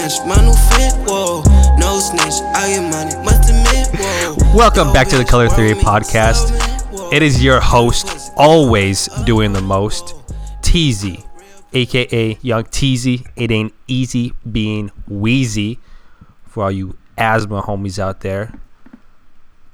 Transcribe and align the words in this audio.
My 0.00 0.40
new 0.42 0.54
fit, 0.54 0.94
whoa. 1.06 1.42
No 1.76 1.98
snitch, 1.98 2.40
I 2.54 2.68
get 2.68 2.90
money, 2.90 3.14
must 3.22 3.50
admit, 3.50 3.86
whoa. 4.00 4.56
Welcome 4.56 4.94
back 4.94 5.08
to 5.08 5.18
the 5.18 5.26
Color 5.26 5.50
Theory 5.50 5.74
podcast. 5.74 7.12
It 7.12 7.22
is 7.22 7.44
your 7.44 7.60
host, 7.60 8.32
always 8.34 9.08
doing 9.26 9.52
the 9.52 9.60
most, 9.60 10.14
Teasy, 10.62 11.22
aka 11.74 12.38
Young 12.40 12.64
Teasy. 12.64 13.26
It 13.36 13.50
ain't 13.50 13.74
easy 13.88 14.32
being 14.50 14.90
wheezy 15.06 15.78
for 16.46 16.64
all 16.64 16.70
you 16.70 16.96
asthma 17.18 17.60
homies 17.60 17.98
out 17.98 18.22
there, 18.22 18.54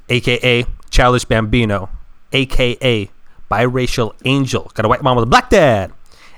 aka 0.08 0.66
Childish 0.90 1.24
Bambino, 1.24 1.88
aka 2.32 3.08
Biracial 3.48 4.12
Angel. 4.24 4.72
Got 4.74 4.86
a 4.86 4.88
white 4.88 5.02
mom 5.02 5.18
with 5.18 5.22
a 5.22 5.30
black 5.30 5.50
dad, 5.50 5.92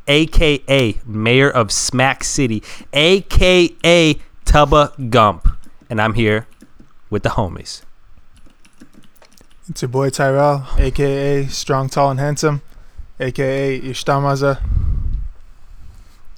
aka 0.09 1.01
Mayor 1.07 1.51
of 1.51 1.71
Smack 1.71 2.25
City, 2.25 2.63
aka 2.93 4.15
Tubba 4.45 4.93
Gump. 5.11 5.49
And 5.91 6.01
I'm 6.01 6.15
here 6.15 6.47
with 7.11 7.23
the 7.23 7.31
homies. 7.31 7.83
It's 9.69 9.83
your 9.83 9.91
boy 9.91 10.11
Tyrell, 10.11 10.67
aka 10.79 11.47
Strong, 11.47 11.91
Tall, 11.91 12.11
and 12.11 12.19
Handsome, 12.19 12.63
aka 13.21 13.81
Ishtamaza. 13.81 14.63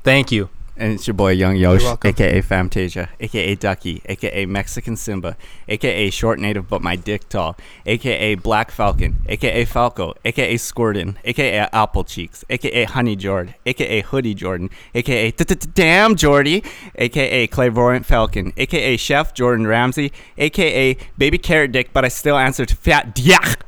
Thank 0.03 0.33
you. 0.33 0.49
And 0.77 0.95
it's 0.95 1.07
your 1.07 1.15
boy 1.15 1.33
Young 1.33 1.57
Yosh, 1.57 1.85
aka 2.05 2.41
Famtasia, 2.41 3.09
aka 3.21 3.55
Ducky, 3.55 4.01
aka 4.07 4.47
Mexican 4.47 4.97
Simba, 4.97 5.37
aka 5.69 6.09
Short 6.11 6.39
Native 6.39 6.69
but 6.69 6.81
my 6.81 6.97
dick 6.97 7.29
tall, 7.29 7.57
aka 7.85 8.35
Black 8.37 8.71
Falcon, 8.71 9.19
aka 9.29 9.65
Falco, 9.67 10.15
aka 10.25 10.55
Squirtin, 10.55 11.17
aka 11.25 11.69
Apple 11.73 12.05
Cheeks, 12.05 12.45
aka 12.49 12.85
Honey 12.85 13.15
Jord, 13.15 13.55
aka 13.67 14.01
Hoodie 14.01 14.35
Jordan, 14.35 14.71
aka 14.95 15.31
Damn 15.75 16.17
Jordy, 16.17 16.65
aka 16.97 17.47
Clairvoyant 17.49 18.07
Falcon, 18.07 18.53
aka 18.57 18.97
Chef 18.97 19.35
Jordan 19.35 19.67
Ramsey, 19.67 20.13
aka 20.39 20.97
Baby 21.19 21.39
Carrot 21.39 21.73
Dick 21.73 21.93
but 21.93 22.05
I 22.05 22.09
still 22.09 22.39
answer 22.39 22.65
to 22.65 22.75
Fat 22.75 23.15
Diak, 23.15 23.61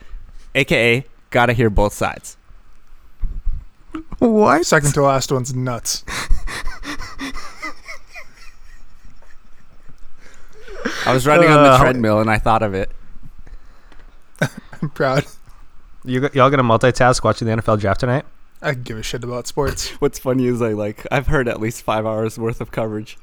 aka 0.55 1.05
Gotta 1.33 1.55
hear 1.55 1.71
both 1.71 1.95
sides. 1.95 2.37
What? 4.19 4.65
Second 4.67 4.93
to 4.95 5.03
last 5.03 5.31
one's 5.33 5.55
nuts. 5.55 6.05
I 11.07 11.12
was 11.12 11.27
running 11.27 11.48
on 11.48 11.59
Uh, 11.59 11.73
the 11.73 11.79
treadmill 11.85 12.20
and 12.20 12.31
I 12.31 12.39
thought 12.39 12.63
of 12.63 12.75
it. 12.75 12.91
I'm 14.83 14.91
proud. 14.91 15.25
You, 16.05 16.20
y'all 16.33 16.51
gonna 16.51 16.63
multitask 16.65 17.23
watching 17.23 17.47
the 17.47 17.57
NFL 17.57 17.81
draft 17.81 18.01
tonight? 18.01 18.25
I 18.61 18.75
give 18.75 18.97
a 18.98 19.03
shit 19.03 19.23
about 19.25 19.47
sports. 19.47 19.91
What's 20.01 20.19
funny 20.19 20.47
is 20.47 20.61
I 20.63 20.73
like 20.73 21.07
I've 21.11 21.27
heard 21.29 21.48
at 21.48 21.61
least 21.61 21.83
five 21.83 22.07
hours 22.07 22.39
worth 22.39 22.61
of 22.61 22.70
coverage, 22.70 23.19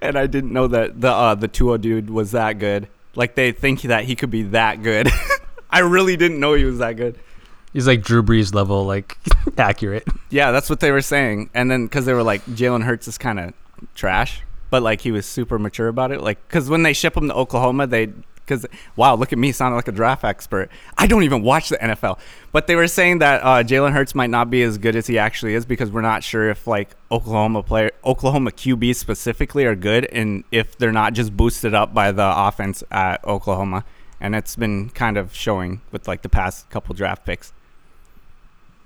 and 0.00 0.16
I 0.18 0.26
didn't 0.26 0.52
know 0.52 0.66
that 0.68 1.00
the 1.00 1.10
uh, 1.10 1.34
the 1.34 1.48
Tua 1.48 1.78
dude 1.78 2.10
was 2.10 2.32
that 2.32 2.58
good. 2.58 2.88
Like 3.14 3.34
they 3.34 3.50
think 3.52 3.82
that 3.82 4.04
he 4.04 4.14
could 4.14 4.30
be 4.30 4.42
that 4.42 4.82
good. 4.82 5.08
I 5.70 5.80
really 5.80 6.16
didn't 6.16 6.38
know 6.38 6.54
he 6.54 6.64
was 6.64 6.78
that 6.78 6.92
good. 6.96 7.18
He's 7.76 7.86
like 7.86 8.00
Drew 8.00 8.22
Brees 8.22 8.54
level, 8.54 8.86
like 8.86 9.18
accurate. 9.58 10.08
Yeah, 10.30 10.50
that's 10.50 10.70
what 10.70 10.80
they 10.80 10.90
were 10.90 11.02
saying. 11.02 11.50
And 11.52 11.70
then 11.70 11.84
because 11.84 12.06
they 12.06 12.14
were 12.14 12.22
like 12.22 12.42
Jalen 12.46 12.84
Hurts 12.84 13.06
is 13.06 13.18
kind 13.18 13.38
of 13.38 13.52
trash, 13.94 14.40
but 14.70 14.82
like 14.82 15.02
he 15.02 15.12
was 15.12 15.26
super 15.26 15.58
mature 15.58 15.88
about 15.88 16.10
it. 16.10 16.22
Like 16.22 16.38
because 16.48 16.70
when 16.70 16.84
they 16.84 16.94
ship 16.94 17.18
him 17.18 17.28
to 17.28 17.34
Oklahoma, 17.34 17.86
they 17.86 18.06
because 18.06 18.64
wow, 18.96 19.14
look 19.14 19.30
at 19.30 19.38
me 19.38 19.52
sounding 19.52 19.76
like 19.76 19.88
a 19.88 19.92
draft 19.92 20.24
expert. 20.24 20.70
I 20.96 21.06
don't 21.06 21.24
even 21.24 21.42
watch 21.42 21.68
the 21.68 21.76
NFL, 21.76 22.18
but 22.50 22.66
they 22.66 22.76
were 22.76 22.88
saying 22.88 23.18
that 23.18 23.42
uh, 23.42 23.62
Jalen 23.62 23.92
Hurts 23.92 24.14
might 24.14 24.30
not 24.30 24.48
be 24.48 24.62
as 24.62 24.78
good 24.78 24.96
as 24.96 25.06
he 25.06 25.18
actually 25.18 25.52
is 25.52 25.66
because 25.66 25.90
we're 25.90 26.00
not 26.00 26.24
sure 26.24 26.48
if 26.48 26.66
like 26.66 26.96
Oklahoma 27.12 27.62
player, 27.62 27.90
Oklahoma 28.06 28.52
QB 28.52 28.96
specifically 28.96 29.66
are 29.66 29.76
good, 29.76 30.06
and 30.06 30.44
if 30.50 30.78
they're 30.78 30.92
not 30.92 31.12
just 31.12 31.36
boosted 31.36 31.74
up 31.74 31.92
by 31.92 32.10
the 32.10 32.32
offense 32.34 32.82
at 32.90 33.22
Oklahoma. 33.26 33.84
And 34.18 34.34
it's 34.34 34.56
been 34.56 34.88
kind 34.88 35.18
of 35.18 35.34
showing 35.34 35.82
with 35.92 36.08
like 36.08 36.22
the 36.22 36.30
past 36.30 36.70
couple 36.70 36.94
draft 36.94 37.26
picks. 37.26 37.52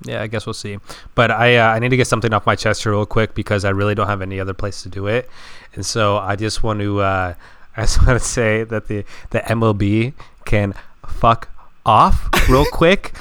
Yeah, 0.05 0.23
I 0.23 0.27
guess 0.27 0.47
we'll 0.47 0.55
see. 0.55 0.79
But 1.15 1.31
I 1.31 1.57
uh, 1.57 1.69
I 1.69 1.79
need 1.79 1.91
to 1.91 1.97
get 1.97 2.07
something 2.07 2.33
off 2.33 2.47
my 2.47 2.57
chest 2.57 2.83
here 2.83 2.93
real 2.93 3.07
quick 3.07 3.35
because 3.35 3.65
I 3.65 3.71
really 3.71 3.95
don't 3.95 4.07
have 4.07 4.23
any 4.23 4.41
other 4.41 4.55
place 4.55 4.83
to 4.83 4.89
do 4.89 5.07
it, 5.07 5.29
and 5.75 5.85
so 5.85 6.17
I 6.17 6.37
just 6.37 6.63
want 6.63 6.81
to 6.81 7.01
uh, 7.01 7.35
I 7.77 7.83
just 7.83 7.99
want 8.07 8.19
to 8.19 8.25
say 8.25 8.65
that 8.65 8.89
the 8.89 9.05
the 9.31 9.41
MLB 9.41 10.15
can 10.45 10.75
fuck 11.07 11.49
off 11.85 12.29
real 12.49 12.65
quick 12.73 13.13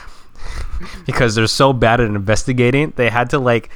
because 1.05 1.35
they're 1.35 1.47
so 1.47 1.73
bad 1.73 1.99
at 1.99 2.07
investigating. 2.07 2.93
They 2.95 3.09
had 3.09 3.29
to 3.31 3.39
like 3.39 3.69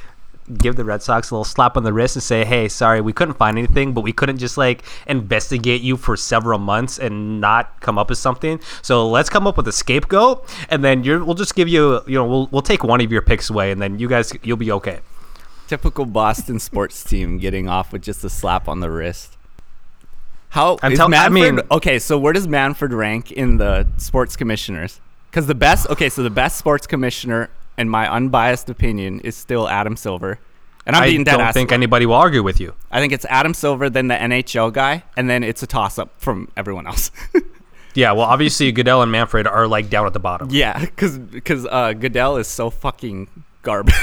give 0.58 0.76
the 0.76 0.84
Red 0.84 1.02
Sox 1.02 1.30
a 1.30 1.34
little 1.34 1.44
slap 1.44 1.76
on 1.76 1.84
the 1.84 1.92
wrist 1.92 2.16
and 2.16 2.22
say, 2.22 2.44
"Hey, 2.44 2.68
sorry, 2.68 3.00
we 3.00 3.12
couldn't 3.12 3.34
find 3.34 3.56
anything, 3.56 3.92
but 3.94 4.02
we 4.02 4.12
couldn't 4.12 4.38
just 4.38 4.56
like 4.58 4.82
investigate 5.06 5.80
you 5.80 5.96
for 5.96 6.16
several 6.16 6.58
months 6.58 6.98
and 6.98 7.40
not 7.40 7.80
come 7.80 7.98
up 7.98 8.08
with 8.10 8.18
something. 8.18 8.60
So 8.82 9.08
let's 9.08 9.28
come 9.30 9.46
up 9.46 9.56
with 9.56 9.66
a 9.68 9.72
scapegoat, 9.72 10.44
and 10.68 10.84
then 10.84 11.04
you're 11.04 11.24
we'll 11.24 11.34
just 11.34 11.54
give 11.54 11.68
you, 11.68 12.02
you 12.06 12.14
know, 12.14 12.26
we'll 12.26 12.48
we'll 12.50 12.62
take 12.62 12.84
one 12.84 13.00
of 13.00 13.10
your 13.10 13.22
picks 13.22 13.48
away, 13.50 13.70
and 13.70 13.80
then 13.80 13.98
you 13.98 14.08
guys 14.08 14.32
you'll 14.42 14.56
be 14.56 14.70
okay." 14.72 15.00
Typical 15.66 16.04
Boston 16.04 16.58
sports 16.58 17.02
team 17.02 17.38
getting 17.38 17.68
off 17.68 17.90
with 17.92 18.02
just 18.02 18.22
a 18.22 18.28
slap 18.28 18.68
on 18.68 18.80
the 18.80 18.90
wrist. 18.90 19.36
How 20.50 20.78
I'm 20.82 20.92
is 20.92 20.98
tell- 20.98 21.06
I 21.06 21.28
Manfred? 21.28 21.54
mean- 21.56 21.64
okay, 21.70 21.98
so 21.98 22.18
where 22.18 22.32
does 22.32 22.46
Manfred 22.46 22.92
rank 22.92 23.32
in 23.32 23.56
the 23.56 23.86
sports 23.96 24.36
commissioners? 24.36 25.00
Because 25.30 25.46
the 25.48 25.54
best, 25.54 25.88
okay, 25.90 26.08
so 26.08 26.22
the 26.22 26.30
best 26.30 26.58
sports 26.58 26.86
commissioner, 26.86 27.50
in 27.78 27.88
my 27.88 28.10
unbiased 28.10 28.70
opinion, 28.70 29.20
is 29.20 29.36
still 29.36 29.68
Adam 29.68 29.96
Silver. 29.96 30.38
And 30.86 30.94
I'm 30.94 31.04
I 31.04 31.06
being 31.08 31.24
dead 31.24 31.38
don't 31.38 31.52
think 31.52 31.72
anybody 31.72 32.04
will 32.04 32.14
argue 32.14 32.42
with 32.42 32.60
you. 32.60 32.74
I 32.90 33.00
think 33.00 33.12
it's 33.12 33.24
Adam 33.30 33.54
Silver, 33.54 33.88
then 33.88 34.08
the 34.08 34.14
NHL 34.16 34.72
guy, 34.72 35.04
and 35.16 35.30
then 35.30 35.42
it's 35.42 35.62
a 35.62 35.66
toss 35.66 35.98
up 35.98 36.10
from 36.18 36.50
everyone 36.56 36.86
else. 36.86 37.10
Yeah, 37.94 38.10
well, 38.10 38.22
obviously 38.26 38.72
Goodell 38.72 39.02
and 39.02 39.12
Manfred 39.12 39.46
are 39.46 39.68
like 39.68 39.88
down 39.88 40.06
at 40.06 40.12
the 40.12 40.18
bottom. 40.18 40.48
yeah, 40.50 40.80
because 40.80 41.16
because 41.16 41.64
uh, 41.64 41.92
Goodell 41.92 42.38
is 42.38 42.48
so 42.48 42.68
fucking 42.68 43.28
garbage. 43.62 43.94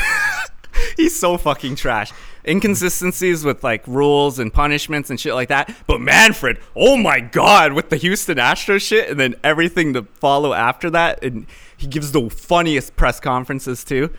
He's 0.98 1.18
so 1.20 1.38
fucking 1.38 1.76
trash. 1.76 2.14
Inconsistencies 2.48 3.44
with 3.44 3.64
like 3.64 3.86
rules 3.88 4.40
and 4.40 4.54
punishments 4.54 5.10
and 5.10 5.20
shit 5.20 5.34
like 5.34 5.50
that. 5.50 5.76
But 5.88 6.00
Manfred, 6.00 6.60
oh 6.74 6.96
my 6.96 7.20
god, 7.20 7.74
with 7.74 7.90
the 7.90 7.98
Houston 7.98 8.38
Astros 8.38 8.82
shit 8.82 9.10
and 9.10 9.20
then 9.20 9.36
everything 9.44 9.92
to 9.94 10.04
follow 10.04 10.54
after 10.54 10.90
that, 10.92 11.22
and 11.22 11.46
he 11.82 11.88
gives 11.88 12.12
the 12.12 12.30
funniest 12.30 12.96
press 12.96 13.20
conferences 13.20 13.84
too. 13.84 14.10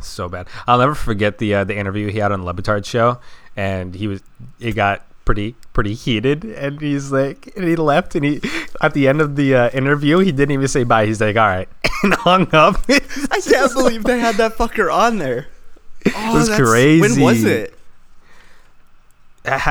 so 0.00 0.28
bad. 0.28 0.46
I'll 0.66 0.78
never 0.78 0.94
forget 0.94 1.38
the 1.38 1.54
uh, 1.54 1.64
the 1.64 1.76
interview 1.76 2.08
he 2.10 2.18
had 2.18 2.32
on 2.32 2.44
Le 2.44 2.54
Batard's 2.54 2.88
show, 2.88 3.18
and 3.56 3.94
he 3.94 4.06
was 4.06 4.22
it 4.58 4.72
got 4.72 5.02
pretty 5.24 5.54
pretty 5.72 5.94
heated, 5.94 6.44
and 6.44 6.80
he's 6.80 7.12
like, 7.12 7.52
and 7.56 7.64
he 7.66 7.76
left, 7.76 8.14
and 8.14 8.24
he 8.24 8.40
at 8.80 8.94
the 8.94 9.08
end 9.08 9.20
of 9.20 9.36
the 9.36 9.54
uh, 9.54 9.70
interview, 9.70 10.18
he 10.18 10.32
didn't 10.32 10.52
even 10.52 10.68
say 10.68 10.84
bye. 10.84 11.06
He's 11.06 11.20
like, 11.20 11.36
all 11.36 11.46
right, 11.46 11.68
and 12.02 12.14
hung 12.14 12.48
up. 12.54 12.76
I 12.88 13.40
can't 13.44 13.72
believe 13.74 14.04
they 14.04 14.18
had 14.20 14.36
that 14.36 14.56
fucker 14.56 14.92
on 14.92 15.18
there. 15.18 15.48
Oh, 16.16 16.34
was 16.34 16.48
crazy 16.48 17.00
When 17.02 17.20
was 17.20 17.44
it? 17.44 17.74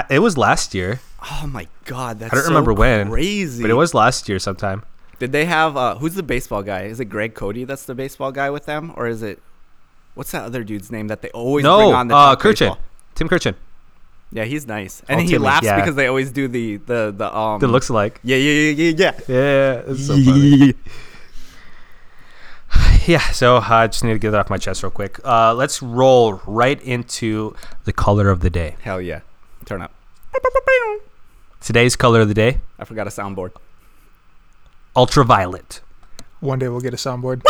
it 0.10 0.20
was 0.20 0.38
last 0.38 0.74
year, 0.76 1.00
Oh 1.32 1.48
my 1.52 1.68
god, 1.86 2.20
that's 2.20 2.32
I 2.34 2.36
don't 2.36 2.44
so 2.46 2.50
remember 2.50 2.74
when, 2.74 3.10
Crazy. 3.10 3.62
but 3.62 3.72
it 3.72 3.76
was 3.76 3.94
last 3.94 4.30
year 4.30 4.38
sometime. 4.40 4.84
Did 5.20 5.32
they 5.32 5.46
have 5.46 5.76
uh 5.78 5.96
who's 5.96 6.16
the 6.16 6.24
baseball 6.24 6.64
guy? 6.64 6.84
Is 6.84 7.00
it 7.00 7.06
Greg 7.06 7.36
Cody 7.36 7.66
that's 7.66 7.84
the 7.86 7.94
baseball 7.96 8.32
guy 8.32 8.50
with 8.50 8.66
them? 8.66 8.94
Or 8.96 9.08
is 9.08 9.22
it 9.22 9.40
what's 10.16 10.32
that 10.32 10.44
other 10.44 10.64
dude's 10.64 10.92
name 10.92 11.08
that 11.08 11.22
they 11.22 11.30
always 11.30 11.64
bring 11.64 11.94
on 11.94 12.08
the 12.08 12.16
uh, 12.16 12.36
Kurkjian. 12.36 12.78
Tim 13.16 13.28
Kurkjian. 13.30 13.56
Yeah, 14.32 14.46
he's 14.46 14.68
nice. 14.68 15.02
And 15.10 15.20
Oh, 15.20 15.24
he 15.24 15.30
Timmy, 15.30 15.46
laughs 15.46 15.66
yeah. 15.66 15.76
because 15.80 15.96
they 15.96 16.08
always 16.08 16.32
do 16.32 16.48
the 16.48 16.78
the 16.78 17.14
the 17.16 17.36
um 17.36 17.60
That 17.60 17.68
looks 17.68 17.90
like 17.90 18.20
Yeah, 18.24 18.38
yeah, 18.38 18.72
yeah, 18.72 18.72
yeah, 18.72 18.94
yeah. 18.98 19.12
yeah, 19.28 19.82
it's 19.92 20.08
so 20.08 20.14
funny. 20.16 20.74
yeah. 23.08 23.32
So 23.32 23.58
uh, 23.58 23.66
I 23.68 23.88
just 23.88 24.04
need 24.04 24.14
to 24.14 24.20
get 24.20 24.32
that 24.32 24.40
off 24.40 24.50
my 24.50 24.58
chest 24.58 24.84
real 24.84 24.92
quick. 24.92 25.20
Uh, 25.26 25.54
let's 25.54 25.82
roll 25.82 26.34
right 26.46 26.80
into 26.82 27.56
the 27.86 27.94
color 27.94 28.30
of 28.30 28.42
the 28.42 28.50
day. 28.50 28.76
Hell 28.82 29.02
yeah. 29.02 29.22
Turn 29.66 29.82
up. 29.82 29.92
Today's 31.62 31.96
color 31.96 32.22
of 32.22 32.28
the 32.28 32.34
day: 32.34 32.62
I 32.80 32.86
forgot 32.86 33.08
a 33.08 33.10
soundboard. 33.10 33.52
Ultraviolet. 34.96 35.82
One 36.40 36.60
day 36.60 36.68
we'll 36.70 36.82
get 36.82 36.94
a 36.94 36.98
soundboard. 36.98 37.42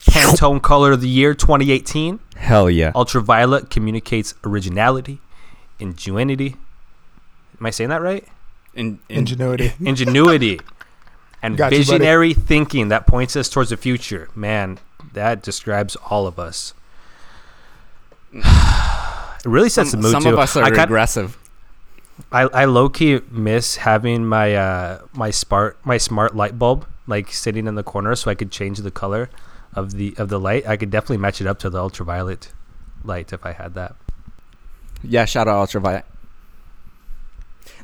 Pantone 0.00 0.60
color 0.60 0.92
of 0.92 1.00
the 1.00 1.08
year 1.08 1.34
2018. 1.34 2.18
Hell 2.36 2.68
yeah. 2.68 2.92
Ultraviolet 2.94 3.70
communicates 3.70 4.34
originality, 4.44 5.20
ingenuity. 5.78 6.56
Am 7.60 7.66
I 7.66 7.70
saying 7.70 7.90
that 7.90 8.02
right? 8.02 8.26
In, 8.74 8.98
in, 9.08 9.18
Ingenuity. 9.18 9.72
Ingenuity 9.84 10.60
and 11.42 11.56
Got 11.56 11.72
you, 11.72 11.78
visionary 11.78 12.34
thinking 12.34 12.88
that 12.88 13.06
points 13.06 13.36
us 13.36 13.48
towards 13.48 13.70
the 13.70 13.76
future. 13.76 14.28
Man, 14.34 14.78
that 15.12 15.42
describes 15.42 15.96
all 16.10 16.26
of 16.26 16.38
us. 16.38 16.74
It 19.44 19.48
really 19.48 19.70
sets 19.70 19.90
some, 19.90 20.02
the 20.02 20.06
mood 20.06 20.12
some 20.12 20.22
too. 20.22 20.28
of 20.28 20.38
us 20.38 20.54
are 20.56 20.62
I, 20.62 20.68
kind- 20.70 20.82
aggressive. 20.82 21.36
I, 22.30 22.42
I 22.42 22.64
low 22.64 22.88
key 22.88 23.20
miss 23.30 23.76
having 23.76 24.26
my 24.26 24.54
uh 24.54 25.00
my 25.12 25.30
smart 25.30 25.78
my 25.84 25.98
smart 25.98 26.36
light 26.36 26.58
bulb 26.58 26.86
like 27.06 27.32
sitting 27.32 27.66
in 27.66 27.74
the 27.74 27.82
corner 27.82 28.14
so 28.14 28.30
I 28.30 28.34
could 28.34 28.50
change 28.50 28.78
the 28.78 28.90
color 28.90 29.28
of 29.74 29.92
the 29.92 30.14
of 30.18 30.28
the 30.28 30.38
light. 30.38 30.66
I 30.66 30.76
could 30.76 30.90
definitely 30.90 31.18
match 31.18 31.40
it 31.40 31.46
up 31.46 31.58
to 31.60 31.70
the 31.70 31.78
ultraviolet 31.78 32.52
light 33.04 33.32
if 33.32 33.44
I 33.44 33.52
had 33.52 33.74
that. 33.74 33.96
Yeah, 35.02 35.24
shout 35.24 35.48
out 35.48 35.56
Ultraviolet. 35.56 36.04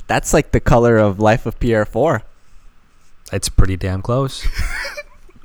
That's 0.07 0.33
like 0.33 0.51
the 0.51 0.59
color 0.59 0.97
of 0.97 1.19
Life 1.19 1.45
of 1.45 1.59
Pi'erre 1.59 1.85
Four. 1.85 2.23
It's 3.31 3.49
pretty 3.49 3.77
damn 3.77 4.01
close. 4.01 4.47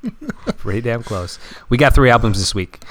pretty 0.57 0.81
damn 0.81 1.03
close. 1.03 1.39
We 1.69 1.77
got 1.77 1.95
three 1.95 2.11
albums 2.11 2.39
this 2.39 2.55
week, 2.55 2.83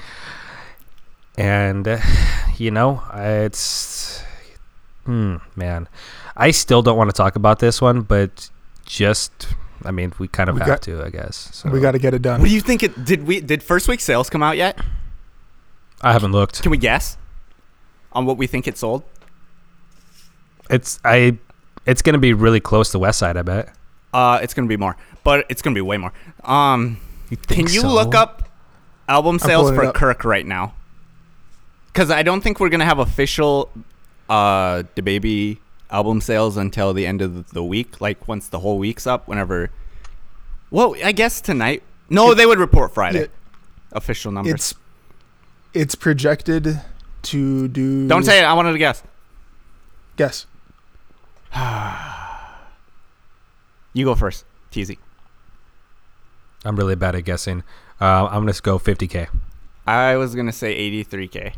and 1.37 1.87
uh, 1.87 1.99
you 2.57 2.71
know, 2.71 3.01
it's 3.13 4.22
hmm, 5.05 5.37
man. 5.55 5.87
I 6.35 6.51
still 6.51 6.81
don't 6.81 6.97
want 6.97 7.09
to 7.09 7.13
talk 7.15 7.35
about 7.35 7.59
this 7.59 7.81
one, 7.81 8.01
but 8.01 8.49
just, 8.85 9.47
I 9.83 9.91
mean, 9.91 10.13
we 10.19 10.27
kind 10.27 10.49
of 10.49 10.55
We 10.55 10.59
have 10.61 10.67
got- 10.67 10.81
to, 10.83 11.03
I 11.03 11.09
guess. 11.09 11.49
So. 11.53 11.69
We 11.69 11.79
got 11.79 11.91
to 11.91 11.99
get 11.99 12.13
it 12.13 12.21
done. 12.21 12.39
What 12.41 12.49
do 12.49 12.53
you 12.55 12.61
think? 12.61 12.83
It 12.83 13.03
did 13.05 13.25
we 13.27 13.39
did 13.41 13.61
first 13.63 13.87
week 13.87 13.99
sales 13.99 14.29
come 14.29 14.43
out 14.43 14.57
yet? 14.57 14.79
I 16.01 16.11
haven't 16.13 16.31
looked. 16.33 16.61
Can 16.61 16.71
we 16.71 16.77
guess 16.77 17.17
on 18.11 18.25
what 18.25 18.37
we 18.37 18.47
think 18.47 18.67
it 18.67 18.77
sold? 18.77 19.03
It's 20.69 20.99
I. 21.03 21.37
It's 21.85 22.01
gonna 22.01 22.17
be 22.17 22.33
really 22.33 22.59
close 22.61 22.91
to 22.91 22.97
Westside, 22.99 23.35
I 23.37 23.41
bet. 23.41 23.73
Uh, 24.13 24.39
it's 24.41 24.53
gonna 24.53 24.67
be 24.67 24.77
more, 24.77 24.95
but 25.23 25.45
it's 25.49 25.61
gonna 25.61 25.73
be 25.73 25.81
way 25.81 25.97
more. 25.97 26.13
Um, 26.43 26.97
You 27.29 27.37
can 27.37 27.61
you 27.61 27.81
so? 27.81 27.89
look 27.93 28.15
up 28.15 28.49
album 29.09 29.39
sales 29.39 29.71
for. 29.71 29.91
Kirk 29.91 30.23
right 30.23 30.45
now? 30.45 30.73
Because 31.87 32.09
I 32.09 32.23
don't 32.23 32.41
think 32.41 32.59
we're 32.59 32.69
gonna 32.69 32.85
have 32.85 32.99
official 32.99 33.69
uh 34.29 34.83
DaBaby 34.95 35.57
album 35.89 36.21
sales 36.21 36.57
until 36.57 36.93
the 36.93 37.05
end 37.05 37.21
of 37.21 37.51
the 37.51 37.63
week. 37.63 38.01
Like 38.01 38.27
once 38.27 38.47
the 38.47 38.59
whole 38.59 38.77
week's 38.79 39.05
up, 39.07 39.27
whenever. 39.27 39.69
Well, 40.71 40.95
I 41.03 41.11
guess 41.11 41.39
tonight. 41.41 41.83
No, 42.09 42.33
they 42.33 42.45
would 42.45 42.59
report 42.59 42.93
Friday. 42.93 43.21
Yeah, 43.21 43.25
Official 43.91 44.31
numbers. 44.31 44.53
it's 44.53 44.73
it's 45.73 45.95
projected 45.95 46.81
to 47.23 47.67
do. 47.67 48.07
don't 48.07 48.23
say 48.23 48.39
it. 48.39 48.43
I 48.43 48.53
wanted 48.53 48.73
to 48.73 48.77
guess. 48.77 49.03
Guess. 50.17 50.45
You 53.95 54.05
go 54.05 54.15
first, 54.15 54.43
TZ. 54.71 54.93
I'm 56.65 56.75
really 56.75 56.95
bad 56.95 57.13
at 57.15 57.25
guessing. 57.25 57.61
Uh, 58.01 58.25
I'm 58.25 58.41
gonna 58.41 58.53
go 58.63 58.79
50k. 58.79 59.27
I 59.85 60.15
was 60.17 60.33
gonna 60.33 60.51
say 60.51 60.75
83k. 61.03 61.53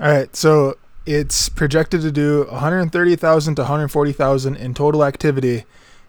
All 0.00 0.10
right, 0.10 0.34
so 0.34 0.76
it's 1.06 1.48
projected 1.48 2.00
to 2.02 2.10
do 2.12 2.44
130,000 2.50 3.54
to 3.54 3.62
140,000 3.62 4.56
in 4.56 4.74
total 4.74 5.04
activity, 5.04 5.64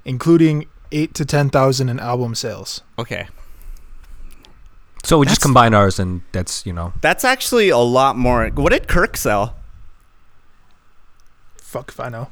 including 0.05 0.67
eight 0.91 1.13
to 1.13 1.23
10,000 1.25 1.89
in 1.89 1.99
album 1.99 2.33
sales. 2.35 2.81
Okay, 2.97 3.27
So 5.03 5.19
we 5.19 5.25
just 5.27 5.41
combine 5.41 5.73
ours, 5.73 5.99
and 5.99 6.21
that's 6.31 6.65
you 6.65 6.73
know. 6.73 6.93
that's 7.01 7.23
actually 7.23 7.69
a 7.69 7.77
lot 7.77 8.17
more. 8.17 8.47
What 8.49 8.71
did 8.71 8.87
Kirk 8.87 9.15
sell? 9.17 9.55
Fuck 11.57 11.89
if 11.89 11.99
I 11.99 12.09
know. 12.09 12.29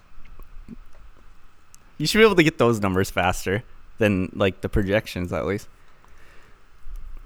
You 1.98 2.08
should 2.08 2.18
be 2.20 2.24
able 2.26 2.36
to 2.36 2.44
get 2.44 2.58
those 2.58 2.82
numbers 2.82 3.10
faster 3.10 3.64
than 4.00 4.32
like 4.36 4.62
the 4.62 4.68
projections, 4.70 5.32
at 5.32 5.46
least. 5.46 5.68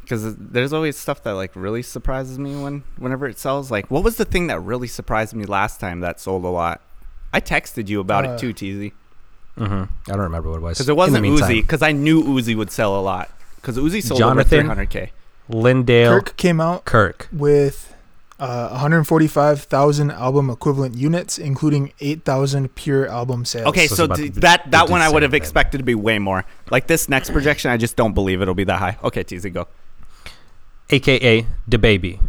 Because 0.09 0.35
there's 0.37 0.73
always 0.73 0.97
stuff 0.97 1.21
that 1.21 1.33
like 1.33 1.51
really 1.55 1.83
surprises 1.83 2.39
me 2.39 2.55
when 2.59 2.83
whenever 2.97 3.27
it 3.27 3.37
sells. 3.37 3.69
Like, 3.69 3.91
what 3.91 4.03
was 4.03 4.15
the 4.15 4.25
thing 4.25 4.47
that 4.47 4.59
really 4.59 4.87
surprised 4.87 5.35
me 5.35 5.45
last 5.45 5.79
time 5.79 5.99
that 5.99 6.19
sold 6.19 6.43
a 6.45 6.47
lot? 6.47 6.81
I 7.31 7.39
texted 7.41 7.89
you 7.89 7.99
about 7.99 8.25
Uh, 8.25 8.29
it 8.31 8.39
too, 8.39 8.53
TZ. 8.53 8.91
hmm 9.55 9.63
I 9.83 9.87
don't 10.07 10.19
remember 10.21 10.49
what 10.49 10.57
it 10.57 10.61
was. 10.61 10.77
Because 10.79 10.89
it 10.89 10.95
wasn't 10.95 11.21
the 11.23 11.29
Uzi. 11.29 11.61
Because 11.61 11.83
I 11.83 11.91
knew 11.91 12.23
Uzi 12.23 12.55
would 12.55 12.71
sell 12.71 12.99
a 12.99 13.03
lot. 13.03 13.29
Because 13.57 13.77
Uzi 13.77 14.01
sold 14.01 14.19
Jonathan? 14.19 14.67
over 14.71 14.75
300k. 14.83 15.09
Lyndale 15.47 16.11
Kirk 16.21 16.37
came 16.37 16.59
out 16.59 16.85
Kirk. 16.85 17.27
with 17.31 17.93
uh, 18.39 18.69
145,000 18.69 20.11
album 20.11 20.49
equivalent 20.49 20.95
units, 20.95 21.37
including 21.37 21.91
8,000 21.99 22.73
pure 22.75 23.07
album 23.07 23.45
sales. 23.45 23.67
Okay, 23.67 23.87
So 23.87 23.95
so 23.95 24.03
about 24.05 24.17
d- 24.17 24.29
the- 24.29 24.39
that 24.41 24.71
that 24.71 24.89
one 24.89 25.01
I 25.01 25.09
would 25.09 25.23
have 25.23 25.33
expected 25.33 25.79
to 25.79 25.83
be 25.83 25.93
way 25.95 26.19
more. 26.19 26.45
Like 26.71 26.87
this 26.87 27.09
next 27.09 27.31
projection, 27.31 27.69
I 27.71 27.77
just 27.77 27.95
don't 27.95 28.13
believe 28.13 28.41
it'll 28.41 28.55
be 28.55 28.63
that 28.63 28.79
high. 28.79 28.97
Okay, 29.03 29.23
TZ, 29.23 29.45
go. 29.47 29.67
Aka 30.91 31.45
DaBaby, 31.69 32.19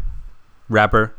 rapper 0.69 1.15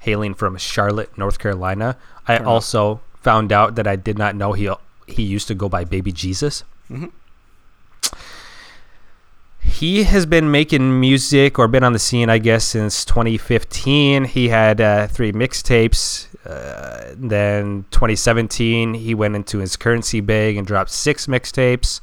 hailing 0.00 0.34
from 0.34 0.56
Charlotte, 0.56 1.16
North 1.18 1.38
Carolina. 1.38 1.96
I 2.28 2.36
enough. 2.36 2.46
also 2.46 3.00
found 3.20 3.52
out 3.52 3.74
that 3.76 3.86
I 3.86 3.96
did 3.96 4.18
not 4.18 4.34
know 4.36 4.52
he 4.52 4.70
he 5.06 5.22
used 5.22 5.48
to 5.48 5.54
go 5.54 5.68
by 5.68 5.84
Baby 5.84 6.12
Jesus. 6.12 6.64
Mhm. 6.90 7.10
He 9.60 10.04
has 10.04 10.26
been 10.26 10.50
making 10.50 11.00
music 11.00 11.58
or 11.58 11.66
been 11.68 11.82
on 11.82 11.92
the 11.92 11.98
scene, 11.98 12.30
I 12.30 12.38
guess, 12.38 12.64
since 12.64 13.04
2015. 13.04 14.24
He 14.24 14.48
had 14.48 14.80
uh, 14.80 15.08
three 15.08 15.32
mixtapes. 15.32 16.28
Uh, 16.46 17.14
then 17.16 17.84
2017, 17.90 18.94
he 18.94 19.12
went 19.14 19.34
into 19.34 19.58
his 19.58 19.76
currency 19.76 20.20
bag 20.20 20.56
and 20.56 20.66
dropped 20.66 20.90
six 20.90 21.26
mixtapes. 21.26 22.00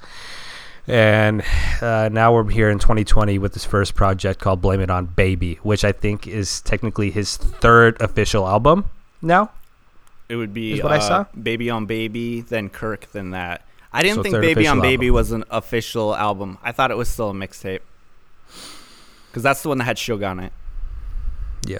And 0.88 1.44
uh, 1.82 2.10
now 2.12 2.34
we're 2.34 2.50
here 2.50 2.70
in 2.70 2.78
2020 2.80 3.38
with 3.38 3.54
his 3.54 3.64
first 3.64 3.96
project 3.96 4.40
called 4.42 4.62
Blame 4.62 4.82
It 4.82 4.90
On 4.90 5.06
Baby, 5.06 5.56
which 5.64 5.86
I 5.86 5.94
think 5.94 6.28
is 6.28 6.60
technically 6.62 7.10
his 7.10 7.38
third 7.38 8.02
official 8.02 8.48
album 8.48 8.86
now. 9.22 9.52
It 10.28 10.36
would 10.36 10.54
be 10.54 10.74
Is 10.74 10.84
what 10.84 10.92
I 10.92 10.98
uh, 10.98 11.00
saw? 11.00 11.26
Baby 11.42 11.70
on 11.70 11.86
Baby, 11.86 12.42
then 12.42 12.70
Kirk, 12.70 13.12
then 13.12 13.32
that. 13.32 13.66
I 13.94 14.02
didn't 14.02 14.18
So 14.18 14.24
think 14.24 14.36
Baby 14.42 14.68
on 14.68 14.82
Baby 14.82 15.08
album. 15.08 15.16
was 15.16 15.32
an 15.32 15.44
official 15.52 16.16
album. 16.16 16.58
I 16.64 16.72
thought 16.72 16.92
it 16.92 16.98
was 16.98 17.08
still 17.08 17.30
a 17.30 17.34
mixtape. 17.34 17.80
Because 19.30 19.44
that's 19.44 19.62
the 19.62 19.70
one 19.70 19.78
that 19.78 19.86
had 19.86 19.98
Suge 19.98 20.28
on 20.30 20.40
it. 20.40 20.52
Yeah. 21.66 21.78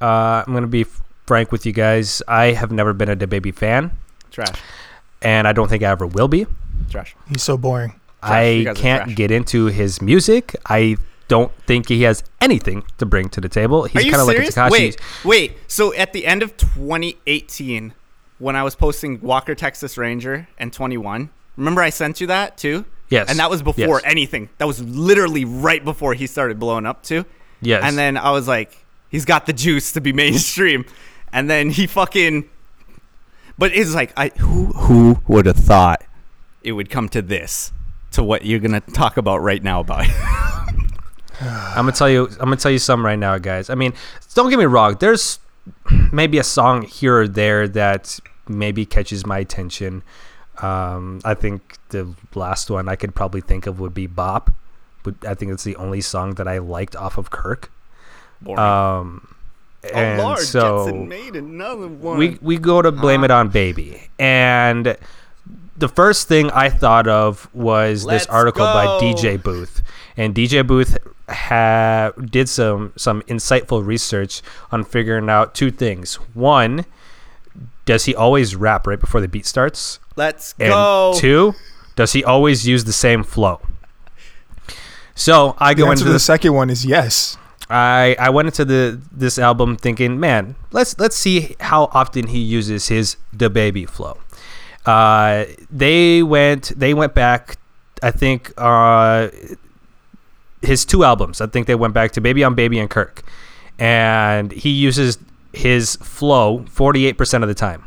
Uh, 0.00 0.42
I'm 0.46 0.52
going 0.52 0.62
to 0.62 0.68
be 0.68 0.86
frank 1.26 1.52
with 1.52 1.66
you 1.66 1.72
guys. 1.72 2.22
I 2.26 2.46
have 2.52 2.70
never 2.72 2.92
been 2.92 3.08
a 3.08 3.16
DaBaby 3.16 3.54
fan, 3.54 3.90
Trash. 4.30 4.60
and 5.22 5.46
I 5.46 5.52
don't 5.52 5.68
think 5.68 5.82
I 5.82 5.90
ever 5.90 6.06
will 6.06 6.28
be. 6.28 6.46
Trash. 6.90 7.14
He's 7.28 7.42
so 7.42 7.56
boring. 7.58 7.94
I 8.22 8.44
You 8.48 8.64
guys 8.64 8.76
are 8.78 8.80
can't 8.80 9.16
get 9.16 9.30
into 9.30 9.66
his 9.66 10.00
music. 10.02 10.56
I 10.66 10.96
don't 11.28 11.52
think 11.66 11.88
he 11.88 12.02
has 12.02 12.22
anything 12.40 12.84
to 12.98 13.06
bring 13.06 13.28
to 13.30 13.40
the 13.40 13.48
table. 13.48 13.84
He's 13.84 14.04
kind 14.04 14.16
of 14.16 14.26
like? 14.26 14.38
Tekashi. 14.38 14.70
Wait, 14.70 14.96
wait. 15.24 15.56
So 15.66 15.92
at 15.94 16.12
the 16.12 16.24
end 16.26 16.42
of 16.42 16.56
2018, 16.56 17.94
when 18.38 18.56
I 18.56 18.62
was 18.62 18.74
posting 18.74 19.20
Walker 19.20 19.54
Texas 19.54 19.96
Ranger 19.98 20.48
and 20.58 20.72
21, 20.72 21.30
remember 21.56 21.82
I 21.82 21.90
sent 21.90 22.20
you 22.20 22.26
that 22.28 22.56
too? 22.56 22.84
Yes. 23.08 23.28
And 23.30 23.38
that 23.38 23.50
was 23.50 23.62
before 23.62 24.00
Yes. 24.00 24.02
anything. 24.04 24.48
That 24.58 24.66
was 24.66 24.82
literally 24.82 25.44
right 25.44 25.84
before 25.84 26.14
he 26.14 26.26
started 26.26 26.58
blowing 26.58 26.86
up 26.86 27.02
too. 27.02 27.24
Yes. 27.60 27.82
And 27.84 27.96
then 27.96 28.16
I 28.16 28.30
was 28.30 28.46
like, 28.48 28.84
he's 29.08 29.24
got 29.24 29.46
the 29.46 29.52
juice 29.52 29.92
to 29.92 30.00
be 30.00 30.12
mainstream. 30.12 30.84
And 31.32 31.48
then 31.50 31.70
he 31.70 31.86
fucking. 31.86 32.48
But 33.58 33.74
it's 33.74 33.94
like, 33.94 34.12
I 34.16 34.28
who 34.38 34.66
who 34.66 35.20
would 35.28 35.46
have 35.46 35.56
thought 35.56 36.02
it 36.62 36.72
would 36.72 36.90
come 36.90 37.08
to 37.10 37.22
this, 37.22 37.72
to 38.16 38.22
what 38.22 38.44
you're 38.44 38.58
gonna 38.58 38.80
talk 38.80 39.16
about 39.16 39.38
right 39.38 39.62
now 39.62 39.80
about. 39.80 40.06
I'm 41.40 41.84
gonna 41.84 41.92
tell 41.92 42.08
you. 42.08 42.26
I'm 42.40 42.46
gonna 42.46 42.56
tell 42.56 42.72
you 42.72 42.78
something 42.78 43.04
right 43.04 43.18
now, 43.18 43.38
guys. 43.38 43.70
I 43.70 43.74
mean, 43.74 43.92
don't 44.34 44.50
get 44.50 44.58
me 44.58 44.64
wrong. 44.64 44.96
There's 44.98 45.38
maybe 46.12 46.38
a 46.38 46.44
song 46.44 46.82
here 46.82 47.20
or 47.20 47.28
there 47.28 47.68
that 47.68 48.18
maybe 48.48 48.86
catches 48.86 49.26
my 49.26 49.38
attention. 49.38 50.02
Um, 50.62 51.20
I 51.24 51.34
think 51.34 51.76
the 51.90 52.14
last 52.34 52.70
one 52.70 52.88
I 52.88 52.96
could 52.96 53.14
probably 53.14 53.42
think 53.42 53.66
of 53.66 53.80
would 53.80 53.94
be 53.94 54.06
"Bop." 54.06 54.50
But 55.02 55.14
I 55.26 55.34
think 55.34 55.52
it's 55.52 55.64
the 55.64 55.76
only 55.76 56.00
song 56.00 56.34
that 56.34 56.48
I 56.48 56.58
liked 56.58 56.96
off 56.96 57.18
of 57.18 57.30
Kirk. 57.30 57.70
Boring. 58.40 58.58
Um, 58.58 59.34
and 59.92 60.20
oh 60.20 60.24
Lord, 60.24 60.38
so 60.38 60.86
Jetsonmade 60.86 61.36
another 61.36 61.86
one. 61.86 62.18
we 62.18 62.38
we 62.40 62.56
go 62.58 62.82
to 62.82 62.90
blame 62.90 63.24
it 63.24 63.30
on 63.30 63.48
baby 63.48 64.08
and 64.18 64.96
the 65.78 65.88
first 65.88 66.28
thing 66.28 66.50
i 66.50 66.68
thought 66.68 67.06
of 67.06 67.48
was 67.54 68.04
Let's 68.04 68.24
this 68.24 68.32
article 68.32 68.64
by 68.64 68.86
dj 69.00 69.42
booth 69.42 69.82
and 70.16 70.34
dj 70.34 70.66
booth 70.66 70.96
ha- 71.28 72.12
did 72.18 72.48
some 72.48 72.92
some 72.96 73.22
insightful 73.22 73.84
research 73.84 74.42
on 74.72 74.84
figuring 74.84 75.28
out 75.28 75.54
two 75.54 75.70
things 75.70 76.14
one 76.34 76.84
does 77.84 78.04
he 78.06 78.14
always 78.14 78.56
rap 78.56 78.86
right 78.86 78.98
before 79.00 79.20
the 79.20 79.28
beat 79.28 79.46
starts 79.46 79.98
Let's 80.16 80.54
and 80.58 80.70
go. 80.70 81.14
two 81.16 81.54
does 81.94 82.12
he 82.12 82.24
always 82.24 82.66
use 82.66 82.84
the 82.84 82.92
same 82.92 83.22
flow 83.22 83.60
so 85.14 85.54
i 85.58 85.74
The 85.74 85.82
go 85.82 85.90
into 85.90 86.02
to 86.04 86.08
the 86.08 86.14
the 86.14 86.20
second 86.20 86.54
one 86.54 86.70
is 86.70 86.84
yes. 86.84 87.36
I 87.68 88.14
I 88.20 88.30
went 88.30 88.46
into 88.46 88.64
the 88.64 89.00
this 89.10 89.40
album 89.40 89.76
thinking, 89.76 90.20
man, 90.20 90.54
let's 90.70 90.96
let's 91.00 91.16
see 91.16 91.56
how 91.58 91.90
often 91.92 92.28
he 92.28 92.38
uses 92.38 92.86
his 92.86 93.16
DaBaby 93.36 93.90
flow. 93.90 94.18
Uh, 94.86 95.46
they 95.70 96.22
went 96.22 96.72
they 96.78 96.94
went 96.94 97.14
back, 97.14 97.58
I 98.02 98.12
think 98.12 98.52
uh, 98.56 99.28
his 100.62 100.84
two 100.84 101.04
albums. 101.04 101.40
I 101.40 101.46
think 101.46 101.66
they 101.66 101.74
went 101.74 101.92
back 101.92 102.12
to 102.12 102.20
Baby 102.20 102.44
on 102.44 102.54
Baby 102.54 102.78
and 102.78 102.88
Kirk, 102.88 103.24
and 103.78 104.52
he 104.52 104.70
uses 104.70 105.18
his 105.52 105.96
flow 105.96 106.64
forty 106.70 107.06
eight 107.06 107.18
percent 107.18 107.42
of 107.42 107.48
the 107.48 107.54
time. 107.54 107.84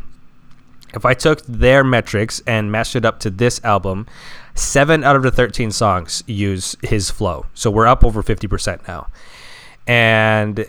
If 0.93 1.05
I 1.05 1.13
took 1.13 1.41
their 1.45 1.83
metrics 1.83 2.41
and 2.47 2.71
matched 2.71 2.95
it 2.95 3.05
up 3.05 3.19
to 3.21 3.29
this 3.29 3.63
album, 3.63 4.07
seven 4.55 5.03
out 5.03 5.15
of 5.15 5.23
the 5.23 5.31
13 5.31 5.71
songs 5.71 6.23
use 6.25 6.75
his 6.81 7.11
flow. 7.11 7.45
So 7.53 7.69
we're 7.69 7.87
up 7.87 8.03
over 8.03 8.23
50% 8.23 8.87
now. 8.87 9.07
And 9.85 10.67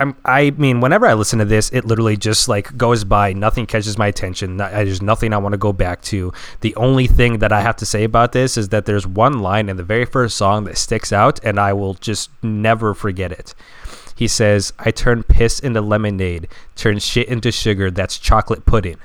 I'm, 0.00 0.14
I 0.24 0.50
mean, 0.50 0.80
whenever 0.80 1.06
I 1.06 1.14
listen 1.14 1.40
to 1.40 1.44
this, 1.44 1.70
it 1.70 1.84
literally 1.84 2.16
just 2.16 2.48
like 2.48 2.76
goes 2.76 3.02
by. 3.02 3.32
Nothing 3.32 3.66
catches 3.66 3.98
my 3.98 4.06
attention. 4.06 4.56
No- 4.56 4.70
There's 4.70 5.02
nothing 5.02 5.32
I 5.32 5.38
want 5.38 5.54
to 5.54 5.58
go 5.58 5.72
back 5.72 6.02
to. 6.02 6.32
The 6.60 6.74
only 6.76 7.08
thing 7.08 7.38
that 7.40 7.52
I 7.52 7.60
have 7.62 7.74
to 7.76 7.86
say 7.86 8.04
about 8.04 8.30
this 8.32 8.56
is 8.56 8.68
that 8.68 8.86
there's 8.86 9.06
one 9.08 9.40
line 9.40 9.68
in 9.68 9.76
the 9.76 9.82
very 9.82 10.04
first 10.04 10.36
song 10.36 10.64
that 10.64 10.78
sticks 10.78 11.12
out, 11.12 11.40
and 11.44 11.58
I 11.58 11.72
will 11.72 11.94
just 11.94 12.30
never 12.44 12.94
forget 12.94 13.32
it. 13.32 13.54
He 14.14 14.28
says, 14.28 14.72
"I 14.78 14.90
turn 14.92 15.22
piss 15.24 15.58
into 15.58 15.80
lemonade, 15.80 16.46
turn 16.76 16.98
shit 17.00 17.26
into 17.28 17.50
sugar. 17.50 17.90
That's 17.90 18.18
chocolate 18.18 18.64
pudding." 18.66 18.98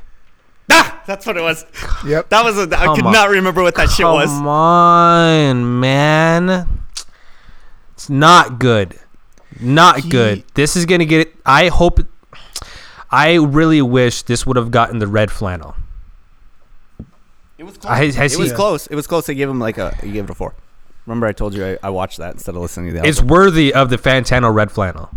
Ah, 0.71 1.01
that's 1.07 1.25
what 1.25 1.37
it 1.37 1.41
was. 1.41 1.65
Yep. 2.05 2.29
That 2.29 2.43
was. 2.45 2.57
A, 2.57 2.61
I 2.77 2.85
Come 2.85 2.95
could 2.95 3.05
on. 3.07 3.13
not 3.13 3.29
remember 3.29 3.61
what 3.63 3.75
that 3.75 3.89
shit 3.89 4.05
was. 4.05 4.29
Come 4.29 4.47
on, 4.47 5.79
man. 5.79 6.67
It's 7.93 8.09
not 8.09 8.59
good. 8.59 8.99
Not 9.59 9.99
He- 10.01 10.09
good. 10.09 10.43
This 10.53 10.75
is 10.75 10.85
gonna 10.85 11.05
get. 11.05 11.33
I 11.45 11.67
hope. 11.69 11.99
I 13.11 13.35
really 13.35 13.81
wish 13.81 14.23
this 14.23 14.45
would 14.45 14.57
have 14.57 14.71
gotten 14.71 14.99
the 14.99 15.07
red 15.07 15.29
flannel. 15.31 15.75
It 17.57 17.63
was 17.63 17.77
close. 17.77 17.91
I- 17.91 18.11
has 18.11 18.33
it 18.33 18.39
was 18.39 18.49
he- 18.49 18.55
close. 18.55 18.87
It 18.87 18.95
was 18.95 19.07
close. 19.07 19.29
I 19.29 19.33
gave 19.33 19.49
him 19.49 19.59
like 19.59 19.77
a. 19.77 19.95
You 20.03 20.11
gave 20.11 20.23
it 20.25 20.29
a 20.29 20.33
four. 20.33 20.53
Remember, 21.05 21.27
I 21.27 21.33
told 21.33 21.53
you 21.53 21.65
I, 21.65 21.77
I 21.83 21.89
watched 21.89 22.17
that 22.19 22.33
instead 22.33 22.55
of 22.55 22.61
listening 22.61 22.93
to 22.93 23.01
the 23.01 23.07
It's 23.07 23.21
worthy 23.21 23.73
of 23.73 23.89
the 23.89 23.97
Fantano 23.97 24.53
red 24.53 24.71
flannel. 24.71 25.09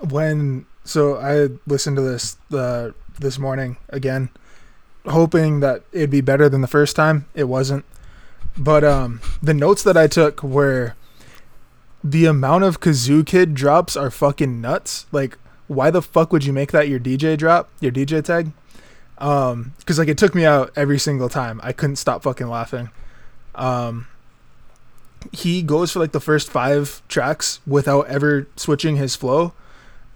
when 0.00 0.66
so 0.84 1.16
I 1.16 1.48
listened 1.66 1.96
to 1.96 2.02
this 2.02 2.36
uh, 2.52 2.90
this 3.18 3.38
morning 3.38 3.76
again, 3.88 4.30
hoping 5.06 5.60
that 5.60 5.82
it'd 5.92 6.10
be 6.10 6.20
better 6.20 6.48
than 6.48 6.60
the 6.60 6.66
first 6.68 6.96
time. 6.96 7.26
It 7.34 7.44
wasn't, 7.44 7.84
but 8.56 8.84
um, 8.84 9.20
the 9.42 9.54
notes 9.54 9.82
that 9.82 9.96
I 9.96 10.06
took 10.06 10.42
were 10.42 10.94
the 12.10 12.26
amount 12.26 12.64
of 12.64 12.80
Kazoo 12.80 13.26
Kid 13.26 13.54
drops 13.54 13.96
are 13.96 14.10
fucking 14.10 14.60
nuts. 14.60 15.06
Like, 15.10 15.38
why 15.66 15.90
the 15.90 16.02
fuck 16.02 16.32
would 16.32 16.44
you 16.44 16.52
make 16.52 16.70
that 16.72 16.88
your 16.88 17.00
DJ 17.00 17.36
drop, 17.36 17.68
your 17.80 17.90
DJ 17.90 18.22
tag? 18.22 18.52
Um, 19.18 19.72
because 19.78 19.98
like 19.98 20.08
it 20.08 20.18
took 20.18 20.34
me 20.34 20.44
out 20.44 20.72
every 20.76 20.98
single 20.98 21.28
time. 21.28 21.60
I 21.64 21.72
couldn't 21.72 21.96
stop 21.96 22.22
fucking 22.22 22.48
laughing. 22.48 22.90
Um, 23.54 24.06
he 25.32 25.62
goes 25.62 25.90
for 25.92 25.98
like 25.98 26.12
the 26.12 26.20
first 26.20 26.48
five 26.48 27.02
tracks 27.08 27.60
without 27.66 28.06
ever 28.06 28.46
switching 28.56 28.96
his 28.96 29.16
flow 29.16 29.52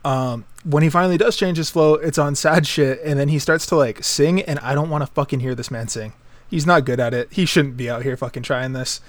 um 0.05 0.45
when 0.65 0.83
he 0.83 0.89
finally 0.89 1.19
does 1.19 1.37
change 1.37 1.59
his 1.59 1.69
flow 1.69 1.95
it's 1.95 2.17
on 2.17 2.35
sad 2.35 2.67
shit 2.67 3.01
and 3.05 3.19
then 3.19 3.29
he 3.29 3.39
starts 3.39 3.67
to 3.67 3.77
like 3.77 4.03
sing 4.03 4.41
and 4.43 4.59
i 4.61 4.75
don't 4.75 4.89
want 4.89 5.03
to 5.03 5.07
fucking 5.13 5.41
hear 5.41 5.55
this 5.55 5.71
man 5.71 5.89
sing 5.89 6.13
he's 6.49 6.65
not 6.67 6.85
good 6.85 6.99
at 7.01 7.13
it 7.13 7.31
he 7.33 7.45
shouldn't 7.45 7.77
be 7.77 7.91
out 7.91 8.03
here 8.03 8.17
fucking 8.17 8.43
trying 8.43 8.73
this 8.73 9.01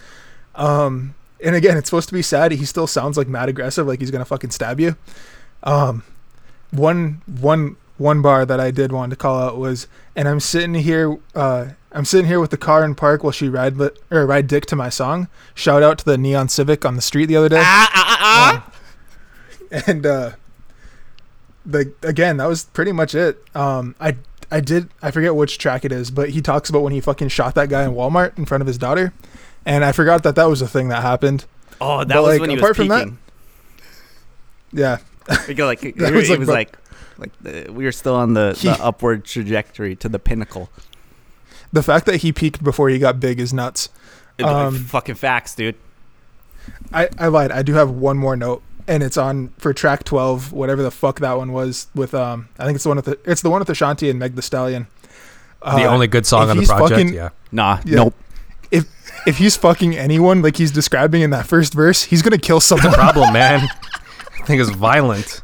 um 0.55 1.13
and 1.43 1.55
again 1.55 1.77
it's 1.77 1.89
supposed 1.89 2.09
to 2.09 2.13
be 2.13 2.21
sad. 2.21 2.51
He 2.51 2.65
still 2.65 2.87
sounds 2.87 3.17
like 3.17 3.27
mad 3.27 3.49
aggressive 3.49 3.87
like 3.87 3.99
he's 3.99 4.11
gonna 4.11 4.25
fucking 4.25 4.51
stab 4.51 4.79
you. 4.79 4.95
Um 5.63 6.03
one 6.71 7.21
one 7.25 7.75
one 7.97 8.21
bar 8.21 8.45
that 8.45 8.59
i 8.59 8.71
did 8.71 8.91
want 8.91 9.11
to 9.11 9.15
call 9.15 9.39
out 9.39 9.57
was 9.57 9.87
and 10.15 10.27
i'm 10.27 10.39
sitting 10.39 10.73
here 10.73 11.19
uh 11.35 11.67
i'm 11.91 12.05
sitting 12.05 12.25
here 12.25 12.39
with 12.39 12.49
the 12.49 12.57
car 12.57 12.83
in 12.83 12.95
park 12.95 13.23
while 13.23 13.31
she 13.31 13.47
ride 13.47 13.77
li- 13.77 13.91
or 14.09 14.25
ride 14.25 14.47
dick 14.47 14.65
to 14.65 14.75
my 14.75 14.89
song. 14.89 15.27
Shout 15.53 15.83
out 15.83 15.99
to 15.99 16.05
the 16.05 16.17
neon 16.17 16.49
civic 16.49 16.83
on 16.83 16.95
the 16.95 17.01
street 17.01 17.27
the 17.27 17.35
other 17.35 17.49
day. 17.49 17.61
Ah, 17.63 17.91
ah, 17.93 18.17
ah, 18.19 18.71
ah. 19.71 19.81
and 19.85 20.05
uh 20.05 20.31
the 21.65 21.93
again 22.01 22.37
that 22.37 22.47
was 22.47 22.63
pretty 22.63 22.91
much 22.91 23.13
it. 23.13 23.43
Um 23.53 23.95
i 23.99 24.15
i 24.49 24.59
did 24.59 24.89
i 25.03 25.11
forget 25.11 25.35
which 25.35 25.57
track 25.59 25.85
it 25.85 25.91
is 25.91 26.09
but 26.09 26.29
he 26.31 26.41
talks 26.41 26.69
about 26.69 26.81
when 26.81 26.93
he 26.93 27.01
fucking 27.01 27.27
shot 27.27 27.53
that 27.55 27.69
guy 27.69 27.83
in 27.83 27.91
walmart 27.91 28.37
in 28.37 28.45
front 28.45 28.61
of 28.61 28.67
his 28.67 28.77
daughter 28.77 29.13
and 29.65 29.83
i 29.85 29.91
forgot 29.91 30.23
that 30.23 30.35
that 30.35 30.45
was 30.49 30.61
a 30.61 30.67
thing 30.67 30.89
that 30.89 31.01
happened 31.01 31.45
Oh, 31.83 31.99
that 32.03 32.09
But, 32.09 32.21
was 32.21 32.29
like, 32.33 32.41
when 32.41 32.49
he 32.51 32.55
was 32.57 32.61
apart 32.61 32.75
from 32.75 32.87
that- 32.89 33.03
peaking. 33.05 33.17
yeah 34.71 34.97
Because 35.47 35.65
like 35.65 35.83
it, 35.83 35.97
That 35.97 36.13
it 36.13 36.15
was, 36.15 36.29
was 36.29 36.47
like, 36.47 36.77
like 37.17 37.31
the, 37.41 37.69
we 37.71 37.85
were 37.85 37.91
still 37.91 38.15
on 38.15 38.33
the, 38.33 38.55
He- 38.57 38.67
the 38.67 38.83
upward 38.83 39.25
trajectory 39.25 39.95
to 39.97 40.09
the 40.09 40.19
pinnacle. 40.19 40.69
the 41.73 41.81
fact 41.83 42.05
that 42.05 42.17
he 42.17 42.31
peaked 42.31 42.63
before 42.63 42.89
he 42.89 42.99
got 42.99 43.19
big 43.19 43.39
is 43.39 43.53
nuts 43.53 43.89
It- 44.37 44.45
Um, 44.45 44.75
fucking 44.77 45.15
facts, 45.15 45.55
dude. 45.55 45.75
i 46.93 47.09
i 47.17 47.27
lied 47.27 47.51
i 47.51 47.61
do 47.63 47.73
have 47.73 47.89
one 47.89 48.17
more 48.17 48.35
note 48.35 48.61
and 48.87 49.01
it's 49.03 49.17
on 49.17 49.49
for 49.57 49.73
track 49.73 50.03
12 50.03 50.51
whatever 50.51 50.83
the 50.83 50.91
fuck 50.91 51.19
that 51.19 51.37
one 51.37 51.51
was 51.53 51.87
with 51.95 52.13
um 52.13 52.49
i 52.59 52.65
think 52.65 52.75
it's 52.75 52.83
the 52.83 52.89
one 52.89 52.97
with 52.97 53.05
the 53.05 53.17
it's 53.25 53.41
the 53.41 53.49
one 53.49 53.59
with 53.59 53.69
Ashanti 53.69 54.09
and 54.09 54.19
meg 54.19 54.35
the 54.35 54.41
stallion 54.43 54.87
The 55.61 55.67
Uh, 55.67 55.93
only 55.93 56.07
good 56.07 56.25
song 56.25 56.49
on 56.49 56.57
the 56.57 56.65
project. 56.65 56.89
fucking- 56.91 57.13
yeah. 57.13 57.29
Nah, 57.51 57.79
yeah. 57.85 57.95
nope. 57.97 58.15
If 59.27 59.37
he's 59.37 59.55
fucking 59.55 59.95
anyone 59.95 60.41
like 60.41 60.57
he's 60.57 60.71
describing 60.71 61.21
in 61.21 61.29
that 61.29 61.45
first 61.45 61.73
verse 61.73 62.03
he's 62.03 62.21
gonna 62.21 62.37
kill 62.37 62.59
someone 62.59 62.93
Problem, 62.93 63.33
man. 63.41 63.67
I 64.39 64.45
think 64.45 64.61
it's 64.61 64.71
violent. 64.71 65.41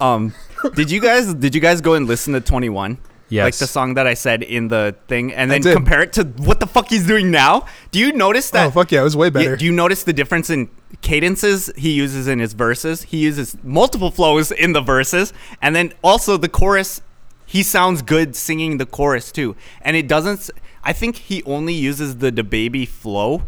Um, 0.00 0.34
did 0.74 0.90
you 0.90 1.00
guys 1.00 1.32
did 1.34 1.54
you 1.54 1.60
guys 1.60 1.80
go 1.80 1.94
and 1.94 2.06
listen 2.06 2.32
to 2.34 2.40
Twenty 2.40 2.68
One? 2.68 2.98
Yes. 3.30 3.44
Like 3.44 3.54
the 3.56 3.66
song 3.66 3.94
that 3.94 4.06
I 4.06 4.14
said 4.14 4.42
in 4.42 4.68
the 4.68 4.94
thing, 5.08 5.32
and 5.32 5.50
then 5.50 5.62
did. 5.62 5.74
compare 5.74 6.02
it 6.02 6.12
to 6.14 6.24
what 6.24 6.60
the 6.60 6.66
fuck 6.66 6.90
he's 6.90 7.06
doing 7.06 7.30
now. 7.30 7.66
Do 7.90 7.98
you 7.98 8.12
notice 8.12 8.50
that? 8.50 8.66
oh 8.66 8.70
fuck 8.70 8.92
yeah 8.92 9.00
it 9.00 9.04
was 9.04 9.16
way 9.16 9.26
Yeah, 9.28 9.30
better 9.30 9.56
do 9.56 9.64
you 9.64 9.72
notice 9.72 10.04
the 10.04 10.12
difference 10.12 10.50
in 10.50 10.68
cadences 11.00 11.70
he 11.76 11.92
uses 11.92 12.28
in 12.28 12.38
his 12.38 12.52
verses? 12.52 13.04
He 13.04 13.18
uses 13.18 13.56
multiple 13.62 14.10
flows 14.10 14.52
in 14.52 14.72
the 14.72 14.82
verses, 14.82 15.32
and 15.62 15.74
then 15.74 15.92
also 16.02 16.36
the 16.36 16.48
chorus. 16.48 17.00
He 17.46 17.62
sounds 17.62 18.02
good 18.02 18.36
singing 18.36 18.78
the 18.78 18.86
chorus 18.86 19.32
too, 19.32 19.56
and 19.80 19.96
it 19.96 20.06
doesn't. 20.06 20.50
I 20.84 20.92
think 20.92 21.16
he 21.16 21.42
only 21.44 21.72
uses 21.72 22.18
the 22.18 22.30
DaBaby 22.30 22.86
flow. 22.86 23.42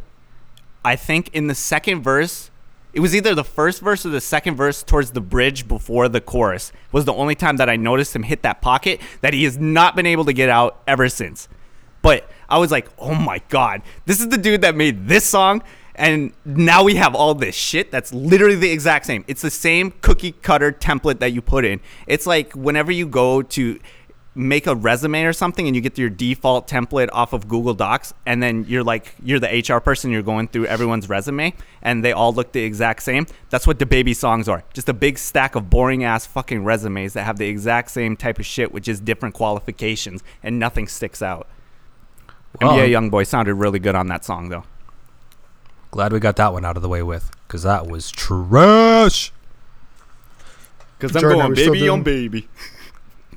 I 0.85 0.97
think 0.97 1.29
in 1.35 1.49
the 1.49 1.55
second 1.55 2.03
verse, 2.03 2.51
it 2.95 3.01
was 3.01 3.15
either 3.15 3.35
the 3.35 3.45
first 3.45 3.83
verse 3.83 4.07
or 4.07 4.09
the 4.09 4.23
second 4.23 4.57
verse 4.57 4.83
towards 4.83 5.11
the 5.11 5.21
bridge 5.21 5.69
before 5.69 6.09
the 6.09 6.21
chorus 6.21 6.73
was 6.93 7.05
the 7.05 7.13
only 7.13 7.35
time 7.35 7.59
that 7.59 7.69
I 7.69 7.77
noticed 7.77 8.17
him 8.17 8.23
hit 8.23 8.43
that 8.43 8.63
pocket 8.63 9.03
that 9.21 9.35
he 9.35 9.45
has 9.45 9.59
not 9.59 9.95
been 9.95 10.07
able 10.07 10.25
to 10.25 10.33
get 10.33 10.49
out 10.49 10.83
ever 10.87 11.11
since. 11.11 11.47
But 12.01 12.31
I 12.49 12.57
was 12.57 12.71
like, 12.71 12.89
oh 12.99 13.15
my 13.15 13.43
god, 13.51 13.83
this 14.07 14.21
is 14.21 14.29
the 14.29 14.39
dude 14.39 14.63
that 14.63 14.75
made 14.75 15.09
this 15.09 15.27
song. 15.27 15.63
And 15.95 16.33
now 16.45 16.85
we 16.85 16.95
have 16.95 17.15
all 17.15 17.35
this 17.35 17.55
shit 17.55 17.91
that's 17.91 18.15
literally 18.15 18.55
the 18.55 18.71
exact 18.71 19.07
same. 19.07 19.25
It's 19.29 19.43
the 19.43 19.51
same 19.51 19.93
cookie 20.03 20.33
cutter 20.33 20.73
template 20.73 21.19
that 21.19 21.33
you 21.33 21.43
put 21.43 21.65
in. 21.65 21.81
It's 22.07 22.27
like 22.27 22.53
whenever 22.53 22.93
you 22.93 23.07
go 23.07 23.43
to 23.43 23.79
make 24.37 24.67
a 24.67 24.75
resume 24.75 25.23
or 25.25 25.33
something 25.33 25.67
and 25.67 25.75
you 25.75 25.81
get 25.81 25.97
your 25.97 26.11
default 26.11 26.69
template 26.69 27.09
off 27.11 27.33
of 27.33 27.49
Google 27.49 27.73
Docs 27.73 28.13
and 28.27 28.43
then 28.43 28.67
you're 28.69 28.85
like 28.85 29.15
you're 29.25 29.41
the 29.41 29.65
HR 29.67 29.81
person 29.81 30.11
you're 30.11 30.23
going 30.23 30.47
through 30.47 30.67
everyone's 30.67 31.09
resume 31.09 31.55
and 31.81 32.05
they 32.05 32.13
all 32.13 32.35
look 32.35 32.53
the 32.53 32.63
exact 32.63 33.03
same. 33.03 33.27
That's 33.49 33.67
what 33.67 33.79
DaBaby 33.79 34.15
songs 34.15 34.47
are. 34.47 34.63
Just 34.75 34.91
a 34.91 34.93
big 34.93 35.17
stack 35.17 35.55
of 35.55 35.71
boring 35.71 36.05
ass 36.05 36.27
fucking 36.27 36.65
resumes 36.65 37.15
that 37.15 37.25
have 37.25 37.39
the 37.39 37.49
exact 37.49 37.91
same 37.91 38.15
type 38.15 38.39
of 38.39 38.45
shit 38.45 38.73
which 38.73 38.89
is 38.89 39.01
different 39.01 39.35
qualifications 39.35 40.23
and 40.43 40.59
nothing 40.59 40.87
sticks 40.87 41.23
out. 41.23 41.49
Well, 42.61 42.73
NBA 42.73 42.95
um, 42.95 43.11
Youngboy 43.11 43.27
sounded 43.27 43.55
really 43.55 43.79
good 43.79 43.95
on 43.95 44.09
that 44.09 44.23
song 44.23 44.51
though. 44.51 44.65
Glad 45.93 46.13
we 46.13 46.21
got 46.21 46.37
that 46.37 46.53
one 46.53 46.67
out 46.67 46.77
of 46.77 46.83
the 46.83 46.91
way 46.91 47.03
with, 47.03 47.31
because 47.47 47.63
that 47.63 47.87
was 47.87 48.11
trash. 48.11 49.33
because 50.99 51.17
I'm 51.17 51.23
going 51.23 51.41
are 51.41 51.49
we 51.49 51.57
still 51.57 51.73
baby 51.73 51.89
on 51.89 52.03
baby 52.03 52.49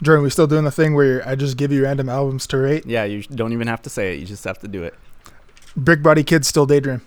Jordan, 0.02 0.24
we 0.24 0.30
still 0.30 0.48
doing 0.48 0.64
the 0.64 0.72
thing 0.72 0.94
where 0.96 1.28
I 1.28 1.36
just 1.36 1.58
give 1.58 1.72
you 1.72 1.84
random 1.84 2.08
albums 2.10 2.48
to 2.48 2.58
rate? 2.58 2.86
yeah 2.86 3.04
you 3.04 3.24
don't 3.24 3.54
even 3.54 3.68
have 3.68 3.82
to 3.84 3.90
say 3.90 4.14
it 4.14 4.20
you 4.20 4.26
just 4.26 4.44
have 4.46 4.60
to 4.60 4.68
do 4.68 4.84
it 4.84 4.94
Brick 5.76 6.02
Body 6.02 6.24
Kids 6.24 6.48
still 6.48 6.66
daydream. 6.66 7.02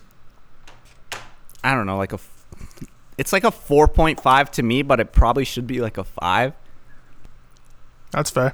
I 1.63 1.73
don't 1.75 1.85
know 1.85 1.97
like 1.97 2.11
a 2.13 2.15
f- 2.15 2.29
it's 3.17 3.33
like 3.33 3.43
a 3.43 3.51
4.5 3.51 4.49
to 4.51 4.63
me 4.63 4.81
but 4.81 4.99
it 4.99 5.11
probably 5.11 5.45
should 5.45 5.67
be 5.67 5.79
like 5.81 5.97
a 5.97 6.03
5 6.03 6.53
That's 8.11 8.29
fair. 8.29 8.53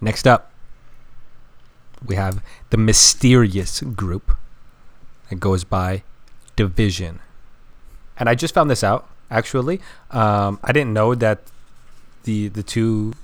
Next 0.00 0.26
up, 0.28 0.52
we 2.06 2.14
have 2.14 2.40
the 2.70 2.76
mysterious 2.76 3.80
group 3.80 4.30
that 5.28 5.36
goes 5.40 5.64
by 5.64 6.04
DVSN. 6.56 7.18
And 8.16 8.28
I 8.28 8.36
just 8.36 8.54
found 8.54 8.70
this 8.70 8.84
out 8.84 9.08
actually. 9.30 9.80
Um, 10.12 10.60
I 10.62 10.70
didn't 10.72 10.92
know 10.92 11.14
that 11.16 11.40
the 12.28 12.48
the 12.48 12.62
two 12.62 13.14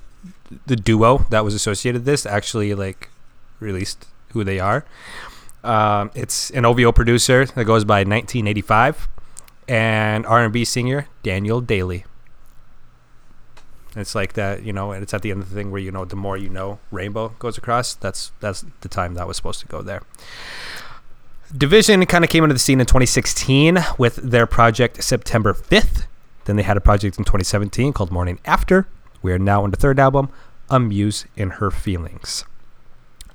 the 0.67 0.77
duo 0.77 1.27
that 1.29 1.45
was 1.45 1.55
associated 1.55 2.01
with 2.01 2.07
this 2.07 2.25
actually 2.25 2.75
like 2.75 3.11
released 3.61 4.07
who 4.33 4.43
they 4.43 4.59
are. 4.59 4.87
Um, 5.63 6.11
it's 6.15 6.51
an 6.51 6.65
OVO 6.65 6.91
producer 6.93 7.45
that 7.45 7.65
goes 7.65 7.85
by 7.85 8.01
1985 8.01 9.09
and 9.69 10.25
R&B 10.27 10.65
singer 10.65 11.07
Daniel 11.23 11.61
Daley. 11.61 12.05
It's 13.95 14.15
like 14.15 14.33
that, 14.33 14.63
you 14.63 14.73
know, 14.73 14.93
and 14.93 15.03
it's 15.03 15.15
at 15.15 15.23
the 15.23 15.31
end 15.31 15.43
of 15.43 15.51
the 15.51 15.55
thing 15.55 15.71
where 15.71 15.81
you 15.81 15.93
know 15.93 16.05
the 16.05 16.17
more 16.17 16.37
you 16.37 16.49
know, 16.49 16.79
rainbow 16.91 17.29
goes 17.39 17.59
across. 17.59 17.95
That's 17.95 18.33
that's 18.41 18.65
the 18.81 18.89
time 18.89 19.15
that 19.15 19.29
was 19.29 19.37
supposed 19.37 19.61
to 19.61 19.67
go 19.67 19.83
there. 19.83 20.03
DVSN 21.53 22.09
kind 22.09 22.25
of 22.25 22.31
came 22.31 22.43
into 22.43 22.55
the 22.55 22.59
scene 22.59 22.81
in 22.81 22.87
2016 22.87 23.79
with 23.99 24.17
their 24.17 24.47
project 24.47 25.05
September 25.05 25.53
5th. 25.53 26.07
Then 26.45 26.57
they 26.57 26.63
had 26.63 26.77
a 26.77 26.81
project 26.81 27.19
in 27.19 27.25
2017 27.25 27.93
called 27.93 28.11
Morning 28.11 28.39
After. 28.45 28.87
We 29.23 29.33
are 29.33 29.39
now 29.39 29.65
on 29.65 29.71
the 29.71 29.77
third 29.77 29.99
album, 29.99 30.29
A 30.69 30.79
Muse 30.79 31.25
in 31.37 31.51
Her 31.51 31.71
Feelings. 31.71 32.45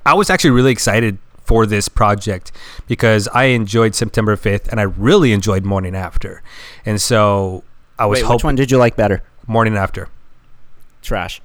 I 0.06 0.14
was 0.14 0.30
actually 0.30 0.52
really 0.52 0.72
excited 0.72 1.18
for 1.44 1.66
this 1.66 1.90
project 1.90 2.52
because 2.88 3.28
I 3.30 3.46
enjoyed 3.46 3.96
September 3.96 4.36
5th 4.36 4.68
and 4.68 4.80
I 4.80 4.84
really 4.84 5.34
enjoyed 5.34 5.66
Morning 5.66 5.96
After. 5.96 6.44
And 6.86 7.02
so 7.02 7.64
I 7.98 8.06
was 8.06 8.18
Wait, 8.18 8.24
which 8.24 8.28
hoping 8.28 8.48
one 8.50 8.56
did 8.56 8.70
you 8.70 8.78
like 8.78 8.96
better? 8.96 9.24
Morning 9.48 9.76
After. 9.76 10.10
Trash. 11.02 11.42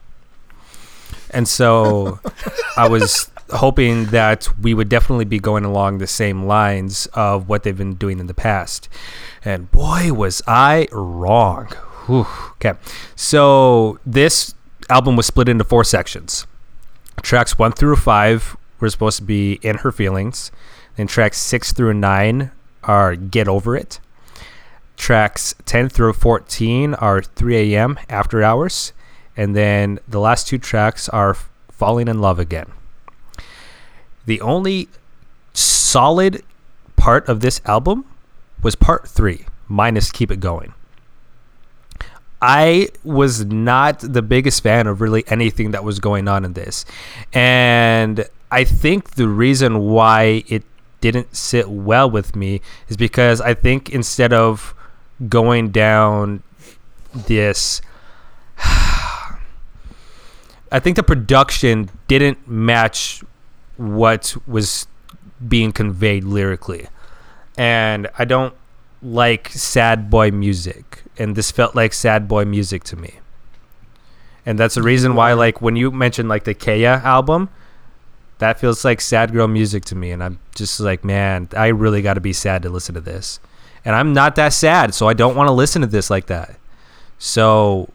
And 1.31 1.49
so 1.49 2.21
I 2.77 2.89
was 2.89 3.31
hoping 3.51 4.07
that 4.07 4.49
we 4.61 4.75
would 4.75 4.89
definitely 4.89 5.25
be 5.25 5.39
going 5.39 5.65
along 5.65 5.99
the 5.99 6.07
same 6.07 6.47
lines 6.47 7.07
of 7.15 7.49
what 7.49 7.63
they've 7.63 7.77
been 7.77 7.95
doing 7.95 8.19
in 8.19 8.27
the 8.27 8.35
past. 8.35 8.89
And 9.45 9.71
boy, 9.71 10.13
was 10.13 10.43
I 10.47 10.89
wrong. 10.93 11.67
Whew. 12.07 12.27
Okay. 12.53 12.75
So 13.17 13.99
this 14.05 14.55
album 14.89 15.17
was 15.17 15.27
split 15.27 15.49
into 15.49 15.65
four 15.65 15.85
sections. 15.85 16.47
Tracks 17.23 17.59
one 17.59 17.73
through 17.73 17.97
five 17.97 18.57
were 18.81 18.91
supposed 18.91 19.19
to 19.19 19.25
be 19.25 19.55
In 19.63 19.79
Her 19.79 19.93
Feelings. 19.93 20.51
Then 20.97 21.07
tracks 21.07 21.39
six 21.39 21.73
through 21.73 21.95
nine 21.95 22.51
are 22.83 23.17
Get 23.17 23.49
Over 23.49 23.77
It. 23.77 24.01
Tracks 24.97 25.55
10 25.67 25.89
through 25.89 26.13
14 26.13 26.95
are 26.95 27.23
3 27.23 27.75
a.m. 27.75 27.99
After 28.09 28.43
Hours. 28.43 28.93
And 29.37 29.57
then 29.57 29.99
the 30.07 30.21
last 30.21 30.47
two 30.47 30.59
tracks 30.59 31.09
are 31.09 31.37
Falling 31.71 32.07
in 32.07 32.21
Love 32.21 32.39
Again. 32.39 32.71
The 34.27 34.41
only 34.41 34.89
solid 35.53 36.43
part 36.97 37.29
of 37.29 37.41
this 37.41 37.61
album 37.67 38.05
was 38.63 38.75
part 38.75 39.07
three, 39.07 39.47
minus 39.69 40.11
Keep 40.11 40.31
It 40.31 40.41
Going. 40.41 40.73
I 42.41 42.89
was 43.03 43.45
not 43.47 44.01
the 44.01 44.21
biggest 44.21 44.63
fan 44.63 44.87
of 44.87 45.01
really 45.01 45.25
anything 45.29 45.71
that 45.71 45.83
was 45.83 45.99
going 45.99 46.29
on 46.29 46.45
in 46.45 46.53
this. 46.53 46.85
And 47.33 48.27
I 48.51 48.65
think 48.65 49.13
the 49.13 49.29
reason 49.29 49.81
why 49.81 50.45
it 50.49 50.63
didn't 51.01 51.35
sit 51.35 51.69
well 51.69 52.11
with 52.11 52.37
me 52.37 52.61
is 52.89 52.97
because 52.97 53.41
I 53.41 53.55
think 53.55 53.91
instead 53.91 54.33
of 54.33 54.75
going 55.29 55.71
down 55.71 56.43
this 57.15 57.81
I 58.59 59.39
think 60.81 60.97
the 60.97 61.03
production 61.03 61.91
didn't 62.09 62.49
match 62.49 63.23
what 63.77 64.37
was 64.47 64.87
being 65.47 65.73
conveyed 65.73 66.25
lyrically. 66.25 66.89
And 67.57 68.09
I 68.19 68.25
don't 68.25 68.55
like 69.03 69.49
sad 69.51 70.11
boy 70.11 70.31
music. 70.31 71.03
And 71.19 71.37
this 71.37 71.51
felt 71.51 71.75
like 71.75 71.93
sad 71.93 72.27
boy 72.27 72.45
music 72.45 72.85
to 72.85 72.97
me. 72.97 73.21
And 74.47 74.59
that's 74.59 74.75
the 74.75 74.83
reason 74.83 75.15
why, 75.15 75.33
like, 75.33 75.63
when 75.63 75.75
you 75.77 75.91
mentioned, 75.91 76.29
like, 76.29 76.45
the 76.45 76.53
Kaya 76.55 77.01
album, 77.05 77.49
that 78.39 78.61
feels 78.61 78.85
like 78.85 79.01
sad 79.01 79.33
girl 79.33 79.49
music 79.49 79.85
to 79.87 79.95
me. 79.95 80.11
And 80.11 80.23
I'm 80.23 80.39
just 80.55 80.79
like, 80.81 81.03
man, 81.05 81.49
I 81.57 81.69
really 81.69 82.03
got 82.03 82.15
to 82.15 82.21
be 82.21 82.33
sad 82.35 82.63
to 82.63 82.69
listen 82.69 82.95
to 82.95 83.01
this. 83.01 83.41
And 83.87 83.95
I'm 83.95 84.13
not 84.13 84.35
that 84.37 84.53
sad, 84.53 84.95
so 84.95 85.09
I 85.09 85.15
don't 85.15 85.35
want 85.37 85.49
to 85.49 85.53
listen 85.53 85.81
to 85.83 85.87
this 85.89 86.11
like 86.11 86.27
that. 86.27 86.57
So 87.19 87.89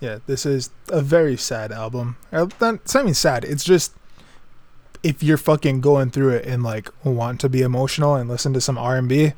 Yeah, 0.00 0.18
this 0.26 0.44
is 0.44 0.68
a 0.88 1.00
very 1.00 1.36
sad 1.36 1.72
album. 1.72 2.16
Uh, 2.30 2.46
not- 2.60 2.74
It's 2.74 2.94
not 2.94 3.04
even 3.04 3.14
sad. 3.14 3.44
It's 3.44 3.64
just 3.64 3.92
if 5.04 5.22
you're 5.22 5.36
fucking 5.36 5.80
going 5.80 6.10
through 6.10 6.30
it 6.30 6.46
and 6.46 6.62
like 6.64 6.90
want 7.04 7.40
to 7.42 7.48
be 7.48 7.62
emotional 7.62 8.16
and 8.16 8.28
listen 8.28 8.52
to 8.54 8.60
some 8.60 8.76
R 8.76 8.96
and 8.96 9.08
B, 9.08 9.34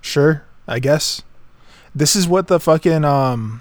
sure, 0.00 0.44
I 0.66 0.78
guess. 0.78 1.20
This 1.94 2.16
is 2.16 2.26
what 2.26 2.46
the 2.46 2.58
fucking 2.58 3.04
um 3.04 3.60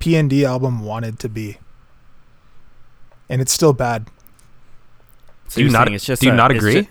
PND 0.00 0.42
album 0.44 0.80
wanted 0.84 1.18
to 1.20 1.28
be, 1.30 1.56
and 3.28 3.40
it's 3.40 3.52
still 3.52 3.72
bad. 3.72 4.08
So 5.48 5.56
Do 5.56 5.60
you 5.62 5.66
you're 5.66 5.72
not- 5.72 5.92
it's 5.92 6.04
just 6.04 6.20
do 6.22 6.26
you 6.28 6.32
a- 6.32 6.36
not 6.36 6.50
agree? 6.50 6.82
ju- 6.82 6.88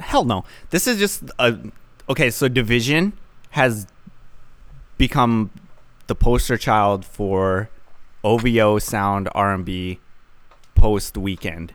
hell 0.00 0.24
no. 0.24 0.44
This 0.70 0.86
is 0.86 0.98
just 0.98 1.22
a 1.38 1.56
okay. 2.08 2.30
So 2.30 2.48
DVSN 2.48 3.12
has 3.50 3.86
become 4.98 5.50
the 6.06 6.14
poster 6.14 6.56
child 6.58 7.04
for 7.04 7.68
OVO 8.22 8.78
sound 8.78 9.28
R&B 9.34 9.98
post 10.74 11.14
Weeknd, 11.14 11.70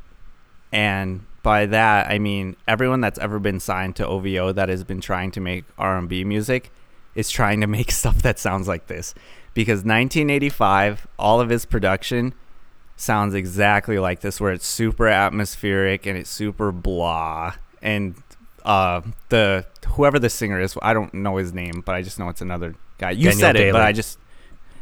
and 0.71 1.25
by 1.43 1.65
that 1.65 2.09
I 2.09 2.19
mean 2.19 2.55
everyone 2.67 3.01
that's 3.01 3.19
ever 3.19 3.39
been 3.39 3.59
signed 3.59 3.95
to 3.97 4.07
OVO 4.07 4.51
that 4.53 4.69
has 4.69 4.83
been 4.83 5.01
trying 5.01 5.31
to 5.31 5.39
make 5.39 5.65
R&B 5.77 6.23
music 6.23 6.71
is 7.15 7.29
trying 7.29 7.61
to 7.61 7.67
make 7.67 7.91
stuff 8.01 8.21
that 8.21 8.39
sounds 8.39 8.67
like 8.67 8.87
this. 8.87 9.13
Because 9.53 9.79
1985 9.79 11.07
all 11.17 11.41
of 11.41 11.49
his 11.49 11.65
production 11.65 12.33
sounds 12.95 13.33
exactly 13.33 13.97
like 13.97 14.19
this 14.19 14.41
where 14.41 14.51
it's 14.51 14.67
super 14.67 15.07
atmospheric 15.07 16.05
and 16.05 16.17
it's 16.17 16.29
super 16.29 16.71
blah. 16.71 17.53
And 17.81 18.15
uh 18.65 19.01
the 19.29 19.65
whoever 19.87 20.19
the 20.19 20.29
singer 20.29 20.59
is 20.59 20.77
i 20.81 20.93
don't 20.93 21.13
know 21.13 21.37
his 21.37 21.53
name 21.53 21.81
but 21.85 21.95
i 21.95 22.01
just 22.01 22.19
know 22.19 22.27
it's 22.27 22.41
another 22.41 22.75
guy. 22.97 23.11
You 23.11 23.29
Daniel 23.29 23.39
said 23.39 23.55
it 23.55 23.71
but 23.71 23.81
i 23.81 23.93
just 23.93 24.19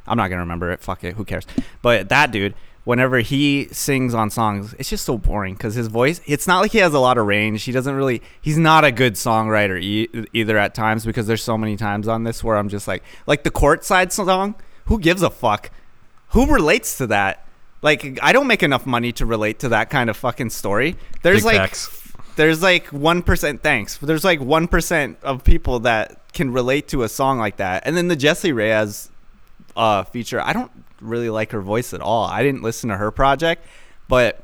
i'm 0.08 0.18
not 0.18 0.30
gonna 0.30 0.42
remember 0.42 0.72
it. 0.72 0.82
Fuck 0.82 1.04
it. 1.04 1.14
Who 1.14 1.24
cares? 1.24 1.46
But 1.82 2.10
that 2.10 2.32
dude 2.32 2.56
whenever 2.88 3.20
he 3.20 3.68
sings 3.72 4.14
on 4.14 4.30
songs 4.30 4.74
it's 4.80 4.90
just 4.90 5.04
so 5.04 5.18
boring 5.18 5.54
because 5.54 5.76
his 5.76 5.88
voice 5.88 6.22
it's 6.26 6.48
not 6.48 6.62
like 6.62 6.72
he 6.72 6.78
has 6.78 6.94
a 6.94 7.00
lot 7.00 7.18
of 7.18 7.26
range 7.26 7.64
he 7.64 7.72
doesn't 7.72 7.96
really 7.96 8.22
he's 8.42 8.58
not 8.58 8.86
a 8.86 8.92
good 8.92 9.16
songwriter 9.16 9.82
e- 9.82 10.08
either 10.32 10.58
at 10.58 10.74
times 10.74 11.06
because 11.06 11.28
there's 11.28 11.44
so 11.44 11.58
many 11.58 11.76
times 11.76 12.08
on 12.08 12.24
this 12.24 12.44
where 12.44 12.56
i'm 12.56 12.70
just 12.70 12.88
like 12.88 13.04
like 13.26 13.44
the 13.44 13.52
courtside 13.52 14.12
song 14.12 14.56
who 14.86 14.98
gives 15.00 15.22
a 15.22 15.30
fuck 15.30 15.70
who 16.30 16.46
relates 16.46 16.98
to 16.98 17.08
that 17.08 17.48
like 17.82 18.20
I 18.22 18.32
don't 18.34 18.48
make 18.48 18.64
enough 18.64 18.86
money 18.86 19.12
to 19.14 19.26
relate 19.26 19.60
to 19.60 19.70
that 19.70 19.90
kind 19.90 20.10
of 20.10 20.18
fucking 20.18 20.50
story. 20.50 20.96
There's 21.22 21.44
Big 21.44 21.46
like 21.46 21.58
facts. 21.58 22.14
there's 22.36 22.62
like 22.62 22.88
1% 22.88 23.62
thanks. 23.62 23.98
There's 23.98 24.24
like 24.24 24.40
1% 24.40 25.16
of 25.24 25.44
people 25.44 25.80
that 25.82 26.34
can 26.34 26.52
relate 26.52 26.88
to 26.90 27.04
a 27.04 27.10
song 27.10 27.38
like 27.40 27.58
that. 27.58 27.84
And 27.86 27.96
then 27.96 28.08
the 28.08 28.16
Jessie 28.16 28.52
Reyez 28.52 29.10
uh 29.76 30.04
feature, 30.04 30.42
I 30.42 30.54
don't 30.54 30.72
really 31.02 31.30
like 31.30 31.52
her 31.52 31.62
voice 31.62 31.94
at 31.94 32.02
all. 32.02 32.26
I 32.26 32.44
didn't 32.44 32.64
listen 32.64 32.90
to 32.90 32.98
her 32.98 33.12
project, 33.12 33.66
but 34.08 34.44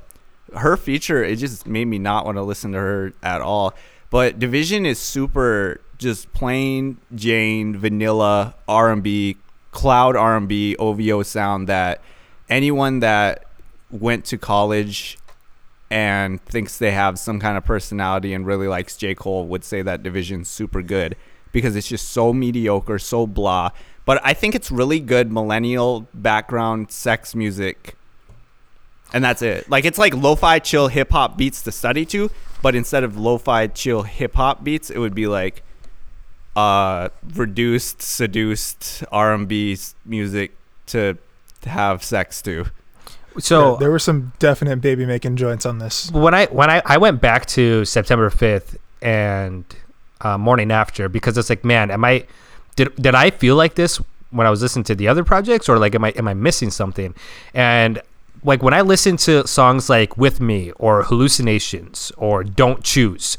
her 0.55 0.77
feature 0.77 1.23
it 1.23 1.37
just 1.37 1.65
made 1.65 1.85
me 1.85 1.97
not 1.97 2.25
want 2.25 2.37
to 2.37 2.43
listen 2.43 2.71
to 2.73 2.77
her 2.77 3.13
at 3.23 3.41
all. 3.41 3.73
But 4.09 4.39
DVSN 4.39 4.85
is 4.85 4.99
super 4.99 5.81
just 5.97 6.31
plain 6.33 6.97
Jane 7.15 7.77
vanilla 7.77 8.55
R&B, 8.67 9.37
cloud 9.71 10.15
R&B 10.15 10.75
OVO 10.77 11.23
sound 11.23 11.67
that 11.69 12.01
anyone 12.49 12.99
that 12.99 13.45
went 13.89 14.25
to 14.25 14.37
college 14.37 15.17
and 15.89 16.43
thinks 16.45 16.77
they 16.77 16.91
have 16.91 17.19
some 17.19 17.39
kind 17.39 17.57
of 17.57 17.63
personality 17.63 18.33
and 18.33 18.45
really 18.45 18.67
likes 18.67 18.97
J. 18.97 19.15
Cole 19.15 19.47
would 19.47 19.63
say 19.63 19.81
that 19.81 20.03
DVSN's 20.03 20.49
super 20.49 20.81
good 20.81 21.15
because 21.51 21.75
it's 21.75 21.87
just 21.87 22.09
so 22.09 22.33
mediocre, 22.33 22.99
so 22.99 23.27
blah. 23.27 23.69
But 24.05 24.21
I 24.23 24.33
think 24.33 24.53
it's 24.55 24.69
really 24.71 24.99
good 24.99 25.31
millennial 25.31 26.07
background 26.13 26.91
sex 26.91 27.33
music. 27.35 27.95
And 29.13 29.23
that's 29.23 29.41
it. 29.41 29.69
Like 29.69 29.85
it's 29.85 29.97
like 29.97 30.13
lo-fi 30.15 30.59
chill 30.59 30.87
hip 30.87 31.11
hop 31.11 31.37
beats 31.37 31.61
to 31.63 31.71
study 31.71 32.05
to, 32.07 32.29
but 32.61 32.75
instead 32.75 33.03
of 33.03 33.17
lo-fi 33.17 33.67
chill 33.67 34.03
hip 34.03 34.35
hop 34.35 34.63
beats, 34.63 34.89
it 34.89 34.97
would 34.97 35.15
be 35.15 35.27
like 35.27 35.63
uh 36.55 37.09
reduced, 37.33 38.01
seduced 38.01 39.03
R&B 39.11 39.77
music 40.05 40.55
to 40.87 41.17
to 41.61 41.69
have 41.69 42.03
sex 42.03 42.41
to. 42.41 42.65
so 43.39 43.73
Yeah, 43.73 43.79
there 43.79 43.91
were 43.91 43.99
some 43.99 44.33
definite 44.39 44.81
baby 44.81 45.05
making 45.05 45.37
joints 45.37 45.65
on 45.65 45.79
this. 45.79 46.11
when 46.11 46.33
I 46.33 46.47
when 46.47 46.69
I, 46.69 46.81
I 46.85 46.97
went 46.97 47.21
back 47.21 47.45
to 47.47 47.85
September 47.85 48.29
fifth 48.29 48.77
and 49.01 49.63
uh, 50.21 50.37
morning 50.37 50.71
after 50.71 51.07
because 51.09 51.37
it's 51.37 51.49
like 51.49 51.63
man 51.63 51.91
am 51.91 52.03
I 52.05 52.25
did 52.75 52.95
did 52.95 53.15
I 53.15 53.29
feel 53.31 53.55
like 53.55 53.75
this 53.75 53.99
when 54.31 54.47
I 54.47 54.49
was 54.49 54.61
listening 54.61 54.83
to 54.85 54.95
the 54.95 55.07
other 55.07 55.23
projects 55.23 55.69
or 55.69 55.77
like 55.77 55.93
am 55.95 56.03
I 56.03 56.09
am 56.11 56.27
I 56.27 56.33
missing 56.33 56.71
something? 56.71 57.13
And 57.53 58.01
like 58.43 58.61
when 58.63 58.73
I 58.73 58.81
listen 58.81 59.15
to 59.17 59.47
songs 59.47 59.89
like 59.89 60.17
with 60.17 60.41
me 60.41 60.71
or 60.71 61.03
hallucinations 61.03 62.11
or 62.17 62.43
don't 62.43 62.83
choose 62.83 63.37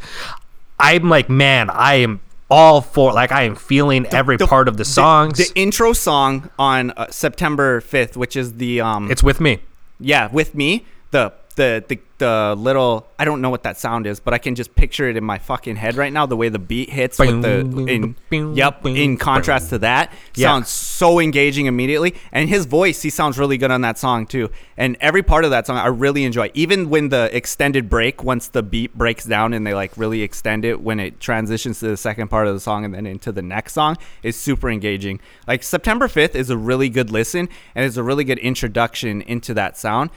I'm 0.78 1.08
like 1.08 1.28
man 1.28 1.68
I 1.70 1.94
am 1.96 2.20
all 2.50 2.80
for 2.80 3.12
like 3.12 3.32
I 3.32 3.42
am 3.42 3.56
feeling 3.56 4.06
every 4.06 4.36
The- 4.36 4.46
part 4.46 4.68
of 4.68 4.76
the 4.76 4.84
songs. 4.84 5.38
The, 5.38 5.50
intro 5.54 5.92
song 5.92 6.50
on 6.58 6.90
uh, 6.92 7.06
September 7.10 7.80
5th, 7.80 8.16
which 8.16 8.36
is 8.36 8.54
the 8.54 8.80
um 8.80 9.10
it's 9.10 9.22
with 9.22 9.40
me. 9.40 9.60
Yeah, 10.00 10.28
with 10.30 10.54
me, 10.54 10.84
the 11.10 11.32
the 11.56 11.84
the 11.88 11.98
the 12.18 12.54
little 12.56 13.06
I 13.18 13.24
don't 13.24 13.40
know 13.40 13.50
what 13.50 13.64
that 13.64 13.76
sound 13.76 14.06
is, 14.06 14.20
but 14.20 14.32
I 14.34 14.38
can 14.38 14.54
just 14.54 14.74
picture 14.74 15.08
it 15.08 15.16
in 15.16 15.24
my 15.24 15.38
fucking 15.38 15.76
head 15.76 15.96
right 15.96 16.12
now 16.12 16.26
the 16.26 16.36
way 16.36 16.48
the 16.48 16.58
beat 16.60 16.90
hits 16.90 17.18
with 17.18 17.42
the 17.42 17.60
in 17.88 18.54
yep, 18.54 18.86
in 18.86 19.16
contrast 19.16 19.70
to 19.70 19.78
that 19.80 20.12
Yeah. 20.36 20.48
sounds 20.48 20.68
so 20.68 21.18
engaging 21.18 21.66
immediately 21.66 22.14
and 22.30 22.48
his 22.48 22.66
voice 22.66 23.02
he 23.02 23.10
sounds 23.10 23.36
really 23.38 23.58
good 23.58 23.70
on 23.70 23.80
that 23.80 23.98
song 23.98 24.26
too. 24.26 24.50
And 24.76 24.96
every 25.00 25.22
part 25.22 25.44
of 25.44 25.50
that 25.50 25.66
song 25.66 25.76
I 25.76 25.86
really 25.88 26.24
enjoy. 26.24 26.50
Even 26.54 26.88
when 26.88 27.08
the 27.08 27.34
extended 27.36 27.88
break 27.88 28.22
once 28.22 28.48
the 28.48 28.62
beat 28.62 28.94
breaks 28.94 29.24
down 29.24 29.52
and 29.52 29.66
they 29.66 29.74
like 29.74 29.92
really 29.96 30.22
extend 30.22 30.64
it 30.64 30.80
when 30.80 31.00
it 31.00 31.18
transitions 31.20 31.80
to 31.80 31.88
the 31.88 31.96
second 31.96 32.28
part 32.28 32.46
of 32.46 32.54
the 32.54 32.60
song 32.60 32.84
and 32.84 32.94
then 32.94 33.06
into 33.06 33.32
the 33.32 33.42
next 33.42 33.72
song 33.72 33.96
is 34.22 34.36
super 34.36 34.70
engaging. 34.70 35.20
Like 35.48 35.62
September 35.64 36.06
5th 36.06 36.36
is 36.36 36.48
a 36.50 36.56
really 36.56 36.88
good 36.88 37.10
listen 37.10 37.48
and 37.74 37.84
it's 37.84 37.96
a 37.96 38.02
really 38.04 38.24
good 38.24 38.38
introduction 38.38 39.20
into 39.22 39.52
that 39.54 39.76
sound 39.76 40.10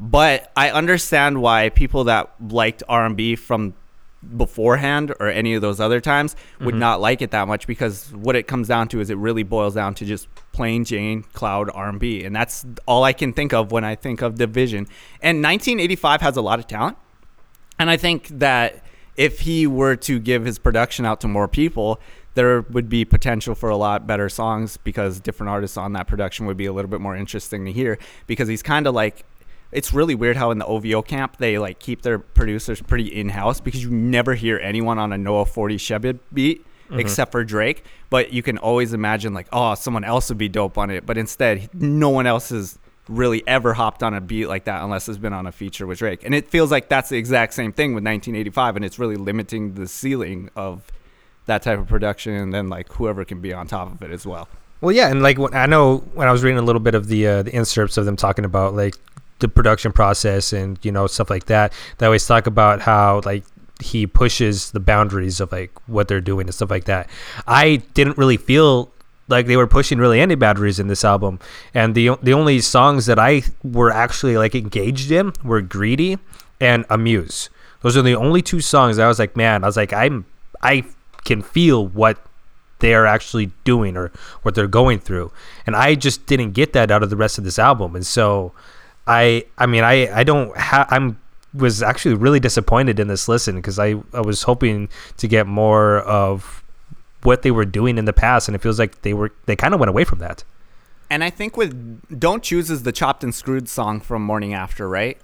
but 0.00 0.50
I 0.56 0.70
understand 0.70 1.42
why 1.42 1.68
people 1.68 2.04
that 2.04 2.32
liked 2.40 2.82
R&B 2.88 3.36
from 3.36 3.74
beforehand 4.36 5.14
or 5.20 5.28
any 5.28 5.54
of 5.54 5.62
those 5.62 5.80
other 5.80 6.00
times 6.00 6.36
would 6.60 6.74
Mhm. 6.74 6.78
not 6.78 7.00
like 7.00 7.22
it 7.22 7.30
that 7.30 7.48
much 7.48 7.66
because 7.66 8.12
what 8.14 8.36
it 8.36 8.46
comes 8.46 8.68
down 8.68 8.88
to 8.88 9.00
is 9.00 9.08
it 9.08 9.16
really 9.16 9.42
boils 9.42 9.74
down 9.74 9.94
to 9.94 10.04
just 10.04 10.28
plain 10.52 10.84
Jane 10.84 11.24
cloud 11.32 11.70
R&B 11.72 12.24
and 12.24 12.34
that's 12.36 12.66
all 12.86 13.04
I 13.04 13.12
can 13.14 13.32
think 13.32 13.52
of 13.54 13.72
when 13.72 13.82
I 13.84 13.94
think 13.94 14.20
of 14.20 14.34
DVSN. 14.34 14.86
And 15.22 15.40
1985 15.40 16.20
has 16.20 16.36
a 16.36 16.42
lot 16.42 16.58
of 16.58 16.66
talent. 16.66 16.96
And 17.78 17.88
I 17.90 17.96
think 17.96 18.28
that 18.40 18.84
if 19.16 19.40
he 19.40 19.66
were 19.66 19.96
to 19.96 20.18
give 20.18 20.44
his 20.44 20.58
production 20.58 21.06
out 21.06 21.20
to 21.22 21.28
more 21.28 21.48
people, 21.48 21.98
there 22.34 22.60
would 22.70 22.88
be 22.90 23.04
potential 23.06 23.54
for 23.54 23.70
a 23.70 23.76
lot 23.76 24.06
better 24.06 24.28
songs 24.28 24.76
because 24.76 25.18
different 25.18 25.48
artists 25.50 25.76
on 25.78 25.94
that 25.94 26.06
production 26.06 26.44
would 26.46 26.56
be 26.58 26.66
a 26.66 26.72
little 26.72 26.90
bit 26.90 27.00
more 27.00 27.16
interesting 27.16 27.64
to 27.64 27.72
hear 27.72 27.98
because 28.26 28.48
he's 28.48 28.62
kind 28.62 28.86
of 28.86 28.94
like 28.94 29.24
it's 29.72 29.92
really 29.92 30.14
weird 30.14 30.36
how 30.36 30.50
in 30.50 30.58
the 30.58 30.66
OVO 30.66 31.02
camp 31.02 31.36
they 31.38 31.58
like 31.58 31.78
keep 31.78 32.02
their 32.02 32.18
producers 32.18 32.80
pretty 32.80 33.06
in-house 33.06 33.60
because 33.60 33.82
you 33.82 33.90
never 33.90 34.34
hear 34.34 34.58
anyone 34.58 34.98
on 34.98 35.12
a 35.12 35.18
Noah 35.18 35.46
40 35.46 35.76
Shebib 35.76 36.18
beat 36.32 36.66
except 36.92 37.30
for 37.30 37.44
Drake, 37.44 37.84
but 38.08 38.32
you 38.32 38.42
can 38.42 38.58
always 38.58 38.92
imagine 38.92 39.32
like 39.32 39.46
oh 39.52 39.74
someone 39.74 40.04
else 40.04 40.28
would 40.28 40.38
be 40.38 40.48
dope 40.48 40.76
on 40.76 40.90
it, 40.90 41.06
but 41.06 41.16
instead 41.16 41.70
no 41.72 42.08
one 42.08 42.26
else 42.26 42.48
has 42.48 42.78
really 43.08 43.42
ever 43.46 43.74
hopped 43.74 44.02
on 44.02 44.14
a 44.14 44.20
beat 44.20 44.46
like 44.46 44.64
that 44.64 44.82
unless 44.82 45.08
it's 45.08 45.18
been 45.18 45.32
on 45.32 45.46
a 45.46 45.52
feature 45.52 45.86
with 45.86 45.98
Drake. 45.98 46.24
And 46.24 46.34
it 46.34 46.48
feels 46.48 46.70
like 46.70 46.88
that's 46.88 47.08
the 47.08 47.16
exact 47.16 47.54
same 47.54 47.72
thing 47.72 47.90
with 47.90 48.04
1985 48.04 48.76
and 48.76 48.84
it's 48.84 48.98
really 48.98 49.16
limiting 49.16 49.74
the 49.74 49.86
ceiling 49.88 50.50
of 50.56 50.90
that 51.46 51.62
type 51.62 51.78
of 51.78 51.88
production 51.88 52.32
and 52.32 52.54
then 52.54 52.68
like 52.68 52.92
whoever 52.92 53.24
can 53.24 53.40
be 53.40 53.52
on 53.52 53.66
top 53.66 53.92
of 53.92 54.02
it 54.02 54.10
as 54.10 54.26
well. 54.26 54.48
Well, 54.80 54.92
yeah, 54.92 55.10
and 55.10 55.22
like 55.22 55.36
when, 55.38 55.52
I 55.52 55.66
know 55.66 55.98
when 56.14 56.26
I 56.26 56.32
was 56.32 56.42
reading 56.42 56.58
a 56.58 56.62
little 56.62 56.80
bit 56.80 56.94
of 56.94 57.06
the 57.08 57.26
uh, 57.26 57.42
the 57.42 57.54
inserts 57.54 57.98
of 57.98 58.06
them 58.06 58.16
talking 58.16 58.46
about 58.46 58.74
like 58.74 58.94
the 59.40 59.48
production 59.48 59.92
process 59.92 60.52
and 60.52 60.78
you 60.82 60.92
know 60.92 61.06
stuff 61.06 61.30
like 61.30 61.46
that, 61.46 61.72
they 61.98 62.06
always 62.06 62.26
talk 62.26 62.46
about 62.46 62.80
how 62.80 63.20
like 63.24 63.44
he 63.80 64.06
pushes 64.06 64.70
the 64.72 64.80
boundaries 64.80 65.40
of 65.40 65.52
like 65.52 65.72
what 65.88 66.08
they're 66.08 66.20
doing 66.20 66.46
and 66.46 66.54
stuff 66.54 66.70
like 66.70 66.84
that. 66.84 67.08
I 67.46 67.76
didn't 67.94 68.18
really 68.18 68.36
feel 68.36 68.92
like 69.28 69.46
they 69.46 69.56
were 69.56 69.66
pushing 69.66 69.98
really 69.98 70.20
any 70.20 70.34
boundaries 70.34 70.78
in 70.78 70.88
this 70.88 71.04
album, 71.04 71.38
and 71.74 71.94
the 71.94 72.16
the 72.22 72.34
only 72.34 72.60
songs 72.60 73.06
that 73.06 73.18
I 73.18 73.42
were 73.62 73.90
actually 73.90 74.36
like 74.36 74.54
engaged 74.54 75.10
in 75.10 75.32
were 75.42 75.60
"Greedy" 75.60 76.18
and 76.60 76.84
"A 76.90 76.98
Muse." 76.98 77.48
Those 77.82 77.96
are 77.96 78.02
the 78.02 78.16
only 78.16 78.42
two 78.42 78.60
songs 78.60 78.98
I 78.98 79.08
was 79.08 79.18
like, 79.18 79.36
man, 79.36 79.64
I 79.64 79.66
was 79.66 79.76
like, 79.76 79.92
I'm 79.92 80.26
I 80.62 80.84
can 81.24 81.42
feel 81.42 81.86
what 81.86 82.18
they're 82.80 83.06
actually 83.06 83.50
doing 83.64 83.96
or 83.96 84.10
what 84.42 84.54
they're 84.54 84.66
going 84.66 84.98
through 84.98 85.30
and 85.66 85.76
i 85.76 85.94
just 85.94 86.26
didn't 86.26 86.52
get 86.52 86.72
that 86.72 86.90
out 86.90 87.02
of 87.02 87.10
the 87.10 87.16
rest 87.16 87.38
of 87.38 87.44
this 87.44 87.58
album 87.58 87.94
and 87.94 88.06
so 88.06 88.52
i 89.06 89.44
i 89.58 89.66
mean 89.66 89.82
i 89.84 90.12
i 90.18 90.22
don't 90.24 90.56
have 90.56 90.86
i'm 90.90 91.18
was 91.54 91.82
actually 91.82 92.14
really 92.14 92.38
disappointed 92.40 93.00
in 93.00 93.08
this 93.08 93.28
listen 93.28 93.56
because 93.56 93.78
i 93.78 93.94
i 94.12 94.20
was 94.20 94.42
hoping 94.44 94.88
to 95.16 95.26
get 95.26 95.46
more 95.46 95.98
of 96.00 96.62
what 97.22 97.42
they 97.42 97.50
were 97.50 97.64
doing 97.64 97.98
in 97.98 98.04
the 98.04 98.12
past 98.12 98.48
and 98.48 98.54
it 98.54 98.60
feels 98.62 98.78
like 98.78 99.02
they 99.02 99.12
were 99.14 99.30
they 99.46 99.56
kind 99.56 99.74
of 99.74 99.80
went 99.80 99.90
away 99.90 100.04
from 100.04 100.18
that 100.20 100.44
And 101.12 101.24
I 101.24 101.30
think 101.30 101.56
with 101.56 101.72
Don't 102.20 102.40
Choose 102.42 102.70
is 102.70 102.84
the 102.84 102.92
Chopped 102.92 103.24
and 103.24 103.34
Screwed 103.34 103.68
song 103.68 104.00
from 104.00 104.22
Morning 104.22 104.54
After, 104.54 104.88
right? 104.88 105.18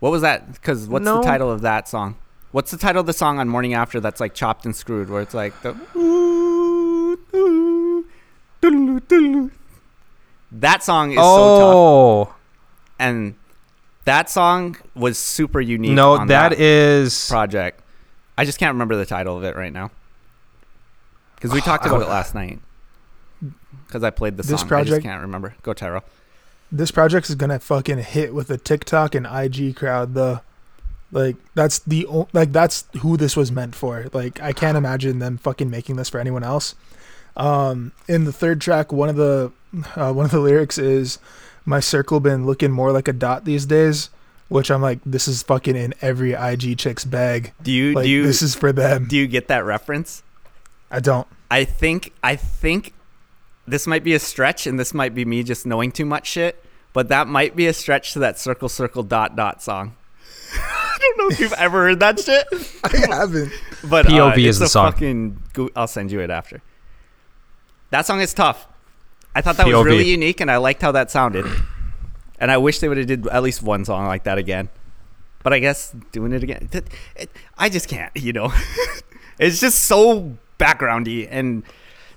What 0.00 0.10
was 0.10 0.22
that? 0.22 0.50
Because 0.54 0.88
what's 0.88 1.04
No. 1.04 1.16
the 1.20 1.22
title 1.22 1.50
of 1.50 1.60
that 1.60 1.86
song? 1.86 2.16
What's 2.50 2.70
the 2.70 2.78
title 2.78 3.00
of 3.00 3.06
the 3.06 3.12
song 3.12 3.38
on 3.38 3.46
Morning 3.46 3.74
After 3.74 4.00
that's 4.00 4.20
like 4.20 4.32
chopped 4.32 4.64
and 4.64 4.74
screwed, 4.74 5.10
where 5.10 5.20
it's 5.20 5.34
like 5.34 5.52
the. 5.60 5.76
That 10.52 10.82
song 10.82 11.12
is 11.12 11.16
so 11.18 11.58
tough. 11.58 11.74
Oh. 11.74 12.34
Oh 13.02 13.06
And 13.08 13.34
that 14.04 14.30
song 14.30 14.76
was 14.94 15.18
super 15.18 15.60
unique. 15.60 15.92
no 15.92 16.14
on 16.14 16.28
that 16.28 16.52
is 16.54 17.28
project. 17.28 17.80
I 18.36 18.44
just 18.44 18.58
can't 18.58 18.74
remember 18.74 18.96
the 18.96 19.06
title 19.06 19.36
of 19.36 19.44
it 19.44 19.56
right 19.56 19.72
now. 19.72 19.90
Because 21.36 21.52
we 21.52 21.60
talked 21.70 21.86
about 21.86 22.02
it 22.02 22.08
last 22.08 22.34
night. 22.34 22.58
Because 23.86 24.02
I 24.02 24.10
played 24.10 24.36
the 24.36 24.42
song. 24.42 24.52
This 24.52 24.60
I 24.60 24.62
just 24.62 24.68
project- 24.68 25.04
can't 25.04 25.22
remember. 25.22 25.54
Go, 25.62 25.72
Tyro. 25.72 26.02
This 26.70 26.90
project 26.90 27.28
is 27.28 27.34
gonna 27.34 27.58
fucking 27.58 27.98
hit 27.98 28.32
with 28.32 28.48
the 28.48 28.56
TikTok 28.56 29.14
and 29.14 29.26
IG 29.26 29.76
crowd. 29.76 30.14
The 30.14 30.40
like 31.10 31.36
that's 31.54 31.80
the 31.80 32.06
like 32.32 32.52
that's 32.52 32.86
who 33.00 33.18
this 33.18 33.36
was 33.36 33.52
meant 33.52 33.74
for. 33.74 34.06
Like 34.14 34.40
I 34.40 34.52
can't 34.54 34.78
imagine 34.78 35.18
them 35.18 35.36
fucking 35.36 35.68
making 35.68 35.96
this 35.96 36.08
for 36.08 36.18
anyone 36.18 36.42
else. 36.42 36.74
Um, 37.36 37.92
in 38.08 38.24
the 38.24 38.32
third 38.32 38.62
track, 38.62 38.90
one 38.90 39.10
of 39.10 39.16
the 39.16 39.52
uh, 39.96 40.12
one 40.14 40.24
of 40.24 40.30
the 40.30 40.40
lyrics 40.40 40.78
is, 40.78 41.18
"My 41.64 41.80
circle 41.80 42.20
been 42.20 42.46
looking 42.46 42.70
more 42.70 42.92
like 42.92 43.08
a 43.08 43.12
dot 43.12 43.44
these 43.44 43.66
days," 43.66 44.10
which 44.48 44.70
I'm 44.70 44.82
like, 44.82 45.00
this 45.06 45.26
is 45.28 45.42
fucking 45.42 45.76
in 45.76 45.94
every 46.02 46.32
IG 46.32 46.76
chick's 46.78 47.04
bag. 47.04 47.52
Do 47.62 47.70
you 47.72 47.94
Like 47.94 48.04
do 48.04 48.10
you 48.10 48.26
this 48.26 48.42
is 48.42 48.54
for 48.54 48.72
them. 48.72 49.06
do 49.08 49.16
you 49.16 49.26
get 49.26 49.48
that 49.48 49.64
reference? 49.64 50.22
I 50.90 51.00
don't. 51.00 51.26
I 51.50 51.64
think 51.64 52.12
I 52.22 52.36
think 52.36 52.92
this 53.66 53.86
might 53.86 54.04
be 54.04 54.14
a 54.14 54.18
stretch, 54.18 54.66
and 54.66 54.78
this 54.78 54.92
might 54.92 55.14
be 55.14 55.24
me 55.24 55.42
just 55.42 55.64
knowing 55.66 55.92
too 55.92 56.04
much 56.04 56.26
shit. 56.26 56.62
But 56.92 57.08
that 57.08 57.26
might 57.26 57.56
be 57.56 57.66
a 57.66 57.72
stretch 57.72 58.12
to 58.12 58.18
that 58.18 58.38
circle 58.38 58.68
circle 58.68 59.02
dot 59.02 59.36
dot 59.36 59.62
song. 59.62 59.96
I 60.54 60.98
don't 61.00 61.18
know 61.18 61.28
if 61.34 61.40
you've 61.40 61.52
ever 61.54 61.84
heard 61.84 62.00
that 62.00 62.20
shit. 62.26 62.46
I 62.84 63.14
haven't. 63.16 63.50
But 63.88 64.06
POV 64.06 64.32
uh, 64.32 64.38
is 64.40 64.46
it's 64.46 64.58
the 64.58 64.64
a 64.66 64.68
song. 64.68 64.92
Fucking 64.92 65.42
go- 65.54 65.70
I'll 65.74 65.86
send 65.86 66.12
you 66.12 66.20
it 66.20 66.28
after. 66.30 66.60
That 67.90 68.04
song 68.06 68.20
is 68.20 68.34
tough. 68.34 68.66
I 69.34 69.40
thought 69.40 69.56
that 69.56 69.66
was 69.66 69.84
really 69.84 70.10
unique, 70.10 70.40
and 70.40 70.50
I 70.50 70.58
liked 70.58 70.82
how 70.82 70.92
that 70.92 71.10
sounded. 71.10 71.46
And 72.38 72.50
I 72.50 72.58
wish 72.58 72.80
they 72.80 72.88
would 72.88 72.98
have 72.98 73.06
did 73.06 73.26
at 73.28 73.42
least 73.42 73.62
one 73.62 73.84
song 73.84 74.06
like 74.06 74.24
that 74.24 74.36
again. 74.36 74.68
But 75.42 75.52
I 75.52 75.58
guess 75.58 75.94
doing 76.12 76.32
it 76.32 76.42
again, 76.42 76.68
it, 76.72 76.88
it, 77.16 77.30
I 77.56 77.68
just 77.68 77.88
can't. 77.88 78.14
You 78.16 78.32
know, 78.32 78.52
it's 79.38 79.60
just 79.60 79.80
so 79.80 80.36
backgroundy, 80.58 81.26
and 81.30 81.62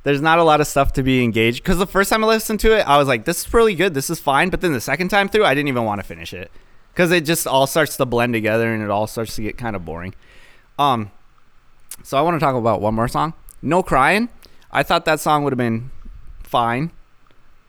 there's 0.03 0.21
not 0.21 0.39
a 0.39 0.43
lot 0.43 0.61
of 0.61 0.67
stuff 0.67 0.93
to 0.93 1.03
be 1.03 1.23
engaged. 1.23 1.63
Because 1.63 1.77
the 1.77 1.87
first 1.87 2.09
time 2.09 2.23
I 2.23 2.27
listened 2.27 2.59
to 2.61 2.77
it, 2.77 2.87
I 2.87 2.97
was 2.97 3.07
like, 3.07 3.25
"This 3.25 3.45
is 3.45 3.53
really 3.53 3.75
good. 3.75 3.93
This 3.93 4.09
is 4.09 4.19
fine." 4.19 4.49
But 4.49 4.61
then 4.61 4.73
the 4.73 4.81
second 4.81 5.09
time 5.09 5.29
through, 5.29 5.45
I 5.45 5.53
didn't 5.53 5.69
even 5.69 5.85
want 5.85 6.01
to 6.01 6.07
finish 6.07 6.33
it 6.33 6.51
because 6.93 7.11
it 7.11 7.21
just 7.21 7.47
all 7.47 7.65
starts 7.65 7.97
to 7.97 8.05
blend 8.05 8.33
together, 8.33 8.73
and 8.73 8.83
it 8.83 8.89
all 8.89 9.07
starts 9.07 9.35
to 9.37 9.41
get 9.41 9.57
kind 9.57 9.75
of 9.75 9.85
boring. 9.85 10.13
Um, 10.77 11.11
so 12.03 12.17
I 12.17 12.21
want 12.21 12.35
to 12.35 12.39
talk 12.39 12.55
about 12.55 12.81
one 12.81 12.93
more 12.93 13.07
song. 13.07 13.33
No 13.61 13.81
crying. 13.81 14.29
I 14.71 14.83
thought 14.83 15.05
that 15.05 15.19
song 15.19 15.43
would 15.43 15.53
have 15.53 15.57
been 15.57 15.91
fine 16.43 16.91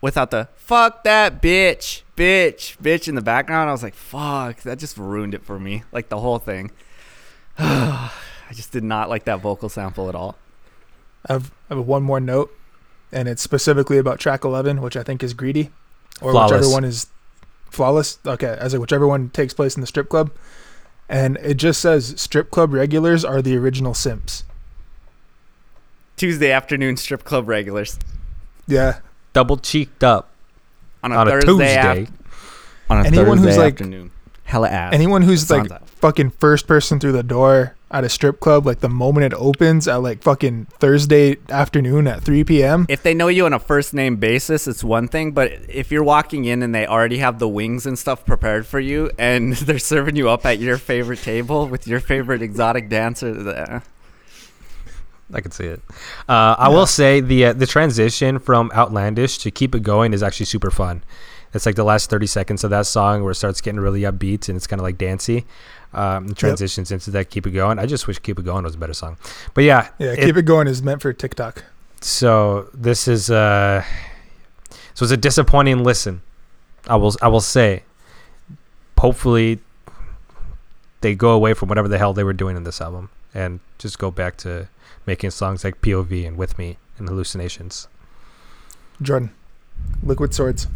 without 0.00 0.30
the 0.30 0.48
fuck 0.56 1.04
that 1.04 1.40
bitch, 1.42 2.02
bitch, 2.16 2.76
bitch 2.78 3.08
in 3.08 3.14
the 3.14 3.20
background. 3.22 3.68
I 3.68 3.72
was 3.72 3.82
like, 3.82 3.94
fuck, 3.94 4.60
that 4.62 4.78
just 4.78 4.96
ruined 4.96 5.34
it 5.34 5.44
for 5.44 5.58
me. 5.58 5.84
Like 5.92 6.08
the 6.08 6.20
whole 6.20 6.38
thing. 6.38 6.70
I 7.58 8.10
just 8.52 8.72
did 8.72 8.84
not 8.84 9.08
like 9.08 9.24
that 9.24 9.40
vocal 9.40 9.68
sample 9.68 10.08
at 10.08 10.14
all. 10.14 10.36
I 11.28 11.32
have, 11.34 11.52
I 11.70 11.74
have 11.74 11.86
one 11.86 12.02
more 12.02 12.20
note, 12.20 12.56
and 13.10 13.28
it's 13.28 13.42
specifically 13.42 13.98
about 13.98 14.20
track 14.20 14.44
11, 14.44 14.80
which 14.80 14.96
I 14.96 15.02
think 15.02 15.22
is 15.22 15.34
greedy, 15.34 15.70
or 16.20 16.30
Flawless. 16.30 16.52
whichever 16.52 16.72
one 16.72 16.84
is 16.84 17.08
flawless. 17.70 18.18
Okay, 18.24 18.56
as 18.60 18.74
in 18.74 18.80
whichever 18.80 19.06
one 19.06 19.30
takes 19.30 19.52
place 19.52 19.74
in 19.74 19.80
the 19.80 19.86
strip 19.86 20.08
club, 20.08 20.30
and 21.08 21.36
it 21.38 21.54
just 21.54 21.80
says 21.80 22.14
strip 22.20 22.50
club 22.50 22.72
regulars 22.72 23.24
are 23.24 23.42
the 23.42 23.56
original 23.56 23.94
simps. 23.94 24.44
Tuesday 26.16 26.50
afternoon 26.50 26.96
strip 26.96 27.24
club 27.24 27.46
regulars 27.46 27.98
Yeah, 28.66 29.00
double 29.36 29.58
cheeked 29.58 30.02
up 30.02 30.30
on 31.04 31.12
a 31.12 31.16
on 31.16 31.28
a 31.28 31.30
Thursday 31.30 31.50
Tuesday. 31.50 32.02
af- 32.02 32.10
on 32.90 32.98
a 33.04 33.04
Anyone 33.06 33.36
who's 33.38 33.46
Thursday 33.46 33.60
like- 33.62 33.72
afternoon. 33.74 34.10
Hella 34.44 34.68
ass. 34.68 34.92
anyone 34.94 35.22
who's 35.22 35.46
That 35.48 35.54
like 35.58 35.68
sounds- 35.68 35.90
fucking 36.00 36.30
first 36.38 36.66
person 36.68 37.00
through 37.00 37.10
the 37.12 37.24
door 37.24 37.74
at 37.90 38.04
a 38.04 38.08
strip 38.08 38.38
club, 38.38 38.64
like 38.64 38.78
the 38.78 38.88
moment 38.88 39.24
it 39.26 39.34
opens 39.36 39.88
at 39.88 39.96
like 40.02 40.22
fucking 40.22 40.68
Thursday 40.78 41.36
afternoon 41.50 42.06
at 42.06 42.22
3 42.22 42.44
p.m. 42.44 42.86
if 42.88 43.02
they 43.02 43.12
know 43.12 43.26
you 43.28 43.44
on 43.44 43.52
a 43.52 43.58
first 43.58 43.92
name 43.92 44.16
basis, 44.16 44.68
it's 44.68 44.84
one 44.84 45.08
thing. 45.08 45.32
But 45.32 45.50
if 45.68 45.90
you're 45.90 46.04
walking 46.04 46.44
in 46.44 46.62
and 46.62 46.72
they 46.72 46.86
already 46.86 47.18
have 47.18 47.40
the 47.40 47.48
wings 47.48 47.86
and 47.86 47.98
stuff 47.98 48.24
prepared 48.24 48.66
for 48.66 48.78
you, 48.80 49.10
and 49.18 49.52
they're 49.66 49.80
serving 49.80 50.14
you 50.16 50.28
up 50.30 50.46
at 50.46 50.60
your 50.60 50.78
favorite 50.78 51.22
table 51.22 51.66
with 51.66 51.86
your 51.88 51.98
favorite 52.00 52.40
exotic 52.40 52.88
dancer, 52.88 53.30
uh, 53.48 53.80
I 55.32 55.40
can 55.40 55.50
see 55.50 55.64
it. 55.64 55.80
Uh, 56.28 56.54
I 56.58 56.68
will 56.68 56.86
say 56.86 57.20
the 57.20 57.46
uh, 57.46 57.52
the 57.52 57.66
transition 57.66 58.38
from 58.38 58.70
Outlandish 58.74 59.38
to 59.38 59.50
Keep 59.50 59.74
It 59.74 59.82
Going 59.82 60.12
is 60.12 60.22
actually 60.22 60.46
super 60.46 60.70
fun. 60.70 61.02
It's 61.52 61.66
like 61.66 61.74
the 61.74 61.84
last 61.84 62.10
thirty 62.10 62.26
seconds 62.26 62.62
of 62.64 62.70
that 62.70 62.86
song 62.86 63.22
where 63.22 63.32
it 63.32 63.36
starts 63.36 63.60
getting 63.60 63.80
really 63.80 64.02
upbeat 64.02 64.48
and 64.48 64.56
it's 64.56 64.66
kind 64.66 64.78
of 64.80 64.84
like 64.84 64.98
dancey. 64.98 65.44
Um, 65.94 66.26
it 66.28 66.36
transitions 66.36 66.90
into 66.92 67.10
that 67.12 67.30
Keep 67.30 67.46
It 67.46 67.52
Going. 67.52 67.78
I 67.78 67.86
just 67.86 68.06
wish 68.06 68.18
Keep 68.18 68.38
It 68.38 68.44
Going 68.44 68.64
was 68.64 68.74
a 68.74 68.78
better 68.78 68.92
song. 68.94 69.16
But 69.54 69.64
yeah, 69.64 69.88
Yeah, 69.98 70.12
it- 70.12 70.24
keep 70.26 70.36
it 70.36 70.42
going 70.42 70.68
is 70.68 70.82
meant 70.82 71.00
for 71.02 71.12
TikTok. 71.12 71.64
so 72.00 72.68
this 72.74 73.08
is 73.08 73.30
uh, 73.30 73.82
so 74.94 75.04
it's 75.04 75.12
a 75.12 75.16
disappointing 75.16 75.82
listen. 75.82 76.22
I 76.86 76.96
will 76.96 77.14
I 77.22 77.28
will 77.28 77.40
say. 77.40 77.82
Hopefully, 78.98 79.58
they 81.00 81.14
go 81.14 81.30
away 81.30 81.52
from 81.54 81.68
whatever 81.68 81.88
the 81.88 81.98
hell 81.98 82.12
they 82.14 82.24
were 82.24 82.32
doing 82.32 82.56
in 82.56 82.64
this 82.64 82.80
album 82.80 83.10
and 83.36 83.60
just 83.76 83.98
go 83.98 84.10
back 84.10 84.38
to 84.38 84.66
making 85.04 85.30
songs 85.30 85.62
like 85.62 85.82
POV 85.82 86.26
and 86.26 86.38
With 86.38 86.58
Me 86.58 86.78
and 86.96 87.06
Hallucinations. 87.06 87.86
Jordan, 89.02 89.30
Liquid 90.02 90.32
Swords. 90.32 90.66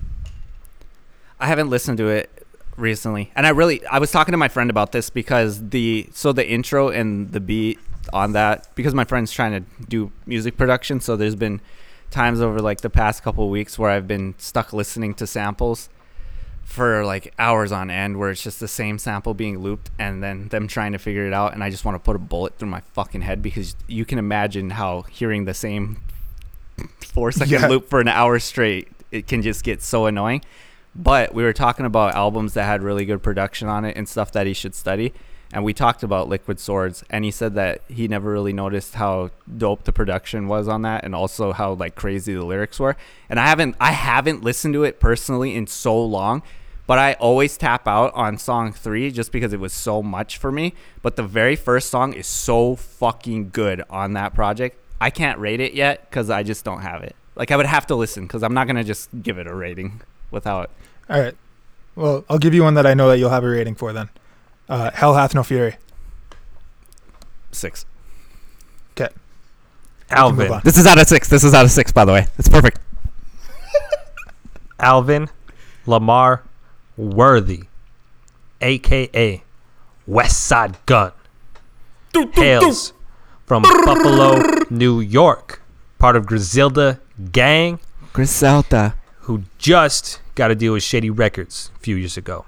I 1.40 1.46
haven't 1.46 1.70
listened 1.70 1.96
to 1.98 2.08
it 2.08 2.46
recently, 2.76 3.32
and 3.34 3.46
I 3.46 3.50
really 3.50 3.84
I 3.86 3.98
was 3.98 4.12
talking 4.12 4.32
to 4.32 4.38
my 4.38 4.48
friend 4.48 4.68
about 4.68 4.92
this 4.92 5.08
because 5.08 5.70
the 5.70 6.10
so 6.12 6.32
the 6.32 6.46
intro 6.46 6.90
and 6.90 7.32
the 7.32 7.40
beat 7.40 7.78
on 8.12 8.32
that 8.32 8.68
because 8.74 8.92
my 8.94 9.04
friend's 9.04 9.32
trying 9.32 9.52
to 9.52 9.84
do 9.88 10.12
music 10.26 10.58
production, 10.58 11.00
so 11.00 11.16
there's 11.16 11.34
been 11.34 11.62
times 12.10 12.42
over 12.42 12.60
like 12.60 12.82
the 12.82 12.90
past 12.90 13.22
couple 13.22 13.44
of 13.44 13.50
weeks 13.50 13.78
where 13.78 13.90
I've 13.90 14.06
been 14.06 14.34
stuck 14.36 14.74
listening 14.74 15.14
to 15.14 15.26
samples 15.26 15.88
for 16.64 17.04
like 17.04 17.34
hours 17.38 17.72
on 17.72 17.90
end 17.90 18.16
where 18.18 18.30
it's 18.30 18.42
just 18.42 18.60
the 18.60 18.68
same 18.68 18.98
sample 18.98 19.34
being 19.34 19.58
looped 19.58 19.90
and 19.98 20.22
then 20.22 20.48
them 20.48 20.68
trying 20.68 20.92
to 20.92 20.98
figure 20.98 21.26
it 21.26 21.32
out 21.32 21.52
and 21.52 21.64
I 21.64 21.70
just 21.70 21.84
want 21.84 21.96
to 21.96 21.98
put 21.98 22.14
a 22.14 22.20
bullet 22.20 22.56
through 22.58 22.68
my 22.68 22.80
fucking 22.92 23.22
head 23.22 23.42
because 23.42 23.74
you 23.88 24.04
can 24.04 24.18
imagine 24.18 24.70
how 24.70 25.02
hearing 25.02 25.46
the 25.46 25.54
same 25.54 26.00
four 27.00 27.32
second 27.32 27.60
Yeah. 27.62 27.68
loop 27.68 27.88
for 27.88 28.00
an 28.00 28.08
hour 28.08 28.38
straight 28.38 28.88
it 29.10 29.26
can 29.26 29.42
just 29.42 29.64
get 29.64 29.82
so 29.82 30.06
annoying. 30.06 30.42
But 30.94 31.34
we 31.34 31.42
were 31.42 31.52
talking 31.52 31.84
about 31.86 32.14
albums 32.14 32.54
that 32.54 32.64
had 32.64 32.82
really 32.82 33.04
good 33.04 33.22
production 33.22 33.66
on 33.68 33.84
it 33.84 33.96
and 33.96 34.08
stuff 34.08 34.30
that 34.32 34.46
he 34.46 34.52
should 34.52 34.74
study. 34.74 35.12
And 35.52 35.64
we 35.64 35.74
talked 35.74 36.04
about 36.04 36.28
Liquid 36.28 36.60
Swords, 36.60 37.02
and 37.10 37.24
he 37.24 37.32
said 37.32 37.54
that 37.54 37.82
he 37.88 38.06
never 38.06 38.30
really 38.30 38.52
noticed 38.52 38.94
how 38.94 39.30
dope 39.58 39.82
the 39.82 39.92
production 39.92 40.46
was 40.46 40.68
on 40.68 40.82
that, 40.82 41.04
and 41.04 41.14
also 41.14 41.52
how 41.52 41.72
like 41.72 41.96
crazy 41.96 42.34
the 42.34 42.44
lyrics 42.44 42.78
were. 42.78 42.96
And 43.28 43.40
I 43.40 43.46
haven't, 43.46 43.74
I 43.80 43.90
haven't 43.90 44.44
listened 44.44 44.74
to 44.74 44.84
it 44.84 45.00
personally 45.00 45.56
in 45.56 45.66
so 45.66 46.00
long, 46.00 46.42
but 46.86 47.00
I 47.00 47.14
always 47.14 47.56
tap 47.56 47.88
out 47.88 48.14
on 48.14 48.38
song 48.38 48.72
three 48.72 49.10
just 49.10 49.32
because 49.32 49.52
it 49.52 49.58
was 49.58 49.72
so 49.72 50.02
much 50.02 50.38
for 50.38 50.52
me. 50.52 50.72
But 51.02 51.16
the 51.16 51.24
very 51.24 51.56
first 51.56 51.90
song 51.90 52.12
is 52.12 52.28
so 52.28 52.76
fucking 52.76 53.50
good 53.50 53.82
on 53.90 54.12
that 54.12 54.34
project. 54.34 54.76
I 55.00 55.10
can't 55.10 55.38
rate 55.38 55.60
it 55.60 55.72
yet 55.72 56.08
because 56.08 56.30
I 56.30 56.44
just 56.44 56.64
don't 56.64 56.82
have 56.82 57.02
it. 57.02 57.16
Like 57.34 57.50
I 57.50 57.56
would 57.56 57.66
have 57.66 57.86
to 57.88 57.96
listen 57.96 58.24
because 58.24 58.42
I'm 58.42 58.54
not 58.54 58.66
gonna 58.66 58.84
just 58.84 59.08
give 59.22 59.38
it 59.38 59.46
a 59.48 59.54
rating 59.54 60.02
without. 60.30 60.70
All 61.08 61.20
right. 61.20 61.34
Well, 61.96 62.24
I'll 62.28 62.38
give 62.38 62.54
you 62.54 62.62
one 62.62 62.74
that 62.74 62.86
I 62.86 62.94
know 62.94 63.08
that 63.08 63.18
you'll 63.18 63.30
have 63.30 63.44
a 63.44 63.48
rating 63.48 63.74
for 63.74 63.92
then. 63.92 64.10
Uh, 64.70 64.90
Hell 64.92 65.14
hath 65.14 65.34
no 65.34 65.42
fury. 65.42 65.76
Six. 67.50 67.84
move 68.98 69.10
Alvin. 70.18 70.60
This 70.64 70.76
is 70.78 70.86
out 70.86 70.98
of 70.98 71.06
six. 71.06 71.28
This 71.28 71.44
is 71.44 71.54
out 71.54 71.64
of 71.64 71.70
six, 71.70 71.92
by 71.92 72.04
the 72.04 72.12
way. 72.12 72.26
It's 72.38 72.48
perfect. 72.48 72.78
Alvin 74.80 75.28
Lamar 75.86 76.42
Worthy, 76.96 77.64
aka 78.60 79.42
West 80.06 80.46
Side 80.46 80.76
Gun, 80.86 81.12
hails 82.32 82.92
from 83.46 83.62
Buffalo, 83.62 84.40
New 84.68 85.00
York, 85.00 85.62
part 85.98 86.16
of 86.16 86.26
Griselda 86.26 87.00
Gang, 87.32 87.78
Griselda. 88.12 88.94
who 89.20 89.42
just 89.58 90.20
got 90.34 90.50
a 90.50 90.54
deal 90.54 90.72
with 90.72 90.82
Shady 90.82 91.10
Records 91.10 91.70
a 91.76 91.78
few 91.80 91.96
years 91.96 92.16
ago. 92.16 92.46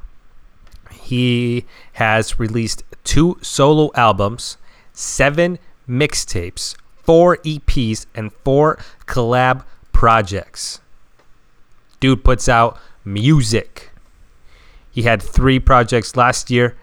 He 1.03 1.67
has 1.95 2.39
released 2.39 2.85
two 3.05 3.39
solo 3.43 3.91
albums, 3.95 4.57
seven 4.93 5.59
mixtapes, 5.89 6.77
four 7.03 7.39
EPs, 7.39 8.07
and 8.15 8.33
four 8.45 8.79
collab 9.07 9.65
projects. 9.93 10.81
Dude 12.01 12.25
puts 12.25 12.49
out 12.49 12.79
music. 13.05 13.91
He 14.91 15.03
had 15.03 15.23
three 15.23 15.59
projects 15.59 16.17
last 16.17 16.51
year. 16.51 16.77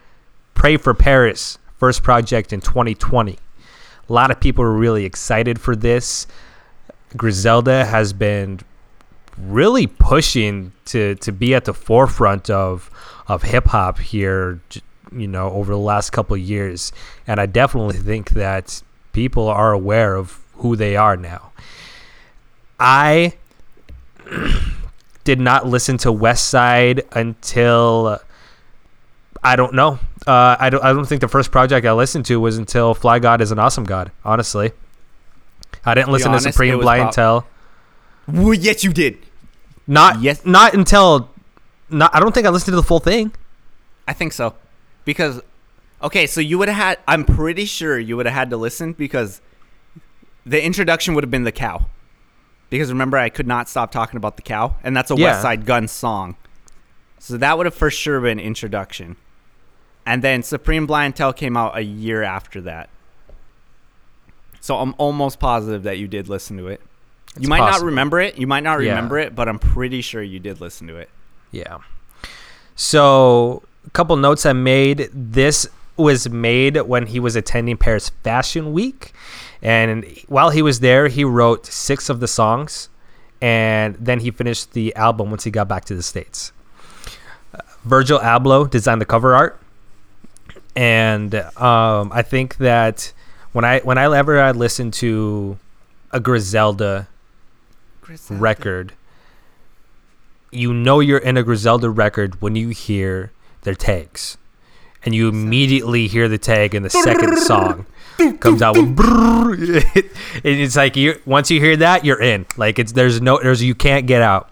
Pray 0.54 0.78
for 0.78 0.94
Paris, 0.94 1.58
first 1.78 2.04
project 2.04 2.52
in 2.52 2.60
2020. 2.62 3.38
A 4.10 4.14
lot 4.14 4.32
of 4.32 4.40
people 4.40 4.64
are 4.64 4.74
really 4.74 5.06
excited 5.06 5.62
for 5.62 5.76
this. 5.76 6.28
Griselda 7.16 7.86
has 7.86 8.12
been 8.14 8.60
really 9.42 9.88
pushing 9.88 10.74
to 10.86 11.16
to 11.16 11.32
be 11.32 11.56
at 11.56 11.66
the 11.66 11.74
forefront 11.74 12.50
of 12.50 12.90
of 13.28 13.44
hip 13.44 13.68
hop 13.68 14.00
here 14.00 14.60
you 15.12 15.28
know 15.28 15.50
over 15.52 15.72
the 15.72 15.80
last 15.80 16.12
couple 16.12 16.36
of 16.36 16.42
years. 16.42 16.92
And 17.28 17.40
I 17.40 17.46
definitely 17.46 17.98
think 17.98 18.32
that 18.32 18.82
people 19.14 19.48
are 19.48 19.72
aware 19.72 20.16
of 20.16 20.40
who 20.56 20.76
they 20.76 20.96
are 20.96 21.18
now. 21.18 21.52
I 22.80 23.34
did 25.24 25.40
not 25.40 25.66
listen 25.68 25.98
to 26.00 26.10
Westside 26.10 27.02
until 27.12 28.20
I 29.44 29.56
don't 29.56 29.74
know. 29.74 30.00
Uh, 30.28 30.58
I 30.60 30.70
don't 30.70 30.84
I 30.84 30.94
don't 30.94 31.06
think 31.06 31.22
the 31.22 31.28
first 31.28 31.52
project 31.52 31.86
I 31.86 31.94
listened 31.94 32.26
to 32.26 32.40
was 32.40 32.58
until 32.58 32.94
Fly 32.94 33.20
God 33.20 33.42
is 33.42 33.52
an 33.52 33.60
awesome 33.60 33.86
God 33.86 34.12
honestly. 34.24 34.72
I 35.86 35.94
didn't 35.94 36.12
listen 36.12 36.32
honest, 36.32 36.46
to 36.46 36.52
Supreme 36.52 36.80
Blind 36.80 37.10
Blientele 37.10 37.46
Well, 38.28 38.54
yes, 38.54 38.84
you 38.84 38.92
did. 38.92 39.18
Not 39.90 40.22
Yes. 40.22 40.46
not 40.46 40.76
until 40.76 41.32
not 41.90 42.14
I 42.16 42.20
don't 42.20 42.34
think 42.34 42.46
I 42.46 42.52
listened 42.52 42.74
to 42.74 42.76
the 42.76 42.84
full 42.84 43.00
thing. 43.00 43.32
I 44.08 44.14
think 44.14 44.34
so. 44.34 44.54
Because, 45.04 45.42
okay, 46.04 46.28
so 46.28 46.40
you 46.42 46.58
would 46.60 46.68
have 46.68 46.78
had, 46.78 47.00
I'm 47.08 47.26
pretty 47.26 47.66
sure 47.66 47.98
you 47.98 48.16
would 48.16 48.28
have 48.28 48.36
had 48.36 48.50
to 48.52 48.58
listen 48.58 48.94
because 48.94 49.42
the 50.46 50.64
introduction 50.64 51.16
would 51.16 51.24
have 51.24 51.32
been 51.32 51.44
the 51.44 51.52
cow. 51.52 51.88
Because 52.70 52.90
remember, 52.90 53.18
I 53.18 53.30
could 53.30 53.48
not 53.48 53.68
stop 53.68 53.92
talking 53.92 54.18
about 54.18 54.36
the 54.36 54.44
cow, 54.44 54.76
and 54.84 54.96
that's 54.96 55.10
a 55.10 55.16
Yeah. 55.16 55.42
Westside 55.42 55.66
Gunn 55.66 55.88
song. 55.88 56.36
So 57.18 57.38
that 57.38 57.58
would 57.58 57.66
have 57.66 57.74
for 57.74 57.90
sure 57.90 58.22
been 58.22 58.40
introduction. 58.40 59.16
And 60.06 60.24
then 60.24 60.44
Supreme 60.44 60.88
Blientele 60.88 61.36
came 61.36 61.58
out 61.58 61.76
a 61.76 61.82
year 61.82 62.22
after 62.22 62.62
that. 62.62 62.90
So 64.62 64.78
I'm 64.78 64.94
almost 65.00 65.40
positive 65.40 65.84
that 65.84 65.98
you 65.98 66.08
did 66.08 66.30
listen 66.30 66.58
to 66.58 66.68
it. 66.68 66.82
It's 67.36 67.44
you 67.44 67.50
might 67.50 67.60
possible. 67.60 67.86
not 67.86 67.86
remember 67.92 68.20
it. 68.20 68.38
You 68.38 68.48
might 68.48 68.64
not 68.64 68.82
Yeah. 68.82 68.90
remember 68.90 69.18
it, 69.20 69.36
but 69.36 69.48
I'm 69.48 69.60
pretty 69.60 70.02
sure 70.02 70.22
you 70.22 70.40
did 70.40 70.60
listen 70.62 70.88
to 70.88 70.96
it. 70.98 71.10
Yeah. 71.52 71.78
So 72.76 73.64
a 73.86 73.90
couple 73.92 74.16
notes 74.18 74.46
I 74.46 74.54
made. 74.54 75.10
This 75.14 75.68
was 75.98 76.30
made 76.30 76.78
when 76.82 77.08
he 77.08 77.20
was 77.20 77.36
attending 77.36 77.78
Paris 77.78 78.10
Fashion 78.24 78.72
Week, 78.72 79.14
and 79.62 80.06
while 80.28 80.50
he 80.50 80.62
was 80.62 80.80
there, 80.80 81.08
he 81.10 81.24
wrote 81.26 81.66
six 81.66 82.10
of 82.10 82.20
the 82.22 82.28
songs, 82.28 82.88
and 83.42 83.96
then 84.00 84.22
he 84.22 84.32
finished 84.32 84.72
the 84.74 84.96
album 84.96 85.30
once 85.30 85.44
he 85.44 85.52
got 85.52 85.68
back 85.68 85.84
to 85.86 85.96
the 85.96 86.04
states. 86.04 86.52
Uh, 87.54 87.60
Virgil 87.84 88.20
Abloh 88.20 88.70
designed 88.70 89.02
the 89.02 89.06
cover 89.06 89.36
art, 89.36 89.60
and 90.76 91.36
um, 91.58 92.12
I 92.14 92.22
think 92.22 92.58
that 92.58 93.12
when 93.52 93.66
I 93.66 93.80
when 93.80 93.98
I 93.98 94.16
ever 94.18 94.40
I 94.40 94.52
listen 94.52 94.92
to 94.92 95.58
a 96.12 96.20
Griselda 96.20 97.08
record, 98.30 98.94
you 100.52 100.74
know 100.74 101.00
you're 101.00 101.20
in 101.20 101.38
a 101.38 101.44
Griselda 101.44 101.90
record 101.90 102.42
when 102.42 102.56
you 102.56 102.70
hear 102.70 103.32
their 103.62 103.76
tags. 103.76 104.38
And 105.04 105.16
you 105.16 105.30
immediately 105.30 106.08
hear 106.08 106.28
the 106.28 106.38
tag 106.38 106.76
in 106.76 106.84
the 106.84 106.90
second 106.90 107.38
song. 107.38 107.86
Comes 108.42 108.62
out 108.62 108.76
with 108.76 109.00
and 109.00 110.04
it's 110.44 110.76
like 110.76 110.98
you 110.98 111.22
once 111.26 111.50
you 111.50 111.62
hear 111.62 111.78
that 111.78 112.04
you're 112.04 112.22
in. 112.22 112.46
Like 112.58 112.80
it's 112.80 112.92
there's 112.92 113.22
no 113.22 113.40
there's 113.42 113.64
you 113.64 113.76
can't 113.76 114.08
get 114.08 114.22
out. 114.22 114.50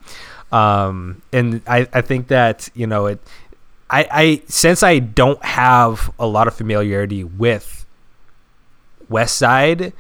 Um 0.54 1.22
and 1.34 1.62
i 1.68 1.86
i 1.92 2.00
think 2.00 2.30
that 2.30 2.70
you 2.74 2.88
know 2.88 3.08
it 3.08 3.20
i 3.90 4.08
i 4.10 4.42
since 4.48 4.82
i 4.84 5.00
don't 5.00 5.44
have 5.44 6.10
a 6.18 6.26
lot 6.26 6.48
of 6.48 6.56
familiarity 6.56 7.26
with 7.26 7.86
Westside 9.12 9.92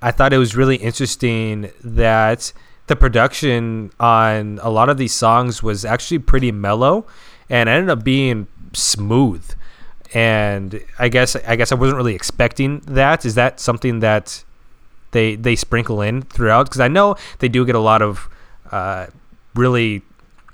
i 0.00 0.12
thought 0.12 0.32
it 0.32 0.38
was 0.38 0.54
really 0.54 0.76
interesting 0.76 1.72
that 1.82 2.52
the 2.86 2.96
production 2.96 3.90
on 3.98 4.60
a 4.62 4.70
lot 4.70 4.88
of 4.88 4.96
these 4.96 5.12
songs 5.12 5.62
was 5.62 5.84
actually 5.84 6.18
pretty 6.18 6.52
mellow 6.52 7.06
and 7.50 7.68
ended 7.68 7.90
up 7.90 8.04
being 8.04 8.46
smooth. 8.72 9.48
And 10.14 10.80
i 10.98 11.08
guess 11.08 11.34
i 11.34 11.56
guess 11.56 11.72
i 11.72 11.74
wasn't 11.74 11.96
really 11.96 12.14
expecting 12.14 12.80
that. 12.86 13.24
Is 13.24 13.34
that 13.34 13.58
something 13.58 14.00
that 14.00 14.44
they 15.10 15.34
they 15.34 15.56
sprinkle 15.56 16.00
in 16.00 16.22
throughout? 16.22 16.66
Because 16.66 16.80
i 16.80 16.88
know 16.88 17.16
they 17.40 17.48
do 17.48 17.66
get 17.66 17.74
a 17.74 17.80
lot 17.80 18.02
of 18.02 18.28
uh, 18.70 19.06
really 19.54 20.02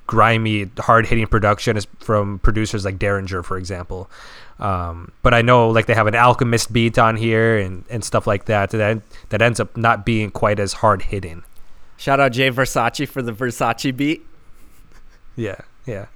grimy 0.06 0.70
hard 0.78 1.06
hitting 1.06 1.26
production 1.26 1.78
from 1.98 2.38
producers 2.38 2.84
like 2.84 2.98
Daringer 2.98 3.44
for 3.44 3.58
example. 3.58 4.10
Um, 4.58 5.12
but 5.22 5.34
i 5.34 5.42
know 5.42 5.68
like 5.68 5.86
they 5.86 5.94
have 5.94 6.06
an 6.06 6.14
alchemist 6.14 6.72
beat 6.72 6.98
on 6.98 7.16
here 7.16 7.58
and, 7.58 7.84
and 7.90 8.04
stuff 8.04 8.26
like 8.26 8.44
that 8.46 8.70
that 8.70 9.02
that 9.30 9.42
ends 9.42 9.58
up 9.60 9.76
not 9.76 10.06
being 10.06 10.30
quite 10.30 10.60
as 10.60 10.74
hard 10.74 11.02
hitting 11.02 11.42
Shout 12.02 12.18
out 12.18 12.32
Jay 12.32 12.50
Versace 12.50 13.06
for 13.06 13.22
the 13.22 13.32
Versace 13.32 13.96
beat. 13.96 14.26
yeah 15.36 15.60
yeah 15.86 16.06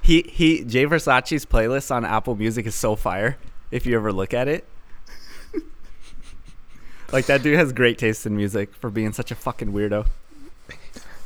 He 0.00 0.22
he 0.22 0.62
Jay 0.62 0.86
Versace's 0.86 1.44
playlist 1.44 1.90
on 1.90 2.04
Apple 2.04 2.36
Music 2.36 2.66
is 2.66 2.76
so 2.76 2.94
fire. 2.94 3.36
If 3.72 3.84
you 3.84 3.96
ever 3.96 4.12
look 4.12 4.32
at 4.32 4.46
it, 4.46 4.64
like 7.12 7.26
that 7.26 7.42
dude 7.42 7.58
has 7.58 7.72
great 7.72 7.98
taste 7.98 8.26
in 8.26 8.36
music 8.36 8.72
for 8.76 8.90
being 8.90 9.12
such 9.12 9.32
a 9.32 9.34
fucking 9.34 9.72
weirdo. 9.72 10.06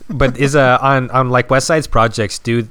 but 0.08 0.38
is 0.38 0.56
uh 0.56 0.78
on 0.80 1.10
on 1.10 1.28
like 1.28 1.48
Westside's 1.48 1.86
projects, 1.86 2.38
dude? 2.38 2.70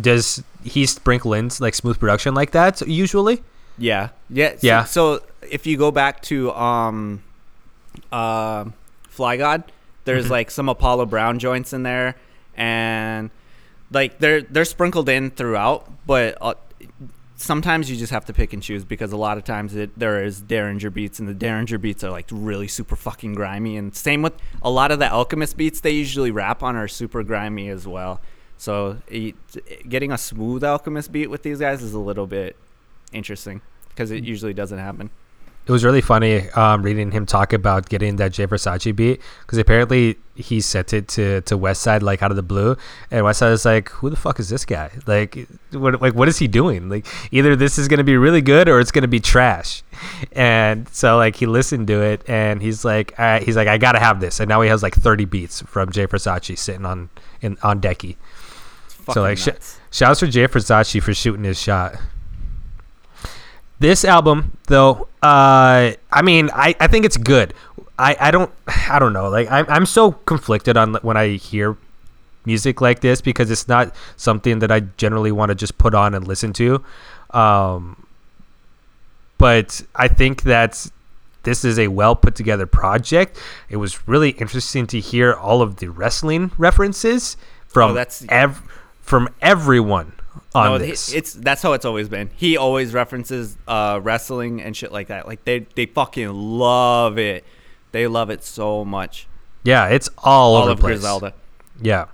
Does 0.00 0.42
he 0.64 0.86
sprinkle 0.86 1.34
in 1.34 1.50
like 1.60 1.74
smooth 1.74 2.00
production 2.00 2.32
like 2.34 2.52
that 2.52 2.80
usually? 2.88 3.42
Yeah, 3.76 4.08
yeah, 4.30 4.52
so, 4.52 4.66
Yeah. 4.66 4.84
So 4.84 5.20
if 5.42 5.66
you 5.66 5.76
go 5.76 5.90
back 5.90 6.22
to 6.22 6.50
um, 6.52 7.22
uh, 8.10 8.64
Fly 9.10 9.36
God, 9.36 9.64
there's 10.04 10.26
Mhm. 10.26 10.30
like 10.30 10.50
some 10.50 10.68
Apollo 10.68 11.06
Brown 11.06 11.38
joints 11.38 11.72
in 11.72 11.82
there, 11.82 12.16
and 12.56 13.30
like 13.90 14.18
they're 14.18 14.42
they're 14.42 14.64
sprinkled 14.64 15.08
in 15.08 15.30
throughout, 15.30 15.90
but 16.06 16.36
uh, 16.40 16.54
sometimes 17.36 17.90
you 17.90 17.96
just 17.96 18.12
have 18.12 18.24
to 18.26 18.32
pick 18.32 18.52
and 18.52 18.62
choose 18.62 18.84
because 18.84 19.12
a 19.12 19.16
lot 19.16 19.36
of 19.36 19.44
times 19.44 19.74
it, 19.74 19.90
there 19.98 20.22
is 20.22 20.40
Daringer 20.40 20.92
beats, 20.92 21.18
and 21.18 21.28
the 21.28 21.34
Daringer 21.34 21.80
beats 21.80 22.04
are 22.04 22.10
like 22.10 22.26
really 22.30 22.68
super 22.68 22.96
fucking 22.96 23.34
grimy. 23.34 23.76
And 23.76 23.94
same 23.94 24.22
with 24.22 24.34
a 24.62 24.70
lot 24.70 24.90
of 24.92 24.98
the 24.98 25.10
Alchemist 25.12 25.56
beats 25.56 25.80
they 25.80 25.90
usually 25.90 26.30
rap 26.30 26.62
on 26.62 26.76
are 26.76 26.88
super 26.88 27.22
grimy 27.22 27.68
as 27.68 27.86
well. 27.86 28.20
So 28.58 28.98
it, 29.08 29.34
getting 29.88 30.12
a 30.12 30.18
smooth 30.18 30.62
Alchemist 30.62 31.10
beat 31.10 31.28
with 31.30 31.42
these 31.42 31.58
guys 31.58 31.82
is 31.82 31.94
a 31.94 31.98
little 31.98 32.26
bit 32.28 32.54
interesting 33.12 33.60
because 33.88 34.10
it 34.12 34.22
usually 34.24 34.54
doesn't 34.54 34.78
happen. 34.78 35.10
It 35.64 35.70
was 35.70 35.84
really 35.84 36.00
funny 36.00 36.50
um, 36.50 36.82
reading 36.82 37.12
him 37.12 37.24
talk 37.24 37.52
about 37.52 37.88
getting 37.88 38.16
that 38.16 38.32
Jay 38.32 38.46
Versace 38.46 38.94
beat 38.94 39.20
because 39.42 39.58
apparently 39.58 40.18
he 40.34 40.60
sent 40.60 40.92
it 40.92 41.06
to 41.08 41.40
to 41.42 41.56
Westside 41.56 42.02
like 42.02 42.22
out 42.22 42.30
of 42.30 42.36
the 42.36 42.42
blue, 42.42 42.76
and 43.10 43.24
Westside 43.24 43.52
is 43.52 43.64
like, 43.64 43.88
"Who 43.90 44.10
the 44.10 44.16
fuck 44.16 44.40
is 44.40 44.48
this 44.48 44.64
guy? 44.64 44.90
Like, 45.06 45.46
what 45.70 46.00
like 46.02 46.14
what 46.14 46.26
is 46.26 46.38
he 46.38 46.48
doing? 46.48 46.88
Like, 46.88 47.06
either 47.30 47.54
this 47.54 47.78
is 47.78 47.86
gonna 47.86 48.02
be 48.02 48.16
really 48.16 48.40
good 48.40 48.68
or 48.68 48.80
it's 48.80 48.90
gonna 48.90 49.08
be 49.08 49.20
trash." 49.20 49.84
And 50.32 50.88
so 50.88 51.16
like 51.16 51.36
he 51.36 51.46
listened 51.46 51.86
to 51.88 52.02
it 52.02 52.22
and 52.28 52.60
he's 52.60 52.84
like, 52.84 53.14
uh, 53.18 53.40
he's 53.40 53.54
like, 53.56 53.68
"I 53.68 53.78
gotta 53.78 54.00
have 54.00 54.20
this," 54.20 54.40
and 54.40 54.48
now 54.48 54.62
he 54.62 54.68
has 54.68 54.82
like 54.82 54.94
thirty 54.96 55.26
beats 55.26 55.62
from 55.62 55.92
Jay 55.92 56.06
Versace 56.06 56.58
sitting 56.58 56.84
on 56.86 57.08
in 57.40 57.56
on 57.62 57.80
Decky. 57.80 58.16
So 59.12 59.22
like, 59.22 59.38
sh- 59.38 59.48
shouts 59.90 60.20
for 60.20 60.26
Jay 60.26 60.46
Versace 60.46 61.00
for 61.02 61.14
shooting 61.14 61.44
his 61.44 61.60
shot. 61.60 61.96
This 63.82 64.04
album, 64.04 64.56
though, 64.68 65.08
uh, 65.24 65.90
I 66.12 66.22
mean, 66.22 66.50
I, 66.54 66.72
I 66.78 66.86
think 66.86 67.04
it's 67.04 67.16
good. 67.16 67.52
I, 67.98 68.16
I 68.20 68.30
don't 68.30 68.52
I 68.88 69.00
don't 69.00 69.12
know. 69.12 69.28
Like 69.28 69.50
I'm 69.50 69.66
I'm 69.68 69.86
so 69.86 70.12
conflicted 70.12 70.76
on 70.76 70.94
when 71.02 71.16
I 71.16 71.30
hear 71.30 71.76
music 72.44 72.80
like 72.80 73.00
this 73.00 73.20
because 73.20 73.50
it's 73.50 73.66
not 73.66 73.92
something 74.16 74.60
that 74.60 74.70
I 74.70 74.80
generally 74.98 75.32
want 75.32 75.48
to 75.50 75.56
just 75.56 75.78
put 75.78 75.96
on 75.96 76.14
and 76.14 76.28
listen 76.28 76.52
to. 76.52 76.84
Um, 77.30 78.06
but 79.36 79.82
I 79.96 80.06
think 80.06 80.42
that 80.44 80.86
this 81.42 81.64
is 81.64 81.76
a 81.76 81.88
well 81.88 82.14
put 82.14 82.36
together 82.36 82.66
project. 82.66 83.36
It 83.68 83.78
was 83.78 84.06
really 84.06 84.30
interesting 84.30 84.86
to 84.88 85.00
hear 85.00 85.32
all 85.32 85.60
of 85.60 85.76
the 85.76 85.88
wrestling 85.88 86.52
references 86.56 87.36
from 87.66 87.96
Oh, 87.96 88.04
ev- 88.28 88.62
from 89.00 89.28
everyone 89.40 90.12
on 90.54 90.64
No, 90.66 90.78
this. 90.78 91.12
it's 91.12 91.32
that's 91.34 91.62
how 91.62 91.72
it's 91.72 91.84
always 91.84 92.08
been. 92.08 92.30
He 92.36 92.56
always 92.56 92.92
references 92.94 93.56
uh, 93.68 94.00
wrestling 94.02 94.60
and 94.62 94.76
shit 94.76 94.92
like 94.92 95.08
that. 95.08 95.26
Like 95.26 95.44
they 95.44 95.60
they 95.74 95.86
fucking 95.86 96.28
love 96.32 97.18
it. 97.18 97.44
They 97.92 98.06
love 98.06 98.30
it 98.30 98.42
so 98.44 98.84
much. 98.84 99.26
yeah, 99.64 99.88
it's 99.88 100.08
all, 100.18 100.54
All 100.56 100.62
over 100.62 100.70
of 100.72 100.76
the 100.78 100.80
place. 100.80 100.94
Griselda. 100.96 101.34
Yeah, 101.80 102.06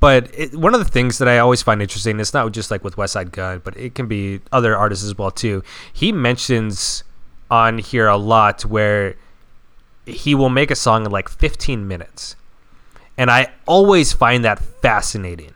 but 0.00 0.30
it, 0.36 0.54
one 0.54 0.74
of 0.74 0.80
the 0.84 0.90
things 0.90 1.18
that 1.18 1.28
I 1.28 1.38
always 1.38 1.62
find 1.62 1.80
interesting, 1.80 2.18
it's 2.18 2.34
not 2.34 2.50
just 2.52 2.70
like 2.70 2.82
with 2.82 2.96
Westside 2.96 3.30
Gunn, 3.30 3.60
but 3.62 3.76
it 3.76 3.94
can 3.94 4.06
be 4.08 4.40
other 4.50 4.76
artists 4.76 5.04
as 5.04 5.16
well 5.16 5.30
too. 5.30 5.62
He 5.92 6.12
mentions 6.12 7.04
on 7.50 7.78
here 7.78 8.08
a 8.08 8.16
lot 8.16 8.62
where 8.64 9.16
he 10.06 10.34
will 10.34 10.48
make 10.48 10.70
a 10.70 10.74
song 10.74 11.04
in 11.04 11.12
like 11.12 11.28
15 11.28 11.86
minutes, 11.86 12.34
and 13.16 13.30
I 13.30 13.52
always 13.66 14.12
find 14.12 14.44
that 14.44 14.58
fascinating. 14.58 15.52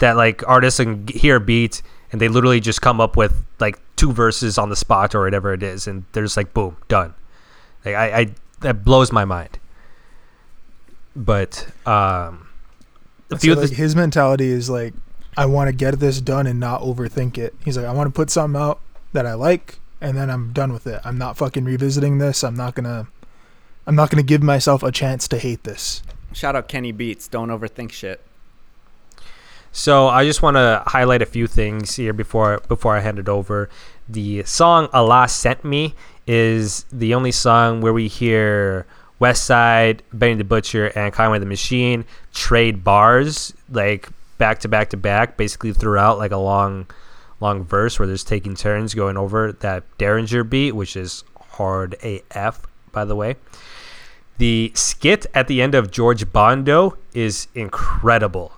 That 0.00 0.16
like 0.16 0.46
artists 0.48 0.80
can 0.80 1.06
hear 1.08 1.36
a 1.36 1.40
beat 1.40 1.82
and 2.12 2.20
they 2.20 2.28
literally 2.28 2.60
just 2.60 2.82
come 2.82 3.00
up 3.00 3.16
with 3.16 3.44
like 3.58 3.78
two 3.96 4.12
verses 4.12 4.58
on 4.58 4.68
the 4.68 4.76
spot 4.76 5.14
or 5.14 5.22
whatever 5.22 5.52
it 5.52 5.62
is, 5.62 5.86
and 5.86 6.04
they're 6.12 6.24
just 6.24 6.36
like 6.36 6.52
boom, 6.52 6.76
done. 6.88 7.14
Like 7.84 7.94
I, 7.94 8.18
I 8.20 8.34
that 8.60 8.84
blows 8.84 9.12
my 9.12 9.24
mind. 9.24 9.58
But 11.14 11.66
um, 11.86 12.48
a 13.30 13.34
So, 13.34 13.38
few 13.38 13.52
of 13.52 13.58
like, 13.58 13.70
the, 13.70 13.74
his 13.74 13.94
mentality 13.96 14.48
is 14.48 14.70
like, 14.70 14.94
I 15.36 15.46
want 15.46 15.68
to 15.68 15.72
get 15.74 15.98
this 15.98 16.20
done 16.20 16.46
and 16.46 16.58
not 16.58 16.82
overthink 16.82 17.38
it. 17.38 17.54
He's 17.64 17.76
like, 17.76 17.86
I 17.86 17.92
want 17.92 18.08
to 18.08 18.12
put 18.12 18.30
something 18.30 18.60
out 18.60 18.80
that 19.12 19.26
I 19.26 19.34
like, 19.34 19.80
and 20.00 20.16
then 20.16 20.30
I'm 20.30 20.52
done 20.52 20.72
with 20.72 20.86
it. 20.86 21.00
I'm 21.04 21.18
not 21.18 21.36
fucking 21.36 21.64
revisiting 21.64 22.18
this. 22.18 22.42
I'm 22.42 22.56
not 22.56 22.74
gonna, 22.74 23.08
I'm 23.86 23.94
not 23.94 24.10
gonna 24.10 24.22
give 24.22 24.42
myself 24.42 24.82
a 24.82 24.92
chance 24.92 25.28
to 25.28 25.38
hate 25.38 25.64
this. 25.64 26.02
Shout 26.32 26.56
out 26.56 26.68
Kenny 26.68 26.92
Beats. 26.92 27.28
Don't 27.28 27.48
overthink 27.48 27.92
shit. 27.92 28.24
So 29.72 30.08
I 30.08 30.24
just 30.24 30.42
want 30.42 30.56
to 30.56 30.82
highlight 30.86 31.22
a 31.22 31.26
few 31.26 31.46
things 31.46 31.94
here 31.94 32.12
before 32.12 32.60
before 32.66 32.96
I 32.96 33.00
hand 33.00 33.18
it 33.18 33.28
over. 33.28 33.68
The 34.08 34.42
song 34.42 34.88
"Allah 34.92 35.28
Sent 35.28 35.64
Me" 35.64 35.94
is 36.26 36.84
the 36.90 37.14
only 37.14 37.30
song 37.30 37.80
where 37.80 37.92
we 37.92 38.08
hear 38.08 38.84
Westside, 39.20 40.00
Benny 40.12 40.34
the 40.34 40.44
Butcher, 40.44 40.86
and 40.96 41.12
Conway 41.12 41.38
the 41.38 41.46
Machine 41.46 42.04
trade 42.34 42.82
bars 42.82 43.54
like 43.70 44.08
back 44.38 44.58
to 44.60 44.68
back 44.68 44.90
to 44.90 44.96
back, 44.96 45.36
basically 45.36 45.72
throughout 45.72 46.18
like 46.18 46.32
a 46.32 46.36
long, 46.36 46.88
long 47.38 47.64
verse 47.64 47.98
where 47.98 48.08
there's 48.08 48.24
taking 48.24 48.56
turns 48.56 48.92
going 48.94 49.16
over 49.16 49.52
that 49.52 49.84
Daringer 49.98 50.48
beat, 50.48 50.72
which 50.72 50.96
is 50.96 51.22
hard 51.52 51.94
AF, 52.02 52.66
by 52.90 53.04
the 53.04 53.14
way. 53.14 53.36
The 54.38 54.72
skit 54.74 55.26
at 55.32 55.46
the 55.46 55.62
end 55.62 55.76
of 55.76 55.92
George 55.92 56.32
Bondo 56.32 56.96
is 57.14 57.46
incredible 57.54 58.52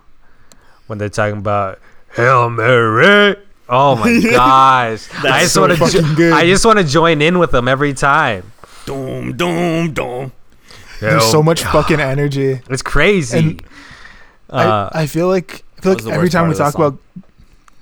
when 0.93 0.99
they're 0.99 1.09
talking 1.09 1.39
about 1.39 1.79
Hail 2.15 2.51
Mary. 2.51 3.35
Oh 3.67 3.97
my 3.97 4.21
gosh! 4.31 5.09
I 5.25 5.41
just 5.41 5.55
so 5.55 5.63
want 5.63 5.73
to. 5.73 5.79
fucking 5.79 6.15
good. 6.17 6.35
I 6.35 6.45
just 6.45 6.67
want 6.67 6.79
to 6.81 6.85
join 6.85 7.23
in 7.23 7.39
with 7.39 7.51
them 7.51 7.67
every 7.67 7.95
time. 7.95 8.53
Doom, 8.85 9.35
doom, 9.35 9.95
doom. 9.95 10.33
There's 11.01 11.31
so 11.31 11.43
much 11.43 11.63
fucking 11.63 11.99
energy. 11.99 12.61
It's 12.69 12.83
crazy. 12.83 13.39
And 13.39 13.63
uh, 14.51 14.91
I, 14.93 15.05
I 15.05 15.07
feel 15.07 15.29
like 15.29 15.65
I 15.79 15.81
feel 15.81 15.95
like 15.95 16.07
every 16.09 16.29
time 16.29 16.51
we 16.51 16.55
talk 16.55 16.75
about 16.75 16.99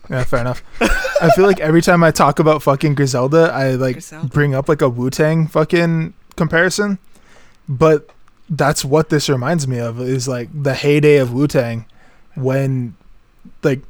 yeah, 0.09 0.23
fair 0.23 0.41
enough. 0.41 0.63
I 0.81 1.31
feel 1.35 1.47
like 1.47 1.59
every 1.59 1.83
time 1.83 2.05
I 2.05 2.13
talk 2.13 2.39
about 2.39 2.63
fucking 2.63 2.95
Griselda, 2.95 3.51
I 3.53 3.71
like 3.73 3.97
Griselda. 3.97 4.29
bring 4.29 4.55
up 4.55 4.69
like 4.69 4.83
a 4.83 4.89
Wu 4.89 5.11
Tang 5.11 5.49
fucking 5.49 6.15
comparison, 6.37 7.01
but 7.69 8.09
that's 8.49 8.85
what 8.85 9.09
this 9.09 9.29
reminds 9.29 9.67
me 9.67 9.81
of 9.81 10.01
is 10.01 10.29
like 10.29 10.49
the 10.55 10.75
heyday 10.75 11.17
of 11.17 11.33
Wu 11.33 11.49
Tang 11.49 11.87
when 12.37 12.95
like 13.63 13.81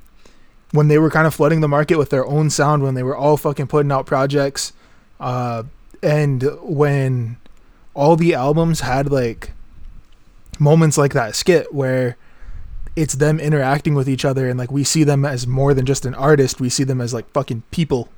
when 0.73 0.89
they 0.89 0.99
were 0.99 1.11
kind 1.11 1.27
of 1.27 1.35
flooding 1.35 1.61
the 1.61 1.69
market 1.69 1.99
with 1.99 2.11
their 2.11 2.27
own 2.27 2.51
sound 2.51 2.83
when 2.83 2.95
they 2.95 3.03
were 3.03 3.17
all 3.17 3.37
fucking 3.37 3.67
putting 3.67 3.91
out 3.91 4.07
projects 4.07 4.73
uh 5.19 5.63
and 6.03 6.43
when 6.63 7.37
all 7.95 8.17
the 8.17 8.35
albums 8.35 8.81
had 8.81 9.11
like 9.11 9.53
moments 10.59 10.97
like 10.97 11.13
that 11.13 11.35
skit 11.35 11.73
where 11.75 12.17
it's 12.97 13.15
them 13.15 13.41
interacting 13.41 13.95
with 13.95 14.09
each 14.09 14.25
other 14.25 14.49
and 14.49 14.59
like 14.59 14.71
we 14.71 14.85
see 14.85 15.05
them 15.05 15.25
as 15.25 15.47
more 15.47 15.75
than 15.75 15.87
just 15.87 16.05
an 16.05 16.15
artist 16.15 16.61
we 16.61 16.69
see 16.69 16.85
them 16.85 17.01
as 17.01 17.15
like 17.15 17.31
fucking 17.33 17.63
people 17.71 18.09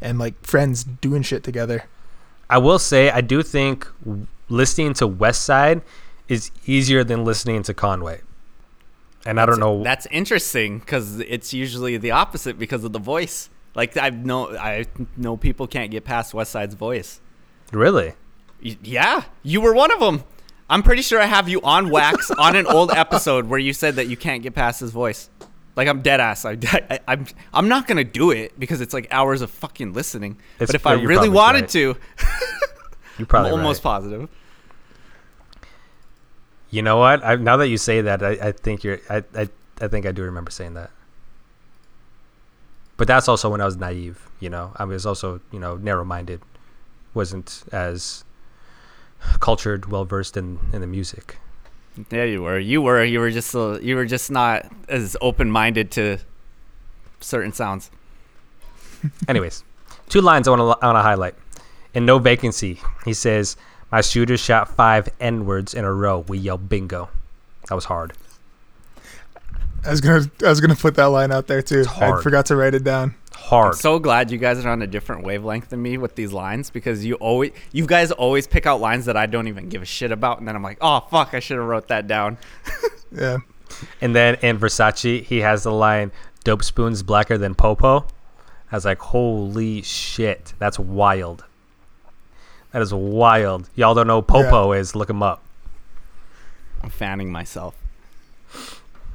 and 0.00 0.18
like 0.18 0.34
friends 0.44 0.84
doing 0.84 1.22
shit 1.22 1.42
together 1.42 1.84
I 2.50 2.58
will 2.58 2.80
say 2.80 3.10
I 3.10 3.20
do 3.20 3.42
think 3.44 3.86
listening 4.48 4.92
to 4.94 5.08
Westside 5.08 5.82
is 6.28 6.50
easier 6.66 7.04
than 7.04 7.24
listening 7.24 7.62
to 7.62 7.72
Conway. 7.72 8.22
And 9.26 9.38
I 9.40 9.46
don't 9.46 9.60
know. 9.60 9.82
That's 9.82 10.06
interesting 10.10 10.78
because 10.78 11.20
it's 11.20 11.52
usually 11.52 11.96
the 11.98 12.12
opposite 12.12 12.58
because 12.58 12.84
of 12.84 12.92
the 12.92 12.98
voice. 12.98 13.50
Like 13.74 13.96
I 13.96 14.10
know, 14.10 14.56
I 14.56 14.86
know 15.16 15.36
people 15.36 15.66
can't 15.66 15.90
get 15.90 16.04
past 16.04 16.32
Westside's 16.32 16.74
voice. 16.74 17.20
really. 17.72 18.14
Y- 18.64 18.78
Yeah, 18.82 19.24
you 19.42 19.60
were 19.60 19.72
one 19.74 19.90
of 19.92 20.00
them. 20.00 20.24
I'm 20.68 20.82
pretty 20.82 21.02
sure 21.02 21.20
I 21.20 21.26
have 21.26 21.48
you 21.48 21.60
on 21.62 21.90
wax 21.90 22.30
on 22.38 22.56
an 22.56 22.66
old 22.66 22.90
episode 22.92 23.46
where 23.48 23.58
you 23.58 23.72
said 23.72 23.96
that 23.96 24.06
you 24.08 24.16
can't 24.16 24.42
get 24.42 24.54
past 24.54 24.80
his 24.80 24.90
voice. 24.90 25.28
Like 25.76 25.88
I'm 25.88 26.02
dead 26.02 26.20
ass. 26.20 26.44
I, 26.44 26.56
I, 26.90 26.98
I'm 27.08 27.26
I'm 27.54 27.68
not 27.68 27.86
gonna 27.86 28.04
do 28.04 28.30
it 28.32 28.58
because 28.58 28.80
it's 28.80 28.92
like 28.92 29.06
hours 29.10 29.40
of 29.40 29.50
fucking 29.50 29.92
listening. 29.92 30.36
It's 30.58 30.68
but 30.68 30.74
if 30.74 30.86
I 30.86 30.94
really 30.94 31.28
wanted 31.28 31.62
right. 31.62 31.68
to, 31.70 31.96
I'm 33.18 33.26
probably 33.26 33.52
almost 33.52 33.84
right. 33.84 33.90
positive. 33.92 34.28
You 36.70 36.82
know 36.82 36.98
what? 36.98 37.24
I, 37.24 37.34
now 37.36 37.56
that 37.56 37.68
you 37.68 37.76
say 37.76 38.00
that, 38.00 38.22
I, 38.22 38.30
I 38.30 38.52
think 38.52 38.84
you're. 38.84 39.00
I, 39.08 39.24
I 39.34 39.48
I 39.80 39.88
think 39.88 40.06
I 40.06 40.12
do 40.12 40.22
remember 40.22 40.50
saying 40.50 40.74
that. 40.74 40.90
But 42.96 43.08
that's 43.08 43.28
also 43.28 43.48
when 43.48 43.60
I 43.60 43.64
was 43.64 43.76
naive. 43.76 44.28
You 44.40 44.50
know, 44.50 44.72
I 44.76 44.84
was 44.84 45.04
also 45.04 45.40
you 45.52 45.58
know 45.58 45.76
narrow-minded, 45.76 46.40
wasn't 47.14 47.64
as 47.72 48.24
cultured, 49.40 49.86
well 49.86 50.04
versed 50.04 50.36
in 50.36 50.58
in 50.72 50.80
the 50.80 50.86
music. 50.86 51.38
Yeah, 52.10 52.24
you 52.24 52.42
were. 52.42 52.58
You 52.58 52.82
were. 52.82 53.02
You 53.04 53.18
were 53.20 53.30
just. 53.30 53.54
Uh, 53.54 53.80
you 53.80 53.96
were 53.96 54.06
just 54.06 54.30
not 54.30 54.70
as 54.88 55.16
open 55.20 55.50
minded 55.50 55.90
to 55.92 56.18
certain 57.20 57.52
sounds. 57.52 57.90
Anyways, 59.28 59.64
two 60.08 60.20
lines 60.20 60.46
I 60.46 60.52
want 60.52 60.60
to 60.60 60.84
I 60.84 60.92
want 60.92 60.96
to 60.98 61.02
highlight. 61.02 61.34
In 61.94 62.06
no 62.06 62.20
vacancy, 62.20 62.78
he 63.04 63.12
says, 63.12 63.56
"My 63.90 64.00
shooter 64.00 64.36
shot 64.36 64.68
five 64.68 65.08
n 65.20 65.46
words 65.46 65.74
in 65.74 65.84
a 65.84 65.92
row. 65.92 66.24
We 66.28 66.38
yell 66.38 66.58
bingo." 66.58 67.08
That 67.68 67.74
was 67.74 67.84
hard. 67.84 68.12
i 69.84 69.90
was 69.90 70.00
gonna 70.00 70.30
i 70.44 70.48
was 70.48 70.60
gonna 70.60 70.74
put 70.76 70.94
that 70.96 71.06
line 71.06 71.32
out 71.32 71.46
there 71.46 71.62
too 71.62 71.84
i 72.00 72.20
forgot 72.20 72.44
to 72.46 72.56
write 72.56 72.74
it 72.74 72.84
down 72.84 73.14
Hard. 73.32 73.74
I'm 73.74 73.78
so 73.80 73.98
glad 73.98 74.30
you 74.30 74.38
guys 74.38 74.62
are 74.64 74.68
on 74.68 74.82
a 74.82 74.86
different 74.86 75.24
wavelength 75.24 75.70
than 75.70 75.80
me 75.80 75.96
with 75.96 76.14
these 76.14 76.32
lines 76.32 76.68
because 76.68 77.04
you 77.04 77.14
always, 77.14 77.52
you 77.72 77.86
guys 77.86 78.12
always 78.12 78.46
pick 78.46 78.66
out 78.66 78.80
lines 78.80 79.06
that 79.06 79.16
I 79.16 79.26
don't 79.26 79.48
even 79.48 79.68
give 79.68 79.80
a 79.82 79.86
shit 79.86 80.12
about, 80.12 80.38
and 80.38 80.46
then 80.46 80.54
I'm 80.54 80.62
like, 80.62 80.78
oh 80.80 81.00
fuck, 81.10 81.32
I 81.32 81.40
should 81.40 81.56
have 81.56 81.66
wrote 81.66 81.88
that 81.88 82.06
down. 82.06 82.36
yeah 83.12 83.38
And 84.00 84.14
then 84.14 84.34
in 84.42 84.58
Versace, 84.58 85.24
he 85.24 85.38
has 85.38 85.62
the 85.62 85.72
line 85.72 86.12
"Dope 86.44 86.62
spoons 86.62 87.02
blacker 87.02 87.38
than 87.38 87.54
Popo." 87.54 88.06
I 88.70 88.76
was 88.76 88.84
like, 88.84 88.98
"Holy 88.98 89.80
shit, 89.82 90.52
that's 90.58 90.78
wild." 90.78 91.44
That 92.72 92.82
is 92.82 92.94
wild. 92.94 93.68
Y'all 93.74 93.94
don't 93.94 94.06
know 94.06 94.20
who 94.20 94.26
Popo 94.26 94.72
is? 94.72 94.94
Look 94.94 95.10
him 95.10 95.22
up. 95.22 95.42
I'm 96.82 96.90
fanning 96.90 97.30
myself. 97.30 97.74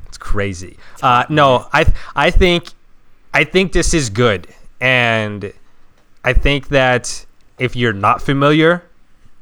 It's 0.08 0.18
crazy. 0.18 0.78
Uh, 1.02 1.26
no, 1.30 1.68
I 1.74 1.92
I 2.16 2.32
think 2.32 2.68
I 3.34 3.44
think 3.44 3.72
this 3.72 3.94
is 3.94 4.10
good, 4.10 4.48
and 4.80 5.52
I 6.24 6.34
think 6.34 6.70
that 6.70 7.26
if 7.58 7.76
you're 7.76 7.94
not 7.94 8.22
familiar 8.22 8.84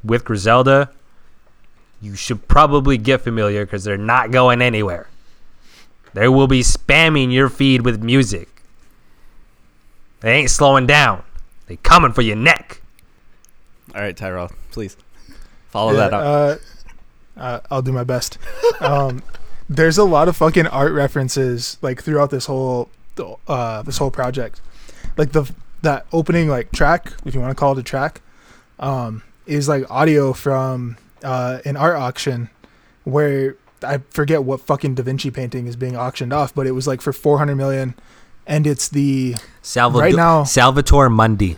with 0.04 0.26
Griselda, 0.26 0.92
you 2.02 2.16
should 2.16 2.48
probably 2.48 2.98
get 2.98 3.22
familiar 3.22 3.66
because 3.66 3.84
they're 3.84 3.98
not 3.98 4.32
going 4.32 4.62
anywhere. 4.62 5.08
They 6.14 6.28
will 6.28 6.48
be 6.48 6.62
spamming 6.62 7.32
your 7.32 7.50
feed 7.50 7.82
with 7.82 8.04
music. 8.04 8.50
They 10.20 10.34
ain't 10.34 10.52
slowing 10.52 10.86
down. 10.86 11.24
They 11.68 11.78
coming 11.78 12.14
for 12.14 12.22
your 12.22 12.36
neck. 12.36 12.82
All 13.96 14.02
right, 14.02 14.16
Tyrell, 14.16 14.52
please 14.72 14.98
follow 15.70 15.92
Yeah, 15.94 15.98
that 16.10 16.14
up. 16.14 16.22
Uh, 17.38 17.40
uh, 17.40 17.60
I'll 17.72 17.82
do 17.82 17.92
my 17.92 18.04
best. 18.04 18.38
Um, 18.80 19.22
there's 19.70 19.98
a 19.98 20.04
lot 20.04 20.28
of 20.28 20.36
fucking 20.38 20.68
art 20.68 20.92
references 20.94 21.78
like 21.82 22.02
throughout 22.04 22.30
this 22.30 22.46
whole 22.48 22.90
uh, 23.48 23.82
this 23.84 23.98
whole 23.98 24.12
project. 24.12 24.62
Like 25.18 25.32
the 25.32 25.52
that 25.82 26.06
opening 26.12 26.48
like 26.48 26.72
track, 26.72 27.14
if 27.26 27.34
you 27.36 27.42
want 27.42 27.52
to 27.52 27.56
call 27.56 27.74
it 27.74 27.80
a 27.80 27.84
track, 27.84 28.22
um, 28.80 29.22
is 29.46 29.68
like 29.68 29.90
audio 29.92 30.34
from 30.34 30.98
uh, 31.24 31.60
an 31.66 31.76
art 31.78 31.96
auction 31.96 32.50
where 33.04 33.58
I 33.84 34.00
forget 34.10 34.44
what 34.44 34.62
fucking 34.62 34.96
Da 34.96 35.04
Vinci 35.04 35.30
painting 35.30 35.68
is 35.68 35.76
being 35.76 35.96
auctioned 35.98 36.34
off, 36.34 36.56
but 36.56 36.66
it 36.66 36.72
was 36.72 36.88
like 36.88 37.02
for 37.02 37.12
400 37.14 37.56
million, 37.56 37.96
and 38.48 38.66
it's 38.66 38.88
the 38.90 39.36
Salvador, 39.62 40.02
Right 40.04 40.16
now- 40.16 40.46
Salvator 40.46 41.10
Mundi. 41.10 41.58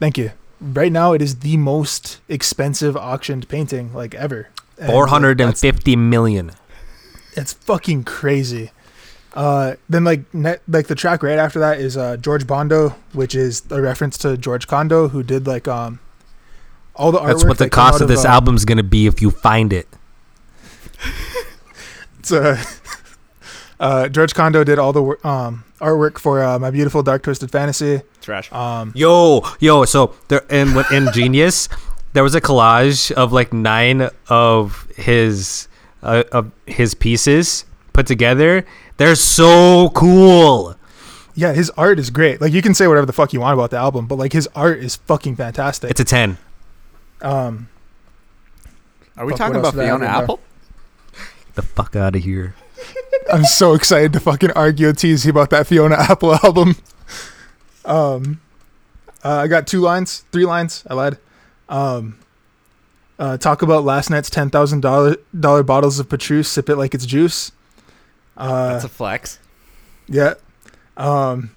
thank 0.00 0.18
you. 0.18 0.32
Right 0.60 0.92
now, 0.92 1.12
it 1.12 1.20
is 1.20 1.40
the 1.40 1.56
most 1.56 2.20
expensive 2.28 2.96
auctioned 2.96 3.48
painting 3.48 3.92
like 3.92 4.14
ever. 4.14 4.48
And, 4.78 4.90
Four 4.90 5.06
hundred 5.08 5.40
and 5.40 5.56
fifty 5.56 5.96
million. 5.96 6.52
it's 7.34 7.52
fucking 7.52 8.04
crazy. 8.04 8.70
Uh, 9.34 9.74
then 9.88 10.04
like 10.04 10.32
net, 10.32 10.62
like 10.66 10.86
the 10.86 10.94
track 10.94 11.22
right 11.22 11.38
after 11.38 11.58
that 11.58 11.78
is 11.78 11.96
uh, 11.96 12.16
George 12.16 12.46
Bondo, 12.46 12.90
which 13.12 13.34
is 13.34 13.62
a 13.70 13.80
reference 13.82 14.16
to 14.18 14.36
George 14.38 14.66
Condo, 14.66 15.08
who 15.08 15.22
did 15.22 15.46
like 15.46 15.68
um 15.68 16.00
all 16.94 17.12
the 17.12 17.18
artwork. 17.18 17.26
That's 17.26 17.44
what 17.44 17.58
the 17.58 17.64
that 17.64 17.70
cost 17.72 18.00
of 18.00 18.08
this 18.08 18.24
uh, 18.24 18.28
album's 18.28 18.64
gonna 18.64 18.82
be 18.82 19.06
if 19.06 19.20
you 19.20 19.30
find 19.30 19.72
it. 19.72 19.88
It's, 22.18 22.32
uh, 22.32 22.60
uh, 23.80 24.08
George 24.08 24.34
Condo 24.34 24.64
did 24.64 24.78
all 24.78 24.92
the 24.92 25.02
um 25.26 25.64
artwork 25.80 26.18
for 26.18 26.42
uh, 26.42 26.58
my 26.58 26.70
beautiful 26.70 27.02
dark 27.02 27.22
twisted 27.22 27.50
fantasy. 27.50 28.02
Trash. 28.22 28.50
Um, 28.52 28.92
Yo, 28.94 29.42
yo. 29.60 29.84
So 29.84 30.14
there 30.28 30.44
in 30.50 30.74
what- 30.74 30.90
in 30.90 31.12
Genius, 31.12 31.68
there 32.12 32.22
was 32.22 32.34
a 32.34 32.40
collage 32.40 33.12
of 33.12 33.32
like 33.32 33.52
nine 33.52 34.08
of 34.28 34.88
his 34.96 35.68
uh, 36.02 36.22
of 36.32 36.50
his 36.66 36.94
pieces 36.94 37.64
put 37.92 38.06
together. 38.06 38.64
They're 38.96 39.14
so 39.14 39.90
cool. 39.90 40.74
yeah, 41.34 41.52
his 41.52 41.68
art 41.76 41.98
is 41.98 42.08
great. 42.08 42.40
Like 42.40 42.52
you 42.54 42.62
can 42.62 42.72
say 42.72 42.86
whatever 42.86 43.04
the 43.06 43.12
fuck 43.12 43.32
you 43.34 43.40
want 43.40 43.52
about 43.54 43.70
the 43.70 43.76
album, 43.76 44.06
but 44.06 44.16
like 44.16 44.32
his 44.32 44.48
art 44.54 44.78
is 44.78 44.96
fucking 44.96 45.36
fantastic. 45.36 45.90
It's 45.90 46.00
a 46.00 46.04
ten. 46.04 46.38
um, 47.20 47.68
Are 49.18 49.26
we 49.26 49.32
fuck, 49.32 49.38
talking 49.38 49.56
about 49.56 49.74
did 49.74 49.80
I 49.80 49.84
have 49.84 49.98
Fiona 50.00 50.04
in 50.06 50.12
there? 50.12 50.22
Apple? 50.22 50.40
The 51.54 51.62
fuck 51.62 51.94
out 51.96 52.16
of 52.16 52.22
here. 52.24 52.54
I'm 53.32 53.44
so 53.44 53.74
excited 53.74 54.12
to 54.14 54.20
fucking 54.20 54.52
argue 54.52 54.92
tease 54.92 55.24
you 55.24 55.30
about 55.30 55.50
that 55.50 55.66
Fiona 55.66 55.96
Apple 55.96 56.34
album. 56.44 56.76
Um, 57.84 58.40
uh, 59.24 59.36
I 59.38 59.46
got 59.48 59.66
two 59.66 59.80
lines, 59.80 60.20
three 60.32 60.44
lines. 60.44 60.84
I 60.88 60.94
lied. 60.94 61.18
Um, 61.68 62.18
uh, 63.18 63.36
talk 63.38 63.62
about 63.62 63.84
last 63.84 64.10
night's 64.10 64.30
ten 64.30 64.50
thousand 64.50 64.80
dollar 64.80 65.16
dollar 65.38 65.62
bottles 65.62 65.98
of 65.98 66.08
Petrus. 66.08 66.48
Sip 66.48 66.68
it 66.68 66.76
like 66.76 66.94
it's 66.94 67.06
juice. 67.06 67.52
Uh, 68.36 68.72
That's 68.74 68.84
a 68.84 68.88
flex. 68.88 69.38
yeah. 70.08 70.34
Um, 70.96 71.50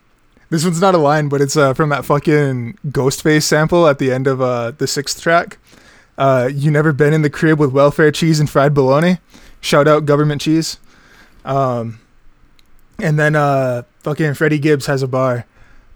this 0.49 0.63
one's 0.63 0.81
not 0.81 0.95
a 0.95 0.97
line, 0.97 1.29
but 1.29 1.41
it's 1.41 1.55
uh, 1.55 1.73
from 1.73 1.89
that 1.89 2.05
fucking 2.05 2.77
Ghostface 2.87 3.43
sample 3.43 3.87
at 3.87 3.99
the 3.99 4.11
end 4.11 4.25
of 4.27 4.41
uh, 4.41 4.71
the 4.71 4.87
sixth 4.87 5.21
track. 5.21 5.57
Uh, 6.17 6.49
you 6.51 6.71
never 6.71 6.91
been 6.91 7.13
in 7.13 7.21
the 7.21 7.29
crib 7.29 7.59
with 7.59 7.71
welfare 7.71 8.11
cheese 8.11 8.39
and 8.39 8.49
fried 8.49 8.73
bologna? 8.73 9.19
Shout 9.61 9.87
out 9.87 10.05
government 10.05 10.41
cheese. 10.41 10.77
Um, 11.49 11.99
and 12.99 13.17
then 13.17 13.35
uh, 13.35 13.83
fucking 14.01 14.35
Freddie 14.35 14.59
Gibbs 14.59 14.85
has 14.85 15.01
a 15.01 15.07
bar. 15.07 15.45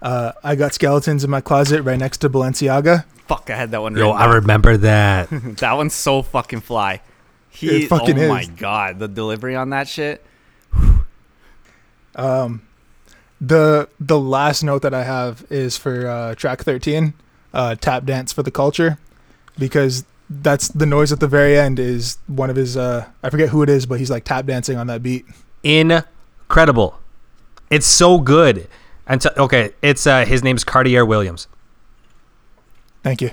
Uh, 0.02 0.32
I 0.42 0.56
got 0.56 0.74
skeletons 0.74 1.22
in 1.22 1.30
my 1.30 1.40
closet 1.40 1.82
right 1.82 1.98
next 1.98 2.18
to 2.18 2.28
Balenciaga. 2.28 3.04
Fuck, 3.28 3.48
I 3.48 3.56
had 3.56 3.70
that 3.70 3.80
one. 3.80 3.96
Yo, 3.96 4.10
I 4.10 4.26
down. 4.26 4.34
remember 4.34 4.76
that. 4.78 5.28
that 5.58 5.72
one's 5.74 5.94
so 5.94 6.22
fucking 6.22 6.60
fly. 6.60 7.00
He 7.50 7.84
It 7.84 7.88
fucking 7.88 8.18
oh 8.18 8.28
my 8.28 8.44
god, 8.44 8.98
the 8.98 9.06
delivery 9.06 9.54
on 9.54 9.70
that 9.70 9.86
shit. 9.86 10.24
Um, 12.16 12.62
the 13.40 13.88
the 14.00 14.18
last 14.18 14.62
note 14.64 14.82
that 14.82 14.92
I 14.92 15.04
have 15.04 15.46
is 15.50 15.76
for 15.76 16.06
uh, 16.06 16.34
track 16.34 16.62
thirteen, 16.62 17.14
uh, 17.52 17.76
tap 17.76 18.04
dance 18.04 18.32
for 18.32 18.42
the 18.42 18.50
culture, 18.50 18.98
because 19.56 20.04
that's 20.28 20.68
the 20.68 20.86
noise 20.86 21.12
at 21.12 21.20
the 21.20 21.28
very 21.28 21.56
end 21.56 21.78
is 21.78 22.18
one 22.26 22.50
of 22.50 22.56
his. 22.56 22.76
Uh, 22.76 23.06
I 23.22 23.30
forget 23.30 23.50
who 23.50 23.62
it 23.62 23.68
is, 23.68 23.86
but 23.86 23.98
he's 24.00 24.10
like 24.10 24.24
tap 24.24 24.46
dancing 24.46 24.76
on 24.76 24.88
that 24.88 25.02
beat. 25.02 25.24
Incredible. 25.64 26.98
It's 27.70 27.86
so 27.86 28.20
good. 28.20 28.68
And 29.06 29.20
t- 29.20 29.30
okay, 29.36 29.72
it's 29.82 30.06
uh, 30.06 30.24
his 30.24 30.42
name's 30.44 30.62
Cartier 30.62 31.04
Williams. 31.04 31.48
Thank 33.02 33.20
you. 33.20 33.32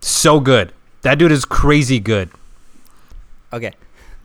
So 0.00 0.40
good. 0.40 0.72
That 1.02 1.18
dude 1.18 1.32
is 1.32 1.44
crazy 1.44 2.00
good. 2.00 2.30
Okay. 3.52 3.72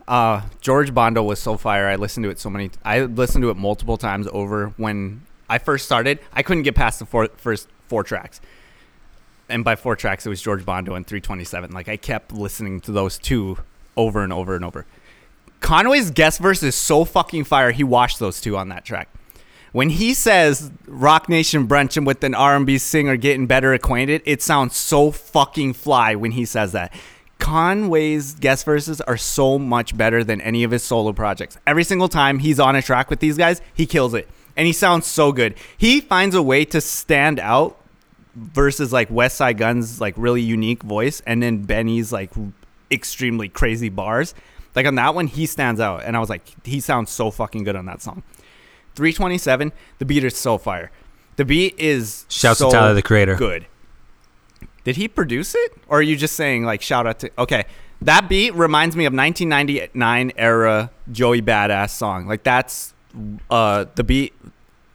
Uh, 0.06 0.42
George 0.60 0.92
Bondo 0.92 1.22
was 1.22 1.40
so 1.40 1.56
fire. 1.56 1.86
I 1.86 1.96
listened 1.96 2.24
to 2.24 2.30
it 2.30 2.38
so 2.38 2.50
many. 2.50 2.70
I 2.84 3.00
listened 3.02 3.42
to 3.42 3.50
it 3.50 3.56
multiple 3.56 3.96
times 3.96 4.28
over 4.32 4.68
when 4.76 5.22
I 5.48 5.58
first 5.58 5.86
started. 5.86 6.18
I 6.32 6.42
couldn't 6.42 6.64
get 6.64 6.74
past 6.74 6.98
the 6.98 7.06
four, 7.06 7.28
first 7.36 7.68
four 7.88 8.02
tracks, 8.04 8.40
and 9.48 9.64
by 9.64 9.76
four 9.76 9.96
tracks, 9.96 10.26
it 10.26 10.28
was 10.28 10.42
George 10.42 10.64
Bondo 10.64 10.94
and 10.94 11.06
327. 11.06 11.72
Like 11.72 11.88
I 11.88 11.96
kept 11.96 12.32
listening 12.32 12.80
to 12.82 12.92
those 12.92 13.18
two 13.18 13.58
over 13.96 14.22
and 14.22 14.32
over 14.32 14.54
and 14.54 14.64
over. 14.64 14.84
Conway's 15.64 16.10
guest 16.10 16.40
verse 16.40 16.62
is 16.62 16.74
so 16.74 17.06
fucking 17.06 17.44
fire. 17.44 17.70
He 17.70 17.82
washed 17.82 18.18
those 18.18 18.38
two 18.38 18.54
on 18.54 18.68
that 18.68 18.84
track. 18.84 19.08
When 19.72 19.88
he 19.88 20.12
says 20.12 20.70
Roc 20.86 21.26
Nation 21.26 21.66
brunching 21.66 22.04
with 22.04 22.22
an 22.22 22.34
R&B 22.34 22.76
singer 22.76 23.16
getting 23.16 23.46
better 23.46 23.72
acquainted, 23.72 24.20
it 24.26 24.42
sounds 24.42 24.76
so 24.76 25.10
fucking 25.10 25.72
fly 25.72 26.16
when 26.16 26.32
he 26.32 26.44
says 26.44 26.72
that. 26.72 26.92
Conway's 27.38 28.34
guest 28.34 28.66
verses 28.66 29.00
are 29.00 29.16
so 29.16 29.58
much 29.58 29.96
better 29.96 30.22
than 30.22 30.42
any 30.42 30.64
of 30.64 30.70
his 30.70 30.82
solo 30.82 31.14
projects. 31.14 31.56
Every 31.66 31.82
single 31.82 32.08
time 32.08 32.40
he's 32.40 32.60
on 32.60 32.76
a 32.76 32.82
track 32.82 33.08
with 33.08 33.20
these 33.20 33.38
guys, 33.38 33.62
he 33.72 33.86
kills 33.86 34.12
it. 34.12 34.28
And 34.58 34.66
he 34.66 34.72
sounds 34.74 35.06
so 35.06 35.32
good. 35.32 35.54
He 35.78 36.02
finds 36.02 36.34
a 36.34 36.42
way 36.42 36.66
to 36.66 36.80
stand 36.82 37.40
out 37.40 37.80
versus 38.34 38.92
like 38.92 39.08
Westside 39.08 39.56
Gunn's 39.56 39.98
like 39.98 40.12
really 40.18 40.42
unique 40.42 40.82
voice 40.82 41.22
and 41.26 41.42
then 41.42 41.62
Benny's 41.62 42.12
like 42.12 42.32
extremely 42.90 43.48
crazy 43.48 43.88
bars. 43.88 44.34
Like 44.74 44.86
on 44.86 44.94
that 44.96 45.14
one, 45.14 45.26
he 45.26 45.46
stands 45.46 45.80
out. 45.80 46.02
And 46.04 46.16
I 46.16 46.20
was 46.20 46.28
like, 46.28 46.42
he 46.66 46.80
sounds 46.80 47.10
so 47.10 47.30
fucking 47.30 47.64
good 47.64 47.76
on 47.76 47.86
that 47.86 48.02
song. 48.02 48.22
327, 48.94 49.72
the 49.98 50.04
beat 50.04 50.24
is 50.24 50.36
so 50.36 50.58
fire. 50.58 50.90
The 51.36 51.44
beat 51.44 51.74
is 51.78 52.26
Shouts 52.28 52.58
so 52.58 52.70
to 52.70 52.76
Tyler 52.76 52.94
the 52.94 53.02
Creator. 53.02 53.36
Good. 53.36 53.66
Did 54.84 54.96
he 54.96 55.08
produce 55.08 55.54
it? 55.54 55.74
Or 55.88 55.98
are 55.98 56.02
you 56.02 56.16
just 56.16 56.36
saying 56.36 56.64
like 56.64 56.82
shout 56.82 57.06
out 57.06 57.18
to 57.20 57.30
Okay. 57.38 57.64
That 58.02 58.28
beat 58.28 58.54
reminds 58.54 58.96
me 58.96 59.06
of 59.06 59.14
1999 59.14 60.32
era 60.36 60.90
Joey 61.10 61.40
Badass 61.40 61.90
song. 61.90 62.26
Like 62.26 62.44
that's 62.44 62.92
uh 63.50 63.86
the 63.94 64.04
beat 64.04 64.34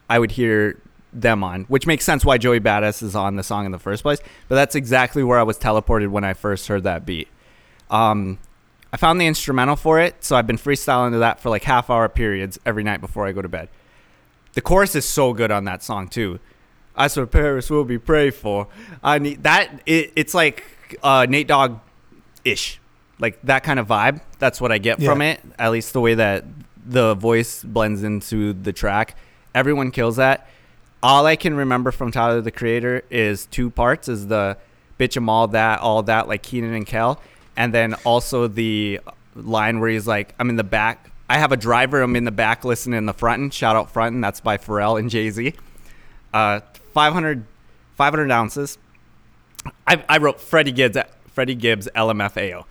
I 0.10 0.20
would 0.20 0.32
hear 0.32 0.80
them 1.12 1.44
on, 1.44 1.64
which 1.64 1.88
makes 1.88 2.06
sense 2.06 2.24
why 2.24 2.38
Joey 2.38 2.60
Badass 2.60 3.02
is 3.02 3.16
on 3.16 3.36
the 3.36 3.44
song 3.44 3.66
in 3.66 3.72
the 3.72 3.80
first 3.80 4.04
place. 4.04 4.20
But 4.48 4.56
that's 4.56 4.76
exactly 4.76 5.24
where 5.24 5.40
I 5.40 5.44
was 5.44 5.58
teleported 5.58 6.10
when 6.10 6.24
I 6.24 6.34
first 6.34 6.68
heard 6.68 6.84
that 6.84 7.06
beat. 7.06 7.28
Um, 7.90 8.38
I 8.92 8.98
found 8.98 9.22
the 9.22 9.28
instrumental 9.28 9.76
for 9.76 10.00
it, 10.00 10.24
so 10.24 10.36
I've 10.36 10.48
been 10.48 10.58
freestyling 10.58 11.12
to 11.12 11.20
that 11.20 11.40
for 11.40 11.50
like 11.50 11.64
half 11.64 11.90
hour 11.90 12.10
periods 12.10 12.60
every 12.66 12.84
night 12.84 13.02
before 13.02 13.28
I 13.28 13.32
go 13.32 13.42
to 13.42 13.50
bed. 13.50 13.70
The 14.54 14.62
chorus 14.62 14.96
is 14.96 15.06
so 15.06 15.34
good 15.34 15.52
on 15.52 15.66
that 15.66 15.84
song 15.84 16.08
too. 16.08 16.40
I 16.96 17.08
swear 17.08 17.28
Paris 17.28 17.70
will 17.70 17.86
be 17.86 17.98
prayed 18.00 18.34
for. 18.34 18.68
I 19.04 19.20
need 19.20 19.44
that. 19.44 19.82
It, 19.86 20.12
it's 20.16 20.34
like 20.34 20.64
uh, 21.04 21.28
Nate 21.30 21.48
Dogg 21.48 21.80
ish, 22.44 22.80
like 23.20 23.40
that 23.44 23.64
kind 23.64 23.80
of 23.80 23.88
vibe. 23.88 24.22
That's 24.40 24.60
what 24.60 24.72
I 24.72 24.80
get 24.80 25.02
from 25.02 25.22
it. 25.22 25.40
At 25.58 25.72
least 25.72 25.94
the 25.94 26.02
way 26.02 26.16
that 26.16 26.46
the 26.84 27.14
voice 27.14 27.64
blends 27.64 28.04
into 28.04 28.54
the 28.54 28.74
track. 28.74 29.16
Everyone 29.54 29.92
kills 29.92 30.16
that. 30.16 30.50
All 31.02 31.26
I 31.26 31.36
can 31.36 31.54
remember 31.54 31.92
from 31.92 32.12
Tyler 32.12 32.42
the 32.42 32.52
Creator 32.52 33.04
is 33.10 33.46
two 33.46 33.70
parts: 33.70 34.10
is 34.10 34.28
the 34.28 34.58
bitch 35.00 35.16
'em 35.16 35.30
all 35.30 35.48
that, 35.50 35.80
all 35.80 36.04
that, 36.04 36.28
like 36.28 36.44
Kenan 36.44 36.74
and 36.74 36.86
Kel, 36.86 37.22
and 37.60 37.72
then 37.72 37.94
also 38.06 38.48
the 38.48 39.00
line 39.36 39.80
where 39.80 39.92
he's 39.92 40.08
like, 40.08 40.34
"I'm 40.40 40.50
in 40.50 40.56
the 40.56 40.64
back 40.64 41.10
I 41.30 41.38
have 41.38 41.52
a 41.52 41.58
driver. 41.58 42.02
I'm 42.02 42.16
in 42.16 42.24
the 42.24 42.32
back 42.32 42.66
listening 42.66 42.98
in 42.98 43.06
the 43.06 43.14
front 43.14 43.44
end. 43.44 43.54
Shout 43.54 43.76
out 43.76 43.92
front 43.92 44.16
end. 44.16 44.24
That's 44.24 44.42
by 44.42 44.58
Pharrell 44.58 45.00
and 45.00 45.12
Jay 45.12 45.30
Z. 45.30 45.54
Uh, 46.34 46.62
500, 46.94 47.46
500 47.96 48.32
ounces. 48.32 48.80
I, 49.86 50.04
I 50.10 50.18
wrote 50.18 50.42
Freddie 50.42 50.72
Gibbs, 50.72 50.98
Freddie 51.28 51.54
Gibbs 51.54 51.88
LMFAO. 51.96 52.66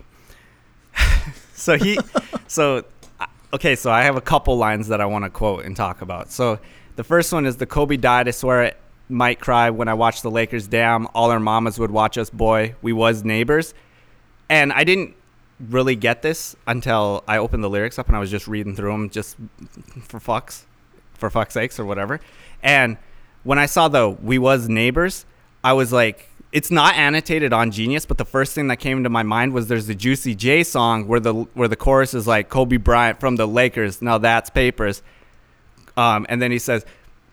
so 1.53 1.77
he, 1.77 1.97
so 2.47 2.83
uh, 3.21 3.27
okay. 3.53 3.77
So 3.77 3.91
I 3.91 4.03
have 4.03 4.17
a 4.17 4.21
couple 4.21 4.57
lines 4.57 4.89
that 4.89 4.99
I 4.99 5.05
want 5.05 5.23
to 5.23 5.29
quote 5.29 5.63
and 5.63 5.75
talk 5.75 6.01
about. 6.01 6.29
So 6.29 6.59
the 6.97 7.03
first 7.05 7.31
one 7.31 7.45
is 7.45 7.55
the 7.55 7.65
Kobe 7.65 7.95
died. 7.95 8.27
I 8.27 8.31
swear 8.31 8.63
it 8.63 8.77
might 9.07 9.39
cry 9.39 9.69
when 9.69 9.87
I 9.87 9.93
watch 9.93 10.21
the 10.21 10.31
Lakers. 10.31 10.67
Damn, 10.67 11.07
all 11.13 11.31
our 11.31 11.39
mamas 11.39 11.79
would 11.79 11.91
watch 11.91 12.17
us. 12.17 12.29
Boy, 12.29 12.75
we 12.81 12.91
was 12.91 13.23
neighbors. 13.23 13.73
And 14.49 14.73
I 14.73 14.83
didn't 14.83 15.15
really 15.69 15.95
get 15.95 16.21
this 16.21 16.55
until 16.67 17.23
I 17.27 17.37
opened 17.37 17.63
the 17.63 17.69
lyrics 17.69 17.99
up 17.99 18.07
and 18.07 18.15
I 18.15 18.19
was 18.19 18.31
just 18.31 18.47
reading 18.47 18.75
through 18.75 18.91
them 18.91 19.09
just 19.09 19.35
for 20.01 20.19
fucks, 20.19 20.63
for 21.13 21.29
fuck's 21.29 21.53
sakes 21.53 21.79
or 21.79 21.85
whatever. 21.85 22.19
And 22.63 22.97
when 23.43 23.59
I 23.59 23.65
saw 23.65 23.87
the 23.87 24.09
"We 24.09 24.37
was 24.37 24.67
neighbors," 24.67 25.25
I 25.63 25.73
was 25.73 25.91
like, 25.91 26.29
it's 26.51 26.71
not 26.71 26.95
annotated 26.95 27.53
on 27.53 27.71
Genius, 27.71 28.05
but 28.05 28.17
the 28.17 28.25
first 28.25 28.53
thing 28.53 28.67
that 28.67 28.77
came 28.77 28.97
into 28.97 29.09
my 29.09 29.23
mind 29.23 29.53
was 29.53 29.67
there's 29.67 29.87
the 29.87 29.95
Juicy 29.95 30.33
J 30.33 30.63
song 30.63 31.07
where 31.07 31.19
the 31.19 31.33
where 31.33 31.67
the 31.67 31.75
chorus 31.75 32.13
is 32.13 32.25
like 32.25 32.49
Kobe 32.49 32.77
Bryant 32.77 33.19
from 33.19 33.35
the 33.35 33.47
Lakers. 33.47 34.01
Now 34.01 34.17
that's 34.17 34.49
papers. 34.49 35.01
Um, 35.95 36.25
and 36.29 36.41
then 36.41 36.51
he 36.51 36.59
says, 36.59 36.85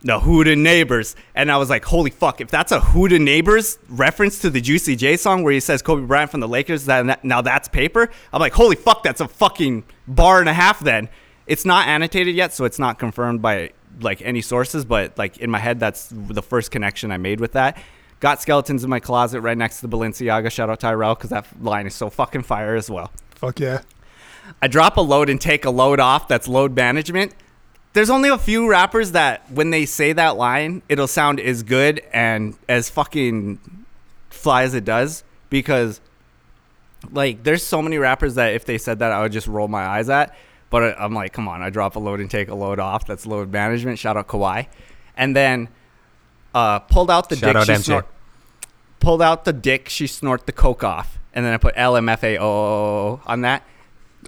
the 0.02 0.20
Huda 0.20 0.56
Neighbors. 0.56 1.16
And 1.34 1.50
I 1.50 1.56
was 1.56 1.70
like, 1.70 1.84
holy 1.84 2.10
fuck, 2.10 2.40
if 2.40 2.48
that's 2.50 2.72
a 2.72 2.78
Huda 2.78 3.20
Neighbors 3.20 3.78
reference 3.88 4.40
to 4.40 4.50
the 4.50 4.60
Juicy 4.60 4.96
J 4.96 5.16
song 5.16 5.42
where 5.42 5.52
he 5.52 5.60
says 5.60 5.82
Kobe 5.82 6.06
Bryant 6.06 6.30
from 6.30 6.40
the 6.40 6.48
Lakers, 6.48 6.86
that, 6.86 7.24
now 7.24 7.40
that's 7.40 7.68
paper. 7.68 8.10
I'm 8.32 8.40
like, 8.40 8.52
holy 8.52 8.76
fuck, 8.76 9.02
that's 9.02 9.20
a 9.20 9.28
fucking 9.28 9.84
bar 10.06 10.40
and 10.40 10.48
a 10.48 10.54
half 10.54 10.80
then. 10.80 11.08
It's 11.46 11.64
not 11.64 11.88
annotated 11.88 12.34
yet, 12.34 12.52
so 12.52 12.64
it's 12.64 12.78
not 12.78 12.98
confirmed 12.98 13.40
by 13.42 13.72
like 14.00 14.20
any 14.22 14.42
sources, 14.42 14.84
but 14.84 15.16
like 15.16 15.38
in 15.38 15.50
my 15.50 15.58
head, 15.58 15.80
that's 15.80 16.08
the 16.12 16.42
first 16.42 16.70
connection 16.70 17.10
I 17.10 17.16
made 17.16 17.40
with 17.40 17.52
that. 17.52 17.78
Got 18.20 18.40
skeletons 18.40 18.82
in 18.82 18.90
my 18.90 19.00
closet 19.00 19.40
right 19.40 19.56
next 19.56 19.80
to 19.80 19.86
the 19.86 19.96
Balenciaga. 19.96 20.50
Shout 20.50 20.70
out 20.70 20.80
Tyrell 20.80 21.14
because 21.14 21.30
that 21.30 21.46
line 21.62 21.86
is 21.86 21.94
so 21.94 22.10
fucking 22.10 22.42
fire 22.42 22.74
as 22.74 22.90
well. 22.90 23.10
Fuck 23.30 23.60
yeah. 23.60 23.82
I 24.62 24.68
drop 24.68 24.96
a 24.96 25.00
load 25.00 25.28
and 25.28 25.40
take 25.40 25.64
a 25.64 25.70
load 25.70 26.00
off. 26.00 26.28
That's 26.28 26.48
load 26.48 26.74
management 26.74 27.34
there's 27.96 28.10
only 28.10 28.28
a 28.28 28.36
few 28.36 28.68
rappers 28.68 29.12
that 29.12 29.50
when 29.50 29.70
they 29.70 29.86
say 29.86 30.12
that 30.12 30.36
line, 30.36 30.82
it'll 30.86 31.08
sound 31.08 31.40
as 31.40 31.62
good 31.62 32.02
and 32.12 32.54
as 32.68 32.90
fucking 32.90 33.58
fly 34.28 34.64
as 34.64 34.74
it 34.74 34.84
does 34.84 35.24
because 35.48 36.02
like 37.10 37.42
there's 37.42 37.62
so 37.62 37.80
many 37.80 37.96
rappers 37.96 38.34
that 38.34 38.52
if 38.52 38.66
they 38.66 38.76
said 38.76 38.98
that 38.98 39.12
I 39.12 39.22
would 39.22 39.32
just 39.32 39.46
roll 39.46 39.66
my 39.66 39.86
eyes 39.86 40.10
at. 40.10 40.36
But 40.68 41.00
I'm 41.00 41.14
like, 41.14 41.32
come 41.32 41.48
on, 41.48 41.62
I 41.62 41.70
drop 41.70 41.96
a 41.96 41.98
load 41.98 42.20
and 42.20 42.30
take 42.30 42.48
a 42.48 42.54
load 42.54 42.78
off. 42.78 43.06
That's 43.06 43.24
load 43.24 43.50
management. 43.50 43.98
Shout 43.98 44.18
out 44.18 44.28
Kawhi. 44.28 44.66
And 45.16 45.34
then 45.34 45.70
uh, 46.54 46.80
pulled 46.80 47.10
out 47.10 47.30
the 47.30 47.36
Shout 47.36 47.54
dick. 47.54 47.56
out 47.56 47.66
she 47.66 47.72
MJ. 47.72 47.84
snort, 47.84 48.06
pulled 49.00 49.22
out 49.22 49.46
the 49.46 49.54
dick. 49.54 49.88
She 49.88 50.06
snort 50.06 50.44
the 50.44 50.52
coke 50.52 50.84
off. 50.84 51.18
And 51.32 51.46
then 51.46 51.54
I 51.54 51.56
put 51.56 51.74
LMFAO 51.76 53.20
on 53.24 53.40
that. 53.40 53.62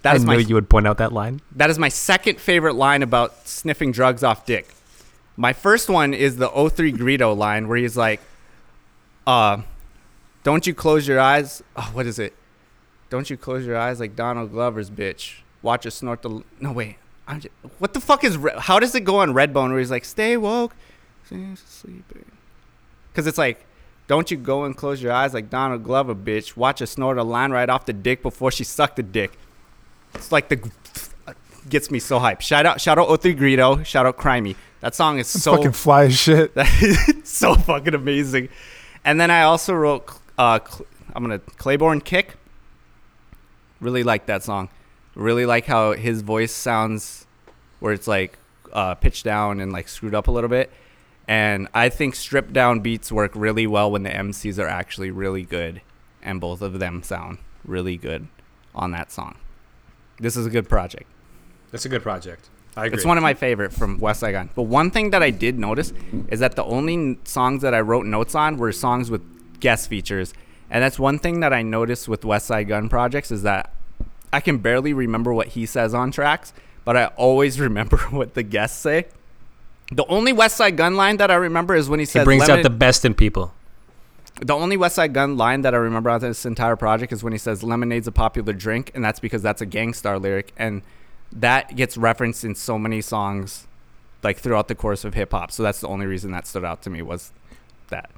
That 0.03 0.13
I 0.13 0.17
is 0.17 0.25
knew 0.25 0.33
my 0.33 0.39
you 0.39 0.55
would 0.55 0.69
point 0.69 0.87
out 0.87 0.99
that 0.99 1.13
line. 1.13 1.41
that 1.57 1.71
is 1.71 1.79
my 1.79 1.89
second 1.89 2.41
favorite 2.41 2.75
line 2.75 3.03
about 3.03 3.47
sniffing 3.49 3.93
drugs 3.93 4.23
off 4.23 4.47
dick. 4.47 4.75
My 5.37 5.53
first 5.53 5.89
one 5.89 6.15
is 6.15 6.37
the 6.37 6.49
03 6.49 6.93
Greedo 6.93 7.37
line 7.37 7.69
where 7.69 7.79
he's 7.79 7.97
like, 7.97 8.21
uh, 9.27 9.63
don't 10.43 10.67
you 10.67 10.75
close 10.75 11.07
your 11.07 11.21
eyes. 11.21 11.63
Oh, 11.77 11.91
what 11.93 12.07
is 12.07 12.19
it? 12.19 12.35
Don't 13.11 13.29
you 13.31 13.37
close 13.37 13.67
your 13.67 13.77
eyes 13.77 14.01
like 14.01 14.17
Donald 14.17 14.51
Glover's 14.51 14.91
bitch. 14.91 15.37
Watch 15.63 15.87
us 15.87 15.97
snort 15.97 16.23
the. 16.23 16.43
No, 16.61 16.73
wait. 16.73 16.97
I'm 17.27 17.41
just, 17.41 17.53
what 17.79 17.93
the 17.93 18.01
fuck 18.01 18.25
is. 18.25 18.37
Re- 18.37 18.53
How 18.59 18.79
does 18.79 18.95
it 18.95 19.05
go 19.05 19.17
on 19.17 19.31
Redbone 19.35 19.71
where 19.71 19.79
he's 19.79 19.91
like, 19.91 20.05
stay 20.05 20.37
woke, 20.37 20.75
stay 21.27 21.45
sleeping? 21.57 22.25
Because 23.13 23.27
it's 23.27 23.39
like, 23.39 23.65
don't 24.07 24.31
you 24.31 24.37
go 24.39 24.65
and 24.65 24.75
close 24.77 25.03
your 25.03 25.13
eyes 25.13 25.35
like 25.35 25.51
Donald 25.51 25.85
Glover, 25.85 26.15
bitch. 26.15 26.57
Watch 26.57 26.79
her 26.79 26.87
snort 26.87 27.19
a 27.19 27.23
line 27.23 27.51
right 27.51 27.69
off 27.69 27.85
the 27.87 27.93
dick 27.93 28.23
before 28.23 28.51
she 28.51 28.65
sucked 28.65 28.97
the 28.97 29.03
dick. 29.03 29.39
It's 30.15 30.33
like 30.33 30.49
the 30.49 30.71
gets 31.69 31.91
me 31.91 31.99
so 31.99 32.19
hyped. 32.19 32.41
Shout 32.41 32.67
out, 32.67 32.81
shout 32.81 32.99
out 32.99 33.23
03 33.23 33.35
Greedo. 33.35 33.85
Shout 33.85 34.07
out 34.07 34.17
Crimey. 34.17 34.57
That 34.81 34.95
song 34.95 35.19
is 35.19 35.27
so 35.27 35.57
Fucking 35.57 35.73
fly 35.73 36.05
as 36.05 36.19
shit. 36.19 36.53
so 37.25 37.55
fucking 37.55 37.95
amazing. 37.95 38.49
And 39.05 39.21
then 39.21 39.31
I 39.31 39.43
also 39.43 39.75
wrote, 39.75 40.09
uh, 40.37 40.61
I'm 41.15 41.23
gonna 41.23 41.39
Claiborne 41.39 42.01
Kick. 42.01 42.37
Really 43.81 44.03
like 44.03 44.27
that 44.27 44.43
song. 44.43 44.69
Really 45.15 45.47
like 45.47 45.67
how 45.67 45.93
his 45.93 46.23
voice 46.23 46.53
sounds, 46.53 47.27
where 47.81 47.93
it's 47.93 48.07
like 48.07 48.39
uh, 48.73 48.95
pitched 48.95 49.25
down 49.25 49.61
and 49.61 49.73
like 49.73 49.89
screwed 49.89 50.15
up 50.15 50.29
a 50.29 50.31
little 50.31 50.51
bit. 50.51 50.71
And 51.27 51.69
I 51.75 51.89
think 51.89 52.15
stripped 52.15 52.53
down 52.53 52.81
beats 52.81 53.13
work 53.13 53.33
really 53.35 53.67
well 53.67 53.91
when 53.91 54.03
the 54.03 54.11
MCs 54.11 54.59
are 54.59 54.69
actually 54.69 55.11
really 55.11 55.43
good, 55.43 55.83
and 56.23 56.41
both 56.41 56.63
of 56.63 56.79
them 56.79 57.03
sound 57.03 57.39
really 57.65 57.97
good 57.97 58.29
on 58.75 58.93
that 58.93 59.13
song. 59.13 59.37
This 60.21 60.37
is 60.37 60.47
a 60.47 60.51
good 60.51 60.69
project. 60.69 61.07
That's 61.71 61.85
a 61.85 61.89
good 61.89 62.03
project. 62.03 62.49
I 62.77 62.87
agree. 62.87 62.97
It's 62.97 63.05
one 63.05 63.17
of 63.17 63.23
my 63.23 63.35
favorite 63.35 63.73
from 63.73 63.99
Westside 63.99 64.33
Gunn. 64.33 64.51
But 64.55 64.63
one 64.63 64.91
thing 64.91 65.11
that 65.11 65.23
I 65.23 65.31
did 65.31 65.59
notice 65.59 65.93
is 66.29 66.41
that 66.41 66.55
the 66.55 66.65
only 66.65 67.19
songs 67.25 67.63
that 67.63 67.75
I 67.75 67.81
wrote 67.81 68.07
notes 68.07 68.35
on 68.35 68.57
were 68.57 68.73
songs 68.73 69.11
with 69.11 69.23
guest 69.61 69.89
features, 69.89 70.33
and 70.71 70.83
that's 70.83 70.99
one 70.99 71.19
thing 71.19 71.41
that 71.41 71.53
I 71.53 71.63
noticed 71.63 72.09
with 72.09 72.23
Westside 72.23 72.69
Gunn 72.69 72.89
projects 72.89 73.31
is 73.31 73.43
that 73.43 73.75
I 74.33 74.41
can 74.41 74.59
barely 74.59 74.93
remember 74.93 75.33
what 75.33 75.49
he 75.49 75.67
says 75.67 75.95
on 75.95 76.11
tracks, 76.11 76.53
but 76.85 76.97
I 76.97 77.07
always 77.17 77.59
remember 77.69 77.97
what 78.11 78.35
the 78.35 78.43
guests 78.43 78.79
say. 78.79 79.07
The 79.91 80.05
only 80.07 80.33
Westside 80.33 80.77
Gunn 80.77 80.97
line 80.97 81.17
that 81.17 81.31
I 81.31 81.37
remember 81.37 81.75
is 81.75 81.89
when 81.89 81.99
he 81.99 82.05
says. 82.05 82.13
He 82.13 82.19
says 82.19 82.25
brings 82.25 82.49
out 82.49 82.63
the 82.63 82.71
best 82.71 83.05
in 83.05 83.15
people. 83.15 83.55
The 84.41 84.55
only 84.55 84.77
Westside 84.77 85.13
Gunn 85.13 85.37
line 85.37 85.63
that 85.63 85.75
I 85.75 85.79
remember 85.79 86.11
out 86.11 86.17
of 86.17 86.23
this 86.23 86.47
entire 86.47 86.77
project 86.77 87.13
is 87.13 87.25
when 87.25 87.33
he 87.33 87.39
says 87.39 87.63
"Lemonade's 87.63 88.07
a 88.07 88.13
popular 88.13 88.53
drink," 88.53 88.93
and 88.95 89.05
that's 89.05 89.21
because 89.21 89.43
that's 89.43 89.61
a 89.61 89.67
Gang 89.67 89.93
Starr 89.93 90.19
lyric, 90.19 90.53
and 90.57 90.83
that 91.33 91.77
gets 91.77 91.97
referenced 91.97 92.45
in 92.45 92.55
so 92.55 92.79
many 92.79 93.01
songs, 93.01 93.67
like 94.23 94.39
throughout 94.39 94.69
the 94.69 94.75
course 94.75 95.05
of 95.05 95.15
hip 95.15 95.33
hop. 95.33 95.51
So 95.51 95.63
that's 95.63 95.81
the 95.81 95.89
only 95.89 96.07
reason 96.07 96.31
that 96.33 96.47
stood 96.47 96.65
out 96.65 96.83
to 96.83 96.91
me 96.91 97.03
was 97.03 97.33
that. 97.89 98.11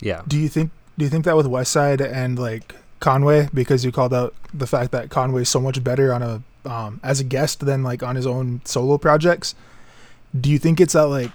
Yeah. 0.00 0.22
Do 0.26 0.38
you 0.38 0.48
think 0.48 0.70
do 0.96 1.04
you 1.04 1.10
think 1.10 1.24
that 1.26 1.36
with 1.36 1.46
Westside 1.46 2.00
and 2.00 2.38
like 2.38 2.74
Conway 3.00 3.48
because 3.52 3.84
you 3.84 3.92
called 3.92 4.14
out 4.14 4.34
the 4.52 4.66
fact 4.66 4.90
that 4.92 5.10
Conway's 5.10 5.48
so 5.48 5.60
much 5.60 5.82
better 5.84 6.12
on 6.12 6.22
a 6.22 6.42
um, 6.64 7.00
as 7.02 7.20
a 7.20 7.24
guest 7.24 7.60
than 7.64 7.82
like 7.82 8.02
on 8.02 8.16
his 8.16 8.26
own 8.26 8.60
solo 8.64 8.98
projects? 8.98 9.54
Do 10.38 10.50
you 10.50 10.58
think 10.58 10.80
it's 10.80 10.92
that 10.94 11.08
like 11.08 11.32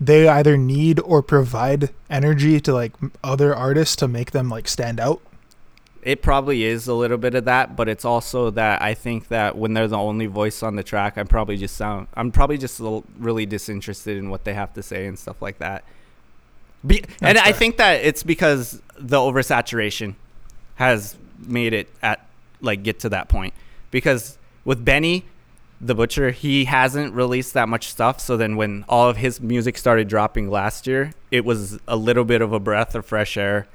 they 0.00 0.28
either 0.28 0.56
need 0.56 1.00
or 1.00 1.22
provide 1.22 1.90
energy 2.10 2.60
to 2.60 2.72
like 2.72 2.92
m- 3.02 3.12
other 3.24 3.54
artists 3.54 3.96
to 3.96 4.08
make 4.08 4.32
them 4.32 4.48
like 4.48 4.68
stand 4.68 5.00
out? 5.00 5.20
It 6.02 6.22
probably 6.22 6.64
is 6.64 6.86
a 6.86 6.94
little 6.94 7.18
bit 7.18 7.34
of 7.34 7.46
that, 7.46 7.74
but 7.74 7.88
it's 7.88 8.04
also 8.04 8.50
that 8.50 8.80
I 8.80 8.94
think 8.94 9.28
that 9.28 9.56
when 9.56 9.74
they're 9.74 9.88
the 9.88 9.98
only 9.98 10.26
voice 10.26 10.62
on 10.62 10.76
the 10.76 10.84
track, 10.84 11.18
I'm 11.18 11.26
probably 11.26 11.56
just 11.56 11.76
sound 11.76 12.08
I'm 12.14 12.30
probably 12.30 12.58
just 12.58 12.80
really 13.18 13.46
disinterested 13.46 14.16
in 14.16 14.30
what 14.30 14.44
they 14.44 14.54
have 14.54 14.72
to 14.74 14.82
say 14.82 15.06
and 15.06 15.18
stuff 15.18 15.42
like 15.42 15.58
that. 15.58 15.84
Be, 16.86 17.02
and 17.20 17.36
That's 17.36 17.48
I 17.48 17.52
think 17.52 17.78
that 17.78 18.04
it's 18.04 18.22
because 18.22 18.80
the 18.98 19.16
oversaturation 19.16 20.14
has 20.76 21.16
made 21.38 21.72
it 21.72 21.88
at 22.02 22.26
like 22.60 22.82
get 22.82 23.00
to 23.00 23.08
that 23.08 23.28
point. 23.28 23.54
Because 23.90 24.38
with 24.64 24.84
Benny, 24.84 25.24
the 25.80 25.94
butcher, 25.94 26.30
he 26.30 26.64
hasn't 26.64 27.14
released 27.14 27.54
that 27.54 27.68
much 27.68 27.88
stuff. 27.88 28.20
So 28.20 28.36
then 28.36 28.56
when 28.56 28.84
all 28.88 29.08
of 29.08 29.16
his 29.18 29.40
music 29.40 29.76
started 29.78 30.08
dropping 30.08 30.50
last 30.50 30.86
year, 30.86 31.12
it 31.30 31.44
was 31.44 31.78
a 31.86 31.96
little 31.96 32.24
bit 32.24 32.42
of 32.42 32.52
a 32.52 32.60
breath 32.60 32.94
of 32.94 33.04
fresh 33.04 33.36
air 33.36 33.66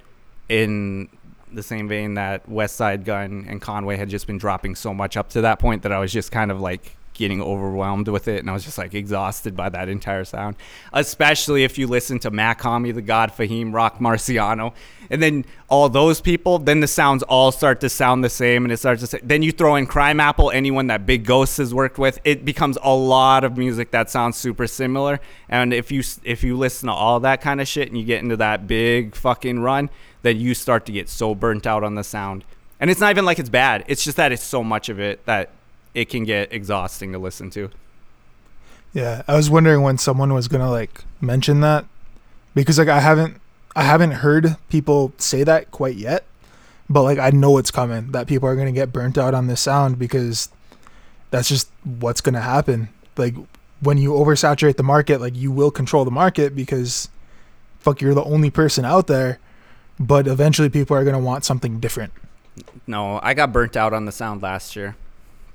in 0.49 1.09
the 1.53 1.63
same 1.63 1.87
vein 1.87 2.15
that 2.15 2.49
Westside 2.49 3.03
Gunn 3.03 3.45
and 3.47 3.61
Conway 3.61 3.97
had 3.97 4.09
just 4.09 4.25
been 4.25 4.37
dropping 4.37 4.75
so 4.75 4.93
much 4.93 5.17
up 5.17 5.29
to 5.29 5.41
that 5.41 5.59
point 5.59 5.83
that 5.83 5.91
I 5.91 5.99
was 5.99 6.11
just 6.11 6.31
kind 6.31 6.49
of 6.49 6.59
like 6.59 6.95
getting 7.21 7.39
overwhelmed 7.39 8.07
with 8.07 8.27
it 8.27 8.39
and 8.39 8.49
I 8.49 8.53
was 8.53 8.65
just 8.65 8.79
like 8.79 8.95
exhausted 8.95 9.55
by 9.55 9.69
that 9.69 9.87
entire 9.87 10.25
sound. 10.25 10.55
Especially 10.91 11.63
if 11.63 11.77
you 11.77 11.85
listen 11.85 12.17
to 12.19 12.31
Mach-Hommy, 12.31 12.91
The 12.91 13.03
God 13.03 13.31
Fahim, 13.31 13.71
Rock 13.71 13.99
Marciano, 13.99 14.73
and 15.11 15.21
then 15.21 15.45
all 15.69 15.87
those 15.87 16.19
people, 16.19 16.57
then 16.57 16.79
the 16.79 16.87
sounds 16.87 17.21
all 17.23 17.51
start 17.51 17.79
to 17.81 17.89
sound 17.89 18.23
the 18.23 18.29
same 18.29 18.65
and 18.65 18.71
it 18.71 18.77
starts 18.77 19.01
to 19.01 19.07
say, 19.07 19.19
then 19.21 19.43
you 19.43 19.51
throw 19.51 19.75
in 19.75 19.85
Crimeapple, 19.85 20.51
anyone 20.51 20.87
that 20.87 21.05
Big 21.05 21.23
Ghost 21.23 21.59
has 21.59 21.75
worked 21.75 21.99
with, 21.99 22.19
it 22.23 22.43
becomes 22.43 22.79
a 22.81 22.95
lot 22.95 23.43
of 23.43 23.55
music 23.55 23.91
that 23.91 24.09
sounds 24.09 24.35
super 24.35 24.65
similar. 24.65 25.19
And 25.47 25.75
if 25.75 25.91
you 25.91 26.01
if 26.23 26.43
you 26.43 26.57
listen 26.57 26.87
to 26.87 26.93
all 26.93 27.19
that 27.19 27.39
kind 27.39 27.61
of 27.61 27.67
shit 27.67 27.87
and 27.87 27.97
you 27.97 28.03
get 28.03 28.23
into 28.23 28.37
that 28.37 28.65
big 28.65 29.15
fucking 29.15 29.59
run, 29.59 29.91
then 30.23 30.39
you 30.39 30.55
start 30.55 30.87
to 30.87 30.91
get 30.91 31.07
so 31.07 31.35
burnt 31.35 31.67
out 31.67 31.83
on 31.83 31.93
the 31.93 32.03
sound. 32.03 32.43
And 32.79 32.89
it's 32.89 32.99
not 32.99 33.11
even 33.11 33.25
like 33.25 33.37
it's 33.37 33.49
bad. 33.49 33.83
It's 33.87 34.03
just 34.03 34.17
that 34.17 34.31
it's 34.31 34.43
so 34.43 34.63
much 34.63 34.89
of 34.89 34.99
it 34.99 35.23
that 35.27 35.51
it 35.93 36.09
can 36.09 36.23
get 36.23 36.51
exhausting 36.53 37.11
to 37.13 37.19
listen 37.19 37.49
to. 37.51 37.69
Yeah, 38.93 39.23
I 39.27 39.35
was 39.35 39.49
wondering 39.49 39.81
when 39.81 39.97
someone 39.97 40.33
was 40.33 40.47
gonna 40.47 40.69
like 40.69 41.03
mention 41.19 41.61
that 41.61 41.85
because 42.55 42.77
like 42.77 42.87
I 42.87 42.99
haven't 42.99 43.39
I 43.75 43.83
haven't 43.83 44.11
heard 44.11 44.57
people 44.69 45.13
say 45.17 45.43
that 45.43 45.71
quite 45.71 45.95
yet, 45.95 46.25
but 46.89 47.03
like 47.03 47.19
I 47.19 47.29
know 47.29 47.57
it's 47.57 47.71
coming 47.71 48.11
that 48.11 48.27
people 48.27 48.49
are 48.49 48.55
gonna 48.55 48.71
get 48.71 48.91
burnt 48.91 49.17
out 49.17 49.33
on 49.33 49.47
this 49.47 49.61
sound 49.61 49.97
because 49.97 50.49
that's 51.31 51.49
just 51.49 51.71
what's 51.83 52.21
going 52.21 52.35
to 52.35 52.41
happen. 52.41 52.89
Like 53.17 53.35
when 53.79 53.97
you 53.97 54.11
oversaturate 54.11 54.75
the 54.75 54.83
market, 54.83 55.19
like 55.19 55.35
you 55.35 55.51
will 55.51 55.71
control 55.71 56.05
the 56.05 56.11
market 56.11 56.55
because 56.55 57.09
fuck 57.79 57.99
you're 58.01 58.13
the 58.13 58.23
only 58.23 58.51
person 58.51 58.85
out 58.85 59.07
there, 59.07 59.39
but 59.99 60.27
eventually 60.27 60.69
people 60.69 60.95
are 60.95 61.03
going 61.03 61.15
to 61.15 61.23
want 61.23 61.43
something 61.43 61.79
different. 61.79 62.13
No, 62.85 63.19
I 63.23 63.33
got 63.33 63.51
burnt 63.51 63.75
out 63.75 63.93
on 63.93 64.05
the 64.05 64.11
sound 64.11 64.43
last 64.43 64.75
year. 64.75 64.95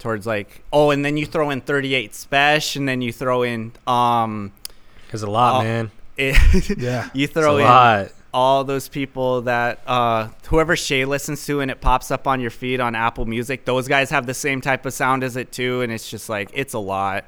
Towards 0.06 0.24
like, 0.26 0.62
oh, 0.72 0.90
and 0.90 1.04
then 1.04 1.16
you 1.16 1.26
throw 1.26 1.50
in 1.50 1.60
38 1.60 2.14
Special, 2.14 2.80
and 2.80 2.88
then 2.88 3.02
you 3.02 3.12
throw 3.12 3.42
in 3.42 3.72
um, 3.88 4.52
because 5.04 5.22
a 5.24 5.28
lot, 5.30 5.60
Oh, 5.60 5.64
man. 5.64 5.90
it, 6.16 6.78
Yeah. 6.78 7.10
you 7.12 7.26
throw 7.26 7.56
a 7.56 7.60
in 7.60 7.64
lot. 7.64 8.12
all 8.32 8.62
those 8.62 8.88
people 8.88 9.42
that 9.42 9.80
uh, 9.84 10.28
whoever 10.48 10.76
Shay 10.76 11.04
listens 11.04 11.44
to 11.46 11.60
and 11.60 11.72
it 11.72 11.80
pops 11.80 12.12
up 12.12 12.28
on 12.28 12.40
your 12.40 12.50
feed 12.50 12.78
on 12.80 12.94
Apple 12.94 13.24
Music, 13.26 13.64
those 13.64 13.88
guys 13.88 14.10
have 14.10 14.26
the 14.26 14.34
same 14.34 14.60
type 14.60 14.86
of 14.86 14.92
sound 14.92 15.24
as 15.24 15.36
it 15.36 15.50
too, 15.50 15.82
and 15.82 15.90
it's 15.90 16.08
just 16.08 16.28
like 16.28 16.50
it's 16.54 16.72
a 16.74 16.78
lot. 16.78 17.24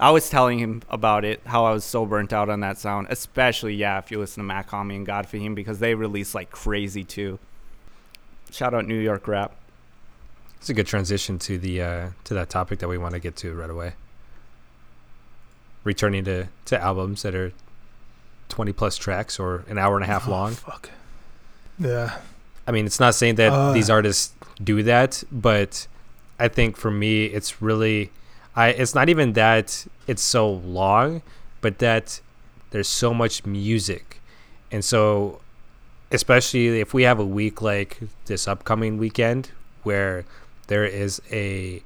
I 0.00 0.10
was 0.10 0.28
telling 0.30 0.58
him 0.58 0.82
about 0.90 1.24
it, 1.24 1.40
how 1.44 1.64
I 1.64 1.72
was 1.72 1.84
so 1.84 2.04
burnt 2.06 2.32
out 2.32 2.48
on 2.48 2.58
that 2.60 2.78
sound, 2.78 3.06
especially 3.10 3.74
yeah, 3.74 3.98
if 3.98 4.10
you 4.10 4.18
listen 4.18 4.42
to 4.42 4.46
Mach-Hommy 4.46 4.96
and 4.96 5.06
God 5.06 5.26
Fahim 5.28 5.54
because 5.54 5.78
they 5.78 5.94
release 5.94 6.34
like 6.34 6.50
crazy 6.50 7.04
too. 7.04 7.38
Shout 8.50 8.74
out 8.74 8.86
New 8.86 8.98
York 8.98 9.28
rap. 9.28 9.54
It's 10.60 10.68
a 10.68 10.74
good 10.74 10.86
transition 10.86 11.38
to 11.40 11.58
the 11.58 11.82
uh, 11.82 12.08
to 12.24 12.34
that 12.34 12.50
topic 12.50 12.78
that 12.80 12.88
we 12.88 12.98
want 12.98 13.14
to 13.14 13.20
get 13.20 13.36
to 13.36 13.54
right 13.54 13.70
away. 13.70 13.92
Returning 15.84 16.24
to, 16.24 16.48
to 16.66 16.80
albums 16.80 17.22
that 17.22 17.34
are 17.34 17.52
twenty 18.48 18.72
plus 18.72 18.96
tracks 18.96 19.38
or 19.38 19.64
an 19.68 19.78
hour 19.78 19.94
and 19.96 20.04
a 20.04 20.06
half 20.06 20.26
Oh, 20.26 20.30
long. 20.32 20.52
fuck. 20.52 20.90
Yeah. 21.78 22.18
I 22.66 22.72
mean, 22.72 22.84
it's 22.84 23.00
not 23.00 23.14
saying 23.14 23.36
that 23.36 23.52
Uh. 23.52 23.72
these 23.72 23.88
artists 23.88 24.34
do 24.62 24.82
that, 24.82 25.22
but 25.30 25.86
I 26.38 26.48
think 26.48 26.76
for 26.76 26.90
me, 26.90 27.26
it's 27.26 27.62
really, 27.62 28.10
I. 28.54 28.68
It's 28.70 28.94
not 28.94 29.08
even 29.08 29.32
that 29.34 29.86
it's 30.06 30.22
so 30.22 30.50
long, 30.50 31.22
but 31.60 31.78
that 31.78 32.20
there's 32.70 32.88
so 32.88 33.14
much 33.14 33.46
music, 33.46 34.20
and 34.70 34.84
so, 34.84 35.40
especially 36.10 36.80
if 36.80 36.92
we 36.92 37.04
have 37.04 37.18
a 37.18 37.24
week 37.24 37.62
like 37.62 37.98
this 38.26 38.46
upcoming 38.46 38.98
weekend 38.98 39.52
where 39.84 40.24
there 40.68 40.84
is 40.86 41.20
a 41.30 41.82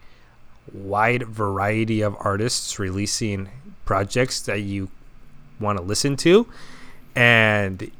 wide 0.72 1.24
variety 1.24 2.02
of 2.02 2.16
artists 2.20 2.78
releasing 2.78 3.48
projects 3.84 4.40
that 4.42 4.60
you 4.60 4.88
want 5.58 5.78
to 5.78 5.84
listen 5.84 6.16
to, 6.16 6.46
and 7.16 7.90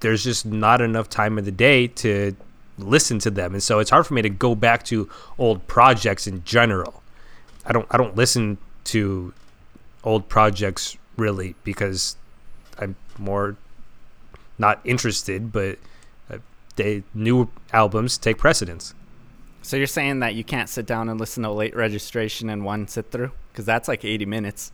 there's 0.00 0.22
just 0.22 0.46
not 0.46 0.80
enough 0.80 1.08
time 1.08 1.38
of 1.38 1.44
the 1.44 1.52
day 1.52 1.86
to 1.88 2.36
listen 2.78 3.18
to 3.20 3.30
them. 3.30 3.54
And 3.54 3.62
so 3.62 3.78
it's 3.78 3.90
hard 3.90 4.06
for 4.06 4.14
me 4.14 4.22
to 4.22 4.28
go 4.28 4.54
back 4.54 4.84
to 4.84 5.08
old 5.38 5.66
projects 5.66 6.26
in 6.26 6.44
general. 6.44 7.02
I 7.66 7.72
don't 7.72 7.86
i 7.90 7.96
don't 7.96 8.16
listen 8.16 8.58
to 8.84 9.32
old 10.02 10.28
projects 10.28 10.96
really 11.16 11.54
because 11.64 12.16
i'm 12.78 12.96
more 13.18 13.56
not 14.58 14.80
interested 14.84 15.50
but 15.50 15.78
uh, 16.30 16.38
they 16.76 17.02
new 17.14 17.48
albums 17.72 18.18
take 18.18 18.36
precedence 18.38 18.94
So 19.64 19.78
you're 19.78 19.86
saying 19.86 20.20
that 20.20 20.34
you 20.34 20.44
can't 20.44 20.68
sit 20.68 20.84
down 20.84 21.08
and 21.08 21.18
listen 21.18 21.42
to 21.42 21.50
late 21.50 21.74
registration 21.74 22.50
in 22.50 22.64
one 22.64 22.86
sit 22.86 23.10
through 23.10 23.32
because 23.50 23.64
that's 23.64 23.88
like 23.88 24.04
80 24.04 24.26
minutes. 24.26 24.70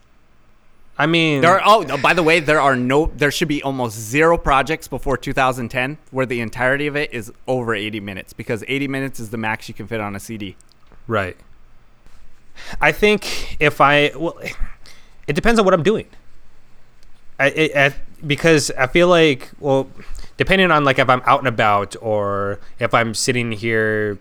i 0.99 1.07
mean 1.07 1.43
There 1.43 1.61
are, 1.61 1.63
oh, 1.65 1.97
by 1.99 2.13
the 2.13 2.25
way, 2.25 2.41
there 2.41 2.61
are 2.61 2.75
no, 2.75 3.07
there 3.15 3.31
should 3.31 3.47
be 3.47 3.63
almost 3.63 3.97
zero 3.97 4.37
projects 4.37 4.89
before 4.89 5.17
2010 5.17 5.97
where 6.11 6.27
the 6.27 6.41
entirety 6.41 6.89
of 6.89 6.97
it 6.97 7.15
is 7.15 7.33
over 7.47 7.73
80 7.73 8.01
minutes 8.01 8.33
because 8.33 8.65
80 8.67 8.89
minutes 8.89 9.21
is 9.21 9.31
the 9.31 9.37
max 9.37 9.69
you 9.69 9.75
can 9.75 9.87
fit 9.87 10.01
on 10.01 10.17
a 10.17 10.21
CD. 10.21 10.57
Right. 11.07 11.37
I 12.81 12.91
think 12.91 13.57
if 13.61 13.81
I 13.81 14.11
well, 14.17 14.41
it 15.29 15.35
depends 15.35 15.61
on 15.61 15.65
what 15.65 15.73
I'm 15.73 15.85
doing. 15.85 16.07
I, 17.39 17.47
it, 17.51 17.77
I 17.77 17.95
because 18.27 18.73
I 18.73 18.89
feel 18.89 19.07
like 19.07 19.51
well, 19.61 19.89
depending 20.37 20.73
on 20.73 20.85
like 20.85 20.99
if 20.99 21.09
I'm 21.09 21.23
out 21.27 21.39
and 21.39 21.49
about 21.49 21.95
or 22.03 22.59
if 22.81 22.93
I'm 22.93 23.15
sitting 23.15 23.53
here 23.53 24.19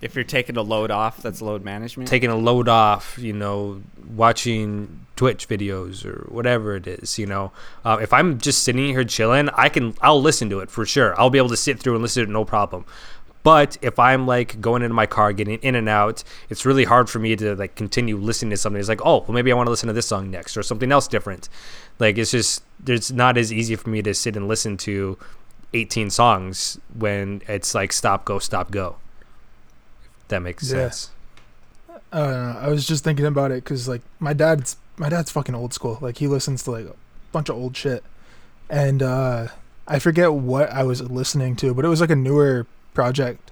If 0.00 0.14
you're 0.14 0.24
taking 0.24 0.56
a 0.56 0.62
load 0.62 0.90
off, 0.90 1.22
that's 1.22 1.42
load 1.42 1.64
management. 1.64 2.08
taking 2.08 2.30
a 2.30 2.36
load 2.36 2.68
off, 2.68 3.18
you 3.18 3.32
know, 3.32 3.82
watching 4.14 5.06
Twitch 5.16 5.46
videos 5.48 6.06
or 6.06 6.26
whatever 6.32 6.76
it 6.76 6.86
is, 6.86 7.18
you 7.18 7.26
know. 7.26 7.52
Uh, 7.84 7.98
if 8.00 8.12
I'm 8.12 8.38
just 8.38 8.64
sitting 8.64 8.86
here 8.86 9.04
chilling, 9.04 9.50
I 9.50 9.68
can, 9.68 9.94
I'll 10.00 10.22
listen 10.22 10.48
to 10.50 10.60
it 10.60 10.70
for 10.70 10.86
sure. 10.86 11.18
I'll 11.20 11.28
be 11.28 11.36
able 11.38 11.50
to 11.50 11.56
sit 11.56 11.78
through 11.78 11.94
and 11.94 12.02
listen 12.02 12.24
to 12.24 12.30
it, 12.30 12.32
no 12.32 12.44
problem. 12.46 12.86
But 13.42 13.78
if 13.80 13.98
I'm 13.98 14.26
like 14.26 14.60
going 14.60 14.82
into 14.82 14.94
my 14.94 15.06
car, 15.06 15.32
getting 15.32 15.58
in 15.60 15.74
and 15.74 15.88
out, 15.88 16.24
it's 16.48 16.66
really 16.66 16.84
hard 16.84 17.08
for 17.08 17.18
me 17.18 17.36
to 17.36 17.54
like 17.54 17.74
continue 17.74 18.16
listening 18.16 18.50
to 18.50 18.56
something. 18.56 18.80
It's 18.80 18.88
like, 18.88 19.04
oh, 19.04 19.20
well, 19.20 19.32
maybe 19.32 19.50
I 19.50 19.54
want 19.54 19.66
to 19.66 19.70
listen 19.70 19.86
to 19.86 19.92
this 19.92 20.06
song 20.06 20.30
next 20.30 20.56
or 20.56 20.62
something 20.62 20.92
else 20.92 21.08
different. 21.08 21.48
Like 21.98 22.18
it's 22.18 22.30
just, 22.30 22.62
it's 22.86 23.10
not 23.10 23.38
as 23.38 23.52
easy 23.52 23.76
for 23.76 23.88
me 23.90 24.02
to 24.02 24.14
sit 24.14 24.36
and 24.36 24.48
listen 24.48 24.76
to 24.78 25.18
18 25.72 26.10
songs 26.10 26.78
when 26.94 27.42
it's 27.48 27.74
like 27.74 27.92
stop, 27.92 28.24
go, 28.24 28.38
stop, 28.38 28.70
go. 28.70 28.96
That 30.30 30.40
makes 30.42 30.64
Yeah. 30.64 30.88
sense. 30.90 31.10
Uh, 32.12 32.54
I 32.60 32.68
was 32.68 32.86
just 32.86 33.04
thinking 33.04 33.26
about 33.26 33.50
it 33.52 33.62
because 33.62 33.86
like 33.86 34.02
my 34.18 34.32
dad's 34.32 34.76
my 34.96 35.08
dad's 35.08 35.30
fucking 35.30 35.54
old 35.54 35.72
school. 35.72 35.98
Like 36.00 36.18
he 36.18 36.26
listens 36.26 36.62
to 36.64 36.70
like 36.72 36.86
a 36.86 36.94
bunch 37.32 37.48
of 37.48 37.56
old 37.56 37.76
shit, 37.76 38.02
and 38.68 39.02
uh, 39.02 39.48
I 39.86 39.98
forget 39.98 40.32
what 40.32 40.70
I 40.72 40.82
was 40.82 41.02
listening 41.02 41.54
to, 41.56 41.72
but 41.74 41.84
it 41.84 41.88
was 41.88 42.00
like 42.00 42.10
a 42.10 42.16
newer 42.16 42.66
project, 42.94 43.50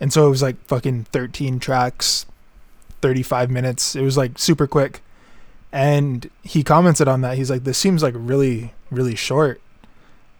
and 0.00 0.12
so 0.12 0.26
it 0.26 0.30
was 0.30 0.40
like 0.42 0.56
fucking 0.66 1.04
thirteen 1.12 1.58
tracks, 1.58 2.24
thirty 3.02 3.22
five 3.22 3.50
minutes. 3.50 3.94
It 3.94 4.02
was 4.02 4.16
like 4.16 4.38
super 4.38 4.66
quick, 4.66 5.02
and 5.72 6.28
he 6.42 6.62
commented 6.62 7.06
on 7.08 7.20
that. 7.20 7.36
He's 7.36 7.50
like, 7.50 7.64
"This 7.64 7.76
seems 7.78 8.02
like 8.02 8.14
really 8.16 8.72
really 8.90 9.14
short." 9.14 9.60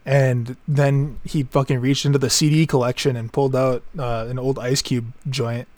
And 0.07 0.57
then 0.67 1.21
he 1.25 1.43
fucking 1.43 1.81
reached 1.81 2.07
into 2.07 2.19
the 2.19 2.31
CD 2.31 2.67
collection 2.67 3.17
and 3.17 3.33
pulled 3.33 3.55
out 3.55 3.83
uh, 3.99 4.27
an 4.29 4.39
old 4.39 4.59
Ice 4.59 4.83
Cube 4.83 5.13
joint. 5.29 5.69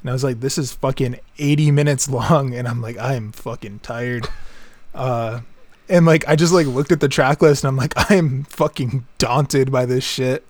And 0.00 0.10
I 0.10 0.12
was 0.12 0.24
like, 0.24 0.40
this 0.40 0.56
is 0.56 0.72
fucking 0.72 1.18
80 1.38 1.70
minutes 1.70 2.08
long. 2.10 2.54
And 2.54 2.66
I'm 2.66 2.80
like, 2.80 2.98
I'm 2.98 3.32
fucking 3.32 3.80
tired. 3.80 4.28
Uh, 4.94 5.40
and 5.88 6.06
like, 6.06 6.26
I 6.26 6.36
just 6.36 6.52
like 6.52 6.66
looked 6.66 6.92
at 6.92 7.00
the 7.00 7.08
track 7.08 7.42
list 7.42 7.64
and 7.64 7.68
I'm 7.68 7.76
like, 7.76 7.92
I'm 8.10 8.44
fucking 8.44 9.06
daunted 9.18 9.70
by 9.70 9.86
this 9.86 10.04
shit. 10.04 10.46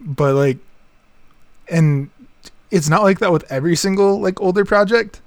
But 0.00 0.34
like, 0.34 0.58
and 1.68 2.10
it's 2.70 2.88
not 2.88 3.02
like 3.02 3.18
that 3.18 3.32
with 3.32 3.50
every 3.50 3.76
single 3.76 4.20
like 4.20 4.40
older 4.40 4.64
project, 4.64 5.20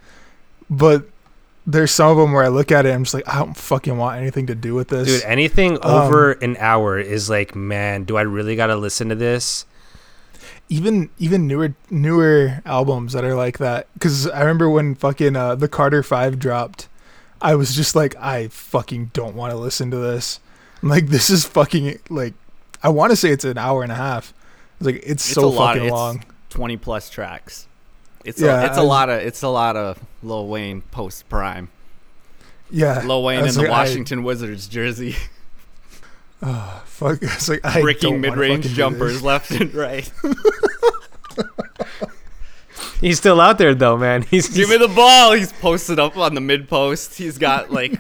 but 0.70 1.08
there's 1.68 1.92
some 1.92 2.10
of 2.10 2.18
them 2.18 2.32
where 2.34 2.44
I 2.44 2.48
look 2.48 2.72
at 2.72 2.86
it 2.86 2.90
and 2.90 2.96
I'm 2.96 3.04
just 3.04 3.14
like, 3.14 3.28
I 3.28 3.38
don't 3.40 3.56
fucking 3.56 3.96
want 3.98 4.20
anything 4.20 4.48
to 4.48 4.56
do 4.56 4.74
with 4.74 4.88
this. 4.88 5.08
Dude, 5.08 5.24
anything 5.24 5.74
Um, 5.84 5.92
over 5.92 6.32
an 6.32 6.58
hour 6.58 6.98
is 7.00 7.30
like, 7.30 7.56
man, 7.56 8.06
do 8.06 8.18
I 8.18 8.22
really 8.22 8.56
gotta 8.56 8.76
listen 8.76 9.10
to 9.10 9.16
this? 9.16 9.66
even 10.72 11.10
even 11.18 11.48
newer 11.48 11.74
newer 11.90 12.62
albums 12.64 13.14
that 13.14 13.24
are 13.24 13.34
like 13.34 13.58
that 13.58 13.88
because 13.96 14.28
i 14.30 14.40
remember 14.40 14.70
when 14.70 14.94
fucking 14.94 15.36
uh 15.36 15.56
the 15.56 15.68
carter 15.68 16.04
5 16.04 16.38
dropped 16.38 16.88
i 17.42 17.56
was 17.56 17.76
just 17.76 17.96
like 17.96 18.16
i 18.18 18.48
fucking 18.50 19.10
don't 19.14 19.36
want 19.36 19.50
to 19.52 19.58
listen 19.58 19.90
to 19.90 19.98
this 19.98 20.40
I'm 20.84 20.90
like 20.90 21.08
this 21.08 21.32
is 21.32 21.44
fucking 21.46 21.98
like 22.12 22.36
i 22.84 22.90
want 22.90 23.10
to 23.10 23.16
say 23.16 23.32
it's 23.32 23.46
an 23.46 23.58
hour 23.58 23.82
and 23.82 23.92
a 23.92 23.96
half 23.96 24.32
it's 24.78 24.86
like 24.86 24.96
it's, 24.98 25.10
It's 25.10 25.24
so 25.34 25.46
a 25.46 25.48
lot, 25.48 25.74
fucking 25.74 25.88
it's- 25.88 25.92
long 25.92 26.24
20 26.52 26.78
plus 26.78 27.10
tracks. 27.10 27.68
It's 28.26 28.42
Yeah, 28.42 28.62
a, 28.62 28.66
it's 28.68 28.78
I 28.78 28.82
a 28.82 28.84
lot 28.84 29.10
of 29.10 29.22
it's 29.22 29.42
a 29.44 29.48
lot 29.48 29.76
of 29.76 30.00
Lil 30.24 30.48
Wayne 30.48 30.82
post 30.92 31.28
prime. 31.30 31.70
yeah 32.70 33.02
Lil 33.06 33.24
Wayne 33.24 33.40
in 33.40 33.46
was 33.46 33.56
the 33.56 33.62
like, 33.64 33.70
I- 33.72 33.80
Washington 33.80 34.24
Wizards 34.24 34.68
jersey, 34.68 35.16
oh, 36.44 36.84
fuck 36.86 37.20
it's 37.22 37.48
like 37.50 37.66
I 37.66 37.82
bricking 37.82 38.14
don't 38.14 38.22
mid 38.22 38.36
range 38.38 38.66
jumpers 38.74 39.22
left 39.32 39.52
and 39.52 39.74
right. 39.74 40.12
He's 43.02 43.18
still 43.18 43.40
out 43.40 43.58
there 43.58 43.74
though, 43.74 43.96
man. 43.98 44.24
He's, 44.24 44.50
Give 44.50 44.70
me 44.70 44.76
the 44.78 44.90
ball. 44.90 45.32
He's 45.32 45.54
posted 45.54 46.00
up 46.00 46.18
on 46.18 46.36
the 46.36 46.42
mid 46.42 46.68
post. 46.68 47.18
He's 47.18 47.38
got 47.38 47.72
like. 47.72 47.94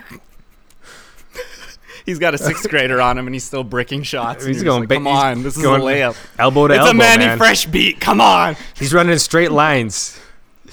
He's 2.09 2.17
got 2.17 2.33
a 2.33 2.39
sixth 2.39 2.67
grader 2.71 2.99
on 2.99 3.19
him, 3.19 3.27
and 3.27 3.35
he's 3.35 3.43
still 3.43 3.63
bricking 3.63 4.01
shots. 4.01 4.43
He's 4.43 4.55
He's 4.55 4.63
going 4.63 4.87
going. 4.87 4.87
ba- 4.87 4.95
Come 4.95 5.05
he's 5.05 5.23
on, 5.23 5.43
this 5.43 5.57
is 5.57 5.61
going 5.61 5.81
a 5.81 5.85
layup. 5.85 6.17
elbow 6.39 6.67
to 6.67 6.73
It's 6.73 6.79
elbow, 6.79 6.89
a 6.89 6.93
Manny 6.95 7.25
man. 7.25 7.37
Fresh 7.37 7.67
beat. 7.67 8.01
Come 8.01 8.19
on, 8.19 8.55
He's 8.75 8.95
running 8.95 9.13
in 9.13 9.19
straight 9.19 9.51
lines. 9.51 10.19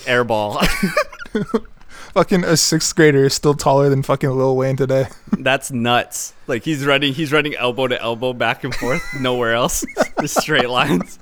air 0.06 0.24
ball. 0.24 0.62
fucking 2.14 2.42
a 2.42 2.56
sixth 2.56 2.96
grader 2.96 3.26
is 3.26 3.34
still 3.34 3.52
taller 3.52 3.90
than 3.90 4.02
fucking 4.02 4.30
lil 4.30 4.56
wayne 4.56 4.74
today 4.76 5.04
That's 5.38 5.70
nuts. 5.70 6.32
Like 6.46 6.64
he's 6.64 6.86
running, 6.86 7.12
he's 7.12 7.30
running 7.32 7.54
elbow 7.54 7.86
to 7.88 8.00
elbow, 8.00 8.32
back 8.32 8.64
and 8.64 8.74
forth, 8.74 9.02
nowhere 9.20 9.52
else, 9.52 9.84
just 10.22 10.40
straight 10.40 10.70
lines. 10.70 11.18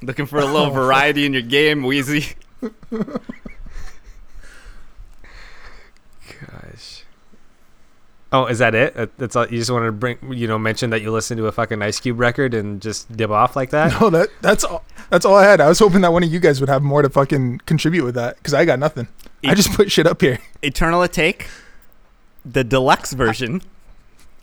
Looking 0.00 0.24
for 0.24 0.38
a 0.38 0.46
little 0.46 0.68
oh. 0.68 0.70
variety 0.70 1.26
in 1.26 1.34
your 1.34 1.42
game, 1.42 1.82
Weezy. 1.82 2.34
Gosh. 6.40 6.91
Oh, 8.32 8.46
is 8.46 8.58
that 8.60 8.74
it? 8.74 9.18
That's 9.18 9.36
all. 9.36 9.46
You 9.46 9.58
just 9.58 9.70
want 9.70 9.84
to 9.84 9.92
bring, 9.92 10.16
you 10.32 10.46
know, 10.48 10.58
mention 10.58 10.88
that 10.90 11.02
you 11.02 11.10
listen 11.12 11.36
to 11.36 11.46
a 11.46 11.52
fucking 11.52 11.82
Ice 11.82 12.00
Cube 12.00 12.18
record 12.18 12.54
and 12.54 12.80
just 12.80 13.14
dip 13.14 13.30
off 13.30 13.54
like 13.56 13.70
that? 13.70 13.92
no 14.00 14.08
that 14.10 14.30
that's 14.40 14.64
all 14.64 14.84
That's 15.10 15.26
all 15.26 15.36
I 15.36 15.44
had. 15.44 15.60
I 15.60 15.68
was 15.68 15.78
hoping 15.78 16.00
that 16.00 16.12
one 16.12 16.22
of 16.22 16.32
you 16.32 16.40
guys 16.40 16.58
would 16.60 16.70
have 16.70 16.82
more 16.82 17.02
to 17.02 17.10
fucking 17.10 17.58
contribute 17.66 18.04
with 18.04 18.14
that 18.14 18.36
because 18.38 18.54
I 18.54 18.64
got 18.64 18.78
nothing. 18.78 19.08
I 19.44 19.52
E- 19.52 19.54
just 19.54 19.72
put 19.72 19.92
shit 19.92 20.06
up 20.06 20.20
here. 20.22 20.38
Eternal 20.62 21.00
Atake, 21.02 21.46
the 22.44 22.64
deluxe 22.64 23.12
version, 23.12 23.60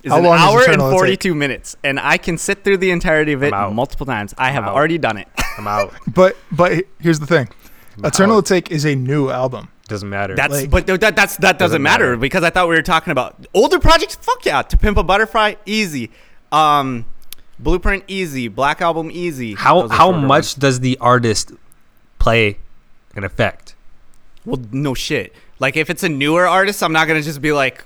is 0.04 0.12
How 0.12 0.20
an 0.20 0.24
long 0.26 0.36
is 0.36 0.42
hour 0.42 0.60
and 0.60 0.68
Eternal 0.74 0.92
Atake? 0.92 0.98
42 1.00 1.36
minutes, 1.36 1.76
and 1.84 2.00
I 2.00 2.18
can 2.18 2.38
sit 2.38 2.64
through 2.64 2.78
the 2.78 2.92
entirety 2.92 3.34
of 3.34 3.42
it 3.44 3.52
multiple 3.52 4.06
times. 4.06 4.34
I 4.38 4.52
have 4.52 4.66
already 4.66 4.98
done 5.00 5.18
it. 5.18 5.28
I'm 5.58 5.68
out. 5.68 5.94
But 6.14 6.38
but 6.52 6.84
here's 7.00 7.20
the 7.20 7.26
thing. 7.26 7.50
I'm 7.98 8.06
Eternal 8.06 8.38
out. 8.38 8.46
Take 8.46 8.72
is 8.72 8.86
a 8.86 8.96
new 8.96 9.30
album. 9.30 9.70
Doesn't 9.90 10.10
matter. 10.10 10.36
That's 10.36 10.54
Like- 10.54 10.70
but 10.70 10.88
th- 10.88 11.00
that 11.02 11.16
that's 11.16 11.36
that 11.38 11.60
doesn't, 11.60 11.60
Doesn't 11.60 11.82
matter, 11.84 12.06
matter. 12.12 12.18
because 12.18 12.44
I 12.44 12.50
thought 12.50 12.70
we 12.70 12.76
were 12.76 12.82
talking 12.82 13.12
about 13.12 13.36
older 13.54 13.80
projects. 13.80 14.16
Fuck 14.22 14.46
yeah, 14.46 14.62
To 14.62 14.78
Pimp 14.78 14.98
a 14.98 15.04
Butterfly, 15.04 15.56
easy. 15.66 16.12
Um, 16.52 17.06
Blueprint, 17.60 18.06
easy. 18.08 18.48
Black 18.48 18.82
Album, 18.82 19.10
easy. 19.12 19.56
how 19.56 19.88
how 19.90 20.12
much 20.12 20.30
ones. 20.30 20.54
does 20.54 20.80
the 20.80 20.98
artist 21.02 21.52
play 22.20 22.58
an 23.16 23.24
effect? 23.26 23.76
Well, 24.46 24.62
no 24.72 24.94
shit. 24.94 25.34
Like 25.60 25.76
if 25.76 25.90
it's 25.90 26.04
a 26.04 26.10
newer 26.10 26.48
artist, 26.48 26.82
I'm 26.82 26.94
not 26.94 27.08
gonna 27.08 27.22
just 27.22 27.42
be 27.42 27.52
like 27.52 27.84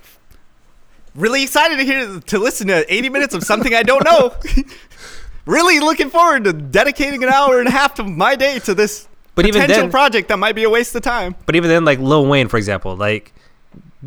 really 1.16 1.42
excited 1.42 1.76
to 1.78 1.84
hear 1.84 2.20
to 2.20 2.38
listen 2.38 2.68
to 2.68 2.92
80 2.92 3.08
minutes 3.08 3.34
of 3.34 3.42
something 3.42 3.74
I 3.74 3.82
don't 3.82 4.04
know. 4.04 4.32
really 5.46 5.80
looking 5.80 6.10
forward 6.10 6.44
to 6.44 6.52
dedicating 6.52 7.22
an 7.22 7.30
hour 7.30 7.58
and 7.58 7.68
a 7.68 7.70
half 7.72 7.98
of 7.98 8.06
my 8.08 8.36
day 8.36 8.58
to 8.60 8.74
this 8.74 9.08
But 9.34 9.46
even 9.46 9.60
potential 9.62 9.82
then- 9.84 9.90
project 9.90 10.28
that 10.28 10.38
might 10.38 10.54
be 10.54 10.64
a 10.64 10.70
waste 10.70 10.94
of 10.94 11.02
time. 11.02 11.34
But 11.46 11.56
even 11.56 11.68
then, 11.70 11.84
like 11.84 11.98
Lil 11.98 12.26
Wayne, 12.26 12.48
for 12.48 12.56
example, 12.56 12.96
like 12.96 13.32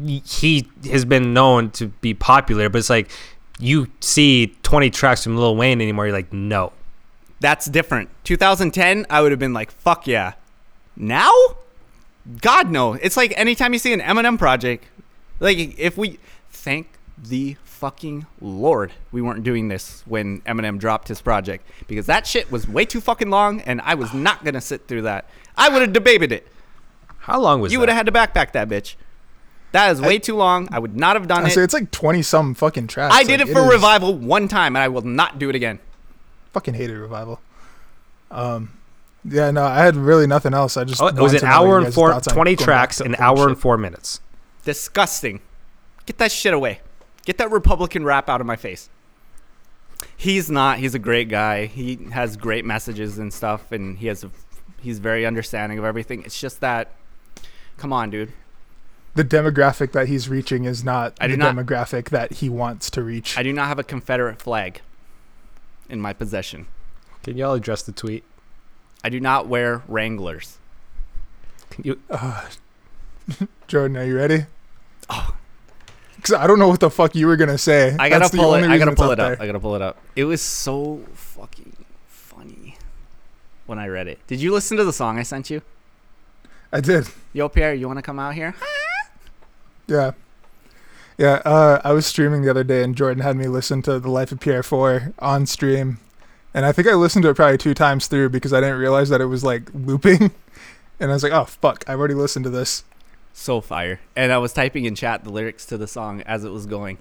he 0.06 0.68
has 0.92 1.06
been 1.06 1.34
known 1.34 1.72
to 1.72 1.88
be 1.88 2.14
popular, 2.14 2.70
but 2.70 2.78
it's 2.80 2.90
like 2.90 3.10
you 3.60 3.88
see 4.00 4.56
20 4.64 4.90
tracks 4.92 5.24
from 5.24 5.36
Lil 5.38 5.56
Wayne 5.56 5.82
anymore, 5.82 6.08
you're 6.08 6.16
like, 6.16 6.32
no. 6.32 6.72
That's 7.40 7.66
different. 7.66 8.10
2010, 8.24 9.06
I 9.10 9.22
would 9.22 9.32
have 9.32 9.40
been 9.40 9.54
like, 9.54 9.72
fuck 9.72 10.08
yeah. 10.08 10.34
Now? 10.96 11.32
God 12.42 12.70
no. 12.72 12.94
It's 12.94 13.18
like 13.18 13.34
anytime 13.38 13.74
you 13.74 13.80
see 13.80 13.94
an 13.94 14.02
Eminem 14.02 14.38
project, 14.38 14.86
like 15.40 15.58
if 15.80 15.98
we 15.98 16.20
thank 16.50 16.88
the 17.18 17.56
fucking 17.78 18.26
Lord 18.42 18.92
we 19.12 19.22
weren't 19.22 19.44
doing 19.44 19.68
this 19.68 20.02
when 20.08 20.42
Eminem 20.42 20.80
dropped 20.80 21.08
his 21.08 21.22
project 21.22 21.64
because 21.88 22.08
that 22.08 22.26
shit 22.26 22.52
was 22.52 22.68
way 22.68 22.86
too 22.86 23.00
fucking 23.00 23.30
long 23.30 23.62
and 23.62 23.80
I 23.82 23.94
was 23.96 24.14
not 24.14 24.44
gonna 24.44 24.62
sit 24.62 24.88
through 24.88 25.04
that. 25.04 25.26
I 25.56 25.70
would 25.70 25.82
have 25.84 25.94
debated 25.94 26.32
it. 26.32 26.48
How 27.20 27.40
long 27.40 27.62
was 27.62 27.72
it? 27.72 27.74
You 27.74 27.80
would 27.80 27.90
have 27.90 27.98
had 27.98 28.06
to 28.08 28.12
backpack 28.12 28.54
that 28.54 28.68
bitch. 28.68 28.96
That 29.74 29.92
is 29.92 30.02
way 30.02 30.18
too 30.18 30.36
long. 30.36 30.68
I 30.72 30.80
would 30.80 30.96
not 30.98 31.16
have 31.16 31.28
done 31.28 31.44
I 31.44 31.50
it. 31.50 31.52
say 31.52 31.62
it's 31.62 31.74
like 31.74 31.92
twenty 31.92 32.22
some 32.24 32.54
fucking 32.56 32.88
tracks. 32.88 33.14
I 33.14 33.24
did 33.24 33.40
Like, 33.42 33.50
it 33.50 33.54
for 33.54 33.62
is- 33.66 33.70
revival 33.72 34.14
one 34.18 34.48
time 34.48 34.76
and 34.76 34.82
I 34.84 34.88
will 34.88 35.02
not 35.04 35.38
do 35.38 35.50
it 35.50 35.56
again. 35.56 35.80
Fucking 36.54 36.74
hated 36.74 36.98
revival. 36.98 37.40
Um, 38.32 38.72
yeah, 39.24 39.52
no, 39.52 39.64
I 39.66 39.84
had 39.84 39.96
really 39.96 40.26
nothing 40.26 40.54
else. 40.54 40.78
I 40.78 40.84
just 40.84 41.02
Oh, 41.02 41.08
it 41.08 41.16
was 41.16 41.34
an 41.34 41.40
to 41.42 41.46
know 41.46 41.52
what 41.52 41.58
hour 41.68 41.78
and 41.78 41.86
guys' 41.88 41.96
four, 41.96 42.20
20 42.22 42.56
tracks, 42.56 42.98
to 42.98 43.04
an 43.06 43.16
hour 43.20 43.38
shit. 43.38 43.48
and 43.50 43.60
four 43.60 43.78
minutes. 43.78 44.22
Disgusting. 44.66 45.42
Get 46.06 46.18
that 46.18 46.32
shit 46.32 46.54
away. 46.54 46.80
Get 47.28 47.38
that 47.40 47.52
Republican 47.52 48.06
rap 48.06 48.30
out 48.30 48.40
of 48.40 48.48
my 48.48 48.56
face. 48.56 48.90
He's 50.16 50.50
not. 50.50 50.78
He's 50.78 50.96
a 50.96 51.00
great 51.00 51.28
guy. 51.28 51.66
He 51.66 52.00
has 52.14 52.38
great 52.38 52.64
messages 52.64 53.18
and 53.18 53.34
stuff, 53.34 53.74
and 53.74 53.98
he 53.98 54.08
has 54.08 54.24
a, 54.24 54.32
he's 54.80 55.00
very 55.00 55.26
understanding 55.26 55.78
of 55.78 55.84
everything. 55.84 56.24
It's 56.24 56.40
just 56.40 56.62
that, 56.62 56.94
come 57.76 57.92
on, 57.92 58.12
dude. 58.12 58.32
The 59.16 59.26
demographic 59.26 59.92
that 59.92 60.08
he's 60.08 60.30
reaching 60.30 60.64
is 60.64 60.86
not 60.86 61.18
I 61.20 61.28
the 61.28 61.36
not- 61.36 61.54
demographic 61.54 62.12
that 62.12 62.32
he 62.32 62.48
wants 62.48 62.90
to 62.92 63.04
reach. 63.04 63.38
I 63.38 63.44
do 63.44 63.52
not 63.52 63.68
have 63.68 63.78
a 63.78 63.84
Confederate 63.84 64.42
flag 64.42 64.80
in 65.90 66.00
my 66.00 66.14
possession. 66.14 66.68
Can 67.24 67.36
y'all 67.36 67.56
address 67.56 67.82
the 67.82 67.92
tweet? 67.92 68.24
I 69.04 69.10
do 69.10 69.20
not 69.20 69.48
wear 69.48 69.84
Wranglers. 69.90 70.60
Can 71.72 71.84
you, 71.84 72.00
uh, 72.10 72.46
Jordan, 73.68 73.98
are 73.98 74.06
you 74.06 74.16
ready? 74.16 74.46
Oh, 75.10 75.36
Because 76.28 76.34
I 76.34 76.48
don't 76.48 76.58
know 76.58 76.68
what 76.68 76.80
the 76.80 76.90
fuck 76.90 77.16
you 77.16 77.28
were 77.28 77.38
gonna 77.38 77.60
say. 77.60 77.96
I 78.00 78.10
gotta 78.10 78.24
That's 78.24 78.36
pull 78.36 78.56
it. 78.56 78.64
I 78.64 78.78
gotta 78.78 78.96
pull 78.96 79.12
it 79.12 79.20
up. 79.20 79.40
I 79.40 79.46
gotta 79.46 79.60
pull 79.60 79.76
it 79.76 79.82
up. 79.82 79.98
It 80.16 80.26
was 80.26 80.42
so 80.42 81.02
fucking 81.14 81.76
funny 82.08 82.78
when 83.68 83.78
I 83.78 83.88
read 83.88 84.08
it. 84.08 84.20
Did 84.26 84.42
you 84.42 84.52
listen 84.52 84.78
to 84.78 84.84
the 84.84 84.92
song 84.92 85.20
I 85.20 85.24
sent 85.24 85.50
you? 85.52 85.62
I 86.74 86.82
did. 86.82 87.08
Yo, 87.34 87.48
Pi'erre, 87.50 87.74
you 87.74 87.88
want 87.88 87.98
to 87.98 88.04
come 88.04 88.20
out 88.20 88.34
here? 88.34 88.56
Yeah. 89.88 90.12
Yeah, 91.18 91.42
uh, 91.46 91.82
I 91.84 91.94
was 91.94 92.06
streaming 92.06 92.42
the 92.42 92.50
other 92.50 92.66
day 92.66 92.84
and 92.84 92.94
Jordan 92.94 93.24
had 93.24 93.38
me 93.38 93.48
listen 93.48 93.82
to 93.84 94.00
The 94.00 94.10
Life 94.10 94.34
of 94.34 94.40
Pi'erre 94.40 94.64
4 94.64 95.14
on 95.20 95.46
stream. 95.46 96.00
And 96.54 96.66
I 96.66 96.72
think 96.72 96.88
I 96.88 96.94
listened 96.94 97.24
to 97.24 97.30
it 97.30 97.36
probably 97.36 97.58
two 97.58 97.74
times 97.74 98.08
through 98.08 98.30
because 98.30 98.52
I 98.52 98.60
didn't 98.60 98.80
realize 98.80 99.08
that 99.10 99.22
it 99.22 99.26
was 99.28 99.44
like 99.44 99.70
looping. 99.74 100.32
And 101.00 101.12
I 101.12 101.14
was 101.14 101.22
like, 101.22 101.32
oh, 101.32 101.46
fuck, 101.46 101.84
I've 101.88 102.00
already 102.00 102.16
listened 102.16 102.44
to 102.46 102.50
this. 102.50 102.84
So 103.40 103.62
fire. 103.62 104.00
And 104.16 104.32
I 104.34 104.40
was 104.40 104.52
typing 104.52 104.86
in 104.86 104.96
chat 104.96 105.24
the 105.24 105.30
lyrics 105.30 105.64
to 105.68 105.78
the 105.78 105.88
song 105.88 106.22
as 106.24 106.44
it 106.44 106.50
was 106.50 106.66
going. 106.66 106.98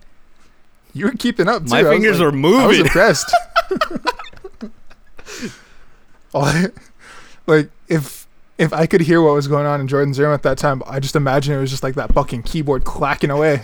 You 0.93 1.07
were 1.07 1.12
keeping 1.12 1.49
up, 1.49 1.62
too. 1.64 1.70
My 1.70 1.80
I 1.80 1.84
fingers 1.84 2.18
like- 2.20 2.26
were 2.26 2.32
moving. 2.32 2.61
I 2.61 2.66
was 2.66 2.78
impressed. 2.78 3.34
I- 6.34 6.66
like, 7.47 7.70
if 7.89 8.26
if 8.59 8.72
I 8.74 8.84
could 8.87 9.01
hear 9.01 9.22
what 9.22 9.32
was 9.32 9.49
going 9.49 9.66
on 9.66 9.80
in 9.80 9.89
Jordan's 9.89 10.18
room 10.18 10.32
at 10.34 10.43
that 10.43 10.59
time, 10.59 10.82
I 10.87 11.01
just 11.01 11.16
imagine 11.16 11.55
it 11.55 11.59
was 11.61 11.70
just 11.70 11.82
like 11.82 11.95
that 11.95 12.12
fucking 12.12 12.43
keyboard 12.43 12.84
clacking 12.84 13.30
away. 13.30 13.62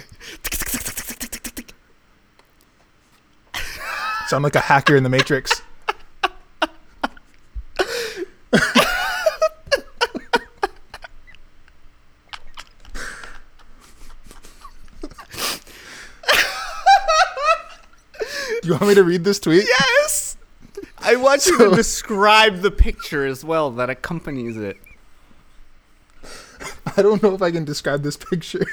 Sound 4.28 4.44
like 4.44 4.54
a 4.56 4.60
hacker 4.60 4.96
in 4.96 5.02
the 5.02 5.10
Matrix. 5.10 5.60
Do 18.62 18.68
you 18.68 18.74
want 18.74 18.86
me 18.88 18.94
to 18.94 19.04
read 19.04 19.24
this 19.24 19.38
tweet? 19.38 19.64
yes! 19.66 20.36
I 20.98 21.16
want 21.16 21.46
you 21.46 21.58
So- 21.58 21.70
to 21.70 21.76
describe 21.76 22.60
the 22.62 22.70
picture 22.70 23.26
as 23.26 23.44
well 23.44 23.70
that 23.72 23.90
accompanies 23.90 24.56
it. 24.56 24.78
I 26.96 27.02
don't 27.02 27.22
know 27.22 27.34
if 27.34 27.42
I 27.42 27.50
can 27.50 27.64
describe 27.64 28.02
this 28.02 28.16
picture. 28.16 28.66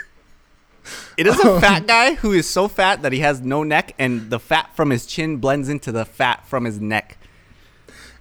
It 1.18 1.28
is 1.28 1.40
a 1.44 1.56
um, 1.56 1.62
fat 1.62 1.86
guy 1.88 2.16
who 2.16 2.32
is 2.32 2.50
so 2.50 2.68
fat 2.68 3.02
that 3.02 3.12
he 3.12 3.20
has 3.20 3.42
no 3.42 3.64
neck, 3.64 3.94
and 4.00 4.30
the 4.30 4.40
fat 4.40 4.76
from 4.76 4.90
his 4.92 5.06
chin 5.06 5.38
blends 5.38 5.70
into 5.70 5.92
the 5.92 6.06
fat 6.06 6.46
from 6.48 6.66
his 6.66 6.80
neck. 6.80 7.18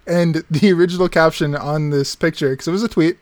And 0.06 0.42
the 0.50 0.72
original 0.72 1.08
caption 1.08 1.54
on 1.54 1.90
this 1.90 2.14
picture, 2.16 2.50
because 2.50 2.68
it 2.68 2.72
was 2.72 2.82
a 2.82 2.88
tweet, 2.88 3.18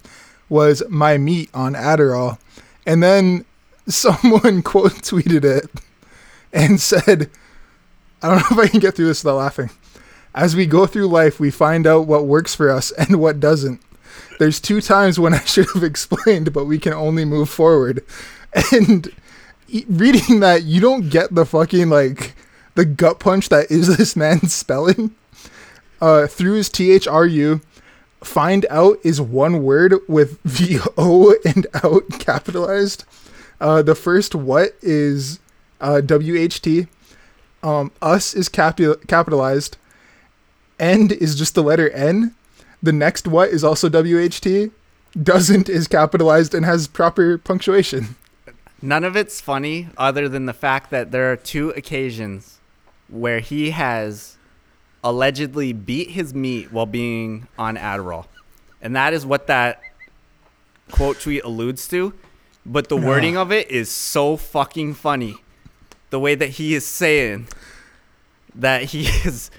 was 0.48 0.82
"My 0.88 1.18
meat 1.18 1.50
on 1.52 1.74
Adderall," 1.74 2.38
and 2.86 3.02
then 3.02 3.44
someone 3.86 4.62
quote 4.62 4.92
tweeted 4.94 5.44
it 5.44 5.70
and 6.52 6.80
said, 6.80 7.30
"I 8.22 8.28
don't 8.28 8.38
know 8.50 8.62
if 8.62 8.68
I 8.68 8.70
can 8.70 8.80
get 8.80 8.94
through 8.94 9.06
this 9.06 9.22
without 9.22 9.36
laughing." 9.36 9.70
As 10.34 10.54
we 10.54 10.66
go 10.66 10.84
through 10.86 11.06
life, 11.06 11.40
we 11.40 11.50
find 11.50 11.86
out 11.86 12.06
what 12.06 12.26
works 12.26 12.54
for 12.54 12.70
us 12.70 12.90
and 12.92 13.18
what 13.18 13.40
doesn't. 13.40 13.80
There's 14.38 14.60
two 14.60 14.80
times 14.80 15.18
when 15.18 15.34
I 15.34 15.40
should 15.44 15.68
have 15.74 15.82
explained, 15.82 16.52
but 16.52 16.66
we 16.66 16.78
can 16.78 16.92
only 16.92 17.24
move 17.24 17.48
forward. 17.48 18.04
And 18.72 19.12
reading 19.86 20.40
that, 20.40 20.62
you 20.62 20.80
don't 20.80 21.10
get 21.10 21.34
the 21.34 21.44
fucking 21.44 21.90
like 21.90 22.34
the 22.74 22.86
gut 22.86 23.18
punch 23.18 23.50
that 23.50 23.70
is 23.70 23.98
this 23.98 24.16
man's 24.16 24.54
spelling 24.54 25.14
uh, 26.00 26.26
through 26.26 26.54
his 26.54 26.70
THRU. 26.70 27.60
Find 28.24 28.64
out 28.70 28.98
is 29.02 29.20
one 29.20 29.62
word 29.62 29.96
with 30.08 30.40
V 30.44 30.78
O 30.96 31.34
and 31.44 31.66
out 31.84 32.04
capitalized. 32.18 33.04
Uh, 33.60 33.82
the 33.82 33.94
first 33.94 34.34
what 34.34 34.74
is 34.80 35.38
uh, 35.82 36.00
WHT. 36.02 36.88
Um, 37.66 37.90
us 38.00 38.32
is 38.32 38.48
capi- 38.48 38.94
capitalized. 39.08 39.76
End 40.78 41.10
is 41.10 41.34
just 41.34 41.56
the 41.56 41.64
letter 41.64 41.90
N. 41.90 42.32
The 42.80 42.92
next 42.92 43.26
what 43.26 43.48
is 43.48 43.64
also 43.64 43.88
WHT. 43.88 44.70
Doesn't 45.20 45.68
is 45.68 45.88
capitalized 45.88 46.54
and 46.54 46.64
has 46.64 46.86
proper 46.86 47.38
punctuation. 47.38 48.14
None 48.80 49.02
of 49.02 49.16
it's 49.16 49.40
funny 49.40 49.88
other 49.96 50.28
than 50.28 50.46
the 50.46 50.52
fact 50.52 50.90
that 50.90 51.10
there 51.10 51.32
are 51.32 51.36
two 51.36 51.70
occasions 51.70 52.60
where 53.08 53.40
he 53.40 53.70
has 53.70 54.36
allegedly 55.02 55.72
beat 55.72 56.10
his 56.10 56.32
meat 56.32 56.70
while 56.70 56.86
being 56.86 57.48
on 57.58 57.76
Adderall. 57.76 58.26
And 58.80 58.94
that 58.94 59.12
is 59.12 59.26
what 59.26 59.48
that 59.48 59.80
quote 60.92 61.18
tweet 61.18 61.42
alludes 61.42 61.88
to. 61.88 62.14
But 62.64 62.88
the 62.88 62.96
wording 62.96 63.36
of 63.36 63.50
it 63.50 63.68
is 63.72 63.90
so 63.90 64.36
fucking 64.36 64.94
funny. 64.94 65.36
The 66.10 66.20
way 66.20 66.34
that 66.34 66.50
he 66.50 66.74
is 66.74 66.86
saying 66.86 67.48
that 68.54 68.84
he 68.84 69.06
is 69.24 69.50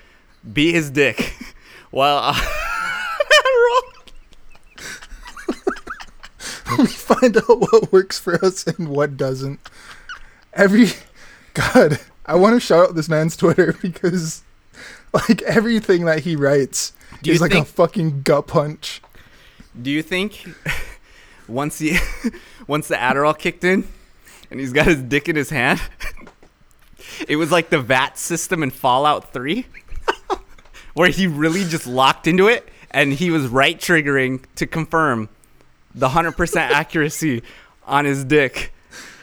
beat 0.54 0.74
his 0.76 0.90
dick 0.90 1.34
while 1.92 2.18
on 2.18 2.34
Adderall. 2.36 3.84
we 6.80 6.88
find 6.88 7.38
out 7.38 7.60
what 7.60 7.92
works 7.92 8.20
for 8.20 8.44
us 8.44 8.66
and 8.68 8.90
what 8.90 9.18
doesn't. 9.18 9.60
Every 10.54 10.88
God, 11.54 12.00
I 12.26 12.36
want 12.36 12.56
to 12.56 12.60
shout 12.60 12.90
out 12.90 12.96
this 12.96 13.10
man's 13.10 13.36
Twitter 13.38 13.74
because 13.82 14.44
like 15.14 15.42
everything 15.44 16.06
that 16.06 16.20
he 16.20 16.36
writes 16.36 16.94
Do 17.24 17.32
It's 17.32 17.42
like 17.42 17.54
a 17.54 17.66
fucking 17.66 18.22
gut 18.24 18.48
punch. 18.48 19.02
do 19.80 19.90
you 19.90 20.02
think 20.02 20.46
once 21.48 21.80
he 21.80 21.98
once 22.68 22.88
the 22.88 22.96
Adderall 22.96 23.38
kicked 23.38 23.64
in, 23.64 23.88
and 24.52 24.60
he's 24.60 24.74
got 24.74 24.86
his 24.88 25.02
dick 25.02 25.30
in 25.30 25.36
his 25.36 25.50
hand, 25.50 25.82
it 27.28 27.36
was 27.36 27.52
like 27.52 27.70
the 27.70 27.80
VAT 27.80 28.18
system 28.18 28.64
in 28.64 28.72
Fallout 28.72 29.34
Three, 29.34 29.66
where 30.94 31.10
he 31.10 31.28
really 31.28 31.64
just 31.64 31.88
locked 31.88 32.28
into 32.28 32.48
it, 32.48 32.68
and 32.92 33.14
he 33.14 33.30
was 33.30 33.48
right 33.48 33.80
triggering 33.80 34.44
to 34.56 34.68
confirm 34.68 35.30
the 35.94 36.10
hundred 36.10 36.34
percent 36.34 36.72
accuracy 36.72 37.44
on 37.86 38.06
his 38.06 38.24
dick, 38.24 38.74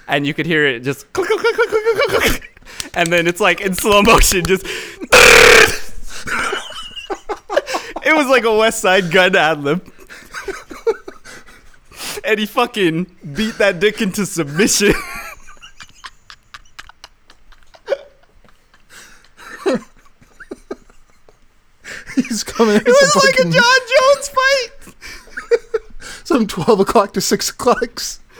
and 0.08 0.26
you 0.26 0.34
could 0.34 0.46
hear 0.46 0.66
it 0.66 0.80
just 0.80 1.12
click, 1.12 1.28
click, 1.28 1.40
click, 1.40 1.56
click, 1.56 1.70
click, 1.70 2.08
click, 2.10 2.22
click. 2.22 2.50
and 2.94 3.12
then 3.12 3.26
it's 3.26 3.40
like 3.40 3.60
in 3.60 3.74
slow 3.74 4.02
motion, 4.02 4.44
just. 4.44 4.64
it 8.04 8.14
was 8.14 8.26
like 8.26 8.44
a 8.44 8.48
Westside 8.48 9.10
Gunn 9.10 9.36
ad 9.36 9.62
lib. 9.62 9.90
and 12.24 12.38
he 12.38 12.46
fucking 12.46 13.06
beat 13.34 13.58
that 13.58 13.80
dick 13.80 14.00
into 14.00 14.26
submission. 14.26 14.94
He's 22.28 22.44
coming 22.44 22.76
in 22.76 22.82
It 22.82 22.86
was 22.86 23.16
like 23.24 23.38
a 23.38 23.44
Jon 23.44 23.80
Jones 23.92 24.28
fight. 24.28 24.94
some 26.24 26.46
twelve 26.46 26.80
o'clock 26.80 27.12
to 27.14 27.20
six 27.20 27.50
o'clocks. 27.50 28.20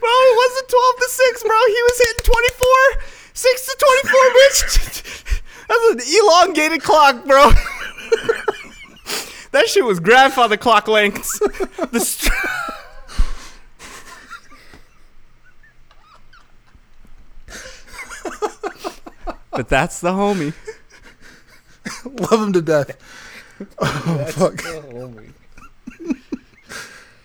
Bro, 0.00 0.10
it 0.10 0.36
wasn't 0.36 0.68
12 0.68 0.96
to 0.96 1.08
6, 1.08 1.42
bro. 1.42 1.56
He 1.66 1.82
was 1.82 1.98
hitting 1.98 2.24
24. 2.24 3.02
6 3.34 3.66
to 3.66 3.76
24, 4.02 4.20
bitch. 4.30 5.42
That's 5.68 5.90
an 5.90 6.00
elongated 6.22 6.82
clock, 6.82 7.24
bro. 7.26 7.50
that 9.50 9.66
shit 9.68 9.84
was 9.84 9.98
grandfather 10.00 10.56
clock 10.56 10.88
lengths. 10.88 11.38
The 11.90 12.00
str- 12.00 12.32
but 19.50 19.68
that's 19.68 20.00
the 20.00 20.12
homie. 20.12 20.54
Love 22.04 22.42
him 22.42 22.52
to 22.52 22.62
death. 22.62 22.96
Oh 23.80 24.24
fuck. 24.30 24.62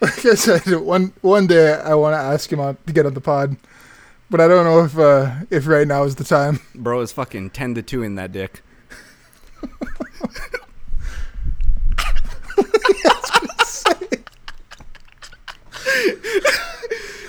Like 0.01 0.26
I 0.26 0.34
said, 0.36 0.66
one 0.82 1.14
one 1.22 1.47
day 1.47 1.76
I 1.76 1.93
want 1.95 2.14
to 2.14 2.18
ask 2.18 2.51
him 2.51 2.59
on 2.59 2.76
to 2.88 2.91
get 2.91 3.05
on 3.05 3.14
the 3.14 3.22
pod, 3.22 3.55
but 4.30 4.41
I 4.41 4.47
don't 4.49 4.66
know 4.66 4.84
if 4.84 4.97
uh, 4.97 5.45
if 5.49 5.66
right 5.68 5.88
now 5.88 6.03
is 6.03 6.16
the 6.16 6.24
time. 6.26 6.59
Bro 6.76 7.01
is 7.01 7.11
fucking 7.14 7.51
10 7.51 7.76
to 7.76 7.82
2 7.82 8.03
in 8.03 8.16
that 8.16 8.32
dick. 8.34 8.61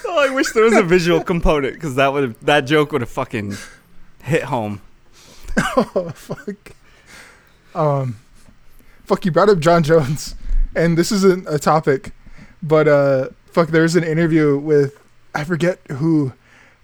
oh, 0.07 0.19
I 0.19 0.31
wish 0.35 0.53
there 0.53 0.65
was 0.65 0.75
a 0.77 0.83
visual 0.83 1.23
component 1.23 1.75
because 1.75 1.95
that 1.97 2.13
would 2.13 2.41
that 2.41 2.63
joke 2.63 2.93
would 2.93 3.03
have 3.03 3.11
fucking 3.11 3.57
hit 4.23 4.45
home. 4.45 4.81
Oh 5.57 6.11
fuck. 6.15 6.73
Um, 7.75 8.17
fuck. 9.05 9.25
You 9.25 9.31
brought 9.31 9.49
up 9.49 9.59
Jon 9.59 9.83
Jones, 9.83 10.35
and 10.75 10.97
this 10.99 11.11
isn't 11.13 11.47
a 11.49 11.59
topic, 11.59 12.13
but 12.63 12.87
uh, 12.89 13.29
fuck. 13.47 13.69
there's 13.69 13.97
an 13.97 14.05
interview 14.05 14.57
with 14.59 14.99
I 15.35 15.45
forget 15.45 15.81
who, 15.93 16.33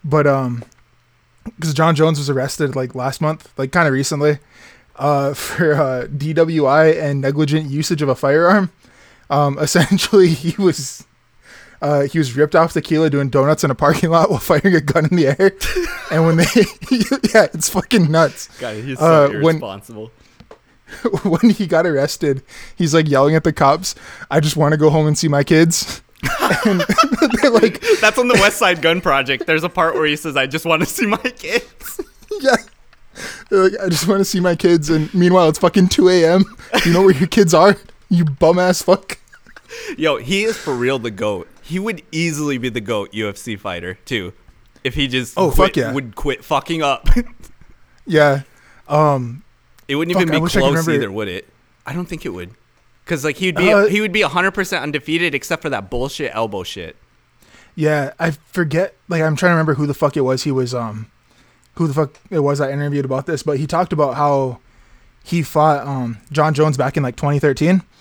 but 0.04 0.26
um, 0.26 0.64
because 1.44 1.74
Jon 1.74 1.94
Jones 1.94 2.18
was 2.18 2.28
arrested 2.30 2.74
like 2.76 2.94
last 2.94 3.20
month, 3.20 3.52
like 3.56 3.72
kind 3.72 3.86
of 3.86 3.94
recently, 3.94 4.38
uh, 4.96 5.34
for 5.34 5.74
uh, 5.74 6.06
DWI 6.06 7.00
and 7.00 7.20
negligent 7.20 7.70
usage 7.70 8.02
of 8.02 8.08
a 8.08 8.14
firearm. 8.14 8.70
Um, 9.30 9.58
essentially, 9.60 10.28
he 10.28 10.60
was. 10.60 11.06
Uh, 11.82 12.02
he 12.02 12.18
was 12.18 12.36
ripped 12.36 12.54
off 12.54 12.74
tequila 12.74 13.08
doing 13.08 13.30
donuts 13.30 13.64
in 13.64 13.70
a 13.70 13.74
parking 13.74 14.10
lot 14.10 14.28
while 14.28 14.38
firing 14.38 14.74
a 14.74 14.82
gun 14.82 15.06
in 15.06 15.16
the 15.16 15.28
air, 15.28 15.52
and 16.10 16.26
when 16.26 16.36
they, 16.36 16.44
yeah, 17.32 17.46
it's 17.54 17.70
fucking 17.70 18.10
nuts. 18.10 18.48
God, 18.58 18.76
he's 18.84 18.98
so 18.98 19.24
Uh, 19.24 19.28
irresponsible. 19.30 20.02
when 20.02 20.10
he 21.56 21.66
got 21.66 21.86
arrested, 21.86 22.42
he's 22.76 22.94
like 22.94 23.08
yelling 23.08 23.34
at 23.34 23.44
the 23.44 23.52
cops, 23.52 23.94
I 24.30 24.40
just 24.40 24.56
want 24.56 24.72
to 24.72 24.78
go 24.78 24.90
home 24.90 25.06
and 25.06 25.16
see 25.16 25.28
my 25.28 25.44
kids. 25.44 26.02
and 26.66 26.80
they're 27.40 27.50
like, 27.50 27.80
That's 28.00 28.18
on 28.18 28.28
the 28.28 28.34
Westside 28.34 28.82
Gunn 28.82 29.00
Project. 29.00 29.46
There's 29.46 29.64
a 29.64 29.68
part 29.70 29.94
where 29.94 30.04
he 30.06 30.16
says, 30.16 30.36
"I 30.36 30.46
just 30.46 30.66
want 30.66 30.82
to 30.82 30.86
see 30.86 31.06
my 31.06 31.16
kids." 31.16 32.00
yeah. 32.40 32.56
They're 33.48 33.64
like, 33.70 33.80
I 33.82 33.88
just 33.88 34.06
want 34.06 34.20
to 34.20 34.24
see 34.24 34.38
my 34.40 34.54
kids. 34.54 34.88
And 34.90 35.12
meanwhile, 35.14 35.48
it's 35.48 35.58
fucking 35.58 35.88
2 35.88 36.08
a.m. 36.10 36.44
You 36.84 36.92
know 36.92 37.02
where 37.02 37.14
your 37.14 37.26
kids 37.26 37.52
are? 37.54 37.76
You 38.08 38.24
bum 38.24 38.58
ass 38.58 38.82
fuck. 38.82 39.18
Yo, 39.98 40.16
he 40.18 40.44
is 40.44 40.56
for 40.56 40.74
real 40.74 40.98
the 40.98 41.10
goat. 41.10 41.48
He 41.62 41.78
would 41.78 42.02
easily 42.12 42.58
be 42.58 42.68
the 42.68 42.80
goat 42.80 43.12
UFC 43.12 43.58
fighter 43.58 43.94
too, 44.04 44.32
if 44.84 44.94
he 44.94 45.06
just 45.08 45.34
Oh, 45.36 45.50
quit- 45.50 45.68
fuck 45.70 45.76
yeah. 45.76 45.92
would 45.92 46.14
quit 46.16 46.44
fucking 46.44 46.82
up. 46.82 47.08
Yeah. 48.06 48.42
Um, 48.88 49.42
it 49.90 49.96
wouldn't 49.96 50.14
Fuck, 50.14 50.22
even 50.22 50.34
be 50.34 50.40
wish 50.40 50.56
I 50.56 50.60
could 50.60 50.72
close 50.72 50.88
either, 50.88 51.10
would 51.10 51.28
it? 51.28 51.48
I 51.84 51.92
don't 51.92 52.06
think 52.06 52.24
it 52.24 52.30
would. 52.30 52.50
Cause 53.06 53.24
like 53.24 53.36
he'd 53.36 53.56
be 53.56 53.72
Uh, 53.72 53.86
he 53.86 54.00
would 54.00 54.12
be 54.12 54.22
hundred 54.22 54.52
percent 54.52 54.82
undefeated 54.82 55.34
except 55.34 55.62
for 55.62 55.70
that 55.70 55.90
bullshit 55.90 56.30
elbow 56.34 56.62
shit. 56.62 56.96
yeah, 57.74 58.12
I 58.18 58.30
forget. 58.30 58.94
Like, 59.08 59.22
I'm 59.22 59.34
trying 59.36 59.50
to 59.50 59.54
remember 59.54 59.74
who 59.74 59.86
the 59.86 59.94
fuck 59.94 60.16
it 60.16 60.20
was. 60.20 60.44
He 60.44 60.52
was, 60.52 60.74
um, 60.74 61.10
who 61.74 61.86
the 61.88 61.94
fuck 61.94 62.18
it 62.30 62.40
was 62.40 62.60
I 62.60 62.70
interviewed 62.70 63.04
about 63.04 63.26
this, 63.26 63.42
but 63.42 63.58
he 63.58 63.66
talked 63.66 63.92
about 63.92 64.14
how 64.14 64.60
he 65.24 65.42
fought, 65.42 65.86
um, 65.86 66.18
Jon 66.30 66.54
Jones 66.54 66.76
back 66.76 66.96
in 66.96 67.02
like 67.02 67.16
2013. 67.16 67.82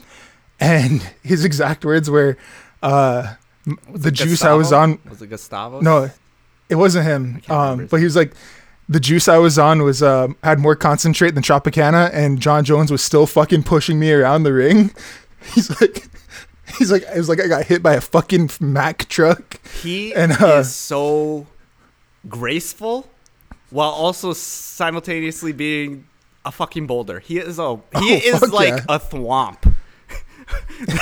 And 0.62 1.02
his 1.24 1.46
exact 1.46 1.86
words 1.86 2.10
were, 2.10 2.36
uh, 2.84 3.36
the 3.94 4.12
juice 4.12 4.44
I 4.44 4.54
was 4.54 4.74
on 4.74 5.00
Was 5.10 5.22
it 5.22 5.28
Gustavo? 5.28 5.80
No, 5.80 6.10
it 6.68 6.76
wasn't 6.76 7.06
him. 7.06 7.42
Um, 7.48 7.86
but 7.88 7.98
he 7.98 8.04
was 8.04 8.18
like, 8.18 8.34
the 8.90 9.00
juice 9.00 9.28
I 9.30 9.38
was 9.38 9.58
on 9.60 9.84
was 9.84 10.02
uh, 10.04 10.30
had 10.44 10.60
more 10.60 10.76
concentrate 10.76 11.32
than 11.36 11.44
Tropicana, 11.44 12.10
and 12.12 12.40
Jon 12.42 12.64
Jones 12.66 12.92
was 12.92 13.02
still 13.04 13.26
fucking 13.28 13.64
pushing 13.64 14.00
me 14.00 14.12
around 14.12 14.44
the 14.44 14.52
ring. 14.54 14.92
He's 15.54 15.70
like, 15.80 16.10
he's 16.78 16.92
like, 16.92 17.04
it 17.04 17.16
was 17.18 17.30
like 17.30 17.40
I 17.40 17.48
got 17.48 17.66
hit 17.66 17.82
by 17.82 17.94
a 17.94 18.02
fucking 18.02 18.50
Mack 18.60 19.08
truck. 19.08 19.66
He 19.82 20.14
And, 20.14 20.34
uh, 20.34 20.58
is 20.58 20.76
so 20.76 21.48
graceful 22.28 23.08
while 23.70 23.92
also 23.92 24.34
simultaneously 24.34 25.54
being 25.54 26.06
a 26.44 26.52
fucking 26.52 26.88
boulder. 26.88 27.20
He 27.20 27.38
is 27.38 27.58
a 27.58 27.76
he 27.76 28.16
Oh, 28.16 28.20
is 28.24 28.52
like 28.52 28.70
yeah. 28.70 28.86
a 28.90 29.00
thwomp. 29.00 29.74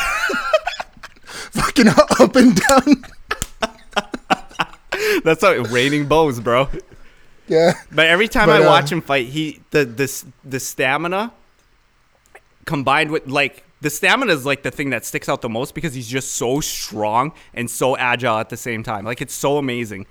fucking 1.51 1.87
up 1.87 2.35
and 2.35 2.55
down. 2.55 3.05
That's 5.23 5.41
how 5.41 5.53
raining 5.53 6.05
bows, 6.07 6.39
bro. 6.39 6.67
Yeah, 7.47 7.73
But 7.91 8.07
every 8.07 8.27
time 8.27 8.47
But, 8.47 8.61
I 8.61 8.65
uh, 8.65 8.69
watch 8.69 8.91
him 8.91 9.01
fight, 9.01 9.27
he 9.27 9.61
the 9.71 9.85
this 9.85 10.25
the 10.43 10.59
stamina 10.59 11.31
combined 12.65 13.11
with 13.11 13.27
like 13.27 13.63
the 13.81 13.89
stamina 13.89 14.33
is 14.33 14.45
like 14.45 14.63
the 14.63 14.71
thing 14.71 14.89
that 14.89 15.05
sticks 15.05 15.29
out 15.29 15.41
the 15.41 15.49
most 15.49 15.75
because 15.75 15.93
he's 15.93 16.07
just 16.07 16.33
so 16.33 16.59
strong 16.59 17.31
and 17.53 17.69
so 17.69 17.95
agile 17.97 18.37
at 18.37 18.49
the 18.49 18.57
same 18.57 18.83
time. 18.83 19.05
Like 19.05 19.21
it's 19.21 19.33
so 19.33 19.57
amazing. 19.57 20.05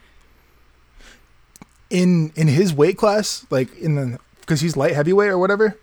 in 1.90 2.32
in 2.36 2.48
his 2.48 2.72
weight 2.74 2.96
class, 2.96 3.46
like 3.50 3.76
in 3.78 3.94
the 3.94 4.18
because 4.40 4.60
he's 4.60 4.76
light 4.76 4.94
heavyweight 4.94 5.30
or 5.30 5.38
whatever, 5.38 5.76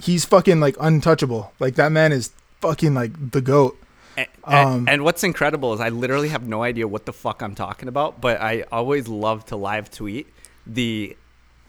he's 0.00 0.24
fucking 0.24 0.60
like 0.60 0.76
untouchable. 0.80 1.52
Like 1.58 1.74
that 1.74 1.92
man 1.92 2.12
is 2.12 2.32
fucking 2.60 2.94
like 2.94 3.30
the 3.32 3.40
goat. 3.40 3.78
And, 4.16 4.28
Um, 4.44 4.88
and 4.88 5.04
what's 5.04 5.22
incredible 5.22 5.74
is 5.74 5.80
I 5.80 5.90
literally 5.90 6.30
have 6.30 6.46
no 6.46 6.62
idea 6.64 6.88
what 6.88 7.06
the 7.06 7.12
fuck 7.12 7.40
I'm 7.40 7.54
talking 7.54 7.88
about, 7.88 8.20
but 8.20 8.40
I 8.40 8.64
always 8.72 9.06
love 9.06 9.44
to 9.46 9.56
live 9.56 9.90
tweet 9.90 10.26
the 10.68 11.16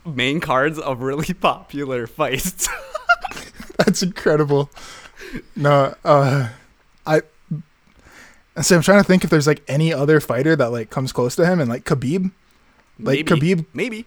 main 0.06 0.40
cards 0.40 0.78
of 0.78 1.02
really 1.02 1.34
popular 1.34 2.08
fights. 2.08 2.68
That's 3.78 4.04
incredible. 4.04 4.70
No, 5.56 5.96
uh, 6.04 6.50
I. 7.06 7.22
So 8.62 8.76
I'm 8.76 8.82
trying 8.82 9.00
to 9.00 9.08
think 9.08 9.24
if 9.24 9.30
there's 9.30 9.48
like 9.48 9.64
any 9.68 9.94
other 9.94 10.20
fighter 10.20 10.56
that 10.56 10.72
like 10.72 10.90
comes 10.90 11.14
close 11.14 11.36
to 11.38 11.46
him, 11.46 11.60
and 11.60 11.70
like 11.70 11.86
Khabib, 11.86 12.32
like 13.00 13.30
maybe, 13.30 13.56
Khabib, 13.56 13.66
maybe. 13.74 14.06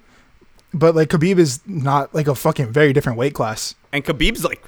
but 0.75 0.95
like 0.95 1.09
Khabib 1.09 1.39
is 1.39 1.61
not 1.67 2.15
like 2.15 2.29
a 2.29 2.35
fucking 2.35 2.71
very 2.71 2.93
different 2.93 3.19
weight 3.19 3.35
class. 3.35 3.75
And 3.93 4.05
Khabib's 4.05 4.45
like 4.45 4.63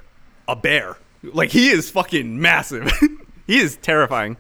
a 0.49 0.57
bear. 0.57 0.97
Like 1.23 1.51
he 1.51 1.69
is 1.69 1.91
fucking 1.91 2.41
massive. 2.41 2.91
he 3.47 3.59
is 3.59 3.77
terrifying. 3.77 4.37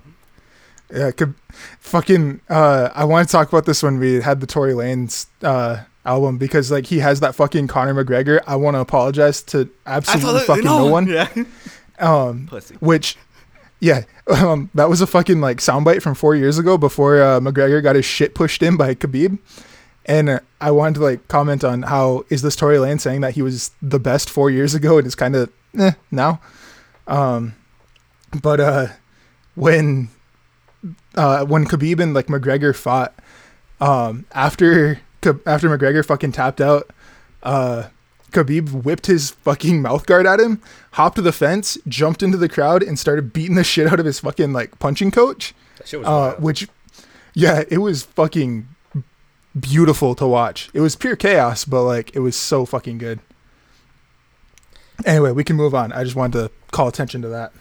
Yeah, 0.92 1.10
Khab- 1.10 1.34
fucking. 1.80 2.40
Uh, 2.48 2.90
I 2.94 3.04
want 3.04 3.28
to 3.28 3.32
talk 3.32 3.48
about 3.48 3.64
this 3.66 3.82
when 3.82 3.98
we 3.98 4.20
had 4.20 4.40
the 4.40 4.46
Tory 4.46 4.72
Lanez 4.74 5.26
uh 5.42 5.82
album 6.04 6.36
because 6.36 6.70
like 6.70 6.86
he 6.86 6.98
has 6.98 7.20
that 7.20 7.34
fucking 7.34 7.66
Conor 7.66 8.04
McGregor. 8.04 8.40
I 8.46 8.56
want 8.56 8.74
to 8.76 8.80
apologize 8.80 9.42
to 9.44 9.68
absolutely 9.86 10.42
fucking 10.42 10.64
no, 10.64 10.86
one. 10.86 11.06
Yeah. 11.08 11.28
Um, 12.00 12.48
Pussy. 12.48 12.74
which 12.80 13.16
yeah 13.78 14.02
um, 14.26 14.68
that 14.74 14.88
was 14.88 15.00
a 15.00 15.06
fucking 15.06 15.40
like 15.40 15.58
soundbite 15.58 16.02
from 16.02 16.16
four 16.16 16.34
years 16.34 16.58
ago 16.58 16.76
before 16.76 17.22
uh, 17.22 17.38
mcgregor 17.38 17.80
got 17.80 17.94
his 17.94 18.04
shit 18.04 18.34
pushed 18.34 18.64
in 18.64 18.76
by 18.76 18.96
khabib 18.96 19.38
and 20.04 20.28
uh, 20.28 20.40
i 20.60 20.72
wanted 20.72 20.94
to 20.94 21.00
like 21.02 21.28
comment 21.28 21.62
on 21.62 21.82
how 21.82 22.24
is 22.30 22.42
this 22.42 22.56
tory 22.56 22.80
lane 22.80 22.98
saying 22.98 23.20
that 23.20 23.34
he 23.34 23.42
was 23.42 23.70
the 23.80 24.00
best 24.00 24.28
four 24.28 24.50
years 24.50 24.74
ago 24.74 24.98
and 24.98 25.06
is 25.06 25.14
kind 25.14 25.36
of 25.36 25.48
eh, 25.78 25.92
now 26.10 26.40
Um, 27.06 27.54
but 28.42 28.58
uh, 28.58 28.86
when 29.54 30.08
uh, 31.14 31.44
when 31.44 31.64
Khabib 31.66 32.00
and 32.00 32.14
like 32.14 32.26
McGregor 32.26 32.74
fought, 32.74 33.14
um, 33.80 34.26
after 34.32 35.00
after 35.46 35.68
McGregor 35.68 36.04
fucking 36.04 36.32
tapped 36.32 36.60
out, 36.60 36.90
uh, 37.42 37.84
Khabib 38.32 38.84
whipped 38.84 39.06
his 39.06 39.30
fucking 39.30 39.80
mouth 39.80 40.06
guard 40.06 40.26
at 40.26 40.40
him, 40.40 40.60
hopped 40.92 41.16
to 41.16 41.22
the 41.22 41.32
fence, 41.32 41.78
jumped 41.88 42.22
into 42.22 42.36
the 42.36 42.48
crowd, 42.48 42.82
and 42.82 42.98
started 42.98 43.32
beating 43.32 43.54
the 43.54 43.64
shit 43.72 43.86
out 43.92 44.00
of 44.00 44.06
his 44.06 44.20
fucking 44.20 44.52
like 44.52 44.78
punching 44.78 45.10
coach. 45.10 45.54
That 45.78 45.88
shit 45.88 46.00
was 46.00 46.08
Uh, 46.08 46.34
which, 46.40 46.68
yeah, 47.32 47.62
it 47.68 47.78
was 47.78 48.02
fucking 48.02 48.68
beautiful 49.58 50.14
to 50.16 50.26
watch. 50.26 50.68
It 50.74 50.80
was 50.80 50.96
pure 50.96 51.16
chaos, 51.16 51.64
but 51.64 51.84
like 51.84 52.14
it 52.14 52.20
was 52.20 52.36
so 52.36 52.66
fucking 52.66 52.98
good. 52.98 53.20
Anyway, 55.04 55.32
we 55.32 55.44
can 55.44 55.56
move 55.56 55.74
on. 55.74 55.92
I 55.92 56.04
just 56.04 56.16
wanted 56.16 56.38
to 56.38 56.50
call 56.70 56.88
attention 56.88 57.22
to 57.22 57.28
that. 57.28 57.52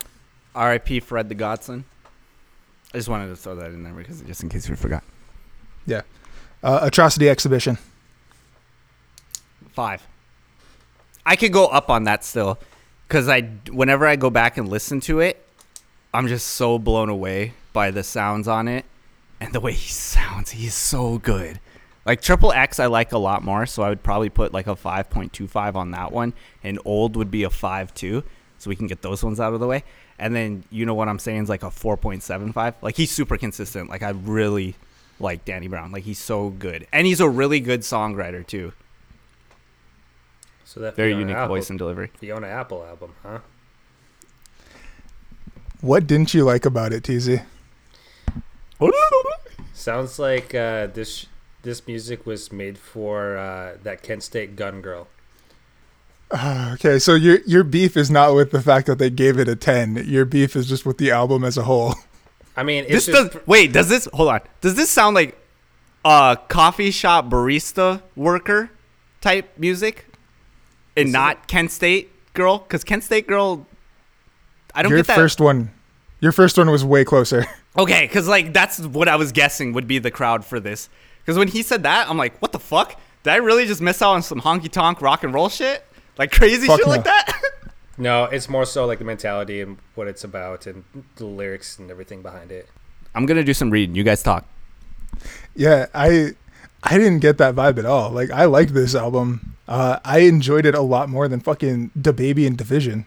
R.I.P. 0.56 1.00
Fred 1.00 1.30
the 1.30 1.36
Godson. 1.36 1.86
I 2.94 2.98
just 2.98 3.10
wanted 3.10 3.28
to 3.30 3.36
throw 3.36 3.56
that 3.56 3.72
in 3.72 3.84
there 3.84 3.94
because 3.94 4.22
just 4.22 4.44
in 4.44 4.50
case 4.50 4.70
we 4.70 4.76
forgot. 4.76 5.04
Yeah. 5.86 6.02
Uh, 6.62 6.80
atrocity 6.84 7.28
exhibition. 7.30 7.78
Five. 9.72 10.06
I 11.26 11.36
could 11.36 11.52
go 11.52 11.68
up 11.68 11.90
on 11.90 12.04
that 12.04 12.24
still, 12.24 12.60
because 13.08 13.28
I 13.28 13.42
whenever 13.72 14.06
I 14.06 14.16
go 14.16 14.30
back 14.30 14.58
and 14.58 14.70
listen 14.70 15.00
to 15.02 15.20
it, 15.20 15.44
I'm 16.14 16.28
just 16.28 16.48
so 16.48 16.78
blown 16.78 17.10
away 17.10 17.54
by 17.72 17.90
the 17.92 18.04
sounds 18.04 18.48
on 18.48 18.68
it 18.68 18.86
and 19.40 19.54
the 19.54 19.60
way 19.60 19.72
he 19.74 19.90
sounds. 19.92 20.52
He's 20.52 20.76
so 20.76 21.18
good. 21.18 21.60
Like 22.06 22.22
triple 22.22 22.52
X, 22.52 22.80
I 22.80 22.88
like 22.88 23.14
a 23.14 23.18
lot 23.18 23.44
more, 23.44 23.66
so 23.66 23.82
I 23.82 23.90
would 23.90 24.04
probably 24.04 24.30
put 24.30 24.54
like 24.54 24.68
a 24.68 24.76
5.25 24.76 25.76
on 25.76 25.92
that 25.92 26.12
one, 26.12 26.34
and 26.64 26.78
old 26.84 27.16
would 27.16 27.32
be 27.32 27.44
a 27.44 27.50
five 27.50 27.94
too, 27.94 28.24
so 28.58 28.70
we 28.70 28.76
can 28.76 28.88
get 28.88 29.02
those 29.02 29.24
ones 29.24 29.40
out 29.40 29.54
of 29.54 29.62
the 29.62 29.68
way. 29.68 29.84
And 30.24 30.34
then 30.34 30.64
you 30.72 30.86
know 30.86 30.94
what 30.94 31.10
I'm 31.10 31.20
saying 31.20 31.44
is 31.44 31.50
like 31.50 31.64
a 31.64 31.70
4.75. 31.70 32.76
Like 32.82 32.96
he's 32.96 33.12
super 33.12 33.36
consistent. 33.36 33.90
Like 33.90 34.04
I 34.04 34.12
really 34.12 34.76
like 35.20 35.44
Danny 35.44 35.68
Brown. 35.68 35.92
Like 35.92 36.06
he's 36.06 36.18
so 36.18 36.50
good, 36.50 36.88
and 36.94 37.06
he's 37.06 37.20
a 37.20 37.28
really 37.28 37.60
good 37.60 37.82
songwriter 37.82 38.48
too. 38.48 38.72
so 40.64 40.80
that 40.80 40.96
Very 40.96 41.10
Fiona 41.10 41.22
unique 41.24 41.36
Apple, 41.36 41.56
voice 41.56 41.70
and 41.70 41.78
delivery. 41.78 42.10
Fiona 42.20 42.48
Apple 42.48 42.86
album, 42.86 43.16
huh? 43.22 43.40
What 45.82 46.08
didn't 46.08 46.34
you 46.34 46.46
like 46.46 46.66
about 46.66 46.94
it, 46.94 47.04
TZ? 47.04 47.40
Sounds 49.74 50.20
like 50.20 50.56
uh, 50.56 50.88
this 50.88 51.26
this 51.64 51.86
music 51.86 52.26
was 52.26 52.50
made 52.50 52.78
for 52.78 53.36
uh, 53.36 53.76
that 53.84 54.02
Kent 54.02 54.24
State 54.24 54.56
gun 54.56 54.80
girl. 54.80 55.10
Okay, 56.74 56.98
so 57.00 57.14
your 57.14 57.40
your 57.46 57.64
beef 57.64 57.96
is 57.96 58.10
not 58.10 58.34
with 58.34 58.52
the 58.52 58.62
fact 58.62 58.88
that 58.88 58.98
they 58.98 59.10
gave 59.12 59.38
it 59.38 59.48
a 59.48 59.56
ten. 59.56 60.04
Your 60.08 60.26
beef 60.26 60.56
is 60.56 60.68
just 60.68 60.86
with 60.86 60.98
the 60.98 61.12
album 61.12 61.44
as 61.44 61.58
a 61.58 61.64
whole. 61.64 61.94
I 62.58 62.64
mean, 62.64 62.86
This 62.88 63.06
just, 63.06 63.34
does 63.34 63.48
wait. 63.48 63.72
Does 63.72 63.90
this 63.90 64.08
hold 64.14 64.30
on? 64.30 64.42
Does 64.62 64.76
this 64.76 64.90
sound 64.90 65.16
like 65.16 65.38
a 66.04 66.38
coffee 66.48 66.92
shop 66.92 67.30
barista 67.30 68.02
worker 68.16 68.72
type 69.22 69.58
music, 69.58 70.06
and 70.98 71.12
not 71.12 71.48
Kent 71.48 71.72
State 71.72 72.12
girl? 72.34 72.60
Because 72.60 72.84
Kent 72.84 73.04
State 73.04 73.28
girl, 73.28 73.66
I 74.74 74.82
don't 74.82 74.90
your 74.92 75.00
get 75.00 75.08
that. 75.08 75.16
first 75.16 75.40
one, 75.40 75.72
your 76.20 76.32
first 76.32 76.58
one 76.58 76.70
was 76.70 76.84
way 76.84 77.06
closer. 77.06 77.46
Okay, 77.76 78.06
because 78.06 78.28
like 78.28 78.54
that's 78.54 78.80
what 78.82 79.08
I 79.08 79.16
was 79.16 79.32
guessing 79.32 79.74
would 79.74 79.88
be 79.88 79.98
the 79.98 80.12
crowd 80.12 80.46
for 80.46 80.60
this. 80.60 80.90
Because 81.22 81.40
when 81.40 81.48
he 81.48 81.64
said 81.64 81.82
that, 81.84 82.08
I'm 82.08 82.18
like, 82.18 82.40
what 82.40 82.52
the 82.52 82.60
fuck? 82.60 83.00
Did 83.24 83.32
I 83.32 83.38
really 83.38 83.66
just 83.66 83.82
miss 83.82 84.00
out 84.00 84.12
on 84.12 84.22
some 84.22 84.42
honky 84.42 84.70
tonk 84.70 85.02
rock 85.02 85.24
and 85.24 85.34
roll 85.34 85.50
shit? 85.50 85.84
Like 86.18 86.32
crazy 86.32 86.68
Fuck 86.68 86.80
shit 86.80 86.88
like 86.88 87.04
that? 87.04 87.42
no, 87.98 88.26
it's 88.26 88.50
more 88.50 88.66
so 88.66 88.86
like 88.86 89.00
the 89.00 89.06
mentality 89.06 89.62
and 89.62 89.78
what 89.96 90.08
it's 90.08 90.24
about 90.24 90.68
and 90.68 90.84
the 91.16 91.26
lyrics 91.26 91.80
and 91.80 91.90
everything 91.90 92.22
behind 92.22 92.52
it. 92.52 92.70
I'm 93.16 93.26
gonna 93.26 93.44
do 93.44 93.54
some 93.54 93.70
reading. 93.72 93.96
You 93.96 94.04
guys 94.04 94.24
talk. 94.24 94.46
Yeah, 95.56 95.88
I 95.94 96.32
I 96.84 96.98
didn't 96.98 97.20
get 97.20 97.38
that 97.38 97.56
vibe 97.56 97.78
at 97.78 97.86
all. 97.86 98.10
Like 98.10 98.32
I 98.32 98.46
liked 98.46 98.74
this 98.74 98.96
album. 98.96 99.56
Uh, 99.68 100.00
I 100.04 100.20
enjoyed 100.20 100.66
it 100.66 100.76
a 100.76 100.82
lot 100.82 101.10
more 101.10 101.28
than 101.28 101.40
fucking 101.40 101.92
DaBaby 101.98 102.46
and 102.46 102.58
DVSN. 102.58 103.06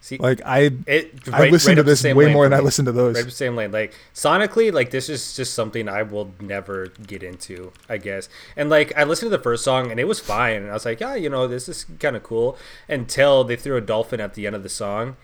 See, 0.00 0.16
Like 0.16 0.40
I 0.46 0.70
it 0.86 1.12
I 1.32 1.40
right- 1.40 1.52
listened 1.52 1.76
right 1.76 1.82
to 1.82 1.82
this 1.82 2.04
way 2.04 2.32
more 2.32 2.44
than 2.44 2.52
I 2.52 2.58
me. 2.58 2.64
listened 2.64 2.86
to 2.86 2.92
those. 2.92 3.20
Right 3.20 3.32
same 3.32 3.56
lane. 3.56 3.72
Like 3.72 3.92
sonically, 4.14 4.72
like 4.72 4.90
this 4.90 5.08
is 5.08 5.34
just 5.34 5.54
something 5.54 5.88
I 5.88 6.02
will 6.04 6.32
never 6.40 6.86
get 7.06 7.22
into, 7.24 7.72
I 7.88 7.98
guess. 7.98 8.28
And 8.56 8.70
like 8.70 8.96
I 8.96 9.02
listened 9.04 9.30
to 9.32 9.36
the 9.36 9.42
first 9.42 9.64
song 9.64 9.90
and 9.90 9.98
it 9.98 10.04
was 10.04 10.20
fine, 10.20 10.62
and 10.62 10.70
I 10.70 10.74
was 10.74 10.84
like, 10.84 11.00
yeah, 11.00 11.16
you 11.16 11.28
know, 11.28 11.48
this 11.48 11.68
is 11.68 11.84
kind 11.98 12.14
of 12.16 12.22
cool. 12.22 12.56
Until 12.88 13.42
they 13.42 13.56
threw 13.56 13.76
a 13.76 13.80
dolphin 13.80 14.20
at 14.20 14.34
the 14.34 14.46
end 14.46 14.54
of 14.54 14.62
the 14.62 14.68
song, 14.68 15.16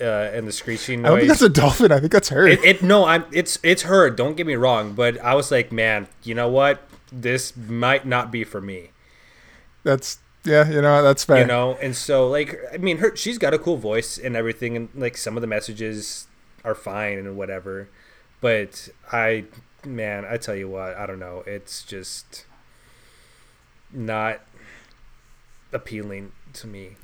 uh, 0.00 0.04
and 0.04 0.46
the 0.46 0.52
screeching 0.52 1.04
I 1.04 1.08
don't 1.08 1.18
think 1.18 1.28
that's 1.28 1.42
a 1.42 1.48
dolphin. 1.48 1.90
I 1.90 1.98
think 1.98 2.12
that's 2.12 2.28
her. 2.28 2.46
it, 2.46 2.64
it 2.64 2.82
no, 2.84 3.04
I'm 3.06 3.24
it's 3.32 3.58
it's 3.64 3.82
her. 3.82 4.10
Don't 4.10 4.36
get 4.36 4.46
me 4.46 4.54
wrong, 4.54 4.92
but 4.94 5.20
I 5.22 5.34
was 5.34 5.50
like, 5.50 5.72
man, 5.72 6.06
you 6.22 6.36
know 6.36 6.48
what? 6.48 6.82
This 7.12 7.56
might 7.56 8.06
not 8.06 8.30
be 8.30 8.44
for 8.44 8.60
me. 8.60 8.90
that's 9.82 10.18
yeah, 10.44 10.68
you 10.70 10.80
know 10.82 11.02
that's 11.02 11.24
fair. 11.24 11.38
you 11.40 11.46
know 11.46 11.76
and 11.80 11.96
so 11.96 12.28
like 12.28 12.58
i 12.72 12.76
mean 12.76 12.98
her 12.98 13.14
she's 13.16 13.38
got 13.38 13.54
a 13.54 13.58
cool 13.58 13.76
voice 13.76 14.18
and 14.18 14.36
everything 14.36 14.76
and 14.76 14.88
like 14.94 15.16
some 15.16 15.36
of 15.36 15.40
the 15.40 15.46
messages 15.46 16.26
are 16.64 16.74
fine 16.74 17.18
and 17.18 17.36
whatever 17.36 17.88
but 18.40 18.88
i 19.12 19.44
man 19.84 20.24
i 20.24 20.36
tell 20.36 20.54
you 20.54 20.68
what 20.68 20.94
i 20.96 21.06
don't 21.06 21.18
know 21.18 21.42
it's 21.46 21.82
just 21.82 22.44
not 23.92 24.40
appealing 25.72 26.32
to 26.52 26.66
me 26.66 26.96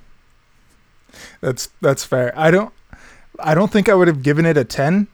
That's 1.41 1.69
that's 1.81 2.05
fair. 2.05 2.33
I 2.39 2.51
don't 2.51 2.73
I 3.41 3.55
don't 3.55 3.71
think 3.73 3.89
I 3.89 3.95
would 3.95 4.07
have 4.07 4.23
given 4.23 4.47
it 4.47 4.57
a 4.57 4.65
10, 4.65 5.09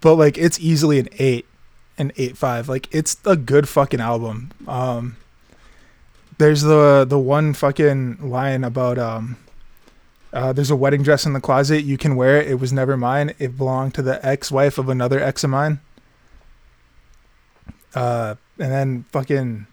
but 0.00 0.14
like 0.14 0.38
it's 0.38 0.60
easily 0.60 0.98
an 1.00 1.08
8, 1.18 1.44
an 1.98 2.12
8.5. 2.12 2.68
Like 2.68 2.88
it's 2.94 3.16
a 3.24 3.34
good 3.36 3.68
fucking 3.68 4.00
album. 4.00 4.52
Um 4.68 5.16
there's 6.38 6.62
the 6.62 7.04
the 7.08 7.18
one 7.18 7.52
fucking 7.54 8.30
line 8.30 8.64
about 8.64 8.98
um 8.98 9.36
uh, 10.32 10.52
there's 10.52 10.70
a 10.70 10.76
wedding 10.76 11.02
dress 11.02 11.24
in 11.24 11.32
the 11.32 11.40
closet. 11.40 11.84
You 11.84 11.96
can 11.96 12.14
wear 12.14 12.40
it. 12.40 12.48
It 12.48 12.56
was 12.56 12.70
never 12.72 12.96
mine. 12.98 13.34
It 13.38 13.56
belonged 13.56 13.94
to 13.94 14.02
the 14.02 14.24
ex-wife 14.24 14.76
of 14.76 14.90
another 14.90 15.18
ex 15.18 15.42
of 15.42 15.48
mine. 15.50 15.80
Uh, 17.94 18.34
and 18.58 18.70
then 18.70 19.04
fucking, 19.10 19.66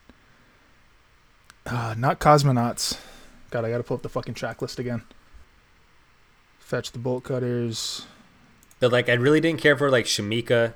uh, 1.66 1.96
not 1.98 2.20
cosmonauts. 2.20 2.98
God, 3.52 3.66
I 3.66 3.70
gotta 3.70 3.84
pull 3.84 3.98
up 3.98 4.04
the 4.04 4.10
fucking 4.10 4.34
track 4.34 4.62
list 4.62 4.80
again. 4.80 5.04
Fetch 6.60 6.94
the 6.94 7.00
bolt 7.00 7.26
cutters. 7.26 8.06
but 8.80 8.92
like 8.92 9.10
i 9.10 9.14
really 9.14 9.40
didn't 9.42 9.62
care 9.62 9.78
for 9.78 9.92
like 9.92 10.06
Shameika 10.06 10.74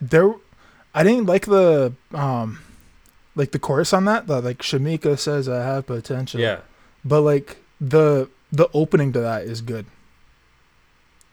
There, 0.00 0.34
I 0.94 1.04
didn't 1.04 1.26
like 1.26 1.46
the 1.46 1.92
um, 2.12 2.58
like 3.34 3.52
the 3.52 3.58
chorus 3.58 3.92
on 3.92 4.04
that. 4.06 4.26
The 4.26 4.40
like 4.40 4.58
Shameika 4.58 5.18
says 5.18 5.48
I 5.48 5.64
have 5.64 5.86
potential. 5.86 6.40
yeah 6.40 6.60
but 7.04 7.22
like 7.22 7.56
the 7.80 8.28
the 8.50 8.68
opening 8.74 9.12
to 9.12 9.20
that 9.20 9.42
is 9.42 9.60
good. 9.60 9.86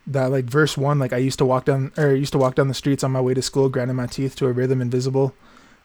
That 0.08 0.32
like 0.32 0.46
verse 0.46 0.78
one, 0.78 0.98
like 1.00 1.14
I 1.14 1.18
used 1.18 1.38
to 1.40 1.46
walk 1.46 1.66
down 1.66 1.92
or 1.98 2.10
I 2.10 2.14
used 2.14 2.32
to 2.34 2.40
walk 2.40 2.56
down 2.56 2.68
the 2.68 2.74
streets 2.74 3.04
on 3.04 3.12
my 3.12 3.22
way 3.22 3.34
to 3.34 3.42
school, 3.42 3.70
grinding 3.70 3.98
my 3.98 4.08
teeth 4.08 4.36
to 4.38 4.48
a 4.48 4.52
rhythm 4.52 4.82
invisible. 4.82 5.36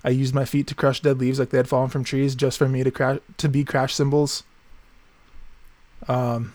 I 0.03 0.11
used 0.11 0.35
my 0.35 0.45
feet 0.45 0.67
to 0.69 0.75
crush 0.75 1.01
dead 1.01 1.19
leaves 1.19 1.39
like 1.39 1.51
they 1.51 1.59
had 1.59 1.69
fallen 1.69 1.91
from 1.91 2.05
trees, 2.05 2.35
just 2.35 2.59
for 2.59 2.69
me 2.69 2.85
to 2.85 2.91
crash 2.91 3.19
to 3.39 3.49
be 3.49 3.65
crash 3.65 3.95
cymbals. 3.95 4.45
Um, 6.09 6.53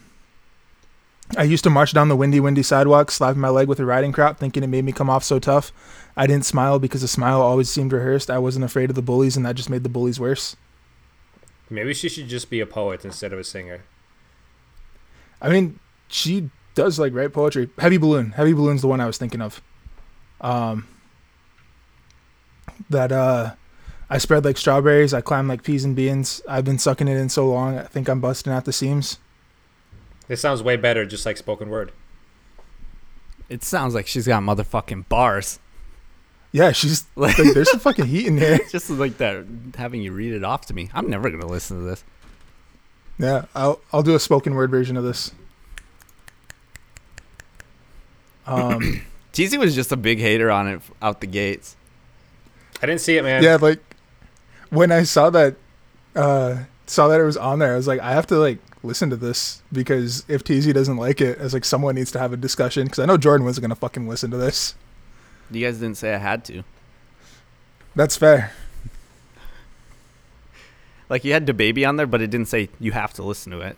I 1.37 1.43
used 1.43 1.63
to 1.63 1.69
march 1.69 1.93
down 1.93 2.09
the 2.09 2.15
windy, 2.15 2.39
windy 2.39 2.63
sidewalk, 2.63 3.11
slapping 3.11 3.41
my 3.41 3.49
leg 3.49 3.67
with 3.67 3.79
a 3.79 3.85
riding 3.85 4.11
crop, 4.11 4.39
thinking 4.39 4.63
it 4.63 4.67
made 4.67 4.85
me 4.85 4.91
come 4.91 5.09
off 5.09 5.23
so 5.23 5.39
tough. 5.39 5.71
I 6.17 6.27
didn't 6.27 6.45
smile 6.45 6.79
because 6.79 7.03
a 7.03 7.07
smile 7.07 7.41
always 7.41 7.69
seemed 7.69 7.93
rehearsed. 7.93 8.29
I 8.29 8.37
wasn't 8.39 8.65
afraid 8.65 8.89
of 8.89 8.95
the 8.95 9.01
bullies, 9.01 9.37
and 9.37 9.45
that 9.45 9.55
just 9.55 9.69
made 9.69 9.83
the 9.83 9.89
bullies 9.89 10.19
worse. 10.19 10.55
maybe 11.69 11.93
she 11.93 12.09
should 12.09 12.27
just 12.27 12.49
be 12.49 12.59
a 12.59 12.65
poet 12.65 13.05
instead 13.05 13.31
of 13.33 13.39
a 13.39 13.43
singer 13.43 13.81
I 15.41 15.49
mean, 15.49 15.79
she 16.09 16.49
does 16.75 16.99
like 16.99 17.13
write 17.13 17.31
poetry. 17.31 17.69
Heavy 17.77 17.97
Balloon. 17.97 18.31
Heavy 18.31 18.51
Balloon's 18.53 18.81
the 18.81 18.87
one 18.87 18.99
I 18.99 19.05
was 19.05 19.17
thinking 19.17 19.41
of. 19.41 19.61
Um 20.41 20.87
that 22.89 23.11
uh 23.11 23.53
I 24.09 24.17
spread 24.17 24.43
like 24.43 24.57
strawberries, 24.57 25.13
I 25.13 25.21
climb 25.21 25.47
like 25.47 25.63
peas 25.63 25.85
and 25.85 25.95
beans. 25.95 26.41
I've 26.47 26.65
been 26.65 26.79
sucking 26.79 27.07
it 27.07 27.15
in 27.17 27.29
so 27.29 27.47
long, 27.47 27.77
I 27.77 27.83
think 27.83 28.09
I'm 28.09 28.19
busting 28.19 28.51
at 28.51 28.65
the 28.65 28.73
seams. 28.73 29.19
this 30.27 30.41
sounds 30.41 30.61
way 30.63 30.75
better 30.75 31.05
just 31.05 31.25
like 31.25 31.37
spoken 31.37 31.69
word 31.69 31.91
It 33.49 33.63
sounds 33.63 33.93
like 33.95 34.07
she's 34.07 34.27
got 34.27 34.43
motherfucking 34.43 35.07
bars. 35.09 35.59
Yeah, 36.51 36.71
she's 36.71 37.05
like 37.15 37.37
there's 37.37 37.69
some 37.69 37.79
fucking 37.79 38.05
heat 38.05 38.27
in 38.27 38.37
here. 38.37 38.59
Just 38.69 38.89
like 38.89 39.17
that, 39.17 39.45
having 39.77 40.01
you 40.01 40.11
read 40.11 40.33
it 40.33 40.43
off 40.43 40.65
to 40.67 40.73
me. 40.73 40.89
I'm 40.93 41.09
never 41.09 41.29
gonna 41.29 41.47
listen 41.47 41.77
to 41.77 41.83
this. 41.83 42.03
Yeah, 43.17 43.45
I'll 43.53 43.81
I'll 43.91 44.03
do 44.03 44.15
a 44.15 44.19
spoken 44.19 44.55
word 44.55 44.71
version 44.71 44.97
of 44.97 45.03
this. 45.03 45.31
Um 48.47 49.01
Jeezy 49.33 49.59
was 49.59 49.75
just 49.75 49.91
a 49.91 49.95
big 49.95 50.17
hater 50.19 50.49
on 50.49 50.67
it 50.67 50.81
out 51.01 51.21
the 51.21 51.27
gates. 51.27 51.75
i 52.81 52.85
didn't 52.87 52.99
see 52.99 53.15
it 53.15 53.23
man 53.23 53.43
yeah, 53.43 53.57
like 53.61 53.79
when 54.69 54.91
I 54.91 55.03
saw 55.03 55.29
that 55.29 55.55
uh 56.15 56.63
saw 56.87 57.07
that 57.09 57.19
it 57.19 57.23
was 57.23 57.37
on 57.37 57.59
there, 57.59 57.73
I 57.73 57.75
was 57.75 57.87
like 57.87 57.99
I 57.99 58.11
have 58.11 58.25
to 58.27 58.37
like 58.37 58.57
listen 58.81 59.09
to 59.09 59.15
this 59.15 59.61
because 59.71 60.23
if 60.27 60.43
TZ 60.43 60.73
doesn't 60.73 60.97
like 60.97 61.21
it, 61.21 61.37
it's 61.39 61.53
like 61.53 61.65
someone 61.65 61.95
needs 61.95 62.11
to 62.11 62.19
have 62.19 62.33
a 62.33 62.37
discussion 62.37 62.85
because 62.85 62.99
I 62.99 63.05
know 63.05 63.17
Jordan 63.17 63.45
wasn't 63.45 63.63
gonna 63.63 63.75
fucking 63.75 64.07
listen 64.07 64.31
to 64.31 64.37
this. 64.37 64.73
You 65.51 65.65
guys 65.65 65.79
didn't 65.79 65.97
say 65.97 66.13
I 66.13 66.17
had 66.17 66.45
to. 66.45 66.63
That's 67.95 68.15
fair. 68.15 68.53
Like 71.09 71.23
you 71.23 71.33
had 71.33 71.47
DaBaby 71.47 71.87
on 71.87 71.95
there, 71.95 72.05
but 72.05 72.21
it 72.21 72.29
didn't 72.29 72.47
say 72.49 72.69
you 72.79 72.91
have 72.91 73.13
to 73.13 73.23
listen 73.23 73.51
to 73.51 73.61
it. 73.61 73.77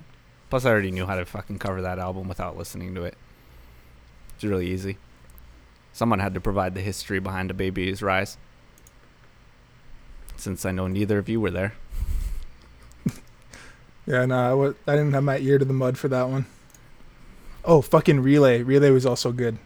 Plus, 0.49 0.65
I 0.65 0.69
already 0.69 0.91
knew 0.91 1.05
how 1.05 1.15
to 1.15 1.25
fucking 1.25 1.59
cover 1.59 1.81
that 1.81 1.97
album 1.97 2.27
without 2.27 2.57
listening 2.57 2.93
to 2.95 3.03
it. 3.03 3.15
It's 4.35 4.43
really 4.43 4.67
easy. 4.67 4.97
Someone 5.93 6.19
had 6.19 6.33
to 6.33 6.41
provide 6.41 6.75
the 6.75 6.81
history 6.81 7.19
behind 7.19 7.49
DaBaby's 7.49 8.01
rise. 8.01 8.37
Since 10.35 10.65
I 10.65 10.71
know 10.71 10.87
neither 10.87 11.17
of 11.17 11.29
you 11.29 11.39
were 11.39 11.51
there. 11.51 11.73
Yeah, 14.07 14.25
no, 14.25 14.73
I 14.87 14.95
didn't 14.95 15.13
have 15.13 15.23
my 15.23 15.37
ear 15.37 15.59
to 15.59 15.63
the 15.63 15.73
mud 15.73 15.95
for 15.95 16.07
that 16.07 16.27
one. 16.27 16.47
Oh, 17.63 17.81
fucking 17.81 18.21
relay! 18.21 18.63
Relay 18.63 18.89
was 18.89 19.05
also 19.05 19.31
good. 19.31 19.59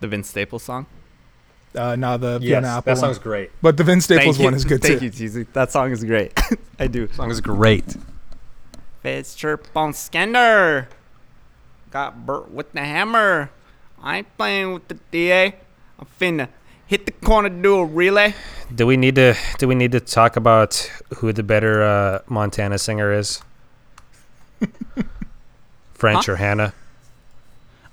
The 0.00 0.08
Vince 0.08 0.28
Staples 0.28 0.62
song. 0.62 0.84
Uh, 1.76 1.94
no, 1.96 2.16
the 2.16 2.38
Yes, 2.40 2.50
Fiona 2.62 2.68
Apple 2.68 2.82
that 2.82 2.90
one. 2.92 2.96
song's 2.96 3.18
great. 3.18 3.50
But 3.60 3.76
the 3.76 3.84
Vince 3.84 4.04
Staples 4.04 4.38
one 4.38 4.54
is 4.54 4.64
good 4.64 4.80
Thank 4.82 4.94
too. 4.94 4.98
Thank 5.00 5.14
you, 5.14 5.18
Cheesy. 5.18 5.42
That 5.52 5.70
song 5.70 5.90
is 5.92 6.02
great. 6.04 6.32
I 6.78 6.86
do. 6.86 7.06
song 7.12 7.30
is 7.30 7.40
great. 7.40 7.96
Fitz 9.02 9.34
chirp 9.34 9.68
on 9.76 9.92
Skender. 9.92 10.86
Got 11.90 12.24
Burt 12.26 12.50
with 12.50 12.72
the 12.72 12.80
hammer. 12.80 13.50
I 14.02 14.18
ain't 14.18 14.36
playing 14.36 14.72
with 14.74 14.88
the 14.88 14.94
DA. 15.10 15.54
I'm 15.98 16.06
finna 16.20 16.48
hit 16.86 17.06
the 17.06 17.12
corner, 17.12 17.48
do 17.48 17.78
a 17.78 17.84
relay. 17.84 18.34
Do 18.74 18.86
we 18.86 18.96
need 18.96 19.14
to 19.16 19.34
do 19.58 19.66
we 19.68 19.74
need 19.74 19.92
to 19.92 20.00
talk 20.00 20.36
about 20.36 20.74
who 21.16 21.32
the 21.32 21.42
better 21.42 21.82
uh, 21.82 22.18
Montana 22.26 22.78
singer 22.78 23.12
is? 23.12 23.42
French 25.94 26.26
Huh? 26.26 26.32
or 26.32 26.36
Hannah? 26.36 26.74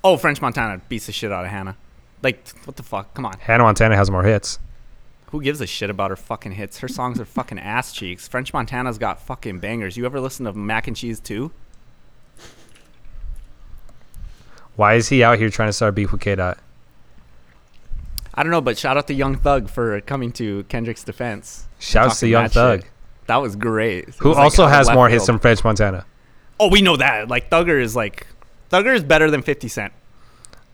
Oh, 0.02 0.16
French 0.16 0.40
Montana 0.42 0.80
beats 0.88 1.06
the 1.06 1.12
shit 1.12 1.32
out 1.32 1.44
of 1.44 1.50
Hannah. 1.50 1.76
Like, 2.24 2.48
what 2.64 2.76
the 2.76 2.82
fuck? 2.82 3.14
Come 3.14 3.26
on. 3.26 3.38
Hannah 3.38 3.64
Montana 3.64 3.96
has 3.96 4.10
more 4.10 4.24
hits. 4.24 4.58
Who 5.26 5.42
gives 5.42 5.60
a 5.60 5.66
shit 5.66 5.90
about 5.90 6.10
her 6.10 6.16
fucking 6.16 6.52
hits? 6.52 6.78
Her 6.78 6.88
songs 6.88 7.20
are 7.20 7.24
fucking 7.24 7.58
ass 7.58 7.92
cheeks. 7.92 8.26
French 8.26 8.52
Montana's 8.52 8.98
got 8.98 9.20
fucking 9.20 9.58
bangers. 9.58 9.96
You 9.96 10.06
ever 10.06 10.20
listen 10.20 10.46
to 10.46 10.52
Mac 10.52 10.88
and 10.88 10.96
Cheese 10.96 11.20
too? 11.20 11.52
Why 14.76 14.94
is 14.94 15.08
he 15.08 15.22
out 15.22 15.38
here 15.38 15.50
trying 15.50 15.68
to 15.68 15.72
start 15.72 15.94
beef 15.94 16.12
with 16.12 16.20
K 16.20 16.34
Dot? 16.34 16.58
I 18.32 18.42
don't 18.42 18.50
know, 18.50 18.60
but 18.60 18.78
shout 18.78 18.96
out 18.96 19.06
to 19.08 19.14
Young 19.14 19.36
Thug 19.36 19.68
for 19.68 20.00
coming 20.00 20.32
to 20.32 20.64
Kendrick's 20.64 21.04
defense. 21.04 21.66
Shouts 21.78 22.20
to 22.20 22.28
Young 22.28 22.48
Thug, 22.48 22.82
shit. 22.82 22.90
That 23.26 23.36
was 23.36 23.54
great. 23.54 24.08
It 24.08 24.14
who 24.16 24.30
was, 24.30 24.38
also 24.38 24.64
out 24.64 24.66
of 24.66 24.72
has 24.72 24.90
more 24.90 25.08
hits 25.08 25.26
than 25.26 25.38
French 25.38 25.62
Montana. 25.62 26.06
Oh, 26.58 26.68
we 26.68 26.82
know 26.82 26.96
that. 26.96 27.28
Like 27.28 27.50
Thugger 27.50 27.80
is 27.80 27.94
like 27.94 28.26
Thugger 28.70 28.94
is 28.94 29.04
better 29.04 29.30
than 29.30 29.42
50 29.42 29.68
Cent. 29.68 29.92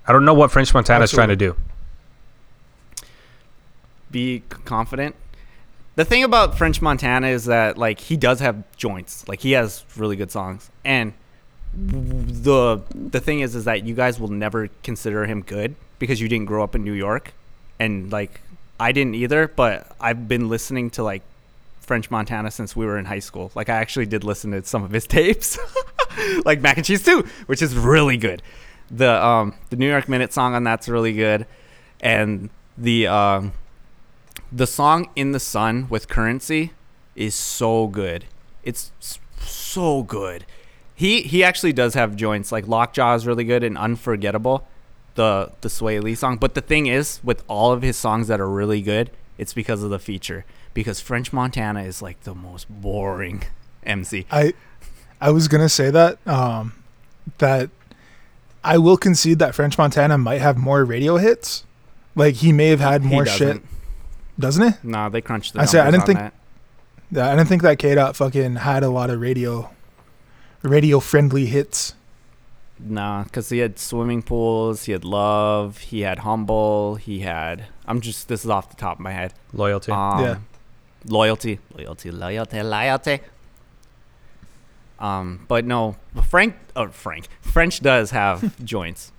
I 0.07 0.13
don't 0.13 0.25
know 0.25 0.35
what 0.35 0.51
French 0.51 0.73
Montana 0.75 1.05
is 1.05 1.11
trying 1.11 1.29
to 1.29 1.37
do. 1.37 1.57
Be 4.11 4.43
confident. 4.65 5.15
The 5.97 6.05
thing 6.05 6.25
about 6.25 6.57
French 6.57 6.81
Montana 6.81 7.29
is 7.29 7.45
that 7.45 7.79
like 7.79 8.01
he 8.01 8.17
does 8.17 8.41
have 8.41 8.65
joints. 8.77 9.27
Like 9.29 9.41
he 9.41 9.53
has 9.53 9.85
really 9.97 10.17
good 10.17 10.31
songs. 10.31 10.71
And 10.85 11.13
the 11.75 12.83
the 12.95 13.21
thing 13.21 13.41
is 13.41 13.55
is 13.55 13.65
that 13.65 13.85
you 13.85 13.95
guys 13.95 14.19
will 14.19 14.29
never 14.29 14.69
consider 14.83 15.27
him 15.27 15.43
good 15.43 15.77
because 15.99 16.21
you 16.21 16.29
didn't 16.29 16.47
grow 16.47 16.65
up 16.65 16.75
in 16.75 16.83
New 16.85 16.93
York 16.93 17.33
and 17.79 18.11
like 18.11 18.41
I 18.81 18.93
didn't 18.93 19.15
either, 19.15 19.49
but 19.49 19.95
I've 20.01 20.27
been 20.27 20.49
listening 20.49 20.91
to 20.91 21.03
like 21.03 21.23
French 21.81 22.11
Montana 22.11 22.51
since 22.51 22.75
we 22.75 22.87
were 22.87 22.99
in 22.99 23.05
high 23.05 23.19
school. 23.19 23.51
Like 23.55 23.69
I 23.69 23.75
actually 23.75 24.07
did 24.07 24.25
listen 24.25 24.53
to 24.53 24.65
some 24.65 24.83
of 24.83 24.91
his 24.91 25.07
tapes. 25.09 25.59
like 26.45 26.61
Mac 26.61 26.77
and 26.77 26.87
Cheese 26.87 27.05
too, 27.05 27.27
which 27.47 27.63
is 27.63 27.77
really 27.77 28.17
good. 28.17 28.43
The 28.91 29.25
um 29.25 29.55
the 29.71 29.77
New 29.77 29.89
York 29.89 30.09
Minute 30.09 30.33
song 30.33 30.55
on 30.55 30.65
that's 30.65 30.89
really 30.89 31.13
good. 31.13 31.47
And 32.01 32.51
the 32.77 33.07
um 33.07 33.53
the 34.53 34.67
song 34.67 35.11
In 35.15 35.33
the 35.33 35.41
Sun 35.41 35.89
with 35.89 36.09
Currency 36.09 36.73
is 37.15 37.35
so 37.35 37.87
good. 37.87 38.25
It's 38.63 38.93
so 39.39 40.03
good. 40.03 40.45
He 40.95 41.23
he 41.23 41.43
actually 41.45 41.73
does 41.73 41.95
have 41.95 42.17
joints 42.17 42.53
like 42.53 42.67
Lockjaw 42.67 43.15
is 43.15 43.27
really 43.27 43.45
good 43.45 43.63
and 43.65 43.79
Unforgettable, 43.79 44.67
the 45.15 45.53
the 45.61 45.69
Swae 45.69 46.03
Lee 46.03 46.15
song. 46.15 46.37
But 46.37 46.55
the 46.55 46.61
thing 46.61 46.87
is, 46.87 47.21
with 47.23 47.43
all 47.49 47.73
of 47.73 47.83
his 47.83 47.97
songs 47.97 48.29
that 48.29 48.41
are 48.41 48.51
really 48.51 48.83
good, 48.83 49.11
it's 49.39 49.55
because 49.55 49.83
of 49.83 49.91
the 49.91 49.99
feature. 49.99 50.45
Because 50.75 51.01
French 51.01 51.33
Montana 51.33 51.83
is 51.83 52.03
like 52.03 52.21
the 52.23 52.35
most 52.35 52.67
boring 52.69 53.45
MC. 53.85 54.27
I 54.31 54.53
I 55.21 55.31
was 55.31 55.49
gonna 55.49 55.69
say 55.69 55.91
that 55.91 56.19
um, 56.27 56.75
that 57.39 57.71
I 58.63 58.79
will 58.79 58.97
concede 58.97 59.39
that 59.39 59.55
French 59.55 59.79
Montana 59.79 60.19
might 60.19 60.41
have 60.41 60.57
more 60.59 60.85
radio 60.85 61.17
hits. 61.17 61.65
Like 62.15 62.37
he 62.37 62.53
may 62.53 62.69
have 62.69 62.81
had 62.81 63.03
more 63.03 63.25
shit, 63.25 63.63
doesn't. 63.63 63.65
doesn't 64.39 64.73
he? 64.83 64.89
Nah, 64.91 65.09
they 65.09 65.21
crunched 65.21 65.55
the 65.55 65.61
I 65.61 65.65
said, 65.65 65.87
I 65.87 65.91
didn't 65.91 66.07
think- 66.07 66.19
that. 66.19 66.35
Yeah, 67.13 67.27
I 67.29 67.35
didn't 67.37 67.49
think 67.49 67.63
that 67.63 67.79
K 67.79 67.95
Dot 67.97 68.15
fucking 68.17 68.57
had 68.57 68.83
a 68.85 68.89
lot 68.91 69.11
of 69.11 69.21
radio 69.21 69.71
radio 70.63 71.01
friendly 71.01 71.47
hits. 71.47 71.95
Nah, 72.79 73.25
because 73.25 73.49
he 73.49 73.59
had 73.59 73.79
swimming 73.79 74.23
pools, 74.23 74.85
he 74.85 74.93
had 74.93 75.05
love, 75.05 75.79
he 75.79 76.01
had 76.03 76.21
humble, 76.21 76.95
he 76.95 77.21
had. 77.21 77.67
I'm 77.87 78.01
just 78.01 78.29
this 78.29 78.45
is 78.45 78.51
off 78.51 78.71
the 78.71 78.77
top 78.77 78.99
of 78.99 79.01
my 79.01 79.13
head. 79.13 79.35
Loyalty. 79.53 79.93
Um, 79.93 80.21
Yeah. 80.23 80.37
Loyalty, 81.07 81.59
loyalty, 81.77 82.11
loyalty, 82.11 82.63
loyalty. 82.63 83.21
Um, 85.01 85.47
but 85.49 85.65
no, 85.65 85.97
Frank, 86.29 86.57
oh 86.77 86.89
Frank, 86.89 87.27
French 87.41 87.81
does 87.81 88.11
have 88.11 88.63
joints. 88.65 89.13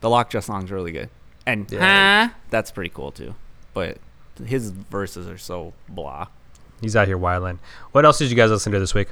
The 0.00 0.08
Lockjaw 0.10 0.40
song's 0.40 0.70
really 0.70 0.92
good, 0.92 1.08
and 1.46 1.70
Yeah. 1.70 2.28
huh, 2.28 2.34
that's 2.50 2.70
pretty 2.70 2.90
cool 2.90 3.10
too. 3.12 3.34
But 3.74 3.98
his 4.44 4.70
verses 4.70 5.26
are 5.28 5.38
so 5.38 5.72
blah. 5.88 6.28
He's 6.80 6.96
out 6.96 7.06
here 7.08 7.18
wilding. 7.18 7.58
What 7.92 8.04
else 8.04 8.18
did 8.18 8.30
you 8.30 8.36
guys 8.36 8.50
listen 8.50 8.72
to 8.72 8.78
this 8.80 8.94
week? 8.94 9.08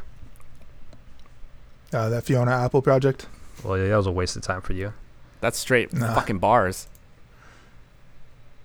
Uh, 1.92 2.08
that 2.08 2.24
Fiona 2.24 2.52
Apple 2.52 2.82
project. 2.82 3.26
Well, 3.64 3.76
yeah, 3.78 3.88
that 3.88 3.96
was 3.96 4.06
a 4.06 4.12
waste 4.12 4.36
of 4.36 4.42
time 4.42 4.60
for 4.60 4.72
you. 4.72 4.92
That's 5.40 5.58
straight 5.58 5.92
Nah. 5.92 6.14
fucking 6.14 6.38
bars. 6.38 6.86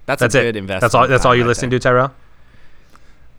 That's, 0.06 0.20
That's 0.20 0.36
a 0.36 0.39
it. 0.39 0.43
good 0.43 0.56
investment. 0.56 0.82
That's 0.82 0.93
all. 0.95 1.08
That's 1.08 1.26
all 1.26 1.36
you 1.36 1.41
right 1.41 1.47
listen 1.47 1.70
to, 1.71 1.80
Tyrell. 1.80 2.13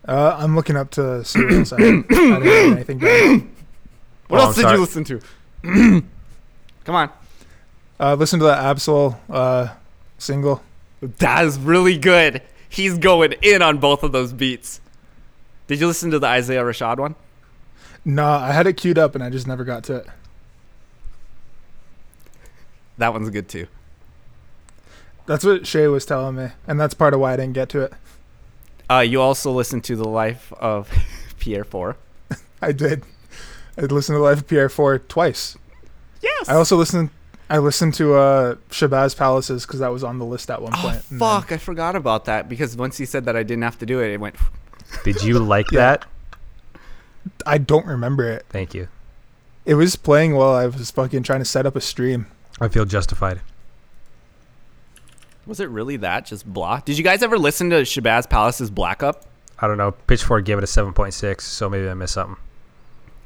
Uh, 0.07 0.37
I'm 0.39 0.55
looking 0.55 0.77
up 0.77 0.91
to 0.93 1.25
see 1.25 1.43
what 1.45 1.53
else 1.55 1.73
I, 1.73 1.77
I 1.77 1.81
didn't 1.81 2.43
hear 2.43 2.73
anything 2.73 2.99
back. 2.99 3.43
What 4.29 4.41
Oh, 4.41 4.45
else 4.45 4.57
I'm 4.59 4.63
did 4.63 4.63
sorry. 4.63 4.75
you 4.75 4.81
listen 4.81 5.05
to? 5.05 5.21
Come 6.85 6.95
on. 6.95 7.11
Uh, 7.99 8.15
listen 8.15 8.39
to 8.41 8.45
that 8.47 8.77
Absol 8.77 9.17
uh, 9.31 9.75
single. 10.19 10.63
That 11.01 11.45
is 11.45 11.59
really 11.59 11.99
good. 11.99 12.43
He's 12.69 12.99
going 12.99 13.33
in 13.43 13.63
on 13.63 13.79
both 13.79 14.03
of 14.03 14.13
those 14.13 14.33
beats. 14.33 14.81
Did 15.67 15.81
you 15.81 15.87
listen 15.87 16.11
to 16.13 16.19
the 16.19 16.27
Isaiah 16.27 16.63
Rashad 16.63 16.99
one? 16.99 17.15
No, 18.05 18.25
I 18.27 18.53
had 18.53 18.67
it 18.69 18.75
queued 18.75 18.99
up 18.99 19.15
and 19.17 19.25
I 19.25 19.31
just 19.31 19.47
never 19.49 19.65
got 19.65 19.83
to 19.85 19.97
it. 19.97 20.07
That 22.99 23.13
one's 23.13 23.31
good 23.31 23.49
too. 23.49 23.67
That's 25.27 25.45
what 25.45 25.67
Shay 25.67 25.89
was 25.89 26.07
telling 26.07 26.37
me, 26.37 26.49
and 26.69 26.79
that's 26.79 26.95
part 26.95 27.13
of 27.13 27.19
why 27.21 27.33
I 27.33 27.37
didn't 27.37 27.55
get 27.55 27.69
to 27.71 27.81
it. 27.81 27.93
Uh, 28.91 29.01
you 29.01 29.21
also 29.21 29.51
listened 29.51 29.85
to 29.85 29.97
the 29.97 30.09
life 30.09 30.53
of 30.55 30.89
Pi'erre 31.41 31.65
Four. 31.65 31.97
I 32.63 32.73
did. 32.73 33.05
I 33.79 33.83
listened 33.83 34.15
to 34.15 34.19
the 34.19 34.25
Life 34.25 34.39
of 34.39 34.47
Pi'erre 34.47 34.71
four 34.71 34.99
twice. 34.99 35.57
Yes. 36.23 36.49
I 36.49 36.55
also 36.55 36.77
listened. 36.77 37.11
I 37.51 37.59
listened 37.59 37.95
to 37.95 38.15
uh, 38.15 38.55
Shabazz 38.71 39.17
Palaces 39.17 39.67
because 39.67 39.81
that 39.81 39.93
was 39.93 40.03
on 40.03 40.19
the 40.19 40.25
list 40.25 40.51
at 40.51 40.63
one 40.63 40.73
oh 40.75 40.81
point. 40.81 40.95
and 40.95 41.03
then- 41.11 41.19
fuck! 41.19 41.53
I 41.53 41.59
forgot 41.59 41.95
about 41.95 42.25
that 42.25 42.49
because 42.49 42.77
once 42.77 42.97
he 42.97 43.05
said 43.05 43.25
that 43.27 43.37
I 43.37 43.43
didn't 43.43 43.63
have 43.65 43.79
to 43.81 43.87
do 43.87 44.01
it, 44.01 44.11
it 44.11 44.19
went. 44.21 44.37
Did 45.05 45.23
you 45.23 45.39
like 45.39 45.71
Yeah. 45.71 45.81
that? 45.81 46.07
I 47.45 47.59
don't 47.59 47.87
remember 47.87 48.29
it. 48.31 48.47
Thank 48.49 48.73
you. 48.75 48.89
It 49.65 49.75
was 49.75 49.97
playing 49.97 50.35
while 50.35 50.55
I 50.55 50.67
was 50.67 50.91
fucking 50.93 51.25
trying 51.25 51.41
to 51.41 51.45
set 51.45 51.67
up 51.67 51.75
a 51.77 51.81
stream. 51.81 52.27
I 52.61 52.69
feel 52.69 52.85
justified. 52.85 53.41
Was 55.47 55.61
it 55.61 55.69
really 55.69 55.97
that? 55.99 56.27
Just 56.27 56.45
blah. 56.45 56.81
Did 56.81 56.99
you 56.99 57.05
guys 57.05 57.23
ever 57.23 57.39
listen 57.39 57.71
to 57.71 57.77
Shabazz 57.83 58.29
Palace's 58.29 58.71
Black 58.71 59.03
Up? 59.03 59.25
I 59.59 59.67
don't 59.67 59.79
know. 59.79 59.93
Pitchfork 59.93 60.45
gave 60.45 60.59
it 60.59 60.65
a 60.65 60.67
seven 60.67 60.93
point 60.93 61.15
six, 61.15 61.45
so 61.47 61.69
maybe 61.69 61.89
I 61.89 61.95
missed 61.95 62.15
something. 62.15 62.37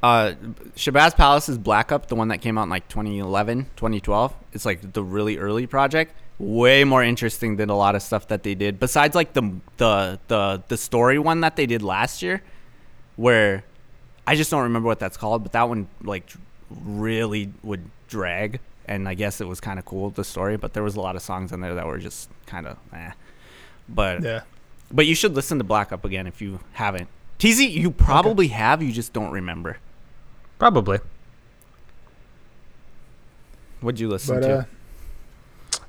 Uh, 0.02 0.34
Shabazz 0.76 1.14
Palace's 1.16 1.58
Black 1.58 1.92
Up, 1.92 2.06
the 2.06 2.14
one 2.14 2.28
that 2.28 2.38
came 2.38 2.56
out 2.56 2.64
in 2.64 2.70
like 2.70 2.88
2011, 2.88 3.64
2012. 3.76 4.34
It's 4.52 4.64
like 4.64 4.92
the 4.92 5.02
really 5.02 5.38
early 5.38 5.66
project. 5.66 6.14
Way 6.38 6.84
more 6.84 7.02
interesting 7.02 7.56
than 7.56 7.68
a 7.68 7.76
lot 7.76 7.94
of 7.94 8.02
stuff 8.02 8.28
that 8.28 8.42
they 8.42 8.54
did. 8.54 8.80
Besides 8.80 9.14
like 9.14 9.34
the 9.34 9.56
the 9.76 10.18
the 10.28 10.62
the 10.68 10.76
story 10.76 11.18
one 11.18 11.40
that 11.40 11.56
they 11.56 11.66
did 11.66 11.82
last 11.82 12.22
year, 12.22 12.42
where 13.16 13.64
I 14.26 14.36
just 14.36 14.50
don't 14.50 14.62
remember 14.62 14.86
what 14.86 14.98
that's 15.00 15.16
called, 15.16 15.42
but 15.42 15.52
that 15.52 15.68
one 15.68 15.88
like 16.02 16.30
really 16.70 17.52
would 17.62 17.90
drag. 18.08 18.60
And 18.90 19.08
I 19.08 19.14
guess 19.14 19.40
it 19.40 19.46
was 19.48 19.60
kind 19.60 19.78
of 19.78 19.84
cool 19.86 20.10
the 20.10 20.24
story, 20.24 20.56
but 20.56 20.72
there 20.74 20.82
was 20.82 20.96
a 20.96 21.00
lot 21.00 21.14
of 21.16 21.22
songs 21.22 21.52
in 21.52 21.60
there 21.60 21.74
that 21.76 21.86
were 21.86 21.98
just 21.98 22.28
kind 22.46 22.66
of 22.66 22.76
eh. 22.92 23.12
But 23.88 24.22
Yeah. 24.22 24.40
but 24.90 25.06
you 25.06 25.14
should 25.14 25.34
listen 25.34 25.58
to 25.58 25.64
Black 25.64 25.92
Up 25.92 26.04
again 26.04 26.26
if 26.26 26.42
you 26.42 26.58
haven't. 26.72 27.08
TZ, 27.38 27.60
you 27.62 27.90
probably 27.92 28.48
have, 28.48 28.82
you 28.82 28.92
just 28.92 29.12
don't 29.12 29.30
remember. 29.30 29.78
Probably. 30.58 30.98
What'd 33.80 34.00
you 34.00 34.08
listen 34.08 34.40
But 34.40 34.46
to? 34.46 34.58
uh, 34.58 34.64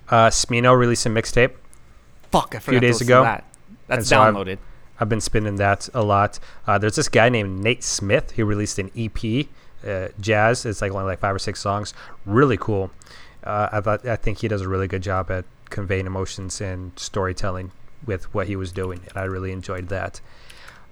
Uh, 0.09 0.29
Smino 0.29 0.77
released 0.77 1.05
a 1.05 1.09
mixtape. 1.09 1.51
Fuck, 2.31 2.53
I 2.55 2.59
forgot 2.59 2.81
days 2.81 2.97
to 2.99 3.03
listen 3.05 3.07
to 3.07 3.13
ago. 3.13 3.23
That. 3.23 3.43
That's 3.87 4.07
so 4.09 4.21
I've- 4.21 4.37
downloaded. 4.37 4.57
I've 4.99 5.09
been 5.09 5.21
spinning 5.21 5.55
that 5.55 5.89
a 5.93 6.03
lot. 6.03 6.37
Uh, 6.67 6.77
there's 6.77 6.95
this 6.95 7.09
guy 7.09 7.29
named 7.29 7.63
Nate 7.63 7.83
Smith. 7.83 8.31
He 8.31 8.43
released 8.43 8.77
an 8.77 8.91
EP, 8.95 9.47
uh, 9.85 10.09
jazz. 10.19 10.65
It's 10.65 10.81
like 10.81 10.91
only 10.91 11.05
like 11.05 11.19
five 11.19 11.35
or 11.35 11.39
six 11.39 11.59
songs. 11.59 11.93
Really 12.25 12.57
cool. 12.57 12.91
Uh, 13.43 13.69
I 13.71 13.81
thought 13.81 14.05
I 14.05 14.15
think 14.15 14.39
he 14.39 14.47
does 14.47 14.61
a 14.61 14.69
really 14.69 14.87
good 14.87 15.01
job 15.01 15.31
at 15.31 15.45
conveying 15.69 16.05
emotions 16.05 16.61
and 16.61 16.91
storytelling 16.97 17.71
with 18.05 18.33
what 18.33 18.47
he 18.47 18.55
was 18.55 18.71
doing, 18.71 19.01
and 19.07 19.17
I 19.17 19.23
really 19.23 19.51
enjoyed 19.51 19.89
that. 19.89 20.21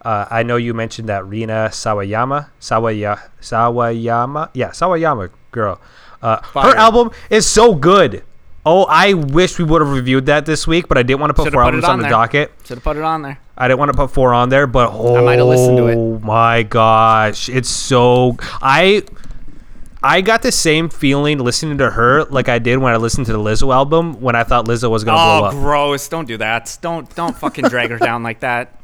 Uh, 0.01 0.25
I 0.29 0.43
know 0.43 0.55
you 0.55 0.73
mentioned 0.73 1.09
that 1.09 1.25
Rina 1.25 1.69
Sawayama, 1.71 2.49
Sawaya, 2.61 3.19
Sawayama, 3.41 4.49
yeah, 4.53 4.69
Sawayama 4.69 5.29
girl. 5.51 5.81
Uh, 6.21 6.41
her 6.53 6.75
album 6.75 7.11
is 7.29 7.45
so 7.45 7.75
good. 7.75 8.23
Oh, 8.71 8.85
I 8.87 9.13
wish 9.13 9.57
we 9.57 9.65
would 9.65 9.81
have 9.81 9.91
reviewed 9.91 10.27
that 10.27 10.45
this 10.45 10.67
week, 10.67 10.87
but 10.87 10.97
I 10.97 11.03
didn't 11.03 11.19
want 11.21 11.31
to 11.31 11.33
put 11.33 11.45
Should've 11.45 11.53
four 11.53 11.63
put 11.63 11.73
it 11.73 11.83
albums 11.83 11.83
on, 11.85 11.91
on 11.91 11.97
the 11.99 12.03
there. 12.03 12.11
docket. 12.11 12.51
Should 12.65 12.77
have 12.77 12.83
put 12.83 12.97
it 12.97 13.03
on 13.03 13.23
there. 13.23 13.39
I 13.57 13.67
didn't 13.67 13.79
want 13.79 13.91
to 13.91 13.97
put 13.97 14.11
four 14.11 14.33
on 14.33 14.49
there, 14.49 14.67
but 14.67 14.91
oh 14.93 15.15
I 15.17 15.21
might 15.21 15.39
have 15.39 15.47
listened 15.47 15.77
to 15.77 15.87
it. 15.87 15.95
Oh 15.95 16.19
my 16.19 16.61
gosh, 16.63 17.49
it's 17.49 17.69
so 17.69 18.37
I 18.61 19.03
I 20.03 20.21
got 20.21 20.43
the 20.43 20.51
same 20.51 20.87
feeling 20.89 21.39
listening 21.39 21.77
to 21.79 21.89
her 21.89 22.23
like 22.25 22.47
I 22.47 22.59
did 22.59 22.77
when 22.77 22.93
I 22.93 22.97
listened 22.97 23.25
to 23.25 23.33
the 23.33 23.39
Lizzo 23.39 23.73
album 23.73 24.21
when 24.21 24.35
I 24.35 24.43
thought 24.43 24.65
Lizzo 24.65 24.89
was 24.89 25.03
gonna 25.03 25.17
blow 25.17 25.41
Oh, 25.41 25.43
up. 25.45 25.51
gross! 25.53 26.07
Don't 26.07 26.27
do 26.27 26.37
that. 26.37 26.77
Don't 26.81 27.13
don't 27.15 27.35
fucking 27.35 27.65
drag 27.65 27.89
her 27.89 27.97
down 27.97 28.23
like 28.23 28.39
that. 28.41 28.79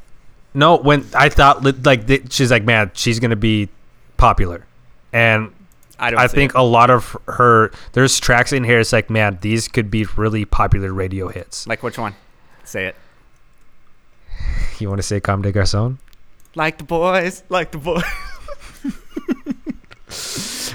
No, 0.53 0.78
when 0.78 1.06
I 1.14 1.30
thought 1.30 1.64
li- 1.64 1.74
like 1.84 2.07
th- 2.07 2.34
she's 2.34 2.49
like, 2.52 2.64
man, 2.64 2.91
she's 2.95 3.20
gonna 3.20 3.36
be 3.36 3.70
popular, 4.18 4.66
and 5.14 5.52
I 6.00 6.10
don't. 6.12 6.20
I 6.20 6.28
think 6.28 6.52
it. 6.54 6.58
a 6.58 6.64
lot 6.64 6.90
of 6.90 7.16
her 7.28 7.72
there's 7.94 8.20
tracks 8.20 8.52
in 8.54 8.64
here. 8.64 8.80
It's 8.80 8.92
like, 8.94 9.10
man, 9.10 9.38
these 9.42 9.68
could 9.68 9.90
be 9.90 10.06
really 10.18 10.46
popular 10.46 10.94
radio 10.94 11.28
hits. 11.30 11.66
like 11.68 11.84
which 11.84 11.98
one? 11.98 12.16
Say 12.64 12.86
it. 12.88 12.96
You 14.80 14.90
want 14.90 15.00
to 15.00 15.04
say 15.04 15.20
"Comme 15.22 15.42
des 15.42 15.54
Garçons"? 15.54 15.98
Like 16.54 16.78
the 16.78 16.84
boys, 16.84 17.44
like 17.50 17.72
the 17.72 17.78
boys. 17.78 18.04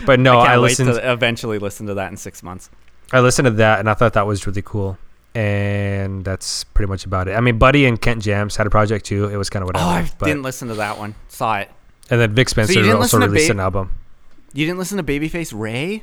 But 0.07 0.19
no, 0.19 0.39
I 0.39 0.55
I, 0.55 0.57
listened. 0.57 0.95
to 0.95 1.13
eventually 1.13 1.59
listen 1.59 1.87
to 1.87 1.95
that 1.95 2.11
in 2.11 2.17
six 2.17 2.43
months. 2.43 2.71
I 3.13 3.21
listened 3.21 3.47
to 3.47 3.51
that 3.53 3.81
and 3.81 3.89
I 3.89 3.95
thought 3.95 4.15
that 4.15 4.27
was 4.27 4.47
really 4.47 4.63
cool. 4.63 4.97
And 5.35 6.25
that's 6.25 6.65
pretty 6.65 6.89
much 6.89 7.05
about 7.05 7.29
it. 7.29 7.33
I 7.37 7.41
mean, 7.41 7.59
Buddy 7.59 7.85
and 7.87 8.01
Kent 8.01 8.23
Jones 8.23 8.57
had 8.57 8.67
a 8.67 8.71
project 8.71 9.05
too. 9.05 9.29
It 9.29 9.37
was 9.37 9.51
kind 9.51 9.63
of 9.63 9.71
Oh. 9.75 9.79
I 9.79 10.11
but, 10.19 10.27
didn't 10.27 10.43
listen 10.43 10.69
to 10.69 10.75
that 10.75 10.99
one. 10.99 11.15
Saw 11.29 11.59
it. 11.59 11.71
and 12.09 12.21
then 12.21 12.35
Vic 12.35 12.49
Spencer 12.49 12.75
didn't 12.75 12.97
also 12.97 13.19
released 13.19 13.49
Ba- 13.49 13.53
an 13.53 13.61
album. 13.61 13.91
You 14.53 14.67
didn't 14.67 14.79
listen 14.79 14.97
to 14.99 15.05
Babyface 15.05 15.53
Ray? 15.59 16.03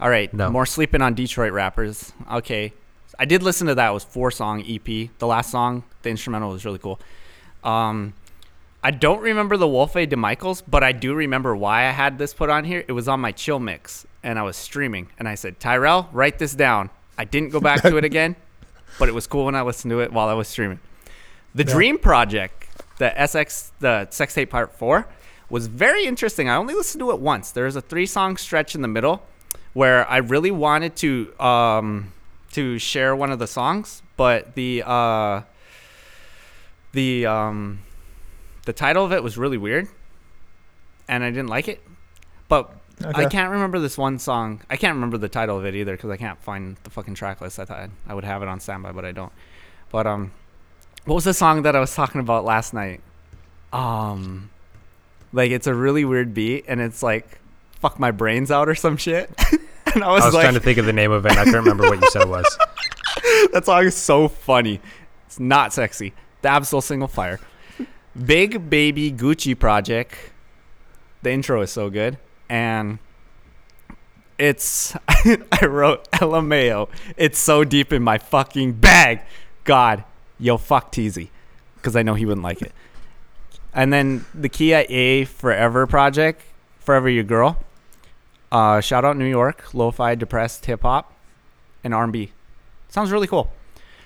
All 0.00 0.10
right. 0.10 0.32
No. 0.34 0.50
More 0.50 0.66
sleeping 0.66 1.02
on 1.02 1.14
Detroit 1.14 1.52
rappers. 1.52 2.12
Okay. 2.30 2.72
I 3.18 3.24
did 3.24 3.42
listen 3.42 3.66
to 3.68 3.74
that. 3.76 3.90
It 3.90 3.92
was 3.94 4.04
four 4.04 4.30
song 4.30 4.62
EP. 4.68 4.84
The 4.84 5.26
last 5.26 5.50
song, 5.50 5.84
the 6.02 6.10
instrumental 6.10 6.50
was 6.50 6.64
really 6.64 6.78
cool. 6.78 7.00
Um, 7.64 8.12
I 8.82 8.90
don't 8.90 9.20
remember 9.20 9.56
the 9.56 9.66
Wolfe 9.66 9.94
DeMichaels, 9.94 10.62
but 10.68 10.84
I 10.84 10.92
do 10.92 11.14
remember 11.14 11.56
why 11.56 11.86
I 11.86 11.90
had 11.90 12.18
this 12.18 12.34
put 12.34 12.50
on 12.50 12.64
here. 12.64 12.84
It 12.86 12.92
was 12.92 13.08
on 13.08 13.20
my 13.20 13.32
chill 13.32 13.58
mix, 13.58 14.06
and 14.22 14.38
I 14.38 14.42
was 14.42 14.56
streaming, 14.56 15.08
and 15.18 15.26
I 15.28 15.34
said, 15.34 15.58
Tyrell, 15.58 16.08
write 16.12 16.38
this 16.38 16.54
down. 16.54 16.90
I 17.16 17.24
didn't 17.24 17.48
go 17.50 17.58
back 17.60 17.82
to 17.82 17.96
it 17.96 18.04
again, 18.04 18.36
but 18.98 19.08
it 19.08 19.12
was 19.12 19.26
cool 19.26 19.46
when 19.46 19.54
I 19.54 19.62
listened 19.62 19.90
to 19.92 20.00
it 20.00 20.12
while 20.12 20.28
I 20.28 20.34
was 20.34 20.46
streaming. 20.46 20.80
The 21.54 21.64
Yeah. 21.64 21.72
Dream 21.72 21.98
Project, 21.98 22.68
the 22.98 23.12
SX, 23.16 23.70
the 23.80 24.08
Sex 24.10 24.34
Tape 24.34 24.50
Part 24.50 24.72
Four, 24.76 25.08
was 25.48 25.66
very 25.66 26.04
interesting. 26.06 26.48
I 26.48 26.56
only 26.56 26.74
listened 26.74 27.00
to 27.00 27.10
it 27.10 27.20
once. 27.20 27.50
There 27.50 27.64
was 27.64 27.76
a 27.76 27.80
three-song 27.80 28.36
stretch 28.36 28.74
in 28.74 28.82
the 28.82 28.88
middle 28.88 29.22
where 29.72 30.08
I 30.08 30.18
really 30.18 30.50
wanted 30.50 30.96
to 30.96 31.38
um, 31.40 32.12
to 32.52 32.78
share 32.78 33.14
one 33.14 33.30
of 33.30 33.38
the 33.38 33.46
songs, 33.46 34.02
but 34.16 34.54
the 34.54 34.82
uh, 34.86 35.42
the 36.92 37.26
um, 37.26 37.80
the 38.64 38.72
title 38.72 39.04
of 39.04 39.12
it 39.12 39.22
was 39.22 39.36
really 39.36 39.58
weird, 39.58 39.88
and 41.08 41.22
I 41.22 41.30
didn't 41.30 41.48
like 41.48 41.68
it. 41.68 41.82
But 42.48 42.72
I 43.04 43.26
can't 43.26 43.50
remember 43.50 43.78
this 43.78 43.98
one 43.98 44.18
song. 44.18 44.62
I 44.70 44.76
can't 44.76 44.94
remember 44.94 45.18
the 45.18 45.28
title 45.28 45.58
of 45.58 45.66
it 45.66 45.74
either 45.74 45.92
because 45.92 46.10
I 46.10 46.16
can't 46.16 46.40
find 46.40 46.76
the 46.84 46.90
fucking 46.90 47.14
track 47.14 47.40
list. 47.40 47.58
I 47.58 47.64
thought 47.64 47.90
I 48.06 48.14
would 48.14 48.24
have 48.24 48.42
it 48.42 48.48
on 48.48 48.60
standby, 48.60 48.92
but 48.92 49.04
I 49.04 49.12
don't. 49.12 49.32
But 49.90 50.06
um, 50.06 50.32
what 51.04 51.16
was 51.16 51.24
the 51.24 51.34
song 51.34 51.62
that 51.62 51.76
I 51.76 51.80
was 51.80 51.94
talking 51.94 52.20
about 52.20 52.44
last 52.44 52.72
night? 52.72 53.00
Um, 53.72 54.50
like 55.36 55.50
it's 55.50 55.66
a 55.66 55.74
really 55.74 56.04
weird 56.04 56.34
beat, 56.34 56.64
and 56.66 56.80
it's 56.80 57.02
like 57.02 57.38
"fuck 57.80 58.00
my 58.00 58.10
brains 58.10 58.50
out" 58.50 58.68
or 58.68 58.74
some 58.74 58.96
shit. 58.96 59.30
and 59.94 60.02
I 60.02 60.10
was, 60.10 60.22
I 60.22 60.26
was 60.26 60.34
like, 60.34 60.42
trying 60.42 60.54
to 60.54 60.60
think 60.60 60.78
of 60.78 60.86
the 60.86 60.92
name 60.92 61.12
of 61.12 61.26
it. 61.26 61.32
I 61.32 61.44
can't 61.44 61.56
remember 61.56 61.84
what 61.84 62.00
you 62.00 62.08
said 62.10 62.22
it 62.22 62.28
was. 62.28 62.58
that 63.52 63.64
song 63.66 63.84
is 63.84 63.94
so 63.94 64.28
funny. 64.28 64.80
It's 65.26 65.38
not 65.38 65.72
sexy. 65.72 66.14
The 66.40 66.48
Absol 66.48 66.82
single 66.82 67.08
fire. 67.08 67.38
Big 68.24 68.70
Baby 68.70 69.12
Gucci 69.12 69.58
Project. 69.58 70.16
The 71.22 71.32
intro 71.32 71.60
is 71.60 71.70
so 71.70 71.90
good. 71.90 72.18
And 72.48 72.98
it's 74.38 74.96
I 75.08 75.66
wrote 75.66 76.10
LMAO. 76.12 76.88
It's 77.16 77.38
so 77.38 77.62
deep 77.64 77.92
in 77.92 78.02
my 78.02 78.16
fucking 78.16 78.74
bag. 78.74 79.20
God, 79.64 80.04
yo 80.38 80.56
fuck 80.56 80.92
Teasy. 80.92 81.28
Because 81.74 81.94
I 81.94 82.02
know 82.02 82.14
he 82.14 82.24
wouldn't 82.24 82.44
like 82.44 82.62
it. 82.62 82.72
And 83.76 83.92
then 83.92 84.24
the 84.34 84.48
Kia 84.48 84.86
A 84.88 85.26
Forever 85.26 85.86
project, 85.86 86.42
Forever 86.78 87.10
Your 87.10 87.24
Girl. 87.24 87.62
Uh, 88.50 88.80
shout 88.80 89.04
out 89.04 89.18
New 89.18 89.26
York, 89.26 89.74
lo-fi 89.74 90.14
depressed 90.14 90.64
hip 90.64 90.80
hop 90.80 91.12
and 91.84 91.92
R&B. 91.92 92.32
Sounds 92.88 93.10
really 93.10 93.26
cool. 93.26 93.52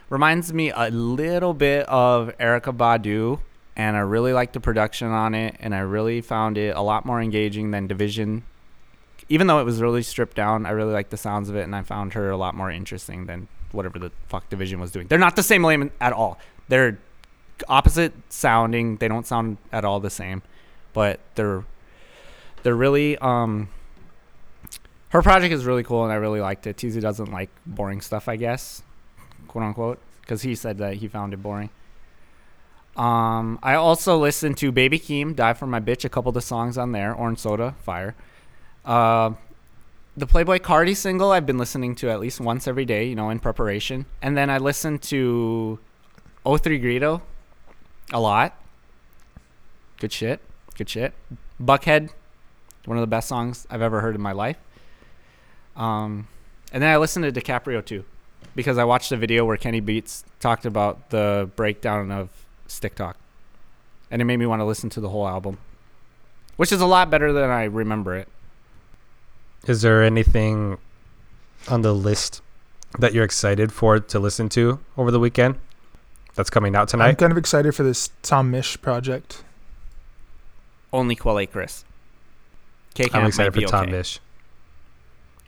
Reminds 0.08 0.52
me 0.52 0.72
a 0.74 0.90
little 0.90 1.54
bit 1.54 1.88
of 1.88 2.36
Erykah 2.38 2.76
Badu, 2.76 3.38
and 3.76 3.96
I 3.96 4.00
really 4.00 4.32
like 4.32 4.52
the 4.52 4.58
production 4.58 5.06
on 5.06 5.36
it, 5.36 5.54
and 5.60 5.72
I 5.72 5.80
really 5.80 6.20
found 6.20 6.58
it 6.58 6.74
a 6.74 6.82
lot 6.82 7.06
more 7.06 7.22
engaging 7.22 7.70
than 7.70 7.86
DVSN. 7.86 8.42
Even 9.28 9.46
though 9.46 9.60
it 9.60 9.64
was 9.64 9.80
really 9.80 10.02
stripped 10.02 10.34
down, 10.34 10.66
I 10.66 10.70
really 10.70 10.92
liked 10.92 11.10
the 11.10 11.16
sounds 11.16 11.48
of 11.48 11.54
it, 11.54 11.62
and 11.62 11.76
I 11.76 11.82
found 11.82 12.14
her 12.14 12.28
a 12.28 12.36
lot 12.36 12.56
more 12.56 12.72
interesting 12.72 13.26
than 13.26 13.46
whatever 13.70 14.00
the 14.00 14.10
fuck 14.26 14.50
DVSN 14.50 14.80
was 14.80 14.90
doing. 14.90 15.06
They're 15.06 15.16
not 15.16 15.36
the 15.36 15.44
same 15.44 15.62
lane 15.62 15.92
at 16.00 16.12
all. 16.12 16.40
They're 16.66 16.98
opposite 17.68 18.12
sounding. 18.28 18.96
They 18.96 19.08
don't 19.08 19.26
sound 19.26 19.58
at 19.72 19.84
all 19.84 20.00
the 20.00 20.10
same, 20.10 20.42
but 20.92 21.20
they're 21.34 21.64
they're 22.62 22.76
really 22.76 23.16
um 23.18 23.68
her 25.10 25.22
project 25.22 25.52
is 25.52 25.64
really 25.64 25.82
cool 25.82 26.04
and 26.04 26.12
I 26.12 26.16
really 26.16 26.40
liked 26.40 26.66
it. 26.66 26.76
Teasy 26.76 27.00
doesn't 27.00 27.32
like 27.32 27.50
boring 27.66 28.00
stuff, 28.00 28.28
I 28.28 28.36
guess, 28.36 28.82
quote 29.48 29.64
unquote, 29.64 29.98
because 30.20 30.42
he 30.42 30.54
said 30.54 30.78
that 30.78 30.94
he 30.94 31.08
found 31.08 31.34
it 31.34 31.42
boring. 31.42 31.70
Um, 32.96 33.58
I 33.62 33.74
also 33.74 34.18
listened 34.18 34.56
to 34.58 34.72
Baby 34.72 34.98
Keem, 34.98 35.34
Die 35.34 35.52
for 35.54 35.66
My 35.66 35.80
Bitch, 35.80 36.04
a 36.04 36.08
couple 36.08 36.30
of 36.30 36.34
the 36.34 36.40
songs 36.40 36.76
on 36.76 36.92
there. 36.92 37.14
Orange 37.14 37.38
Soda, 37.38 37.74
Fire. 37.82 38.14
Uh, 38.84 39.32
the 40.16 40.26
Playboi 40.26 40.58
Carti 40.58 40.96
single 40.96 41.32
I've 41.32 41.46
been 41.46 41.58
listening 41.58 41.94
to 41.96 42.10
at 42.10 42.20
least 42.20 42.40
once 42.40 42.68
every 42.68 42.84
day, 42.84 43.06
you 43.06 43.14
know, 43.14 43.30
in 43.30 43.38
preparation. 43.38 44.06
And 44.20 44.36
then 44.36 44.50
I 44.50 44.58
listened 44.58 45.02
to 45.02 45.78
03 46.44 46.80
Greedo 46.80 47.22
a 48.12 48.20
lot. 48.20 48.54
Good 49.98 50.12
shit. 50.12 50.40
Good 50.76 50.88
shit. 50.88 51.12
Buckhead, 51.62 52.10
one 52.86 52.96
of 52.96 53.02
the 53.02 53.06
best 53.06 53.28
songs 53.28 53.66
I've 53.70 53.82
ever 53.82 54.00
heard 54.00 54.14
in 54.14 54.20
my 54.20 54.32
life. 54.32 54.56
Um, 55.76 56.26
and 56.72 56.82
then 56.82 56.90
I 56.90 56.96
listened 56.96 57.32
to 57.32 57.40
DiCaprio 57.40 57.84
too, 57.84 58.04
because 58.54 58.78
I 58.78 58.84
watched 58.84 59.12
a 59.12 59.16
video 59.16 59.44
where 59.44 59.56
Kenny 59.56 59.80
Beats 59.80 60.24
talked 60.40 60.64
about 60.64 61.10
the 61.10 61.50
breakdown 61.56 62.10
of 62.10 62.30
Stick 62.66 62.94
Talk, 62.94 63.16
and 64.10 64.22
it 64.22 64.24
made 64.24 64.38
me 64.38 64.46
want 64.46 64.60
to 64.60 64.64
listen 64.64 64.88
to 64.90 65.00
the 65.00 65.10
whole 65.10 65.28
album, 65.28 65.58
which 66.56 66.72
is 66.72 66.80
a 66.80 66.86
lot 66.86 67.10
better 67.10 67.32
than 67.32 67.50
I 67.50 67.64
remember 67.64 68.16
it. 68.16 68.28
Is 69.66 69.82
there 69.82 70.02
anything 70.02 70.78
on 71.68 71.82
the 71.82 71.94
list 71.94 72.40
that 72.98 73.12
you're 73.12 73.24
excited 73.24 73.72
for 73.72 74.00
to 74.00 74.18
listen 74.18 74.48
to 74.50 74.80
over 74.96 75.10
the 75.10 75.20
weekend 75.20 75.56
that's 76.40 76.50
coming 76.50 76.74
out 76.74 76.88
tonight. 76.88 77.08
I'm 77.10 77.16
kind 77.16 77.30
of 77.32 77.38
excited 77.38 77.74
for 77.74 77.82
this 77.82 78.10
Tom 78.22 78.50
Misch 78.50 78.80
project. 78.80 79.44
Only 80.92 81.14
Quelle 81.14 81.46
Chris. 81.46 81.84
I'm 83.12 83.26
excited 83.26 83.54
for 83.54 83.60
Tom 83.62 83.86
Misch. 83.88 84.18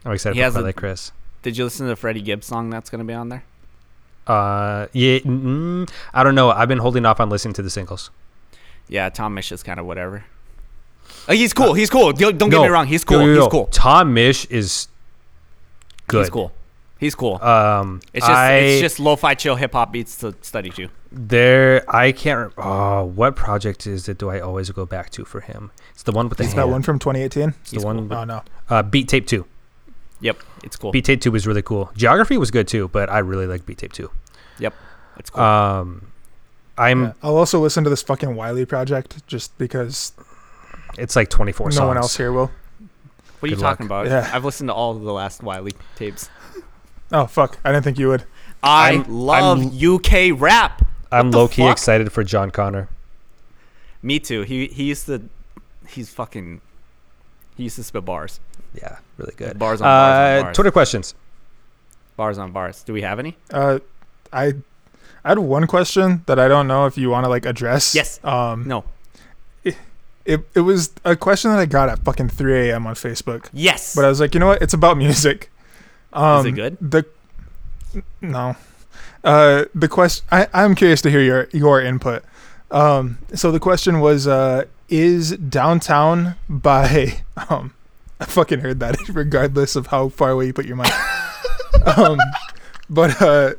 I'm 0.05 0.12
excited 0.12 0.35
He 0.36 0.40
for 0.40 0.44
has 0.44 0.55
a- 0.55 0.59
Twilight 0.59 0.77
Chris. 0.77 1.12
Did 1.43 1.56
you 1.56 1.64
listen 1.64 1.86
to 1.86 1.90
the 1.90 1.97
Freddie 1.97 2.20
Gibbs 2.23 2.47
song 2.47 2.70
that's 2.70 2.89
gonna 2.90 3.05
be 3.05 3.14
on 3.14 3.28
there? 3.31 3.43
Uh, 4.27 4.86
yeah, 4.93 5.19
mm, 5.19 5.90
I 6.14 6.23
don't 6.23 6.35
know. 6.36 6.51
I've 6.51 6.69
been 6.69 6.78
holding 6.78 7.05
off 7.05 7.19
on 7.19 7.28
listening 7.31 7.55
to 7.55 7.62
the 7.62 7.70
singles. 7.70 8.10
Yeah, 8.89 9.09
Tom 9.09 9.35
Misch 9.35 9.51
is 9.51 9.62
kind 9.64 9.81
of 9.81 9.86
whatever. 9.86 10.24
Uh, 11.27 11.32
he's 11.32 11.52
cool. 11.52 11.73
He's 11.74 11.90
cool. 11.90 12.12
Don't 12.12 12.39
don't 12.39 12.51
get 12.51 12.56
No, 12.59 12.62
me 12.62 12.69
wrong. 12.69 12.86
He's 12.86 13.02
cool. 13.05 13.20
yo, 13.20 13.27
yo, 13.27 13.32
yo. 13.35 13.40
He's 13.40 13.48
cool. 13.51 13.66
Tom 13.66 14.14
Misch 14.14 14.48
is 14.51 14.86
good. 16.06 16.20
He's 16.20 16.31
cool. 16.31 16.52
He's 17.03 17.16
cool. 17.16 17.43
Um, 17.43 18.01
It's 18.15 18.24
just 18.24 18.39
I, 18.39 18.55
it's 18.59 18.81
just 18.81 19.01
lo-fi 19.01 19.35
chill 19.35 19.57
hip 19.57 19.73
hop 19.73 19.91
beats 19.93 20.16
to 20.19 20.35
study 20.41 20.70
to. 20.70 20.89
There, 21.11 21.85
I 21.93 22.12
can't. 22.12 22.53
Oh, 22.57 23.05
what 23.05 23.35
project 23.35 23.89
is 23.89 24.09
it? 24.09 24.19
Do 24.19 24.31
I 24.31 24.39
always 24.39 24.70
go 24.70 24.87
back 24.87 25.11
to 25.11 25.24
for 25.24 25.41
him? 25.41 25.73
It's 25.95 26.05
the 26.05 26.12
one 26.12 26.29
with 26.29 26.39
the 26.39 26.45
Is 26.45 26.51
that 26.55 26.61
hand. 26.61 26.70
one 26.70 26.83
from 26.83 27.01
2018? 27.01 27.55
It's 27.62 27.70
the 27.73 27.81
one. 27.81 28.09
with- 28.09 28.12
Oh 28.16 28.23
no. 28.24 28.43
uh, 28.70 28.83
Beat 28.85 29.09
Tape 29.09 29.27
Two. 29.27 29.47
Yep, 30.20 30.39
it's 30.62 30.77
cool. 30.77 30.93
Beat 30.93 31.05
Tape 31.05 31.20
Two 31.20 31.33
was 31.33 31.45
really 31.45 31.62
cool. 31.62 31.91
Geography 31.97 32.39
was 32.39 32.53
good 32.53 32.69
too, 32.69 32.87
but 32.87 33.11
I 33.11 33.19
really 33.19 33.49
like 33.49 33.66
Beat 33.66 33.79
Tape 33.79 33.93
Two. 33.93 34.09
Yep, 34.61 34.73
it's 35.19 35.29
cool. 35.31 35.43
Um, 35.43 36.07
I'm. 36.79 37.03
Yeah. 37.03 37.12
I'll 37.24 37.37
also 37.37 37.59
listen 37.59 37.83
to 37.83 37.91
this 37.91 38.03
fucking 38.05 38.37
Wiley 38.37 38.65
project 38.65 39.27
just 39.27 39.59
because 39.59 40.12
It's 40.97 41.16
like 41.16 41.31
24 41.31 41.66
no 41.66 41.70
songs. 41.73 41.89
one 41.89 41.97
else 41.97 42.16
here 42.16 42.31
will. 42.31 42.47
what 42.47 42.53
are 43.43 43.47
you 43.49 43.57
good 43.57 43.62
luck. 43.62 43.73
talking 43.79 43.87
about? 43.87 44.07
Yeah. 44.07 44.31
I've 44.33 44.45
listened 44.45 44.69
to 44.69 44.74
all 44.74 44.95
of 44.97 45.03
the 45.03 45.12
last 45.12 45.43
Wiley 45.43 45.73
tapes. 45.97 46.31
Oh 47.12 47.26
fuck! 47.26 47.59
I 47.64 47.72
didn't 47.72 47.84
think 47.84 47.98
you 47.98 48.09
would. 48.09 48.24
I 48.62 48.93
I'm- 48.93 49.05
love 49.09 49.59
I'm- 49.60 49.94
UK 49.97 50.30
rap. 50.40 50.86
I'm 51.10 51.30
the 51.30 51.39
low 51.39 51.48
key 51.48 51.62
fuck? 51.62 51.72
excited 51.72 52.10
for 52.10 52.24
Jon 52.24 52.51
Connor. 52.51 52.89
Me 54.02 54.18
too. 54.18 54.43
He 54.43 54.66
he 54.68 54.84
used 54.84 55.06
to. 55.06 55.22
He's 55.86 56.09
fucking. 56.10 56.60
He 57.56 57.64
used 57.64 57.76
to 57.76 57.84
spit 57.84 58.05
bars. 58.05 58.40
Yeah, 58.74 58.97
really 59.18 59.34
good. 59.36 59.59
Bars 59.59 59.80
on 59.82 59.84
bars 59.86 60.16
on 60.32 60.39
Uh, 60.39 60.43
bars. 60.44 60.56
Twitter 60.56 60.70
questions. 60.70 61.14
Bars 62.16 62.39
on 62.39 62.52
bars. 62.52 62.82
Do 62.82 62.93
we 62.94 63.02
have 63.02 63.18
any? 63.18 63.36
Uh, 63.52 63.80
I 64.32 64.55
I 65.24 65.28
had 65.28 65.39
one 65.39 65.66
question 65.66 66.22
that 66.26 66.39
I 66.39 66.48
don't 66.48 66.66
know 66.66 66.86
if 66.86 66.97
you 66.97 67.10
want 67.10 67.24
to 67.24 67.28
like 67.30 67.44
address. 67.44 67.94
Yes. 67.94 68.18
Um, 68.24 68.66
No. 68.66 68.84
it 69.64 70.40
it 70.55 70.60
was 70.60 70.93
a 71.05 71.14
question 71.16 71.51
that 71.51 71.59
I 71.59 71.66
got 71.66 71.89
at 71.89 71.98
fucking 72.05 72.28
3 72.30 72.70
a.m. 72.70 72.86
on 72.86 72.94
Facebook, 72.94 73.48
Yes. 73.52 73.94
but 73.94 74.05
I 74.05 74.09
was 74.09 74.20
like, 74.20 74.34
you 74.34 74.40
know 74.40 74.47
what? 74.47 74.62
It's 74.62 74.72
about 74.74 74.97
music. 74.97 75.51
Um, 76.12 76.47
it 76.47 76.52
good? 76.52 76.76
The 76.80 77.06
no. 78.20 78.56
Uh, 79.24 79.64
the 79.74 79.89
question 79.89 80.24
I 80.30 80.48
I'm 80.52 80.74
curious 80.74 81.02
to 81.02 81.10
hear 81.10 81.20
your 81.20 81.48
your 81.52 81.80
input. 81.80 82.24
Um, 82.70 83.18
so 83.34 83.52
the 83.52 83.60
question 83.60 84.01
was, 84.01 84.26
uh, 84.26 84.64
is 84.89 85.36
downtown 85.36 86.36
by 86.48 87.20
um, 87.48 87.74
I 88.18 88.24
fucking 88.24 88.60
heard 88.60 88.80
that 88.80 88.97
regardless 89.09 89.76
of 89.76 89.89
how 89.89 90.09
far 90.09 90.30
away 90.30 90.47
you 90.47 90.52
put 90.52 90.66
your 90.66 90.76
mic. 90.76 90.93
um, 91.97 92.18
but 92.89 93.20
uh, 93.20 93.55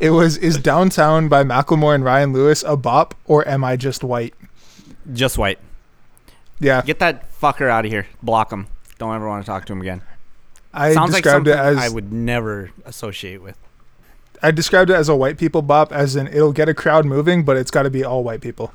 it 0.00 0.10
was 0.10 0.36
is 0.38 0.58
downtown 0.58 1.28
by 1.28 1.44
Macklemore 1.44 1.94
and 1.94 2.04
Ryan 2.04 2.32
Lewis 2.32 2.62
a 2.66 2.76
bop 2.76 3.14
or 3.26 3.46
am 3.46 3.64
I 3.64 3.76
just 3.76 4.02
white? 4.02 4.34
Just 5.12 5.38
white. 5.38 5.58
Yeah, 6.60 6.82
Get 6.82 7.00
that 7.00 7.32
fucker 7.40 7.68
out 7.68 7.84
of 7.84 7.90
here. 7.90 8.06
Block 8.22 8.52
him. 8.52 8.68
Don't 8.98 9.14
ever 9.14 9.26
want 9.26 9.44
to 9.44 9.46
talk 9.50 9.64
to 9.66 9.72
him 9.72 9.80
again. 9.80 10.02
I 10.74 10.94
Sounds 10.94 11.12
like 11.12 11.22
described 11.22 11.46
something 11.46 11.52
it 11.52 11.58
as 11.58 11.76
I 11.78 11.88
would 11.88 12.12
never 12.12 12.70
associate 12.84 13.42
with. 13.42 13.56
I 14.42 14.50
described 14.50 14.90
it 14.90 14.94
as 14.94 15.08
a 15.08 15.14
white 15.14 15.38
people 15.38 15.62
bop, 15.62 15.92
as 15.92 16.16
in 16.16 16.26
it'll 16.26 16.52
get 16.52 16.68
a 16.68 16.74
crowd 16.74 17.04
moving, 17.04 17.44
but 17.44 17.56
it's 17.56 17.70
got 17.70 17.84
to 17.84 17.90
be 17.90 18.02
all 18.04 18.24
white 18.24 18.40
people, 18.40 18.72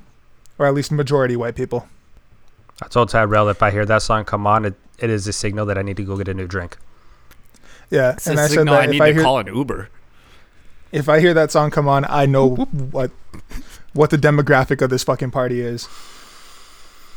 or 0.57 0.65
at 0.65 0.73
least 0.73 0.91
majority 0.91 1.35
white 1.35 1.55
people. 1.55 1.87
I 2.81 2.87
told 2.87 3.09
Tyrell 3.09 3.49
if 3.49 3.61
I 3.63 3.71
hear 3.71 3.85
that 3.85 4.01
song 4.01 4.23
come 4.23 4.45
on, 4.47 4.63
it, 4.65 4.75
it 4.99 5.09
is 5.09 5.27
a 5.27 5.33
signal 5.33 5.65
that 5.65 5.77
I 5.77 5.81
need 5.81 5.97
to 5.97 6.03
go 6.03 6.15
get 6.15 6.27
a 6.27 6.33
new 6.33 6.47
drink. 6.47 6.77
Yeah, 7.89 8.13
It's 8.13 8.27
and 8.27 8.37
a 8.39 8.43
I 8.43 8.47
said 8.47 8.67
that 8.67 8.81
I 8.81 8.83
if 8.85 8.89
need 8.91 9.01
I 9.01 9.07
to 9.07 9.13
hear 9.13 9.23
call 9.23 9.39
an 9.39 9.47
Uber. 9.47 9.89
if 10.91 11.09
I 11.09 11.19
hear 11.19 11.33
that 11.33 11.51
song 11.51 11.71
come 11.71 11.87
on, 11.87 12.05
I 12.05 12.25
know 12.25 12.45
what 12.55 13.11
what 13.93 14.09
the 14.11 14.17
demographic 14.17 14.81
of 14.81 14.89
this 14.89 15.03
fucking 15.03 15.31
party 15.31 15.61
is. 15.61 15.87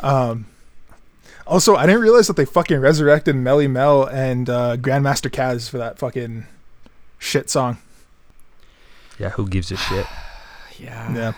Um. 0.00 0.46
Also, 1.50 1.74
I 1.74 1.84
didn't 1.84 2.02
realize 2.02 2.28
that 2.28 2.36
they 2.36 2.44
fucking 2.44 2.78
resurrected 2.78 3.34
Melle 3.34 3.68
Mel 3.68 4.04
and 4.04 4.48
uh, 4.48 4.76
Grandmaster 4.76 5.28
Caz 5.28 5.68
for 5.68 5.78
that 5.78 5.98
fucking 5.98 6.46
shit 7.18 7.50
song. 7.50 7.78
Yeah, 9.18 9.30
who 9.30 9.48
gives 9.48 9.72
a 9.72 9.76
shit? 9.76 10.06
Yeah. 10.78 11.14
Yeah. 11.14 11.32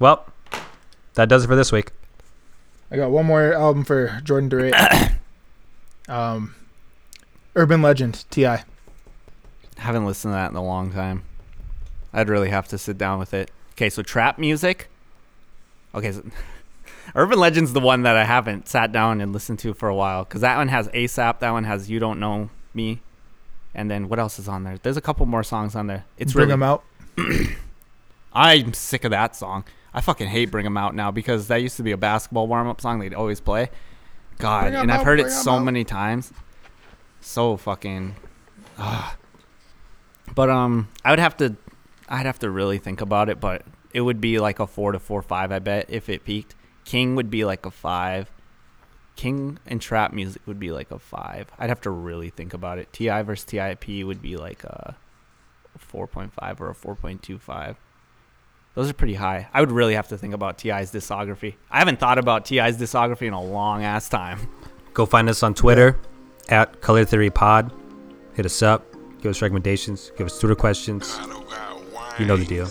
Well, 0.00 0.26
that 1.14 1.28
does 1.28 1.44
it 1.44 1.46
for 1.46 1.54
this 1.54 1.70
week. 1.70 1.92
I 2.90 2.96
got 2.96 3.12
one 3.12 3.24
more 3.24 3.52
album 3.52 3.84
for 3.84 4.20
Jordan 4.24 4.48
Durant. 4.48 4.74
um, 6.08 6.56
Urban 7.54 7.82
Legend 7.82 8.24
Ti. 8.30 8.56
Haven't 9.76 10.06
listened 10.06 10.32
to 10.32 10.34
that 10.34 10.50
in 10.50 10.56
a 10.56 10.64
long 10.64 10.90
time. 10.90 11.22
I'd 12.12 12.28
really 12.28 12.48
have 12.50 12.66
to 12.68 12.78
sit 12.78 12.98
down 12.98 13.20
with 13.20 13.32
it. 13.32 13.52
Okay, 13.74 13.88
so 13.88 14.02
trap 14.02 14.40
music. 14.40 14.90
Okay, 15.94 16.10
so 16.10 16.24
Urban 17.14 17.38
Legend's 17.38 17.72
the 17.72 17.80
one 17.80 18.02
that 18.02 18.16
I 18.16 18.24
haven't 18.24 18.68
sat 18.68 18.92
down 18.92 19.20
and 19.20 19.32
listened 19.32 19.58
to 19.60 19.74
for 19.74 19.88
a 19.88 19.94
while 19.94 20.24
because 20.24 20.40
that 20.40 20.56
one 20.56 20.68
has 20.68 20.88
ASAP. 20.88 21.38
That 21.40 21.50
one 21.50 21.64
has 21.64 21.90
You 21.90 21.98
Don't 21.98 22.18
Know 22.20 22.50
Me, 22.72 23.00
and 23.74 23.90
then 23.90 24.08
what 24.08 24.18
else 24.18 24.38
is 24.38 24.48
on 24.48 24.64
there? 24.64 24.78
There's 24.82 24.96
a 24.96 25.00
couple 25.02 25.26
more 25.26 25.42
songs 25.42 25.74
on 25.76 25.86
there. 25.86 26.04
It's 26.18 26.32
Bring 26.32 26.48
really. 26.48 26.52
them 26.52 26.62
out. 26.62 26.84
I'm 28.32 28.72
sick 28.72 29.04
of 29.04 29.10
that 29.10 29.36
song. 29.36 29.64
I 29.92 30.00
fucking 30.00 30.26
hate 30.28 30.50
Bring 30.50 30.66
'Em 30.66 30.76
Out 30.76 30.94
now 30.94 31.10
because 31.12 31.46
that 31.48 31.56
used 31.62 31.76
to 31.76 31.82
be 31.84 31.92
a 31.92 31.96
basketball 31.96 32.48
warm 32.48 32.66
up 32.68 32.80
song 32.80 32.98
they'd 32.98 33.14
always 33.14 33.40
play. 33.40 33.70
God, 34.38 34.62
Bring 34.70 34.74
and 34.74 34.90
I've 34.92 35.00
out, 35.00 35.06
heard 35.06 35.20
it 35.20 35.30
so 35.30 35.52
out. 35.52 35.60
many 35.60 35.84
times. 35.84 36.32
So 37.20 37.56
fucking. 37.56 38.16
ah. 38.78 39.16
But 40.34 40.50
um, 40.50 40.88
I 41.04 41.10
would 41.10 41.20
have 41.20 41.36
to, 41.36 41.54
I'd 42.08 42.26
have 42.26 42.40
to 42.40 42.50
really 42.50 42.78
think 42.78 43.00
about 43.00 43.28
it. 43.28 43.38
But 43.40 43.62
it 43.92 44.00
would 44.00 44.20
be 44.20 44.40
like 44.40 44.58
a 44.58 44.66
four 44.66 44.90
to 44.90 44.98
four 44.98 45.22
five. 45.22 45.52
I 45.52 45.60
bet 45.60 45.86
if 45.88 46.08
it 46.08 46.24
peaked, 46.24 46.56
King 46.84 47.16
would 47.16 47.30
be 47.30 47.44
like 47.44 47.66
a 47.66 47.70
five. 47.70 48.30
King 49.16 49.58
and 49.66 49.80
trap 49.80 50.12
music 50.12 50.42
would 50.46 50.58
be 50.58 50.72
like 50.72 50.90
a 50.90 50.98
five. 50.98 51.48
I'd 51.58 51.68
have 51.68 51.80
to 51.82 51.90
really 51.90 52.30
think 52.30 52.52
about 52.52 52.78
it. 52.78 52.92
Ti 52.92 53.22
versus 53.22 53.44
Tip 53.44 53.86
would 53.86 54.20
be 54.20 54.36
like 54.36 54.64
a 54.64 54.96
four 55.78 56.06
point 56.06 56.32
five 56.32 56.60
or 56.60 56.70
a 56.70 56.74
four 56.74 56.94
point 56.94 57.22
two 57.22 57.38
five. 57.38 57.76
Those 58.74 58.90
are 58.90 58.94
pretty 58.94 59.14
high. 59.14 59.48
I 59.54 59.60
would 59.60 59.70
really 59.70 59.94
have 59.94 60.08
to 60.08 60.18
think 60.18 60.34
about 60.34 60.58
Ti's 60.58 60.90
discography. 60.90 61.54
I 61.70 61.78
haven't 61.78 62.00
thought 62.00 62.18
about 62.18 62.44
Ti's 62.44 62.76
discography 62.76 63.28
in 63.28 63.32
a 63.32 63.40
long 63.40 63.84
ass 63.84 64.08
time. 64.08 64.48
Go 64.94 65.06
find 65.06 65.28
us 65.28 65.44
on 65.44 65.54
Twitter 65.54 65.98
at 66.48 66.80
Color 66.80 67.04
Theory 67.04 67.30
Pod. 67.30 67.72
Hit 68.34 68.46
us 68.46 68.62
up. 68.62 68.84
Give 69.20 69.30
us 69.30 69.40
recommendations. 69.40 70.10
Give 70.18 70.26
us 70.26 70.38
Twitter 70.38 70.56
questions. 70.56 71.18
You 72.18 72.26
know 72.26 72.36
the 72.36 72.44
deal. 72.44 72.68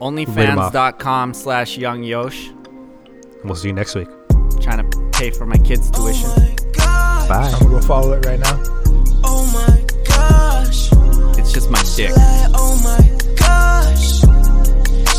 Onlyfans.com 0.00 1.34
slash 1.34 1.76
young 1.76 2.02
Yosh. 2.04 2.50
And 3.42 3.50
we'll 3.50 3.56
see 3.56 3.68
you 3.68 3.74
next 3.74 3.94
week. 3.96 4.08
Trying 4.60 4.88
to 4.88 5.10
pay 5.12 5.30
for 5.30 5.46
my 5.46 5.58
kids' 5.58 5.90
tuition. 5.90 6.30
Oh 6.30 6.38
my 6.38 6.56
gosh, 6.72 7.28
Bye. 7.28 7.50
I'm 7.52 7.58
gonna 7.58 7.70
go 7.70 7.80
follow 7.80 8.12
it 8.12 8.24
right 8.24 8.38
now. 8.38 8.62
oh 9.24 9.44
my 9.52 9.84
gosh. 10.08 10.90
It's 11.38 11.52
just 11.52 11.68
my 11.70 11.82
dick. 11.96 12.14
Like, 12.16 12.50
oh 12.54 12.78
my 12.84 13.34
gosh. 13.34 14.20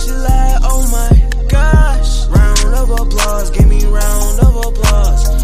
She 0.05 0.11
like, 0.11 0.61
oh 0.63 0.87
my 0.91 1.47
gosh. 1.49 2.27
Round 2.27 2.75
of 2.75 2.89
applause, 2.91 3.51
give 3.51 3.67
me 3.67 3.83
round 3.85 4.39
of 4.39 4.55
applause 4.55 5.42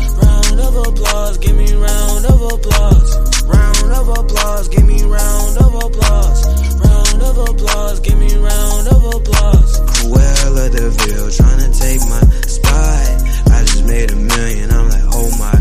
round 0.59 0.75
of 0.75 0.87
applause, 0.87 1.37
give 1.37 1.55
me 1.55 1.73
round 1.73 2.25
of 2.25 2.41
applause. 2.41 3.43
Round 3.45 3.91
of 3.91 4.09
applause, 4.09 4.67
give 4.67 4.85
me 4.85 5.03
round 5.03 5.57
of 5.57 5.75
applause. 5.75 6.45
Round 6.75 7.21
of 7.23 7.49
applause, 7.49 7.99
give 8.01 8.17
me 8.17 8.35
round 8.35 8.87
of 8.87 9.05
applause. 9.15 9.79
Cruella 9.79 10.69
de 10.69 10.89
Vil 10.89 11.31
trying 11.31 11.71
to 11.71 11.79
take 11.79 12.01
my 12.09 12.21
spot. 12.47 13.51
I 13.51 13.63
just 13.63 13.85
made 13.85 14.11
a 14.11 14.15
million, 14.15 14.71
I'm 14.71 14.89
like, 14.89 15.03
oh 15.13 15.37
my. 15.39 15.58